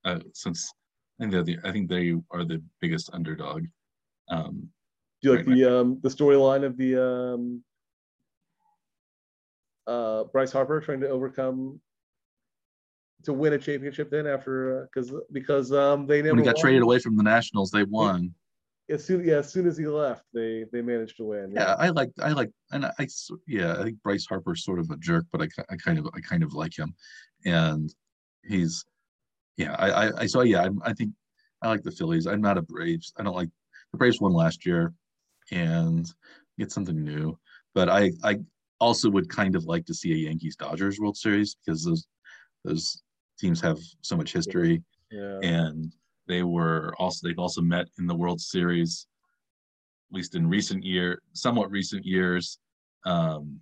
uh, 0.03 0.19
since 0.33 0.71
I 1.19 1.23
think 1.23 1.31
they're 1.31 1.43
the 1.43 1.57
I 1.63 1.71
think 1.71 1.89
they 1.89 2.13
are 2.31 2.43
the 2.43 2.61
biggest 2.81 3.09
underdog. 3.13 3.65
Um, 4.29 4.69
Do 5.21 5.29
you 5.29 5.35
like 5.37 5.47
Right, 5.47 5.55
the 5.55 5.79
um 5.79 5.99
the 6.01 6.09
storyline 6.09 6.65
of 6.65 6.77
the 6.77 7.01
um 7.01 7.63
uh 9.87 10.25
Bryce 10.25 10.51
Harper 10.51 10.81
trying 10.81 11.01
to 11.01 11.09
overcome 11.09 11.79
to 13.23 13.33
win 13.33 13.53
a 13.53 13.57
championship 13.57 14.09
then 14.09 14.27
after 14.27 14.89
because 14.93 15.13
because 15.31 15.71
um 15.71 16.07
they 16.07 16.21
never 16.21 16.35
when 16.35 16.43
he 16.43 16.45
got 16.45 16.55
won. 16.55 16.61
traded 16.61 16.81
away 16.81 16.99
from 16.99 17.15
the 17.15 17.23
Nationals, 17.23 17.71
they 17.71 17.83
won. 17.83 18.33
As 18.91 19.05
soon 19.05 19.25
yeah 19.25 19.37
as 19.37 19.51
soon 19.51 19.67
as 19.67 19.77
he 19.77 19.87
left 19.87 20.23
they 20.33 20.65
they 20.71 20.81
managed 20.81 21.17
to 21.17 21.25
win 21.25 21.51
Yeah, 21.51 21.75
I 21.79 21.89
like 21.89 22.11
I 22.21 22.31
like 22.31 22.51
and 22.71 22.85
I 22.85 23.07
yeah 23.47 23.79
I 23.79 23.83
think 23.83 24.01
Bryce 24.03 24.25
Harper's 24.25 24.63
sort 24.63 24.79
of 24.79 24.89
a 24.91 24.97
jerk, 24.97 25.25
but 25.31 25.41
I, 25.41 25.47
I 25.69 25.75
kind 25.77 25.97
of 25.97 26.07
I 26.13 26.19
kind 26.21 26.43
of 26.43 26.53
like 26.53 26.77
him, 26.77 26.93
and 27.45 27.93
he's 28.43 28.85
yeah 29.57 29.75
I 29.77 29.89
I, 29.89 30.21
I 30.21 30.25
so 30.27 30.41
yeah 30.41 30.63
I, 30.63 30.89
I 30.89 30.93
think 30.93 31.11
I 31.61 31.69
like 31.69 31.83
the 31.83 31.91
Phillies. 31.91 32.27
I'm 32.27 32.41
not 32.41 32.57
a 32.57 32.61
Braves. 32.61 33.13
I 33.17 33.23
don't 33.23 33.35
like 33.35 33.49
the 33.91 33.97
Braves 33.97 34.19
won 34.19 34.33
last 34.33 34.65
year, 34.65 34.93
and 35.51 36.11
get 36.59 36.71
something 36.71 37.03
new. 37.03 37.37
But 37.73 37.89
I 37.89 38.11
I 38.23 38.39
also 38.79 39.09
would 39.09 39.29
kind 39.29 39.55
of 39.55 39.65
like 39.65 39.85
to 39.85 39.93
see 39.93 40.11
a 40.13 40.15
Yankees 40.15 40.55
Dodgers 40.55 40.99
World 40.99 41.17
Series 41.17 41.55
because 41.55 41.83
those 41.83 42.07
those 42.65 43.01
teams 43.39 43.61
have 43.61 43.79
so 44.01 44.15
much 44.15 44.33
history 44.33 44.83
yeah 45.11 45.39
and 45.41 45.93
they 46.31 46.43
were 46.43 46.95
also 46.97 47.27
they've 47.27 47.37
also 47.37 47.61
met 47.61 47.87
in 47.99 48.07
the 48.07 48.15
World 48.15 48.39
Series, 48.39 49.05
at 50.09 50.15
least 50.15 50.35
in 50.35 50.47
recent 50.47 50.83
year, 50.83 51.21
somewhat 51.33 51.69
recent 51.69 52.05
years, 52.05 52.57
um, 53.05 53.59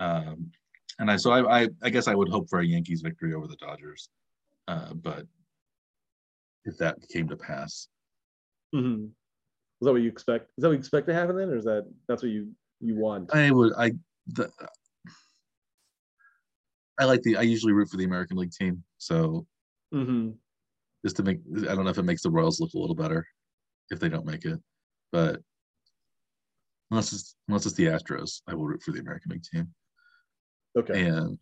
um 0.00 0.50
and 0.98 1.10
I 1.10 1.16
so 1.16 1.30
I, 1.30 1.62
I 1.62 1.68
I 1.82 1.90
guess 1.90 2.08
I 2.08 2.14
would 2.14 2.28
hope 2.28 2.48
for 2.48 2.60
a 2.60 2.66
Yankees 2.66 3.02
victory 3.02 3.34
over 3.34 3.46
the 3.46 3.56
Dodgers. 3.56 4.08
Uh 4.68 4.94
but 4.94 5.26
if 6.64 6.76
that 6.78 6.96
came 7.08 7.28
to 7.28 7.36
pass. 7.36 7.88
Mhm. 8.74 9.06
Is 9.06 9.86
that 9.86 9.92
what 9.92 10.02
you 10.02 10.08
expect? 10.08 10.50
Is 10.56 10.62
that 10.62 10.68
what 10.68 10.74
you 10.74 10.78
expect 10.78 11.06
to 11.08 11.14
happen 11.14 11.36
then, 11.36 11.50
or 11.50 11.56
is 11.56 11.64
that 11.64 11.86
that's 12.08 12.22
what 12.22 12.30
you 12.30 12.52
you 12.80 12.96
want? 12.96 13.34
I 13.34 13.50
would 13.50 13.72
I 13.76 13.92
the 14.28 14.50
I 16.98 17.04
like 17.04 17.22
the 17.22 17.36
I 17.36 17.42
usually 17.42 17.72
root 17.72 17.88
for 17.88 17.96
the 17.96 18.04
American 18.04 18.36
League 18.36 18.52
team. 18.52 18.82
So 18.98 19.46
hmm 19.92 20.30
just 21.04 21.16
to 21.16 21.22
make 21.22 21.40
I 21.68 21.74
don't 21.74 21.84
know 21.84 21.90
if 21.90 21.98
it 21.98 22.04
makes 22.04 22.22
the 22.22 22.30
Royals 22.30 22.60
look 22.60 22.72
a 22.74 22.78
little 22.78 22.94
better 22.94 23.26
if 23.90 24.00
they 24.00 24.08
don't 24.08 24.26
make 24.26 24.44
it. 24.44 24.58
But 25.12 25.40
unless 26.90 27.12
it's 27.12 27.36
unless 27.48 27.66
it's 27.66 27.74
the 27.74 27.86
Astros, 27.86 28.40
I 28.48 28.54
will 28.54 28.66
root 28.66 28.82
for 28.82 28.92
the 28.92 29.00
American 29.00 29.32
League 29.32 29.42
team. 29.42 29.74
Okay. 30.78 31.04
And 31.06 31.38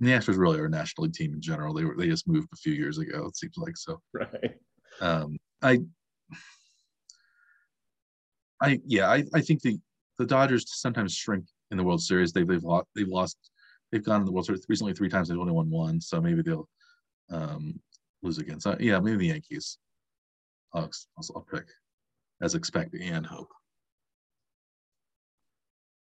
the 0.00 0.10
Astros 0.10 0.38
really 0.38 0.58
are 0.58 0.66
a 0.66 0.70
National 0.70 1.04
League 1.04 1.14
team 1.14 1.34
in 1.34 1.40
general. 1.40 1.74
They 1.74 1.84
were 1.84 1.96
they 1.96 2.08
just 2.08 2.28
moved 2.28 2.48
a 2.52 2.56
few 2.56 2.72
years 2.72 2.98
ago, 2.98 3.26
it 3.26 3.36
seems 3.36 3.56
like. 3.56 3.76
So 3.76 4.00
Right. 4.12 4.54
um 5.00 5.36
I 5.62 5.80
I 8.60 8.80
yeah, 8.86 9.08
I, 9.08 9.24
I 9.34 9.40
think 9.40 9.62
the 9.62 9.78
the 10.18 10.26
Dodgers 10.26 10.64
sometimes 10.68 11.14
shrink 11.14 11.44
in 11.70 11.76
the 11.76 11.84
World 11.84 12.02
Series. 12.02 12.32
They've 12.32 12.46
they've 12.46 12.64
lost 12.64 12.86
they've 12.96 13.08
lost 13.08 13.36
they've 13.90 14.04
gone 14.04 14.20
in 14.20 14.26
the 14.26 14.32
World 14.32 14.46
Series 14.46 14.64
recently 14.68 14.92
three 14.92 15.08
times, 15.08 15.28
they've 15.28 15.38
only 15.38 15.52
won 15.52 15.70
one, 15.70 16.00
so 16.00 16.20
maybe 16.20 16.42
they'll 16.42 16.68
um 17.30 17.80
lose 18.22 18.38
again. 18.38 18.60
So 18.60 18.76
yeah, 18.80 18.98
maybe 19.00 19.16
the 19.16 19.26
Yankees. 19.26 19.78
I'll, 20.74 20.90
I'll, 21.34 21.46
pick 21.50 21.66
as 22.42 22.54
expected 22.54 23.00
and 23.00 23.24
hope. 23.24 23.48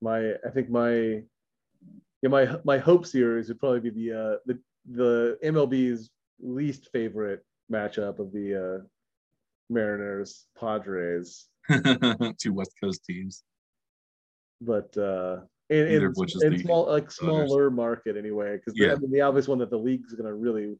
My 0.02 0.34
I 0.46 0.50
think 0.54 0.70
my 0.70 1.24
yeah 2.22 2.30
my 2.30 2.58
my 2.66 2.78
hope 2.78 3.06
series 3.06 3.48
would 3.48 3.60
probably 3.60 3.80
be 3.80 3.90
the 3.90 4.14
uh 4.14 4.38
the 4.46 4.60
the 4.92 5.38
MLB's 5.44 6.10
least 6.42 6.90
favorite 6.92 7.44
matchup 7.72 8.20
of 8.20 8.32
the 8.32 8.80
uh 8.82 8.86
Mariners 9.70 10.48
Padres. 10.60 11.48
Two 12.40 12.54
West 12.54 12.74
Coast 12.82 13.04
teams. 13.06 13.44
but 14.62 14.96
uh 14.98 15.38
and, 15.70 15.90
Neither 15.90 16.08
and, 16.08 16.16
which 16.16 16.36
is 16.36 16.42
and 16.42 16.56
the 16.56 16.60
small 16.60 16.88
like 16.88 17.12
smaller 17.12 17.70
market 17.70 18.18
anyway 18.18 18.58
because 18.58 18.74
Yeah. 18.76 18.94
I 18.94 18.96
mean, 18.96 19.12
the 19.12 19.22
obvious 19.22 19.48
one 19.48 19.60
that 19.60 19.70
the 19.70 19.78
league's 19.78 20.14
going 20.14 20.26
to 20.26 20.34
really 20.34 20.78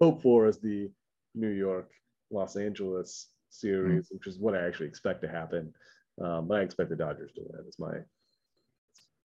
hope 0.00 0.22
for 0.22 0.46
is 0.46 0.58
the 0.58 0.90
New 1.34 1.50
York 1.50 1.90
Los 2.30 2.56
Angeles 2.56 3.28
series, 3.50 4.06
mm-hmm. 4.06 4.16
which 4.16 4.26
is 4.26 4.38
what 4.38 4.54
I 4.54 4.66
actually 4.66 4.86
expect 4.86 5.22
to 5.22 5.28
happen. 5.28 5.72
Um, 6.20 6.46
but 6.46 6.60
I 6.60 6.62
expect 6.62 6.90
the 6.90 6.96
Dodgers 6.96 7.32
to 7.32 7.42
win. 7.44 7.64
It's 7.66 7.78
my 7.78 7.94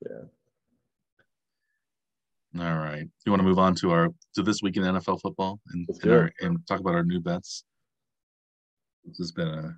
yeah. 0.02 0.26
All 2.58 2.78
right. 2.78 3.08
You 3.26 3.32
want 3.32 3.42
to 3.42 3.48
move 3.48 3.60
on 3.60 3.76
to 3.76 3.92
our 3.92 4.10
to 4.36 4.44
this 4.44 4.62
week 4.62 4.78
in 4.78 4.84
NFL 4.84 5.22
football 5.22 5.60
and 5.72 5.88
and, 6.04 6.12
our, 6.12 6.32
and 6.42 6.58
talk 6.68 6.80
about 6.80 6.96
our 6.96 7.04
new 7.04 7.20
bets. 7.20 7.64
This 9.04 9.18
has 9.18 9.32
been 9.32 9.48
a 9.48 9.78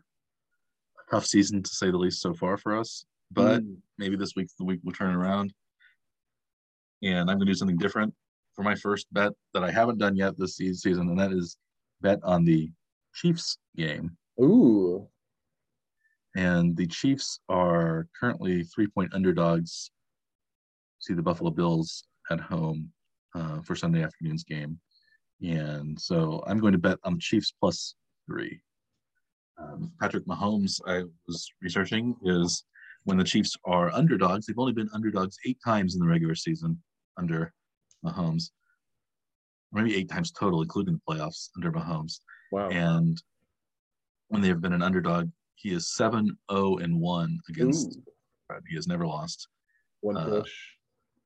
tough 1.09 1.25
season 1.25 1.63
to 1.63 1.69
say 1.69 1.89
the 1.89 1.97
least 1.97 2.21
so 2.21 2.33
far 2.33 2.57
for 2.57 2.77
us, 2.77 3.05
but 3.31 3.63
mm. 3.63 3.77
maybe 3.97 4.15
this 4.15 4.33
week's 4.35 4.53
the 4.53 4.65
week 4.65 4.79
we'll 4.83 4.93
turn 4.93 5.15
around. 5.15 5.53
And 7.03 7.29
I'm 7.29 7.37
going 7.37 7.39
to 7.41 7.45
do 7.45 7.53
something 7.53 7.77
different 7.77 8.13
for 8.55 8.63
my 8.63 8.75
first 8.75 9.07
bet 9.11 9.31
that 9.53 9.63
I 9.63 9.71
haven't 9.71 9.99
done 9.99 10.15
yet 10.15 10.37
this 10.37 10.57
season, 10.57 11.09
and 11.09 11.19
that 11.19 11.31
is 11.31 11.57
bet 12.01 12.19
on 12.23 12.43
the 12.43 12.71
Chiefs 13.13 13.57
game. 13.75 14.17
Ooh. 14.41 15.07
And 16.35 16.75
the 16.75 16.87
Chiefs 16.87 17.39
are 17.49 18.07
currently 18.19 18.63
three 18.63 18.87
point 18.87 19.13
underdogs. 19.13 19.91
See 20.99 21.13
the 21.13 21.21
Buffalo 21.21 21.51
Bills 21.51 22.03
at 22.29 22.39
home 22.39 22.91
uh, 23.35 23.61
for 23.61 23.75
Sunday 23.75 24.03
afternoon's 24.03 24.43
game. 24.43 24.79
And 25.41 25.99
so 25.99 26.43
I'm 26.47 26.59
going 26.59 26.73
to 26.73 26.79
bet 26.79 26.97
on 27.03 27.13
the 27.13 27.19
Chiefs 27.19 27.53
plus 27.59 27.95
three. 28.25 28.59
Um, 29.59 29.91
Patrick 29.99 30.25
Mahomes, 30.25 30.79
I 30.87 31.03
was 31.27 31.49
researching, 31.61 32.15
is 32.23 32.63
when 33.07 33.17
the 33.17 33.23
Chiefs 33.23 33.55
are 33.63 33.89
underdogs, 33.93 34.45
they've 34.45 34.59
only 34.59 34.73
been 34.73 34.89
underdogs 34.93 35.37
eight 35.45 35.57
times 35.63 35.95
in 35.95 36.01
the 36.01 36.05
regular 36.05 36.35
season 36.35 36.77
under 37.17 37.53
Mahomes, 38.05 38.51
maybe 39.71 39.95
eight 39.95 40.09
times 40.09 40.29
total, 40.29 40.61
including 40.61 40.95
the 40.95 41.13
playoffs 41.13 41.47
under 41.55 41.71
Mahomes. 41.71 42.19
Wow. 42.51 42.67
And 42.67 43.17
when 44.27 44.41
they 44.41 44.49
have 44.49 44.59
been 44.59 44.73
an 44.73 44.81
underdog, 44.81 45.29
he 45.55 45.71
is 45.71 45.95
7 45.95 46.37
0 46.51 46.77
and 46.79 46.99
1 46.99 47.39
against. 47.47 47.97
Ooh. 47.97 48.59
He 48.67 48.75
has 48.75 48.87
never 48.87 49.07
lost. 49.07 49.47
One 50.01 50.17
uh, 50.17 50.25
push. 50.25 50.53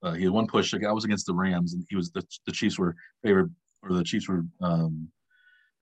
Uh, 0.04 0.14
he 0.14 0.26
had 0.26 0.34
one 0.34 0.46
push. 0.46 0.74
Like 0.74 0.86
I 0.86 0.92
was 0.92 1.06
against 1.06 1.26
the 1.26 1.34
Rams, 1.34 1.74
and 1.74 1.84
he 1.90 1.96
was 1.96 2.12
the 2.12 2.24
the 2.46 2.52
Chiefs 2.52 2.78
were 2.78 2.96
favored, 3.24 3.54
or 3.82 3.94
the 3.94 4.04
Chiefs 4.04 4.28
were 4.28 4.44
um, 4.62 5.08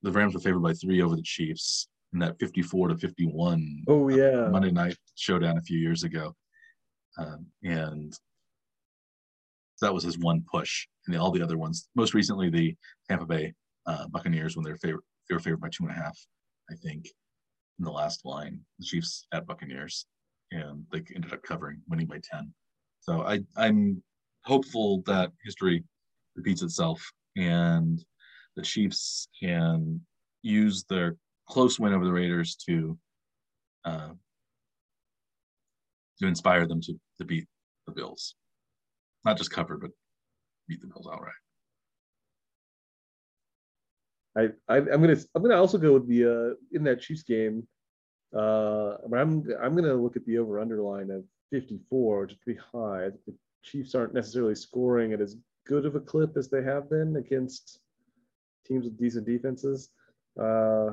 the 0.01 0.11
Rams 0.11 0.33
were 0.33 0.39
favored 0.39 0.63
by 0.63 0.73
three 0.73 1.01
over 1.01 1.15
the 1.15 1.21
Chiefs 1.21 1.87
in 2.13 2.19
that 2.19 2.39
54 2.39 2.89
to 2.89 2.97
51. 2.97 3.83
Oh 3.87 4.09
yeah, 4.09 4.45
uh, 4.45 4.49
Monday 4.49 4.71
night 4.71 4.97
showdown 5.15 5.57
a 5.57 5.61
few 5.61 5.77
years 5.77 6.03
ago, 6.03 6.33
um, 7.17 7.45
and 7.63 8.13
that 9.81 9.93
was 9.93 10.03
his 10.03 10.17
one 10.17 10.43
push. 10.51 10.87
And 11.07 11.17
all 11.17 11.31
the 11.31 11.41
other 11.41 11.57
ones, 11.57 11.89
most 11.95 12.13
recently 12.13 12.49
the 12.49 12.75
Tampa 13.07 13.25
Bay 13.25 13.53
uh, 13.85 14.07
Buccaneers 14.07 14.55
when 14.55 14.63
they're 14.63 14.77
favored, 14.77 15.01
they 15.29 15.35
were 15.35 15.39
favored 15.39 15.61
by 15.61 15.69
two 15.69 15.83
and 15.83 15.91
a 15.91 15.95
half, 15.95 16.17
I 16.69 16.75
think, 16.75 17.05
in 17.77 17.85
the 17.85 17.91
last 17.91 18.25
line. 18.25 18.59
The 18.79 18.85
Chiefs 18.85 19.25
at 19.33 19.47
Buccaneers, 19.47 20.05
and 20.51 20.83
they 20.91 21.01
ended 21.15 21.33
up 21.33 21.43
covering, 21.43 21.81
winning 21.87 22.07
by 22.07 22.19
10. 22.31 22.53
So 23.01 23.21
I, 23.21 23.39
I'm 23.55 24.03
hopeful 24.45 25.01
that 25.05 25.31
history 25.43 25.83
repeats 26.35 26.61
itself 26.61 27.01
and 27.37 28.03
the 28.55 28.61
Chiefs 28.61 29.27
can 29.41 30.01
use 30.41 30.83
their 30.89 31.15
close 31.49 31.79
win 31.79 31.93
over 31.93 32.05
the 32.05 32.13
Raiders 32.13 32.55
to 32.67 32.97
uh, 33.85 34.09
to 36.19 36.27
inspire 36.27 36.67
them 36.67 36.81
to, 36.81 36.93
to 37.17 37.25
beat 37.25 37.47
the 37.87 37.93
Bills. 37.93 38.35
Not 39.25 39.37
just 39.37 39.51
cover, 39.51 39.77
but 39.77 39.91
beat 40.67 40.81
the 40.81 40.87
Bills 40.87 41.07
outright. 41.11 41.33
I, 44.37 44.49
I 44.67 44.77
am 44.77 45.01
gonna 45.01 45.17
I'm 45.35 45.41
gonna 45.41 45.57
also 45.57 45.77
go 45.77 45.93
with 45.93 46.07
the 46.07 46.25
uh, 46.25 46.53
in 46.71 46.83
that 46.83 47.01
Chiefs 47.01 47.23
game. 47.23 47.67
Uh, 48.35 48.95
I'm 49.05 49.43
I'm 49.61 49.75
gonna 49.75 49.93
look 49.93 50.15
at 50.15 50.25
the 50.25 50.37
over 50.37 50.59
underline 50.59 51.09
of 51.09 51.23
54, 51.51 52.21
which 52.21 52.31
is 52.33 52.37
pretty 52.43 52.59
high. 52.71 53.09
The 53.25 53.35
Chiefs 53.63 53.95
aren't 53.95 54.13
necessarily 54.13 54.55
scoring 54.55 55.13
at 55.13 55.21
as 55.21 55.35
good 55.65 55.85
of 55.85 55.95
a 55.95 55.99
clip 55.99 56.37
as 56.37 56.49
they 56.49 56.63
have 56.63 56.89
been 56.89 57.15
against 57.15 57.79
teams 58.65 58.85
with 58.85 58.99
decent 58.99 59.25
defenses. 59.25 59.89
Uh, 60.39 60.91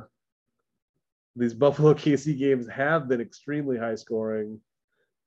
these 1.37 1.55
Buffalo 1.55 1.95
KC 1.95 2.39
games 2.39 2.67
have 2.69 3.09
been 3.09 3.21
extremely 3.21 3.79
high 3.79 3.95
scoring 3.95 4.61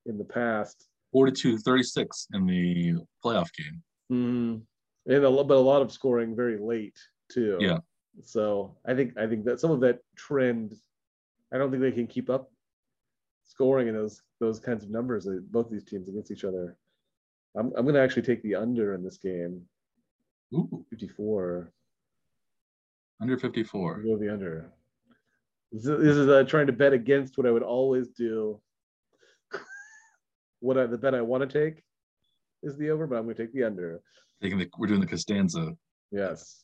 in 0.06 0.18
the 0.18 0.26
past. 0.26 0.88
42 1.12 1.58
36 1.60 2.28
in 2.34 2.46
the 2.46 2.96
playoff 3.24 3.50
game. 3.54 3.82
Mm, 4.12 4.62
and 5.08 5.26
a, 5.26 5.44
but 5.44 5.58
a 5.58 5.60
lot 5.60 5.82
of 5.82 5.92
scoring 5.92 6.36
very 6.36 6.58
late 6.58 6.98
too. 7.32 7.58
Yeah. 7.60 7.80
So 8.24 8.76
I 8.86 8.94
think 8.94 9.18
I 9.18 9.28
think 9.28 9.46
that 9.46 9.60
some 9.60 9.72
of 9.72 9.80
that 9.82 10.00
trend, 10.16 10.76
I 11.54 11.58
don't 11.58 11.72
think 11.72 11.82
they 11.82 11.92
can 11.92 12.08
keep 12.08 12.30
up 12.30 12.52
scoring 13.46 13.88
in 13.88 13.96
those 13.96 14.22
those 14.40 14.60
kinds 14.60 14.84
of 14.84 14.90
numbers. 14.90 15.28
Both 15.50 15.70
these 15.70 15.84
teams 15.84 16.10
against 16.10 16.32
each 16.32 16.44
other. 16.44 16.78
I'm 17.58 17.72
I'm 17.76 17.86
going 17.86 17.96
to 17.96 18.02
actually 18.02 18.24
take 18.24 18.44
the 18.44 18.56
under 18.56 18.94
in 18.94 19.04
this 19.04 19.18
game. 19.18 19.62
Ooh. 20.54 20.86
54. 20.90 21.72
Under 23.22 23.38
54. 23.38 24.04
Go 24.04 24.18
the 24.18 24.32
under. 24.32 24.72
This 25.72 25.86
is, 25.86 26.00
this 26.00 26.16
is 26.16 26.28
uh, 26.28 26.44
trying 26.48 26.68
to 26.68 26.74
bet 26.74 26.94
against 26.94 27.38
what 27.38 27.46
I 27.46 27.52
would 27.52 27.64
always 27.64 28.10
do. 28.10 28.60
what 30.60 30.78
I, 30.78 30.86
the 30.88 30.98
bet 30.98 31.14
I 31.14 31.22
want 31.22 31.48
to 31.48 31.60
take 31.60 31.84
is 32.64 32.78
the 32.78 32.90
over, 32.90 33.06
but 33.06 33.18
I'm 33.18 33.26
going 33.26 33.36
to 33.36 33.44
take 33.44 33.54
the 33.54 33.64
under. 33.64 34.02
Taking 34.42 34.58
the, 34.58 34.70
we're 34.78 34.88
doing 34.88 35.02
the 35.02 35.08
Costanza. 35.08 35.76
Yes. 36.12 36.64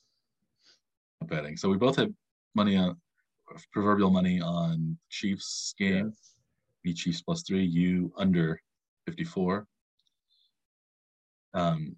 Betting. 1.24 1.58
So 1.58 1.70
we 1.70 1.78
both 1.78 1.98
have 1.98 2.12
money 2.56 2.78
on 2.78 2.98
proverbial 3.72 4.10
money 4.10 4.42
on 4.42 4.98
Chiefs 5.10 5.76
game. 5.78 6.08
Yes. 6.08 6.32
Me 6.84 6.94
Chiefs 6.94 7.22
plus 7.22 7.44
three. 7.44 7.64
You 7.64 8.12
under 8.18 8.60
54. 9.08 9.68
Um, 11.54 11.96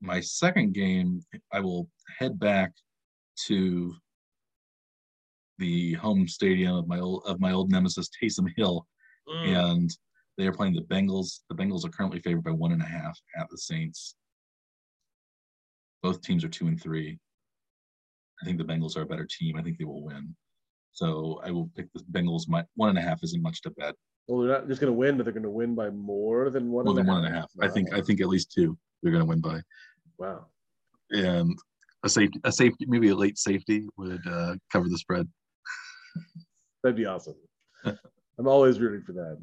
my 0.00 0.20
second 0.20 0.72
game, 0.72 1.22
I 1.52 1.60
will 1.60 1.88
head 2.18 2.38
back 2.38 2.72
to 3.46 3.94
the 5.60 5.92
home 5.94 6.26
stadium 6.26 6.74
of 6.74 6.88
my 6.88 6.98
old 6.98 7.22
of 7.26 7.38
my 7.38 7.52
old 7.52 7.70
nemesis 7.70 8.10
Taysom 8.10 8.48
Hill, 8.56 8.84
mm. 9.28 9.46
and 9.46 9.90
they 10.36 10.46
are 10.46 10.52
playing 10.52 10.74
the 10.74 10.82
Bengals. 10.82 11.40
The 11.48 11.54
Bengals 11.54 11.84
are 11.84 11.90
currently 11.90 12.20
favored 12.20 12.44
by 12.44 12.50
one 12.50 12.72
and 12.72 12.82
a 12.82 12.86
half 12.86 13.16
at 13.38 13.48
the 13.50 13.58
Saints. 13.58 14.16
Both 16.02 16.22
teams 16.22 16.42
are 16.42 16.48
two 16.48 16.66
and 16.66 16.82
three. 16.82 17.18
I 18.42 18.46
think 18.46 18.58
the 18.58 18.64
Bengals 18.64 18.96
are 18.96 19.02
a 19.02 19.06
better 19.06 19.28
team. 19.30 19.56
I 19.56 19.62
think 19.62 19.78
they 19.78 19.84
will 19.84 20.02
win. 20.02 20.34
So 20.92 21.40
I 21.44 21.50
will 21.50 21.70
pick 21.76 21.86
the 21.94 22.02
Bengals. 22.10 22.48
My 22.48 22.64
one 22.74 22.88
and 22.88 22.98
a 22.98 23.02
half 23.02 23.22
isn't 23.22 23.42
much 23.42 23.62
to 23.62 23.70
bet. 23.70 23.94
Well, 24.26 24.40
they're 24.40 24.58
not 24.58 24.68
just 24.68 24.80
going 24.80 24.92
to 24.92 24.98
win, 24.98 25.16
but 25.16 25.24
they're 25.24 25.32
going 25.32 25.42
to 25.42 25.50
win 25.50 25.74
by 25.74 25.90
more 25.90 26.50
than 26.50 26.70
one. 26.70 26.84
More 26.84 26.94
than 26.94 27.06
one 27.06 27.24
and 27.24 27.34
a 27.34 27.38
half. 27.38 27.50
Wow. 27.54 27.66
I 27.66 27.70
think. 27.70 27.92
I 27.92 28.00
think 28.00 28.20
at 28.20 28.28
least 28.28 28.52
two. 28.52 28.76
They're 29.02 29.12
going 29.12 29.24
to 29.24 29.28
win 29.28 29.40
by. 29.40 29.60
Wow. 30.18 30.46
And 31.10 31.56
a 32.02 32.08
safety, 32.08 32.40
a 32.44 32.52
safety, 32.52 32.86
maybe 32.88 33.08
a 33.08 33.14
late 33.14 33.38
safety 33.38 33.86
would 33.96 34.26
uh, 34.26 34.54
cover 34.72 34.88
the 34.88 34.98
spread. 34.98 35.28
That'd 36.82 36.96
be 36.96 37.06
awesome. 37.06 37.34
I'm 37.84 38.48
always 38.48 38.80
rooting 38.80 39.02
for 39.02 39.12
that. 39.12 39.38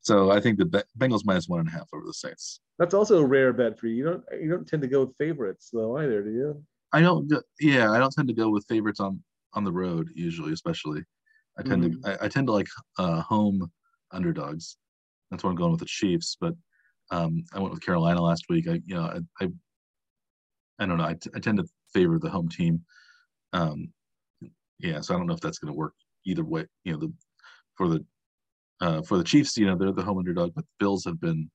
So 0.00 0.32
I 0.32 0.40
think 0.40 0.58
the 0.58 0.84
Bengals 0.98 1.24
minus 1.24 1.48
one 1.48 1.60
and 1.60 1.68
a 1.68 1.72
half 1.72 1.88
over 1.94 2.04
the 2.04 2.12
Saints. 2.12 2.60
That's 2.78 2.94
also 2.94 3.20
a 3.20 3.24
rare 3.24 3.52
bet 3.52 3.78
for 3.78 3.86
you. 3.86 3.94
You 3.94 4.04
don't 4.04 4.24
you 4.42 4.50
don't 4.50 4.66
tend 4.66 4.82
to 4.82 4.88
go 4.88 5.04
with 5.04 5.16
favorites 5.16 5.70
though 5.72 5.96
either, 5.98 6.22
do 6.22 6.30
you? 6.30 6.62
I 6.92 7.00
don't. 7.00 7.32
Yeah, 7.60 7.92
I 7.92 7.98
don't 7.98 8.12
tend 8.12 8.28
to 8.28 8.34
go 8.34 8.50
with 8.50 8.66
favorites 8.68 8.98
on 8.98 9.22
on 9.54 9.64
the 9.64 9.72
road 9.72 10.08
usually, 10.14 10.52
especially. 10.52 11.04
I 11.58 11.62
tend 11.62 11.84
mm-hmm. 11.84 12.00
to 12.02 12.22
I, 12.22 12.24
I, 12.24 12.28
tend 12.28 12.48
to 12.48 12.52
like 12.52 12.68
uh, 12.98 13.20
home 13.20 13.70
underdogs. 14.12 14.76
That's 15.30 15.44
why 15.44 15.50
I'm 15.50 15.56
going 15.56 15.70
with 15.70 15.80
the 15.80 15.86
Chiefs. 15.86 16.36
But 16.40 16.54
um, 17.10 17.44
I 17.54 17.60
went 17.60 17.72
with 17.72 17.84
Carolina 17.84 18.20
last 18.20 18.46
week. 18.48 18.66
I 18.68 18.80
you 18.84 18.96
know 18.96 19.02
I 19.02 19.44
I, 19.44 19.48
I 20.80 20.86
don't 20.86 20.98
know. 20.98 21.04
I, 21.04 21.14
t- 21.14 21.30
I 21.34 21.38
tend 21.38 21.58
to 21.58 21.66
favor 21.94 22.18
the 22.18 22.30
home 22.30 22.48
team. 22.48 22.82
Um, 23.52 23.92
yeah, 24.82 25.00
so 25.00 25.14
I 25.14 25.18
don't 25.18 25.26
know 25.26 25.34
if 25.34 25.40
that's 25.40 25.58
going 25.58 25.72
to 25.72 25.78
work 25.78 25.94
either 26.26 26.44
way. 26.44 26.66
You 26.84 26.92
know, 26.92 26.98
the 26.98 27.12
for 27.76 27.88
the 27.88 28.04
uh, 28.80 29.02
for 29.02 29.16
the 29.16 29.24
Chiefs, 29.24 29.56
you 29.56 29.66
know, 29.66 29.76
they're 29.76 29.92
the 29.92 30.02
home 30.02 30.18
underdog, 30.18 30.52
but 30.54 30.64
the 30.64 30.84
Bills 30.84 31.04
have 31.04 31.20
been 31.20 31.50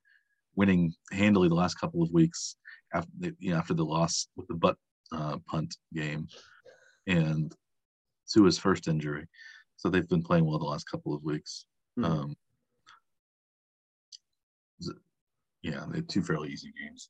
winning 0.56 0.94
handily 1.12 1.50
the 1.50 1.56
last 1.56 1.76
couple 1.76 2.02
of 2.02 2.12
weeks 2.12 2.56
after 2.94 3.10
you 3.40 3.52
know 3.52 3.58
after 3.58 3.74
the 3.74 3.86
loss 3.86 4.28
with 4.36 4.48
the 4.48 4.56
butt 4.56 4.78
uh, 5.12 5.38
punt 5.46 5.76
game 5.94 6.28
and 7.06 7.54
Tua's 8.32 8.58
first 8.58 8.88
injury. 8.88 9.28
So 9.76 9.90
they've 9.90 10.08
been 10.08 10.24
playing 10.24 10.46
well 10.46 10.58
the 10.58 10.66
last 10.66 10.90
couple 10.90 11.14
of 11.14 11.24
weeks. 11.24 11.66
Mm-hmm. 12.00 12.12
Um, 12.12 12.36
yeah, 15.62 15.86
they 15.90 15.98
had 15.98 16.10
two 16.10 16.22
fairly 16.22 16.50
easy 16.50 16.74
games, 16.82 17.10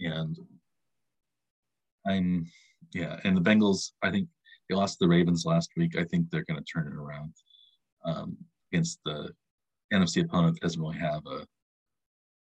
and 0.00 0.36
I'm 2.06 2.50
yeah, 2.92 3.20
and 3.24 3.36
the 3.36 3.40
Bengals. 3.40 3.92
I 4.02 4.10
think 4.10 4.28
they 4.68 4.74
lost 4.74 4.98
the 4.98 5.08
Ravens 5.08 5.44
last 5.44 5.70
week. 5.76 5.96
I 5.96 6.04
think 6.04 6.30
they're 6.30 6.44
going 6.44 6.62
to 6.62 6.64
turn 6.64 6.86
it 6.86 6.96
around 6.96 7.34
um, 8.04 8.36
against 8.72 9.00
the 9.04 9.30
NFC 9.92 10.24
opponent 10.24 10.54
that 10.54 10.62
doesn't 10.62 10.80
really 10.80 10.98
have 10.98 11.22
a 11.26 11.46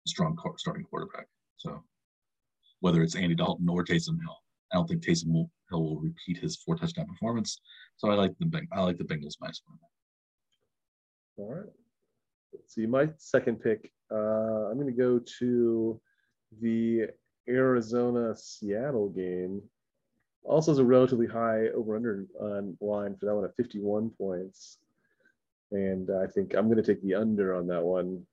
strong 0.07 0.37
starting 0.59 0.85
quarterback. 0.85 1.27
So 1.57 1.83
whether 2.81 3.03
it's 3.03 3.17
Andy 3.17 3.35
Dalton 3.35 3.69
or 3.69 3.85
Taysom 3.85 4.21
Hill, 4.21 4.37
I 4.73 4.77
don't 4.77 4.87
think 4.87 5.03
Taysom 5.03 5.33
will, 5.33 5.51
Hill 5.71 5.83
will 5.83 6.01
repeat 6.01 6.39
his 6.39 6.57
four 6.57 6.77
touchdown 6.77 7.07
performance. 7.07 7.61
So 7.97 8.11
I 8.11 8.15
like 8.15 8.33
the 8.39 8.67
I 8.73 8.83
like 8.83 8.99
the 8.99 9.05
Bengals 9.05 9.37
minus 9.41 9.63
one. 9.67 9.79
All 11.37 11.55
right. 11.55 11.73
Let's 12.53 12.75
see. 12.75 12.87
My 12.87 13.09
second 13.19 13.61
pick, 13.61 13.91
uh, 14.13 14.69
I'm 14.71 14.75
going 14.75 14.87
to 14.87 14.93
go 14.93 15.21
to 15.41 16.01
the 16.61 17.07
Arizona 17.49 18.35
Seattle 18.37 19.09
game. 19.09 19.63
Also, 20.45 20.73
is 20.73 20.79
a 20.79 20.85
relatively 20.85 21.27
high 21.27 21.69
over 21.69 21.97
under 21.97 22.27
on 22.41 22.77
line 22.81 23.17
for 23.17 23.27
that 23.27 23.35
one 23.35 23.45
at 23.45 23.57
51 23.57 24.11
points. 24.11 24.79
And 25.73 26.11
I 26.11 26.27
think 26.27 26.55
I'm 26.55 26.67
going 26.67 26.83
to 26.83 26.83
take 26.83 27.03
the 27.03 27.15
under 27.15 27.55
on 27.55 27.67
that 27.69 27.83
one 27.83 28.25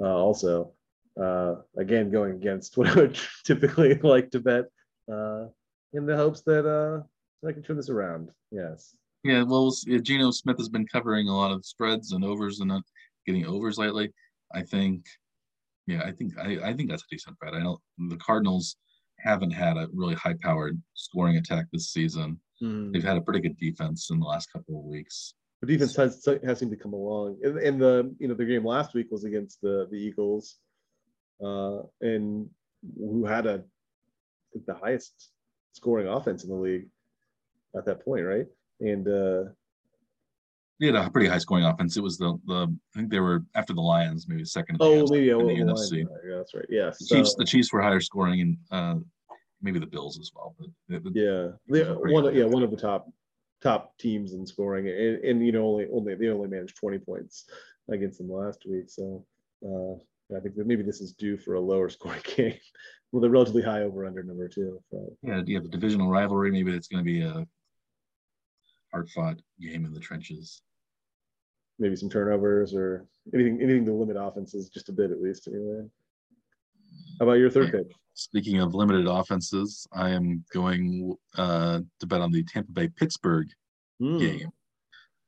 uh, 0.00 0.14
also. 0.14 0.72
Uh, 1.20 1.56
again, 1.78 2.10
going 2.10 2.32
against 2.32 2.76
what 2.76 2.88
I 2.88 2.94
would 2.94 3.18
typically 3.44 3.94
like 4.02 4.30
to 4.32 4.40
bet 4.40 4.64
uh, 5.10 5.46
in 5.92 6.06
the 6.06 6.16
hopes 6.16 6.42
that 6.42 6.66
uh, 6.68 7.02
I 7.46 7.52
can 7.52 7.62
turn 7.62 7.76
this 7.76 7.90
around. 7.90 8.30
Yes. 8.50 8.96
Yeah, 9.22 9.42
well, 9.42 9.72
Geno 10.02 10.30
Smith 10.32 10.58
has 10.58 10.68
been 10.68 10.86
covering 10.86 11.28
a 11.28 11.36
lot 11.36 11.50
of 11.50 11.64
spreads 11.64 12.12
and 12.12 12.24
overs 12.24 12.60
and 12.60 12.70
getting 13.26 13.46
overs 13.46 13.78
lately. 13.78 14.12
I 14.52 14.62
think, 14.62 15.06
yeah, 15.86 16.02
I 16.02 16.12
think 16.12 16.36
I, 16.38 16.58
I 16.62 16.74
think 16.74 16.90
that's 16.90 17.04
a 17.04 17.10
decent 17.10 17.38
bet. 17.40 17.54
I 17.54 17.62
know 17.62 17.78
the 17.96 18.18
Cardinals 18.18 18.76
haven't 19.24 19.50
had 19.50 19.76
a 19.76 19.88
really 19.92 20.14
high-powered 20.14 20.80
scoring 20.92 21.36
attack 21.38 21.66
this 21.72 21.90
season. 21.90 22.38
Mm. 22.62 22.92
They've 22.92 23.02
had 23.02 23.16
a 23.16 23.22
pretty 23.22 23.40
good 23.40 23.58
defense 23.58 24.10
in 24.10 24.20
the 24.20 24.26
last 24.26 24.52
couple 24.52 24.78
of 24.78 24.84
weeks. 24.84 25.34
The 25.62 25.66
defense 25.66 25.96
has, 25.96 26.28
has 26.44 26.58
seemed 26.58 26.72
to 26.72 26.76
come 26.76 26.92
along. 26.92 27.38
And, 27.42 27.80
the 27.80 28.14
you 28.18 28.28
know 28.28 28.34
the 28.34 28.44
game 28.44 28.66
last 28.66 28.94
week 28.94 29.06
was 29.10 29.24
against 29.24 29.62
the 29.62 29.88
the 29.90 29.96
Eagles, 29.96 30.58
uh, 31.42 31.78
and 32.02 32.48
who 32.98 33.24
had 33.24 33.46
a 33.46 33.54
I 33.54 34.48
think 34.52 34.66
the 34.66 34.74
highest 34.74 35.30
scoring 35.72 36.06
offense 36.06 36.44
in 36.44 36.50
the 36.50 36.56
league 36.56 36.88
at 37.76 37.86
that 37.86 38.04
point, 38.04 38.24
right? 38.24 38.46
And 38.80 39.08
uh, 39.08 39.44
they 40.80 40.86
had 40.86 40.96
a 40.96 41.10
pretty 41.10 41.28
high 41.28 41.38
scoring 41.38 41.64
offense. 41.64 41.96
It 41.96 42.02
was 42.02 42.18
the 42.18 42.38
the 42.46 42.74
I 42.94 42.98
think 42.98 43.10
they 43.10 43.20
were 43.20 43.44
after 43.54 43.72
the 43.72 43.80
Lions, 43.80 44.26
maybe 44.28 44.44
second. 44.44 44.78
Oh, 44.80 45.06
maybe 45.08 45.26
yeah, 45.26 45.34
well, 45.34 45.46
the 45.46 45.54
NFC. 45.54 46.04
yeah, 46.28 46.36
that's 46.36 46.54
right. 46.54 46.66
Yeah, 46.68 46.90
the 46.90 47.04
so, 47.04 47.16
Chiefs. 47.16 47.34
The 47.34 47.44
Chiefs 47.44 47.72
were 47.72 47.80
higher 47.80 48.00
scoring, 48.00 48.40
and 48.40 48.56
uh, 48.70 49.00
maybe 49.62 49.78
the 49.78 49.86
Bills 49.86 50.18
as 50.18 50.32
well. 50.34 50.54
But 50.58 51.04
the, 51.04 51.10
yeah, 51.14 51.84
the, 51.84 51.94
one 51.94 52.34
yeah 52.34 52.44
one 52.44 52.62
of 52.62 52.70
the 52.70 52.76
top 52.76 53.10
top 53.62 53.96
teams 53.98 54.32
in 54.32 54.46
scoring, 54.46 54.88
and, 54.88 55.24
and 55.24 55.46
you 55.46 55.52
know 55.52 55.66
only 55.66 55.86
only 55.92 56.14
they 56.16 56.28
only 56.28 56.48
managed 56.48 56.76
twenty 56.76 56.98
points 56.98 57.44
against 57.90 58.18
them 58.18 58.30
last 58.30 58.64
week. 58.66 58.88
So 58.88 59.24
uh, 59.64 59.94
I 60.36 60.40
think 60.40 60.56
that 60.56 60.66
maybe 60.66 60.82
this 60.82 61.00
is 61.00 61.12
due 61.12 61.36
for 61.36 61.54
a 61.54 61.60
lower 61.60 61.88
scoring 61.90 62.22
game 62.36 62.58
with 63.12 63.24
a 63.24 63.30
relatively 63.30 63.62
high 63.62 63.82
over 63.82 64.06
under 64.06 64.24
number 64.24 64.48
two. 64.48 64.80
So. 64.90 65.16
Yeah, 65.22 65.40
do 65.40 65.52
you 65.52 65.58
have 65.58 65.66
a 65.66 65.68
divisional 65.68 66.08
rivalry? 66.08 66.50
Maybe 66.50 66.72
it's 66.72 66.88
going 66.88 67.04
to 67.04 67.10
be 67.10 67.22
a 67.22 67.46
hard 68.94 69.10
fought 69.10 69.40
game 69.60 69.84
in 69.84 69.92
the 69.92 69.98
trenches. 69.98 70.62
Maybe 71.80 71.96
some 71.96 72.08
turnovers 72.08 72.74
or 72.74 73.06
anything 73.34 73.60
anything 73.60 73.84
to 73.86 73.92
limit 73.92 74.16
offenses 74.18 74.68
just 74.68 74.88
a 74.88 74.92
bit 74.92 75.10
at 75.10 75.20
least 75.20 75.48
anyway. 75.48 75.82
How 77.18 77.26
about 77.26 77.38
your 77.38 77.50
third 77.50 77.72
pick? 77.72 77.88
Speaking 78.14 78.60
of 78.60 78.74
limited 78.74 79.08
offenses, 79.08 79.84
I 79.92 80.10
am 80.10 80.44
going 80.52 81.16
uh, 81.36 81.80
to 81.98 82.06
bet 82.06 82.20
on 82.20 82.30
the 82.30 82.44
Tampa 82.44 82.70
Bay 82.70 82.88
Pittsburgh 82.88 83.48
mm. 84.00 84.20
game. 84.20 84.50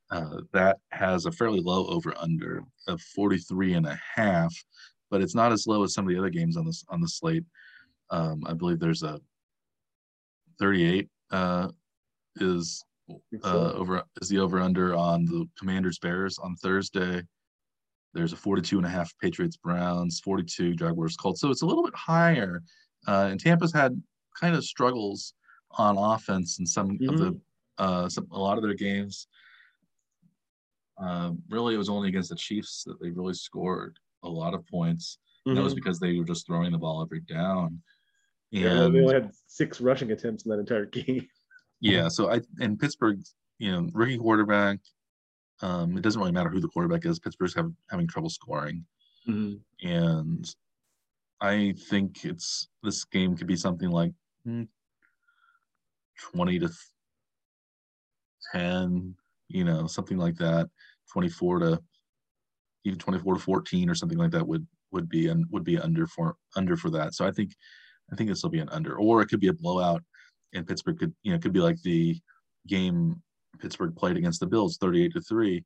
Uh, 0.09 0.39
that 0.53 0.77
has 0.91 1.25
a 1.25 1.31
fairly 1.31 1.59
low 1.59 1.85
over 1.87 2.13
under 2.17 2.63
of 2.87 3.01
43 3.01 3.73
and 3.73 3.85
a 3.85 3.99
half, 4.15 4.55
but 5.11 5.21
it's 5.21 5.35
not 5.35 5.51
as 5.51 5.67
low 5.67 5.83
as 5.83 5.93
some 5.93 6.05
of 6.05 6.13
the 6.13 6.17
other 6.17 6.29
games 6.29 6.55
on 6.55 6.65
this 6.65 6.85
on 6.87 7.01
the 7.01 7.09
slate. 7.09 7.43
Um, 8.09 8.43
I 8.47 8.53
believe 8.53 8.79
there's 8.79 9.03
a 9.03 9.19
38 10.59 11.09
uh, 11.31 11.67
is 12.37 12.85
uh, 13.43 13.71
over 13.73 14.03
is 14.21 14.29
the 14.29 14.39
over 14.39 14.59
under 14.59 14.95
on 14.95 15.25
the 15.25 15.47
Commanders 15.57 15.99
Bears 15.99 16.37
on 16.39 16.55
Thursday. 16.55 17.21
There's 18.13 18.33
a 18.33 18.37
42 18.37 18.77
and 18.77 18.85
a 18.85 18.89
half 18.89 19.13
Patriots 19.21 19.57
Browns, 19.57 20.19
42 20.21 20.75
Jaguars 20.75 21.15
Colts. 21.15 21.41
So 21.41 21.51
it's 21.51 21.61
a 21.61 21.65
little 21.65 21.83
bit 21.83 21.95
higher. 21.95 22.63
Uh, 23.07 23.27
and 23.31 23.39
Tampa's 23.39 23.73
had 23.73 24.01
kind 24.39 24.55
of 24.55 24.63
struggles 24.63 25.33
on 25.71 25.97
offense 25.97 26.59
in 26.59 26.65
some 26.65 26.97
mm-hmm. 26.97 27.09
of 27.09 27.19
the 27.19 27.31
mm-hmm. 27.31 27.35
uh, 27.77 28.09
some, 28.09 28.27
a 28.31 28.39
lot 28.39 28.57
of 28.57 28.63
their 28.63 28.73
games. 28.73 29.27
Uh, 31.01 31.31
really, 31.49 31.75
it 31.75 31.77
was 31.77 31.89
only 31.89 32.09
against 32.09 32.29
the 32.29 32.35
Chiefs 32.35 32.83
that 32.85 32.99
they 32.99 33.11
really 33.11 33.33
scored 33.33 33.97
a 34.23 34.29
lot 34.29 34.53
of 34.53 34.65
points. 34.67 35.19
Mm-hmm. 35.47 35.55
That 35.55 35.63
was 35.63 35.73
mm-hmm. 35.73 35.77
because 35.77 35.99
they 35.99 36.17
were 36.17 36.25
just 36.25 36.47
throwing 36.47 36.71
the 36.71 36.77
ball 36.77 37.01
every 37.01 37.21
down. 37.21 37.81
And 38.51 38.61
yeah, 38.61 38.73
they 38.73 39.01
only 39.01 39.13
had 39.13 39.31
six 39.45 39.79
rushing 39.81 40.11
attempts 40.11 40.45
in 40.45 40.51
that 40.51 40.59
entire 40.59 40.85
game. 40.85 41.27
Yeah. 41.79 42.07
So 42.07 42.31
I 42.31 42.41
and 42.59 42.79
Pittsburgh, 42.79 43.21
you 43.59 43.71
know, 43.71 43.89
rookie 43.93 44.17
quarterback. 44.17 44.79
Um, 45.61 45.97
it 45.97 46.01
doesn't 46.01 46.19
really 46.19 46.31
matter 46.31 46.49
who 46.49 46.59
the 46.59 46.67
quarterback 46.67 47.05
is. 47.05 47.19
Pittsburgh's 47.19 47.55
have, 47.55 47.71
having 47.89 48.07
trouble 48.07 48.29
scoring, 48.29 48.85
mm-hmm. 49.27 49.87
and 49.87 50.55
I 51.41 51.73
think 51.89 52.25
it's 52.25 52.67
this 52.83 53.03
game 53.05 53.35
could 53.35 53.47
be 53.47 53.55
something 53.55 53.89
like 53.89 54.11
hmm, 54.43 54.63
twenty 56.31 56.59
to 56.59 56.69
ten, 58.53 59.15
you 59.47 59.63
know, 59.63 59.87
something 59.87 60.17
like 60.17 60.35
that. 60.37 60.69
Twenty-four 61.11 61.59
to 61.59 61.81
even 62.83 62.99
twenty-four 62.99 63.35
to 63.35 63.39
fourteen 63.39 63.89
or 63.89 63.95
something 63.95 64.17
like 64.17 64.31
that 64.31 64.47
would 64.47 64.67
would 64.91 65.09
be 65.09 65.27
and 65.27 65.45
would 65.51 65.63
be 65.63 65.79
under 65.79 66.05
for 66.07 66.35
under 66.55 66.77
for 66.77 66.89
that. 66.91 67.13
So 67.15 67.25
I 67.25 67.31
think 67.31 67.55
I 68.11 68.15
think 68.15 68.29
this 68.29 68.43
will 68.43 68.49
be 68.49 68.59
an 68.59 68.69
under, 68.69 68.97
or 68.97 69.21
it 69.21 69.27
could 69.27 69.39
be 69.39 69.47
a 69.47 69.53
blowout 69.53 70.03
and 70.53 70.67
Pittsburgh 70.67 70.97
could 70.97 71.13
you 71.23 71.31
know 71.31 71.39
could 71.39 71.53
be 71.53 71.59
like 71.59 71.81
the 71.81 72.19
game 72.67 73.21
Pittsburgh 73.59 73.95
played 73.95 74.17
against 74.17 74.39
the 74.39 74.47
Bills, 74.47 74.77
thirty-eight 74.77 75.13
to 75.13 75.21
three, 75.21 75.63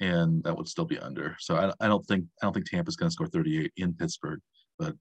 and 0.00 0.42
that 0.44 0.56
would 0.56 0.68
still 0.68 0.84
be 0.84 0.98
under. 0.98 1.36
So 1.38 1.56
I, 1.56 1.72
I 1.84 1.88
don't 1.88 2.04
think 2.06 2.24
I 2.40 2.46
don't 2.46 2.52
think 2.52 2.68
Tampa's 2.68 2.96
going 2.96 3.08
to 3.08 3.12
score 3.12 3.26
thirty-eight 3.26 3.72
in 3.76 3.94
Pittsburgh, 3.94 4.40
but 4.78 4.94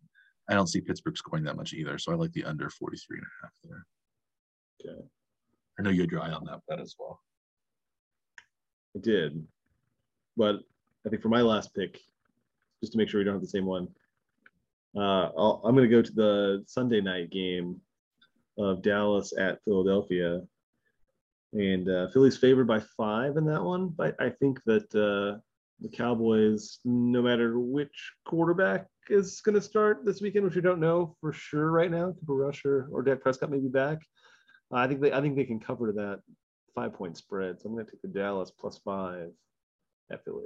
I 0.50 0.54
don't 0.54 0.68
see 0.68 0.82
Pittsburgh 0.82 1.18
scoring 1.18 1.46
that 1.46 1.56
much 1.56 1.74
either. 1.74 1.98
So 1.98 2.12
I 2.12 2.16
like 2.16 2.34
the 2.34 2.44
under 2.44 2.70
43 2.70 3.18
and 3.18 3.26
a 3.26 3.46
half 3.46 3.52
there. 3.64 3.86
Okay. 4.92 5.02
I 5.80 5.82
know 5.82 5.90
you 5.90 6.02
had 6.02 6.12
your 6.12 6.22
eye 6.22 6.32
on 6.32 6.44
that 6.46 6.60
bet 6.68 6.82
as 6.82 6.96
well. 7.00 7.22
I 8.96 9.00
did, 9.00 9.42
but 10.36 10.58
I 11.06 11.10
think 11.10 11.22
for 11.22 11.30
my 11.30 11.42
last 11.42 11.74
pick, 11.74 12.00
just 12.82 12.92
to 12.92 12.98
make 12.98 13.08
sure 13.08 13.20
we 13.20 13.24
don't 13.24 13.36
have 13.36 13.42
the 13.42 13.48
same 13.48 13.66
one, 13.66 13.88
uh, 14.98 15.30
i 15.30 15.70
am 15.70 15.76
going 15.76 15.88
to 15.90 15.96
go 15.96 16.02
to 16.02 16.12
the 16.12 16.64
Sunday 16.68 17.00
night 17.00 17.30
game 17.30 17.80
of 18.62 18.82
Dallas 18.82 19.34
at 19.38 19.60
Philadelphia. 19.64 20.42
And 21.54 21.90
uh, 21.90 22.08
Philly's 22.10 22.38
favored 22.38 22.68
by 22.68 22.80
five 22.80 23.38
in 23.38 23.46
that 23.46 23.64
one. 23.64 23.90
But 23.90 24.16
I 24.20 24.30
think 24.30 24.64
that 24.66 24.86
uh, 24.96 25.40
the 25.82 25.90
Cowboys, 25.90 26.80
no 26.86 27.22
matter 27.22 27.60
which 27.60 28.14
quarterback 28.26 28.88
is 29.10 29.42
going 29.42 29.56
to 29.56 29.62
start 29.62 30.06
this 30.06 30.22
weekend, 30.22 30.46
which 30.46 30.56
we 30.56 30.62
don't 30.62 30.80
know 30.80 31.16
for 31.20 31.34
sure 31.34 31.72
right 31.72 31.92
now, 31.92 32.14
Cooper 32.20 32.36
Rush 32.36 32.64
or, 32.66 32.88
or 32.92 33.02
Dak 33.02 33.22
Prescott 33.22 33.52
may 33.52 33.60
be 33.60 33.68
back. 33.68 33.98
Uh, 34.72 34.78
I 34.78 34.88
think 34.88 35.02
they 35.02 35.12
I 35.12 35.20
think 35.20 35.36
they 35.36 35.44
can 35.44 35.60
cover 35.60 35.92
that 35.92 36.22
five 36.74 36.94
point 36.94 37.18
spread. 37.18 37.60
So 37.60 37.68
I'm 37.68 37.76
going 37.76 37.86
to 37.86 37.92
take 37.92 38.02
the 38.02 38.08
Dallas 38.08 38.52
plus 38.52 38.80
five 38.86 39.32
at 40.12 40.24
Philly. 40.24 40.46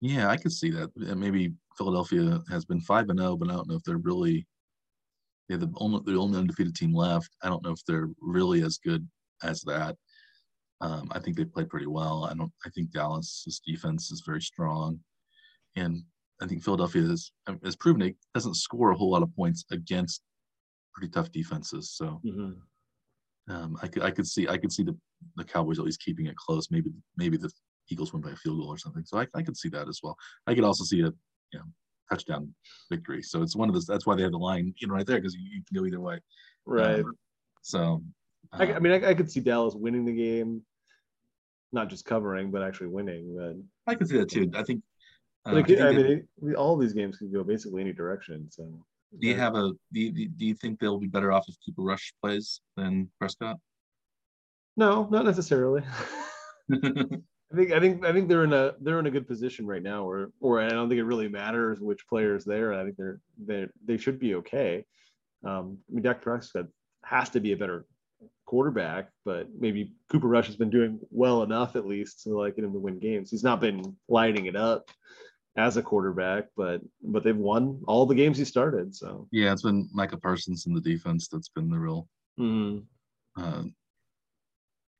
Yeah, 0.00 0.28
I 0.28 0.36
could 0.36 0.52
see 0.52 0.70
that. 0.70 0.90
Maybe 0.96 1.54
Philadelphia 1.76 2.40
has 2.50 2.64
been 2.64 2.80
five 2.80 3.08
and 3.08 3.18
zero, 3.18 3.32
oh, 3.32 3.36
but 3.36 3.50
I 3.50 3.52
don't 3.52 3.68
know 3.68 3.76
if 3.76 3.82
they're 3.82 3.98
really 3.98 4.46
they're 5.48 5.58
the 5.58 5.72
only 5.76 6.00
the 6.04 6.18
only 6.18 6.38
undefeated 6.38 6.74
team 6.74 6.94
left. 6.94 7.30
I 7.42 7.48
don't 7.48 7.64
know 7.64 7.72
if 7.72 7.84
they're 7.86 8.10
really 8.20 8.62
as 8.62 8.78
good 8.78 9.08
as 9.42 9.62
that. 9.62 9.96
Um, 10.80 11.08
I 11.10 11.18
think 11.18 11.36
they 11.36 11.44
played 11.44 11.70
pretty 11.70 11.86
well. 11.86 12.28
I 12.30 12.34
don't. 12.34 12.52
I 12.64 12.70
think 12.70 12.92
Dallas's 12.92 13.60
defense 13.66 14.10
is 14.10 14.22
very 14.24 14.42
strong, 14.42 15.00
and 15.76 16.02
I 16.40 16.46
think 16.46 16.62
Philadelphia 16.62 17.02
has 17.02 17.32
has 17.64 17.76
proven 17.76 18.02
it 18.02 18.16
doesn't 18.34 18.56
score 18.56 18.90
a 18.90 18.96
whole 18.96 19.10
lot 19.10 19.22
of 19.22 19.34
points 19.34 19.64
against 19.70 20.22
pretty 20.94 21.10
tough 21.10 21.32
defenses. 21.32 21.92
So 21.94 22.20
mm-hmm. 22.24 23.52
um, 23.52 23.76
I 23.82 23.88
could 23.88 24.02
I 24.02 24.10
could 24.10 24.26
see 24.26 24.48
I 24.48 24.58
could 24.58 24.72
see 24.72 24.84
the 24.84 24.96
the 25.36 25.44
Cowboys 25.44 25.78
at 25.78 25.84
least 25.84 26.02
keeping 26.02 26.26
it 26.26 26.36
close. 26.36 26.70
Maybe 26.70 26.90
maybe 27.16 27.36
the 27.36 27.50
Eagles 27.90 28.12
win 28.12 28.22
by 28.22 28.30
a 28.30 28.36
field 28.36 28.58
goal 28.58 28.68
or 28.68 28.78
something. 28.78 29.04
So 29.04 29.18
I, 29.18 29.26
I 29.34 29.42
could 29.42 29.56
see 29.56 29.70
that 29.70 29.88
as 29.88 30.00
well. 30.02 30.16
I 30.46 30.54
could 30.54 30.64
also 30.64 30.84
see 30.84 31.00
a 31.00 31.12
you 31.52 31.58
know 31.58 31.64
touchdown 32.10 32.54
victory. 32.90 33.22
So 33.22 33.42
it's 33.42 33.56
one 33.56 33.68
of 33.68 33.74
those. 33.74 33.86
That's 33.86 34.06
why 34.06 34.16
they 34.16 34.22
have 34.22 34.32
the 34.32 34.38
line, 34.38 34.74
you 34.78 34.86
know, 34.86 34.94
right 34.94 35.06
there 35.06 35.16
because 35.16 35.34
you, 35.34 35.42
you, 35.42 35.62
can 35.66 35.80
go 35.80 35.86
either 35.86 36.00
way. 36.00 36.20
Right. 36.66 37.00
Um, 37.00 37.12
so, 37.62 38.02
I, 38.52 38.66
I, 38.66 38.72
um, 38.72 38.82
mean, 38.82 38.92
I, 38.92 39.10
I, 39.10 39.14
could 39.14 39.30
see 39.30 39.40
Dallas 39.40 39.74
winning 39.74 40.04
the 40.04 40.12
game, 40.12 40.62
not 41.72 41.88
just 41.88 42.04
covering, 42.04 42.50
but 42.50 42.62
actually 42.62 42.88
winning. 42.88 43.36
But 43.36 43.90
I 43.90 43.94
could 43.94 44.08
see 44.08 44.18
that 44.18 44.30
too. 44.30 44.50
I 44.54 44.62
think. 44.62 44.82
Uh, 45.46 45.50
I, 45.50 45.62
think 45.62 45.80
I 45.80 45.92
mean, 45.92 46.26
it, 46.42 46.54
all 46.56 46.76
these 46.76 46.92
games 46.92 47.18
can 47.18 47.32
go 47.32 47.44
basically 47.44 47.80
any 47.80 47.92
direction. 47.92 48.48
So. 48.50 48.68
Do 49.18 49.26
you 49.26 49.36
have 49.36 49.54
a? 49.54 49.72
Do 49.92 50.00
you, 50.00 50.28
do 50.28 50.44
you 50.44 50.54
think 50.54 50.78
they'll 50.78 50.98
be 50.98 51.06
better 51.06 51.32
off 51.32 51.46
if 51.48 51.56
Cooper 51.64 51.82
Rush 51.82 52.12
plays 52.22 52.60
than 52.76 53.08
Prescott? 53.18 53.56
No, 54.76 55.08
not 55.10 55.24
necessarily. 55.24 55.82
I 57.52 57.56
think 57.56 57.72
I 57.72 57.80
think 57.80 58.04
I 58.04 58.12
think 58.12 58.28
they're 58.28 58.44
in 58.44 58.52
a 58.52 58.74
they're 58.80 58.98
in 58.98 59.06
a 59.06 59.10
good 59.10 59.26
position 59.26 59.66
right 59.66 59.82
now, 59.82 60.08
or 60.08 60.30
or 60.40 60.60
I 60.60 60.68
don't 60.68 60.88
think 60.88 60.98
it 60.98 61.04
really 61.04 61.28
matters 61.28 61.80
which 61.80 62.06
players 62.06 62.44
there. 62.44 62.74
I 62.74 62.84
think 62.84 62.96
they're 62.96 63.20
they 63.38 63.66
they 63.84 63.96
should 63.96 64.18
be 64.18 64.34
okay. 64.36 64.84
Um, 65.44 65.78
I 65.88 65.94
mean, 65.94 66.02
Dak 66.02 66.20
Prescott 66.20 66.66
has 67.04 67.30
to 67.30 67.40
be 67.40 67.52
a 67.52 67.56
better 67.56 67.86
quarterback, 68.44 69.10
but 69.24 69.48
maybe 69.58 69.92
Cooper 70.10 70.28
Rush 70.28 70.46
has 70.46 70.56
been 70.56 70.70
doing 70.70 71.00
well 71.10 71.42
enough 71.42 71.76
at 71.76 71.86
least 71.86 72.22
to 72.24 72.36
like 72.36 72.56
get 72.56 72.64
him 72.64 72.72
to 72.72 72.78
win 72.78 72.98
games. 72.98 73.30
He's 73.30 73.44
not 73.44 73.60
been 73.60 73.96
lighting 74.08 74.46
it 74.46 74.56
up 74.56 74.90
as 75.56 75.76
a 75.76 75.82
quarterback, 75.82 76.46
but 76.56 76.80
but 77.02 77.24
they've 77.24 77.36
won 77.36 77.82
all 77.86 78.06
the 78.06 78.14
games 78.14 78.38
he 78.38 78.44
started. 78.44 78.94
So 78.94 79.26
yeah, 79.32 79.52
it's 79.52 79.62
been 79.62 79.88
Micah 79.92 80.18
Parsons 80.18 80.66
in 80.66 80.74
the 80.74 80.80
defense 80.80 81.28
that's 81.28 81.48
been 81.48 81.70
the 81.70 81.78
real 81.78 82.08
mm-hmm. 82.38 82.80
uh, 83.42 83.62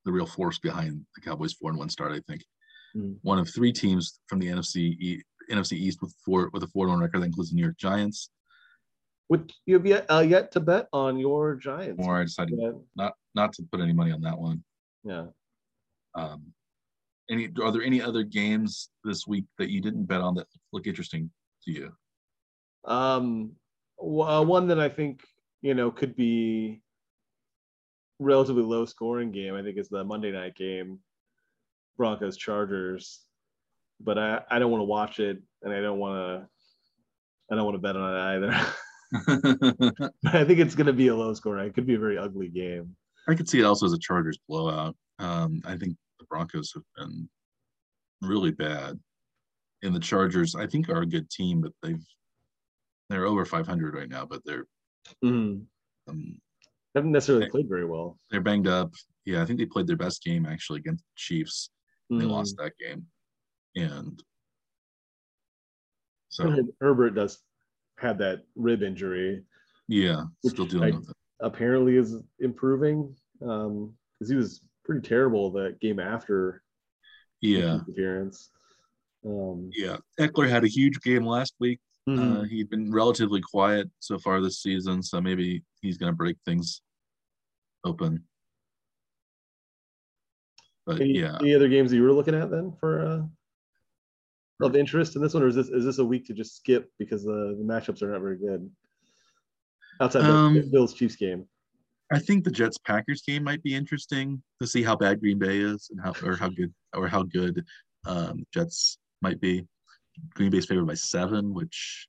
the 0.09 0.13
real 0.13 0.27
force 0.27 0.59
behind 0.59 1.05
the 1.15 1.21
Cowboys 1.21 1.53
four 1.53 1.69
and 1.69 1.79
one 1.79 1.91
start. 1.91 2.13
I 2.13 2.21
think 2.27 2.43
mm-hmm. 2.97 3.13
one 3.21 3.39
of 3.39 3.49
three 3.51 3.73
teams 3.73 4.21
from 4.27 4.39
the 4.39 4.47
NFC 4.47 4.97
e- 4.99 5.23
NFC 5.51 5.75
East 5.75 6.01
with 6.01 6.15
four 6.25 6.49
with 6.55 6.63
a 6.63 6.67
four 6.69 6.87
and 6.87 6.95
one 6.95 7.03
record 7.03 7.21
that 7.21 7.27
includes 7.27 7.51
the 7.51 7.57
New 7.57 7.63
York 7.63 7.77
Giants. 7.77 8.31
Would 9.29 9.53
you 9.67 9.75
have 9.75 9.87
yet 9.87 10.07
uh, 10.11 10.25
yet 10.27 10.51
to 10.53 10.61
bet 10.61 10.89
on 10.95 11.19
your 11.19 11.57
Giants? 11.57 12.03
Or 12.03 12.17
I 12.17 12.23
decided 12.23 12.59
yeah. 12.59 12.71
not 12.97 13.13
not 13.35 13.53
to 13.55 13.63
put 13.71 13.81
any 13.81 13.93
money 13.93 14.13
on 14.13 14.23
that 14.23 14.39
one. 14.39 14.65
Yeah. 15.05 15.27
Um, 16.15 16.55
any 17.31 17.51
are 17.63 17.71
there 17.71 17.83
any 17.83 18.01
other 18.01 18.23
games 18.23 18.89
this 19.05 19.27
week 19.27 19.45
that 19.59 19.69
you 19.69 19.83
didn't 19.83 20.07
bet 20.07 20.23
on 20.23 20.35
that 20.37 20.47
look 20.73 20.87
interesting 20.87 21.31
to 21.65 21.71
you? 21.71 21.93
Um, 22.87 23.53
uh, 24.01 24.43
one 24.43 24.69
that 24.69 24.81
I 24.81 24.89
think 24.89 25.21
you 25.61 25.75
know 25.75 25.91
could 25.91 26.17
be 26.17 26.81
relatively 28.19 28.63
low 28.63 28.85
scoring 28.85 29.31
game. 29.31 29.55
I 29.55 29.63
think 29.63 29.77
it's 29.77 29.89
the 29.89 30.05
Monday 30.05 30.33
night 30.33 30.57
game, 30.57 30.99
Broncos 31.97 32.37
Chargers. 32.37 33.21
But 34.01 34.19
I, 34.19 34.43
I 34.51 34.59
don't 34.59 34.71
want 34.71 34.81
to 34.81 34.87
watch 34.87 35.19
it, 35.19 35.43
and 35.63 35.73
I 35.73 35.81
don't 35.81 35.99
want 35.99 36.15
to 36.15 36.49
I 37.51 37.57
don't 37.57 37.65
want 37.65 37.75
to 37.75 37.81
bet 37.81 37.97
on 37.97 38.15
it 38.15 38.21
either. 38.37 40.11
I 40.27 40.45
think 40.45 40.61
it's 40.61 40.75
going 40.75 40.87
to 40.87 40.93
be 40.93 41.09
a 41.09 41.17
low 41.17 41.33
score. 41.35 41.59
It 41.59 41.75
could 41.75 41.87
be 41.87 41.95
a 41.95 41.99
very 41.99 42.19
ugly 42.19 42.49
game. 42.49 42.95
I 43.27 43.35
could 43.35 43.49
see 43.49 43.61
it 43.61 43.65
also 43.65 43.87
as 43.87 43.93
a 43.93 43.99
Chargers 43.99 44.39
blowout. 44.49 44.95
Um, 45.19 45.61
I 45.65 45.77
think 45.77 45.97
the 46.19 46.27
Broncos 46.29 46.73
have 46.75 46.85
been 46.97 47.29
really 48.23 48.51
bad, 48.51 48.99
and 49.83 49.95
the 49.95 50.01
Chargers 50.01 50.55
I 50.55 50.67
think 50.67 50.89
are 50.89 51.03
a 51.03 51.07
good 51.07 51.31
team, 51.31 51.61
but 51.61 51.73
they've 51.83 52.05
they're 53.09 53.27
over 53.27 53.45
500 53.45 53.95
right 53.95 54.09
now, 54.09 54.27
but 54.27 54.43
they're 54.45 54.67
mm. 55.25 55.63
um, 56.09 56.39
haven't 56.99 57.13
necessarily 57.13 57.47
they, 57.47 57.51
played 57.51 57.69
very 57.69 57.85
well. 57.85 58.19
They're 58.31 58.41
banged 58.41 58.69
up. 58.69 58.93
Yeah, 59.25 59.43
I 59.43 59.45
think 59.45 59.59
they 59.59 59.67
played 59.67 59.87
their 59.87 59.97
best 59.97 60.23
game 60.23 60.47
actually 60.47 60.81
against 60.81 61.05
the 61.05 61.17
Chiefs. 61.17 61.71
Mm. 62.13 62.21
They 62.21 62.27
lost 62.27 62.57
that 62.57 62.73
game, 62.79 63.07
and 63.77 64.23
so 66.29 66.55
Herbert 66.81 67.15
does 67.15 67.39
had 67.99 68.19
that 68.19 68.45
rib 68.57 68.83
injury. 68.83 69.43
Yeah, 69.89 70.25
still 70.45 70.67
dealing 70.67 70.97
with 70.97 71.11
it. 71.11 71.17
Apparently, 71.41 71.97
is 71.97 72.17
improving 72.39 73.15
because 73.39 73.67
um, 73.67 73.95
he 74.27 74.35
was 74.35 74.61
pretty 74.85 75.07
terrible 75.07 75.51
that 75.53 75.81
game 75.81 76.01
after. 76.01 76.63
Yeah, 77.41 77.81
appearance. 77.89 78.51
Um, 79.25 79.71
yeah, 79.73 79.97
Ekeler 80.19 80.49
had 80.49 80.65
a 80.65 80.69
huge 80.69 81.01
game 81.01 81.25
last 81.25 81.55
week. 81.61 81.81
Mm-hmm. 82.09 82.37
Uh, 82.39 82.45
he'd 82.45 82.71
been 82.71 82.91
relatively 82.91 83.41
quiet 83.41 83.91
so 84.01 84.19
far 84.19 84.41
this 84.41 84.63
season, 84.63 85.03
so 85.03 85.21
maybe 85.21 85.63
he's 85.83 85.99
going 85.99 86.11
to 86.11 86.17
break 86.17 86.37
things 86.45 86.81
open. 87.85 88.25
But 90.87 91.01
any, 91.01 91.19
yeah, 91.19 91.37
any 91.41 91.55
other 91.55 91.69
games 91.69 91.91
that 91.91 91.97
you 91.97 92.03
were 92.03 92.13
looking 92.13 92.35
at 92.35 92.51
then 92.51 92.73
for 92.81 93.07
uh, 93.07 94.67
of 94.67 94.75
interest 94.75 95.17
in 95.17 95.23
this 95.23 95.35
one, 95.35 95.43
or 95.43 95.49
is 95.49 95.55
this 95.55 95.69
is 95.69 95.85
this 95.85 95.99
a 95.99 96.05
week 96.05 96.27
to 96.27 96.33
just 96.33 96.57
skip 96.57 96.91
because 96.99 97.25
the, 97.25 97.57
the 97.59 97.65
matchups 97.65 98.03
are 98.03 98.11
not 98.11 98.21
very 98.21 98.39
good? 98.39 98.71
Outside 100.01 100.25
um, 100.25 100.55
the 100.55 100.63
Bills 100.63 100.95
Chiefs 100.95 101.17
game. 101.17 101.47
I 102.11 102.19
think 102.19 102.45
the 102.45 102.51
Jets 102.51 102.79
Packers 102.79 103.23
game 103.23 103.45
might 103.45 103.63
be 103.63 103.75
interesting 103.75 104.43
to 104.61 104.67
see 104.67 104.83
how 104.83 104.97
bad 104.97 105.21
Green 105.21 105.39
Bay 105.39 105.59
is 105.59 105.91
and 105.91 106.01
how 106.01 106.15
or 106.27 106.37
how 106.37 106.49
good 106.49 106.73
or 106.95 107.07
how 107.07 107.23
good 107.23 107.65
um, 108.07 108.45
Jets 108.53 108.99
might 109.21 109.41
be. 109.41 109.67
Green 110.35 110.51
Bay's 110.51 110.67
favored 110.67 110.87
by 110.87 110.95
seven, 110.95 111.53
which 111.53 112.09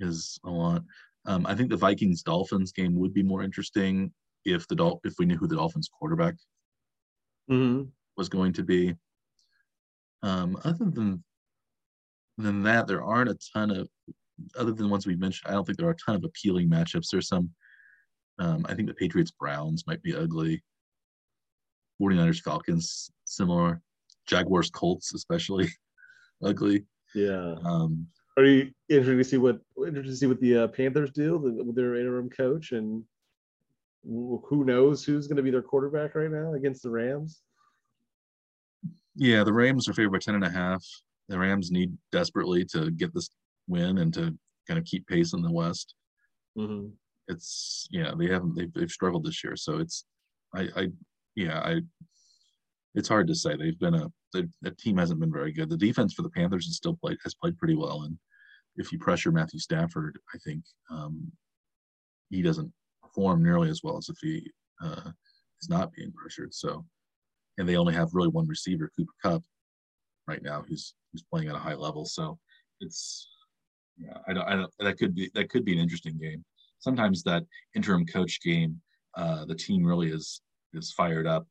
is 0.00 0.38
a 0.44 0.50
lot. 0.50 0.82
Um, 1.26 1.46
I 1.46 1.54
think 1.54 1.70
the 1.70 1.76
Vikings 1.76 2.22
Dolphins 2.22 2.72
game 2.72 2.94
would 2.98 3.14
be 3.14 3.22
more 3.22 3.42
interesting 3.42 4.12
if 4.44 4.68
the 4.68 4.76
Dol- 4.76 5.00
if 5.04 5.14
we 5.18 5.26
knew 5.26 5.36
who 5.36 5.46
the 5.46 5.56
Dolphins 5.56 5.88
quarterback 5.88 6.34
mm-hmm. 7.50 7.84
was 8.16 8.28
going 8.28 8.52
to 8.54 8.62
be. 8.62 8.94
Um, 10.22 10.58
other 10.64 10.86
than 10.86 11.22
than 12.38 12.62
that, 12.64 12.86
there 12.86 13.02
aren't 13.02 13.30
a 13.30 13.38
ton 13.52 13.70
of 13.70 13.88
other 14.58 14.72
than 14.72 14.90
ones 14.90 15.06
we 15.06 15.16
mentioned. 15.16 15.50
I 15.50 15.54
don't 15.54 15.64
think 15.64 15.78
there 15.78 15.88
are 15.88 15.92
a 15.92 16.04
ton 16.04 16.16
of 16.16 16.24
appealing 16.24 16.68
matchups. 16.68 17.10
There's 17.10 17.28
some. 17.28 17.50
Um, 18.40 18.66
I 18.68 18.74
think 18.74 18.88
the 18.88 18.94
Patriots 18.94 19.30
Browns 19.30 19.84
might 19.86 20.02
be 20.02 20.14
ugly. 20.14 20.62
49ers 22.02 22.40
Falcons 22.40 23.10
similar. 23.24 23.80
Jaguars 24.26 24.70
Colts 24.70 25.14
especially 25.14 25.68
ugly. 26.42 26.84
Yeah. 27.14 27.54
Um, 27.64 28.08
are 28.36 28.44
you 28.44 28.70
interested 28.88 29.18
to 29.18 29.24
see 29.24 29.36
what 29.36 29.60
interested 29.78 30.10
to 30.10 30.16
see 30.16 30.26
what 30.26 30.40
the 30.40 30.58
uh, 30.58 30.68
Panthers 30.68 31.10
do 31.10 31.38
with 31.38 31.74
their 31.74 31.96
interim 31.96 32.30
coach 32.30 32.72
and 32.72 33.04
who 34.04 34.64
knows 34.64 35.04
who's 35.04 35.26
going 35.26 35.36
to 35.36 35.42
be 35.42 35.50
their 35.50 35.62
quarterback 35.62 36.14
right 36.14 36.30
now 36.30 36.54
against 36.54 36.82
the 36.82 36.90
Rams? 36.90 37.42
Yeah, 39.16 39.44
the 39.44 39.52
Rams 39.52 39.88
are 39.88 39.94
favored 39.94 40.12
by 40.12 40.18
10 40.18 40.34
and 40.34 40.44
a 40.44 40.50
half. 40.50 40.84
The 41.28 41.38
Rams 41.38 41.70
need 41.70 41.96
desperately 42.12 42.64
to 42.66 42.90
get 42.90 43.14
this 43.14 43.30
win 43.68 43.98
and 43.98 44.12
to 44.14 44.36
kind 44.66 44.78
of 44.78 44.84
keep 44.84 45.06
pace 45.06 45.32
in 45.32 45.42
the 45.42 45.52
West. 45.52 45.94
Mm-hmm. 46.58 46.88
It's 47.28 47.88
yeah, 47.90 48.12
they 48.18 48.26
haven't 48.26 48.54
they've, 48.54 48.72
they've 48.74 48.90
struggled 48.90 49.24
this 49.24 49.42
year, 49.42 49.56
so 49.56 49.78
it's 49.78 50.04
I 50.54 50.68
I 50.76 50.88
yeah 51.34 51.60
I 51.60 51.80
it's 52.94 53.08
hard 53.08 53.26
to 53.28 53.34
say. 53.34 53.56
They've 53.56 53.78
been 53.78 53.94
a 53.94 54.08
the, 54.32 54.48
team 54.78 54.96
hasn't 54.96 55.20
been 55.20 55.32
very 55.32 55.52
good. 55.52 55.68
The 55.68 55.76
defense 55.76 56.12
for 56.14 56.22
the 56.22 56.30
Panthers 56.30 56.66
has 56.66 56.76
still 56.76 56.96
played 56.96 57.18
has 57.24 57.34
played 57.34 57.58
pretty 57.58 57.76
well, 57.76 58.02
and 58.02 58.18
if 58.76 58.92
you 58.92 58.98
pressure 58.98 59.32
Matthew 59.32 59.60
Stafford, 59.60 60.18
I 60.34 60.38
think 60.44 60.62
um, 60.90 61.30
he 62.30 62.42
doesn't 62.42 62.72
perform 63.02 63.42
nearly 63.42 63.70
as 63.70 63.82
well 63.82 63.96
as 63.96 64.08
if 64.08 64.16
he 64.20 64.50
uh, 64.82 65.10
is 65.62 65.68
not 65.68 65.92
being 65.92 66.12
pressured. 66.12 66.52
So 66.52 66.84
and 67.58 67.68
they 67.68 67.76
only 67.76 67.94
have 67.94 68.10
really 68.12 68.28
one 68.28 68.46
receiver, 68.46 68.90
Cooper 68.96 69.12
Kupp, 69.22 69.42
right 70.26 70.42
now, 70.42 70.64
who's 70.66 70.94
who's 71.12 71.22
playing 71.22 71.48
at 71.48 71.54
a 71.54 71.58
high 71.58 71.74
level. 71.74 72.04
So 72.04 72.38
it's 72.80 73.28
yeah, 73.98 74.18
I 74.26 74.32
don't, 74.32 74.48
I 74.48 74.56
don't 74.56 74.72
that 74.80 74.98
could 74.98 75.14
be 75.14 75.30
that 75.34 75.50
could 75.50 75.64
be 75.64 75.72
an 75.72 75.78
interesting 75.78 76.18
game. 76.18 76.44
Sometimes 76.80 77.22
that 77.22 77.44
interim 77.74 78.04
coach 78.06 78.40
game, 78.42 78.80
uh, 79.16 79.44
the 79.44 79.54
team 79.54 79.84
really 79.84 80.08
is 80.10 80.40
is 80.72 80.92
fired 80.92 81.26
up. 81.26 81.46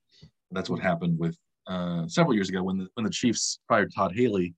That's 0.53 0.69
what 0.69 0.79
happened 0.79 1.17
with 1.19 1.37
uh, 1.67 2.07
several 2.07 2.33
years 2.33 2.49
ago 2.49 2.63
when 2.63 2.77
the 2.77 2.87
when 2.93 3.03
the 3.03 3.11
Chiefs 3.11 3.59
fired 3.67 3.91
Todd 3.93 4.13
Haley. 4.15 4.53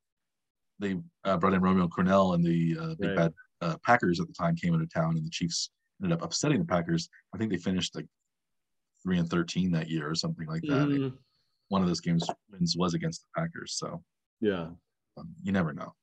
They 0.80 0.98
uh, 1.24 1.38
brought 1.38 1.54
in 1.54 1.62
Romeo 1.62 1.88
Crennel 1.88 2.36
and 2.36 2.44
the 2.44 2.78
uh, 2.80 2.96
big 3.00 3.10
right. 3.12 3.16
bad 3.16 3.34
uh, 3.62 3.78
Packers 3.86 4.20
at 4.20 4.28
the 4.28 4.34
time 4.34 4.56
came 4.56 4.74
into 4.74 4.88
town, 4.88 5.16
and 5.16 5.26
the 5.26 5.30
Chiefs 5.30 5.72
ended 6.04 6.18
up 6.18 6.24
upsetting 6.24 6.60
the 6.60 6.66
Packers. 6.66 7.08
I 7.34 7.38
think 7.38 7.50
they 7.50 7.58
finished 7.58 7.96
like 7.96 8.08
three 9.04 9.18
and 9.18 9.30
thirteen 9.30 9.72
that 9.72 9.90
year 9.90 10.10
or 10.10 10.16
something 10.16 10.48
like 10.48 10.64
that. 10.64 10.88
Mm 10.88 11.14
one 11.70 11.82
of 11.82 11.88
those 11.88 12.02
games 12.02 12.28
wins 12.52 12.76
was 12.78 12.94
against 12.94 13.22
the 13.22 13.42
Packers. 13.42 13.76
So 13.78 14.04
yeah, 14.42 14.68
um, 15.18 15.30
you 15.44 15.52
never 15.52 15.74
know. 15.74 15.94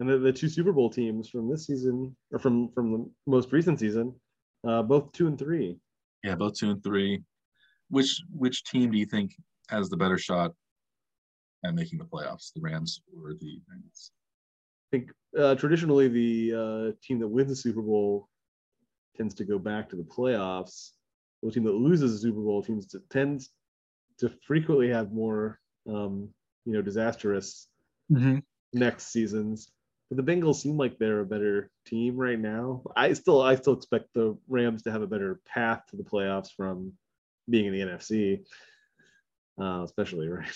And 0.00 0.08
the, 0.08 0.18
the 0.18 0.32
two 0.32 0.48
Super 0.48 0.72
Bowl 0.72 0.90
teams 0.90 1.28
from 1.28 1.50
this 1.50 1.66
season, 1.66 2.16
or 2.32 2.38
from 2.38 2.70
from 2.70 2.92
the 2.92 3.10
most 3.26 3.52
recent 3.52 3.80
season, 3.80 4.14
uh, 4.66 4.82
both 4.82 5.12
two 5.12 5.26
and 5.26 5.38
three. 5.38 5.76
Yeah, 6.22 6.34
both 6.34 6.54
two 6.54 6.70
and 6.70 6.82
three. 6.82 7.22
Which 7.90 8.22
which 8.30 8.64
team 8.64 8.90
do 8.90 8.98
you 8.98 9.06
think 9.06 9.34
has 9.68 9.88
the 9.88 9.96
better 9.96 10.18
shot 10.18 10.52
at 11.64 11.74
making 11.74 11.98
the 11.98 12.04
playoffs, 12.04 12.52
the 12.54 12.60
Rams 12.60 13.00
or 13.16 13.34
the 13.34 13.60
Bengals? 13.70 14.10
I 14.90 14.96
think 14.96 15.10
uh, 15.38 15.54
traditionally 15.54 16.08
the 16.08 16.54
uh, 16.54 16.92
team 17.02 17.18
that 17.20 17.28
wins 17.28 17.50
the 17.50 17.56
Super 17.56 17.82
Bowl 17.82 18.28
tends 19.16 19.34
to 19.34 19.44
go 19.44 19.58
back 19.58 19.88
to 19.90 19.96
the 19.96 20.02
playoffs. 20.02 20.92
The 21.42 21.50
team 21.50 21.64
that 21.64 21.72
loses 21.72 22.12
the 22.12 22.18
Super 22.18 22.40
Bowl 22.40 22.62
teams 22.62 22.86
to, 22.88 23.00
tends 23.10 23.50
to 24.18 24.30
frequently 24.46 24.88
have 24.88 25.12
more, 25.12 25.60
um, 25.88 26.28
you 26.64 26.72
know, 26.72 26.82
disastrous 26.82 27.68
mm-hmm. 28.10 28.38
next 28.72 29.12
seasons. 29.12 29.70
But 30.10 30.16
the 30.16 30.32
Bengals 30.32 30.56
seem 30.56 30.76
like 30.76 30.98
they're 30.98 31.20
a 31.20 31.26
better 31.26 31.70
team 31.86 32.16
right 32.16 32.38
now. 32.38 32.82
I 32.96 33.12
still, 33.12 33.42
I 33.42 33.56
still 33.56 33.74
expect 33.74 34.06
the 34.14 34.36
Rams 34.48 34.82
to 34.82 34.90
have 34.90 35.02
a 35.02 35.06
better 35.06 35.40
path 35.46 35.82
to 35.90 35.96
the 35.96 36.02
playoffs 36.02 36.48
from 36.56 36.94
being 37.48 37.66
in 37.66 37.72
the 37.72 37.80
NFC, 37.80 38.40
uh, 39.60 39.82
especially 39.84 40.28
right. 40.28 40.48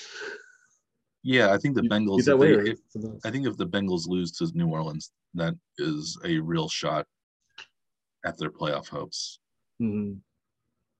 Yeah, 1.24 1.52
I 1.52 1.58
think 1.58 1.76
the 1.76 1.82
Bengals. 1.82 2.24
That 2.24 2.36
way, 2.36 2.52
if, 2.54 2.78
I 3.24 3.30
think 3.30 3.46
if 3.46 3.56
the 3.56 3.66
Bengals 3.66 4.08
lose 4.08 4.32
to 4.32 4.50
New 4.54 4.68
Orleans, 4.68 5.12
that 5.34 5.54
is 5.78 6.18
a 6.24 6.38
real 6.40 6.68
shot 6.68 7.06
at 8.26 8.36
their 8.38 8.50
playoff 8.50 8.88
hopes. 8.88 9.38
Mm-hmm. 9.80 10.14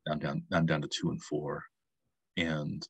Down, 0.07 0.19
down, 0.19 0.43
down, 0.51 0.67
down 0.67 0.83
to 0.83 0.89
two 0.89 1.11
and 1.11 1.23
four 1.23 1.63
and 2.37 2.87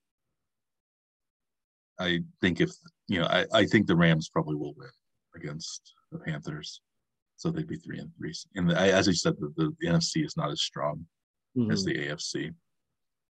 I 1.99 2.21
think 2.41 2.61
if 2.61 2.71
you 3.09 3.21
know, 3.21 3.27
I, 3.27 3.45
I 3.53 3.67
think 3.67 3.87
the 3.87 3.97
Rams 3.97 4.29
probably 4.29 4.57
will 4.57 4.75
win 4.77 4.89
against 5.37 5.95
the 6.11 6.19
Panthers. 6.19 6.81
So 7.37 7.51
they'd 7.51 7.67
be 7.67 7.77
three 7.77 7.99
and 7.99 8.11
three. 8.17 8.33
And 8.55 8.71
the, 8.71 8.79
as 8.79 9.07
you 9.07 9.15
said, 9.15 9.35
the, 9.39 9.53
the, 9.57 9.75
the 9.81 9.89
NFC 9.89 10.25
is 10.25 10.37
not 10.37 10.51
as 10.51 10.63
strong 10.63 11.07
Mhm. 11.57 11.73
as 11.73 11.85
the 11.85 11.95
AFC. 11.95 12.55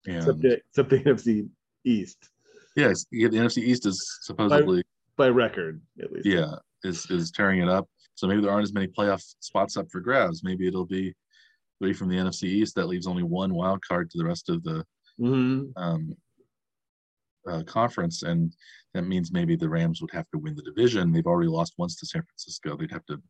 And 0.07 0.17
except, 0.17 0.41
the, 0.41 0.61
except 0.69 0.89
the 0.89 0.99
NFC 1.03 1.49
East 1.85 2.29
yes, 2.75 3.05
yeah, 3.11 3.27
the 3.27 3.37
NFC 3.37 3.57
East 3.59 3.85
is 3.85 4.19
supposedly 4.21 4.81
by 5.17 5.27
record 5.29 5.81
at 6.01 6.11
least. 6.11 6.25
yeah 6.25 6.55
is 6.83 7.05
is 7.11 7.31
tearing 7.31 7.59
it 7.61 7.67
up. 7.69 7.87
So 8.15 8.27
maybe 8.27 8.41
there 8.41 8.51
aren't 8.51 8.63
as 8.63 8.73
many 8.73 8.87
playoff 8.87 9.21
spots 9.39 9.77
up 9.77 9.87
for 9.91 9.99
grabs. 9.99 10.43
Maybe 10.43 10.67
it'll 10.67 10.85
be 10.85 11.13
three 11.79 11.93
from 11.93 12.09
the 12.09 12.15
NFC 12.17 12.43
East. 12.43 12.75
That 12.75 12.87
leaves 12.87 13.07
only 13.07 13.23
one 13.23 13.53
wild 13.53 13.81
card 13.87 14.09
to 14.11 14.17
the 14.17 14.25
rest 14.25 14.49
of 14.49 14.63
the 14.63 14.85
Mhm. 15.19 15.71
um, 15.75 16.15
uh, 17.47 17.63
conference, 17.63 18.23
and 18.23 18.53
that 18.93 19.03
means 19.03 19.31
maybe 19.31 19.55
the 19.55 19.67
Rams 19.69 20.01
would 20.01 20.11
have 20.11 20.29
to 20.31 20.37
win 20.37 20.55
the 20.55 20.61
division. 20.63 21.11
They've 21.11 21.25
already 21.27 21.49
lost 21.49 21.73
once 21.77 21.95
to 21.97 22.05
San 22.05 22.21
Francisco. 22.23 22.77
They'd 22.77 22.91
have 22.91 23.05
to, 23.07 23.21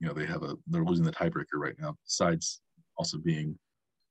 you 0.00 0.08
know, 0.08 0.14
they 0.14 0.26
have 0.26 0.42
a 0.42 0.56
they're 0.66 0.84
losing 0.84 1.04
the 1.04 1.12
tiebreaker 1.12 1.56
right 1.56 1.78
now. 1.78 1.96
Besides 2.04 2.60
also 2.96 3.18
being 3.18 3.58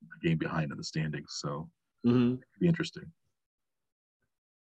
a 0.04 0.26
game 0.26 0.38
behind 0.38 0.70
in 0.72 0.78
the 0.78 0.84
standings, 0.84 1.34
so 1.40 1.68
Mhm. 2.06 2.34
it'd 2.38 2.44
be 2.60 2.66
interesting. 2.68 3.12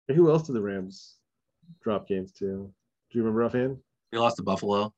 And 0.09 0.17
who 0.17 0.31
else 0.31 0.47
did 0.47 0.53
the 0.55 0.61
Rams 0.63 1.19
drop 1.83 2.07
games 2.07 2.33
to? 2.35 2.45
Do 2.47 3.19
you 3.19 3.23
remember 3.23 3.45
offhand? 3.45 3.83
They 4.11 4.19
lost 4.19 4.37
to 4.37 4.43
Buffalo 4.43 4.95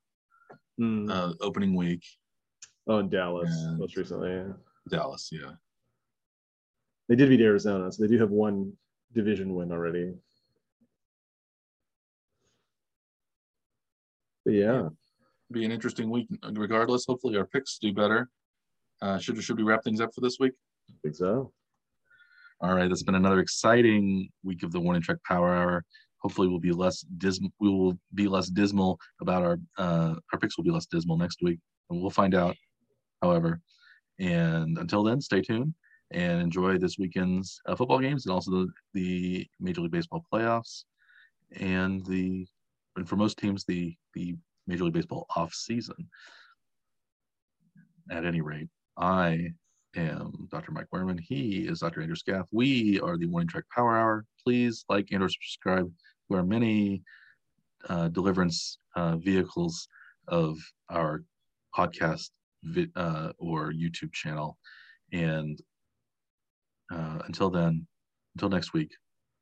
Mm. 0.81 1.11
uh, 1.11 1.35
opening 1.40 1.74
week. 1.74 2.05
oh, 2.86 2.98
in 2.98 3.09
Dallas 3.09 3.48
and- 3.62 3.78
most 3.78 3.97
recently. 3.97 4.31
Yeah. 4.31 4.52
Dallas, 4.89 5.31
yeah. 5.32 5.56
They 7.09 7.16
did 7.16 7.28
beat 7.31 7.40
Arizona, 7.40 7.90
so 7.90 8.02
they 8.02 8.09
do 8.09 8.19
have 8.19 8.31
one 8.31 8.77
division 9.12 9.55
win 9.55 9.73
already. 9.73 10.19
But 14.44 14.52
yeah, 14.55 14.89
Be 15.51 15.65
an 15.65 15.73
interesting 15.73 16.11
week 16.11 16.28
regardless. 16.52 17.06
Hopefully 17.06 17.36
our 17.36 17.47
picks 17.47 17.78
do 17.78 17.93
better. 17.94 18.28
Uh, 19.01 19.19
should 19.19 19.43
should 19.43 19.56
we 19.56 19.62
wrap 19.62 19.82
things 19.85 20.01
up 20.01 20.12
for 20.15 20.20
this 20.20 20.39
week? 20.40 20.52
I 20.90 20.94
think 21.02 21.15
so. 21.15 21.52
All 22.60 22.74
right, 22.74 22.89
that's 22.89 23.02
been 23.02 23.14
another 23.16 23.40
exciting 23.40 24.28
week 24.43 24.62
of 24.62 24.72
the 24.72 24.81
Warning 24.81 25.02
Track 25.02 25.18
Power 25.26 25.55
Hour. 25.55 25.85
Hopefully, 26.18 26.48
we'll 26.48 26.60
be 26.60 26.72
less 26.72 27.05
dismal. 27.18 27.51
We 27.60 27.68
will 27.68 27.98
be 28.14 28.28
less 28.28 28.48
dismal 28.48 28.98
about 29.20 29.43
our 29.43 29.59
uh, 29.76 30.14
our 30.32 30.39
picks. 30.39 30.56
Will 30.56 30.64
be 30.64 30.70
less 30.70 30.86
dismal 30.86 31.18
next 31.18 31.43
week, 31.43 31.59
and 31.90 32.01
we'll 32.01 32.10
find 32.10 32.35
out. 32.35 32.56
However, 33.22 33.60
and 34.18 34.78
until 34.78 35.02
then, 35.02 35.20
stay 35.20 35.40
tuned 35.40 35.74
and 36.10 36.40
enjoy 36.40 36.78
this 36.78 36.98
weekend's 36.98 37.60
uh, 37.66 37.74
football 37.74 37.98
games 37.98 38.26
and 38.26 38.32
also 38.32 38.51
the, 38.51 38.68
the 38.94 39.47
Major 39.60 39.81
League 39.81 39.90
Baseball 39.90 40.24
playoffs 40.32 40.85
and 41.56 42.05
the 42.06 42.47
and 42.97 43.09
for 43.09 43.16
most 43.16 43.39
teams 43.39 43.64
the 43.64 43.94
the 44.14 44.36
Major 44.66 44.85
League 44.85 44.94
Baseball 44.94 45.26
off 45.36 45.52
season. 45.52 46.09
At 48.10 48.24
any 48.24 48.40
rate, 48.40 48.68
I 48.97 49.52
am 49.97 50.49
Dr. 50.51 50.73
Mike 50.73 50.87
Werman. 50.93 51.21
He 51.21 51.66
is 51.66 51.81
Dr. 51.81 52.01
Andrew 52.01 52.16
Scaff. 52.16 52.49
We 52.53 53.01
are 53.01 53.16
the 53.16 53.27
Warning 53.27 53.49
Track 53.49 53.65
Power 53.75 53.97
Hour. 53.97 54.25
Please 54.45 54.85
like 54.89 55.09
and 55.12 55.23
or 55.23 55.29
subscribe 55.29 55.91
to 56.31 56.37
our 56.37 56.43
many 56.43 57.03
uh, 57.89 58.09
deliverance 58.09 58.79
uh, 58.97 59.16
vehicles 59.16 59.89
of 60.29 60.59
our 60.91 61.23
podcast 61.77 62.31
vi- 62.62 62.91
uh, 62.97 63.33
or 63.39 63.73
YouTube 63.73 64.12
channel. 64.12 64.59
And 65.12 65.59
uh, 66.93 67.21
until 67.27 67.51
then, 67.51 67.87
until 68.37 68.49
next 68.49 68.73
week, 68.73 68.91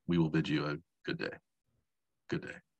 we 0.06 0.18
will 0.18 0.30
bid 0.30 0.48
you 0.48 0.66
a 0.66 0.76
good 1.06 1.18
day. 1.18 1.36
Good 2.28 2.42
day. 2.42 2.71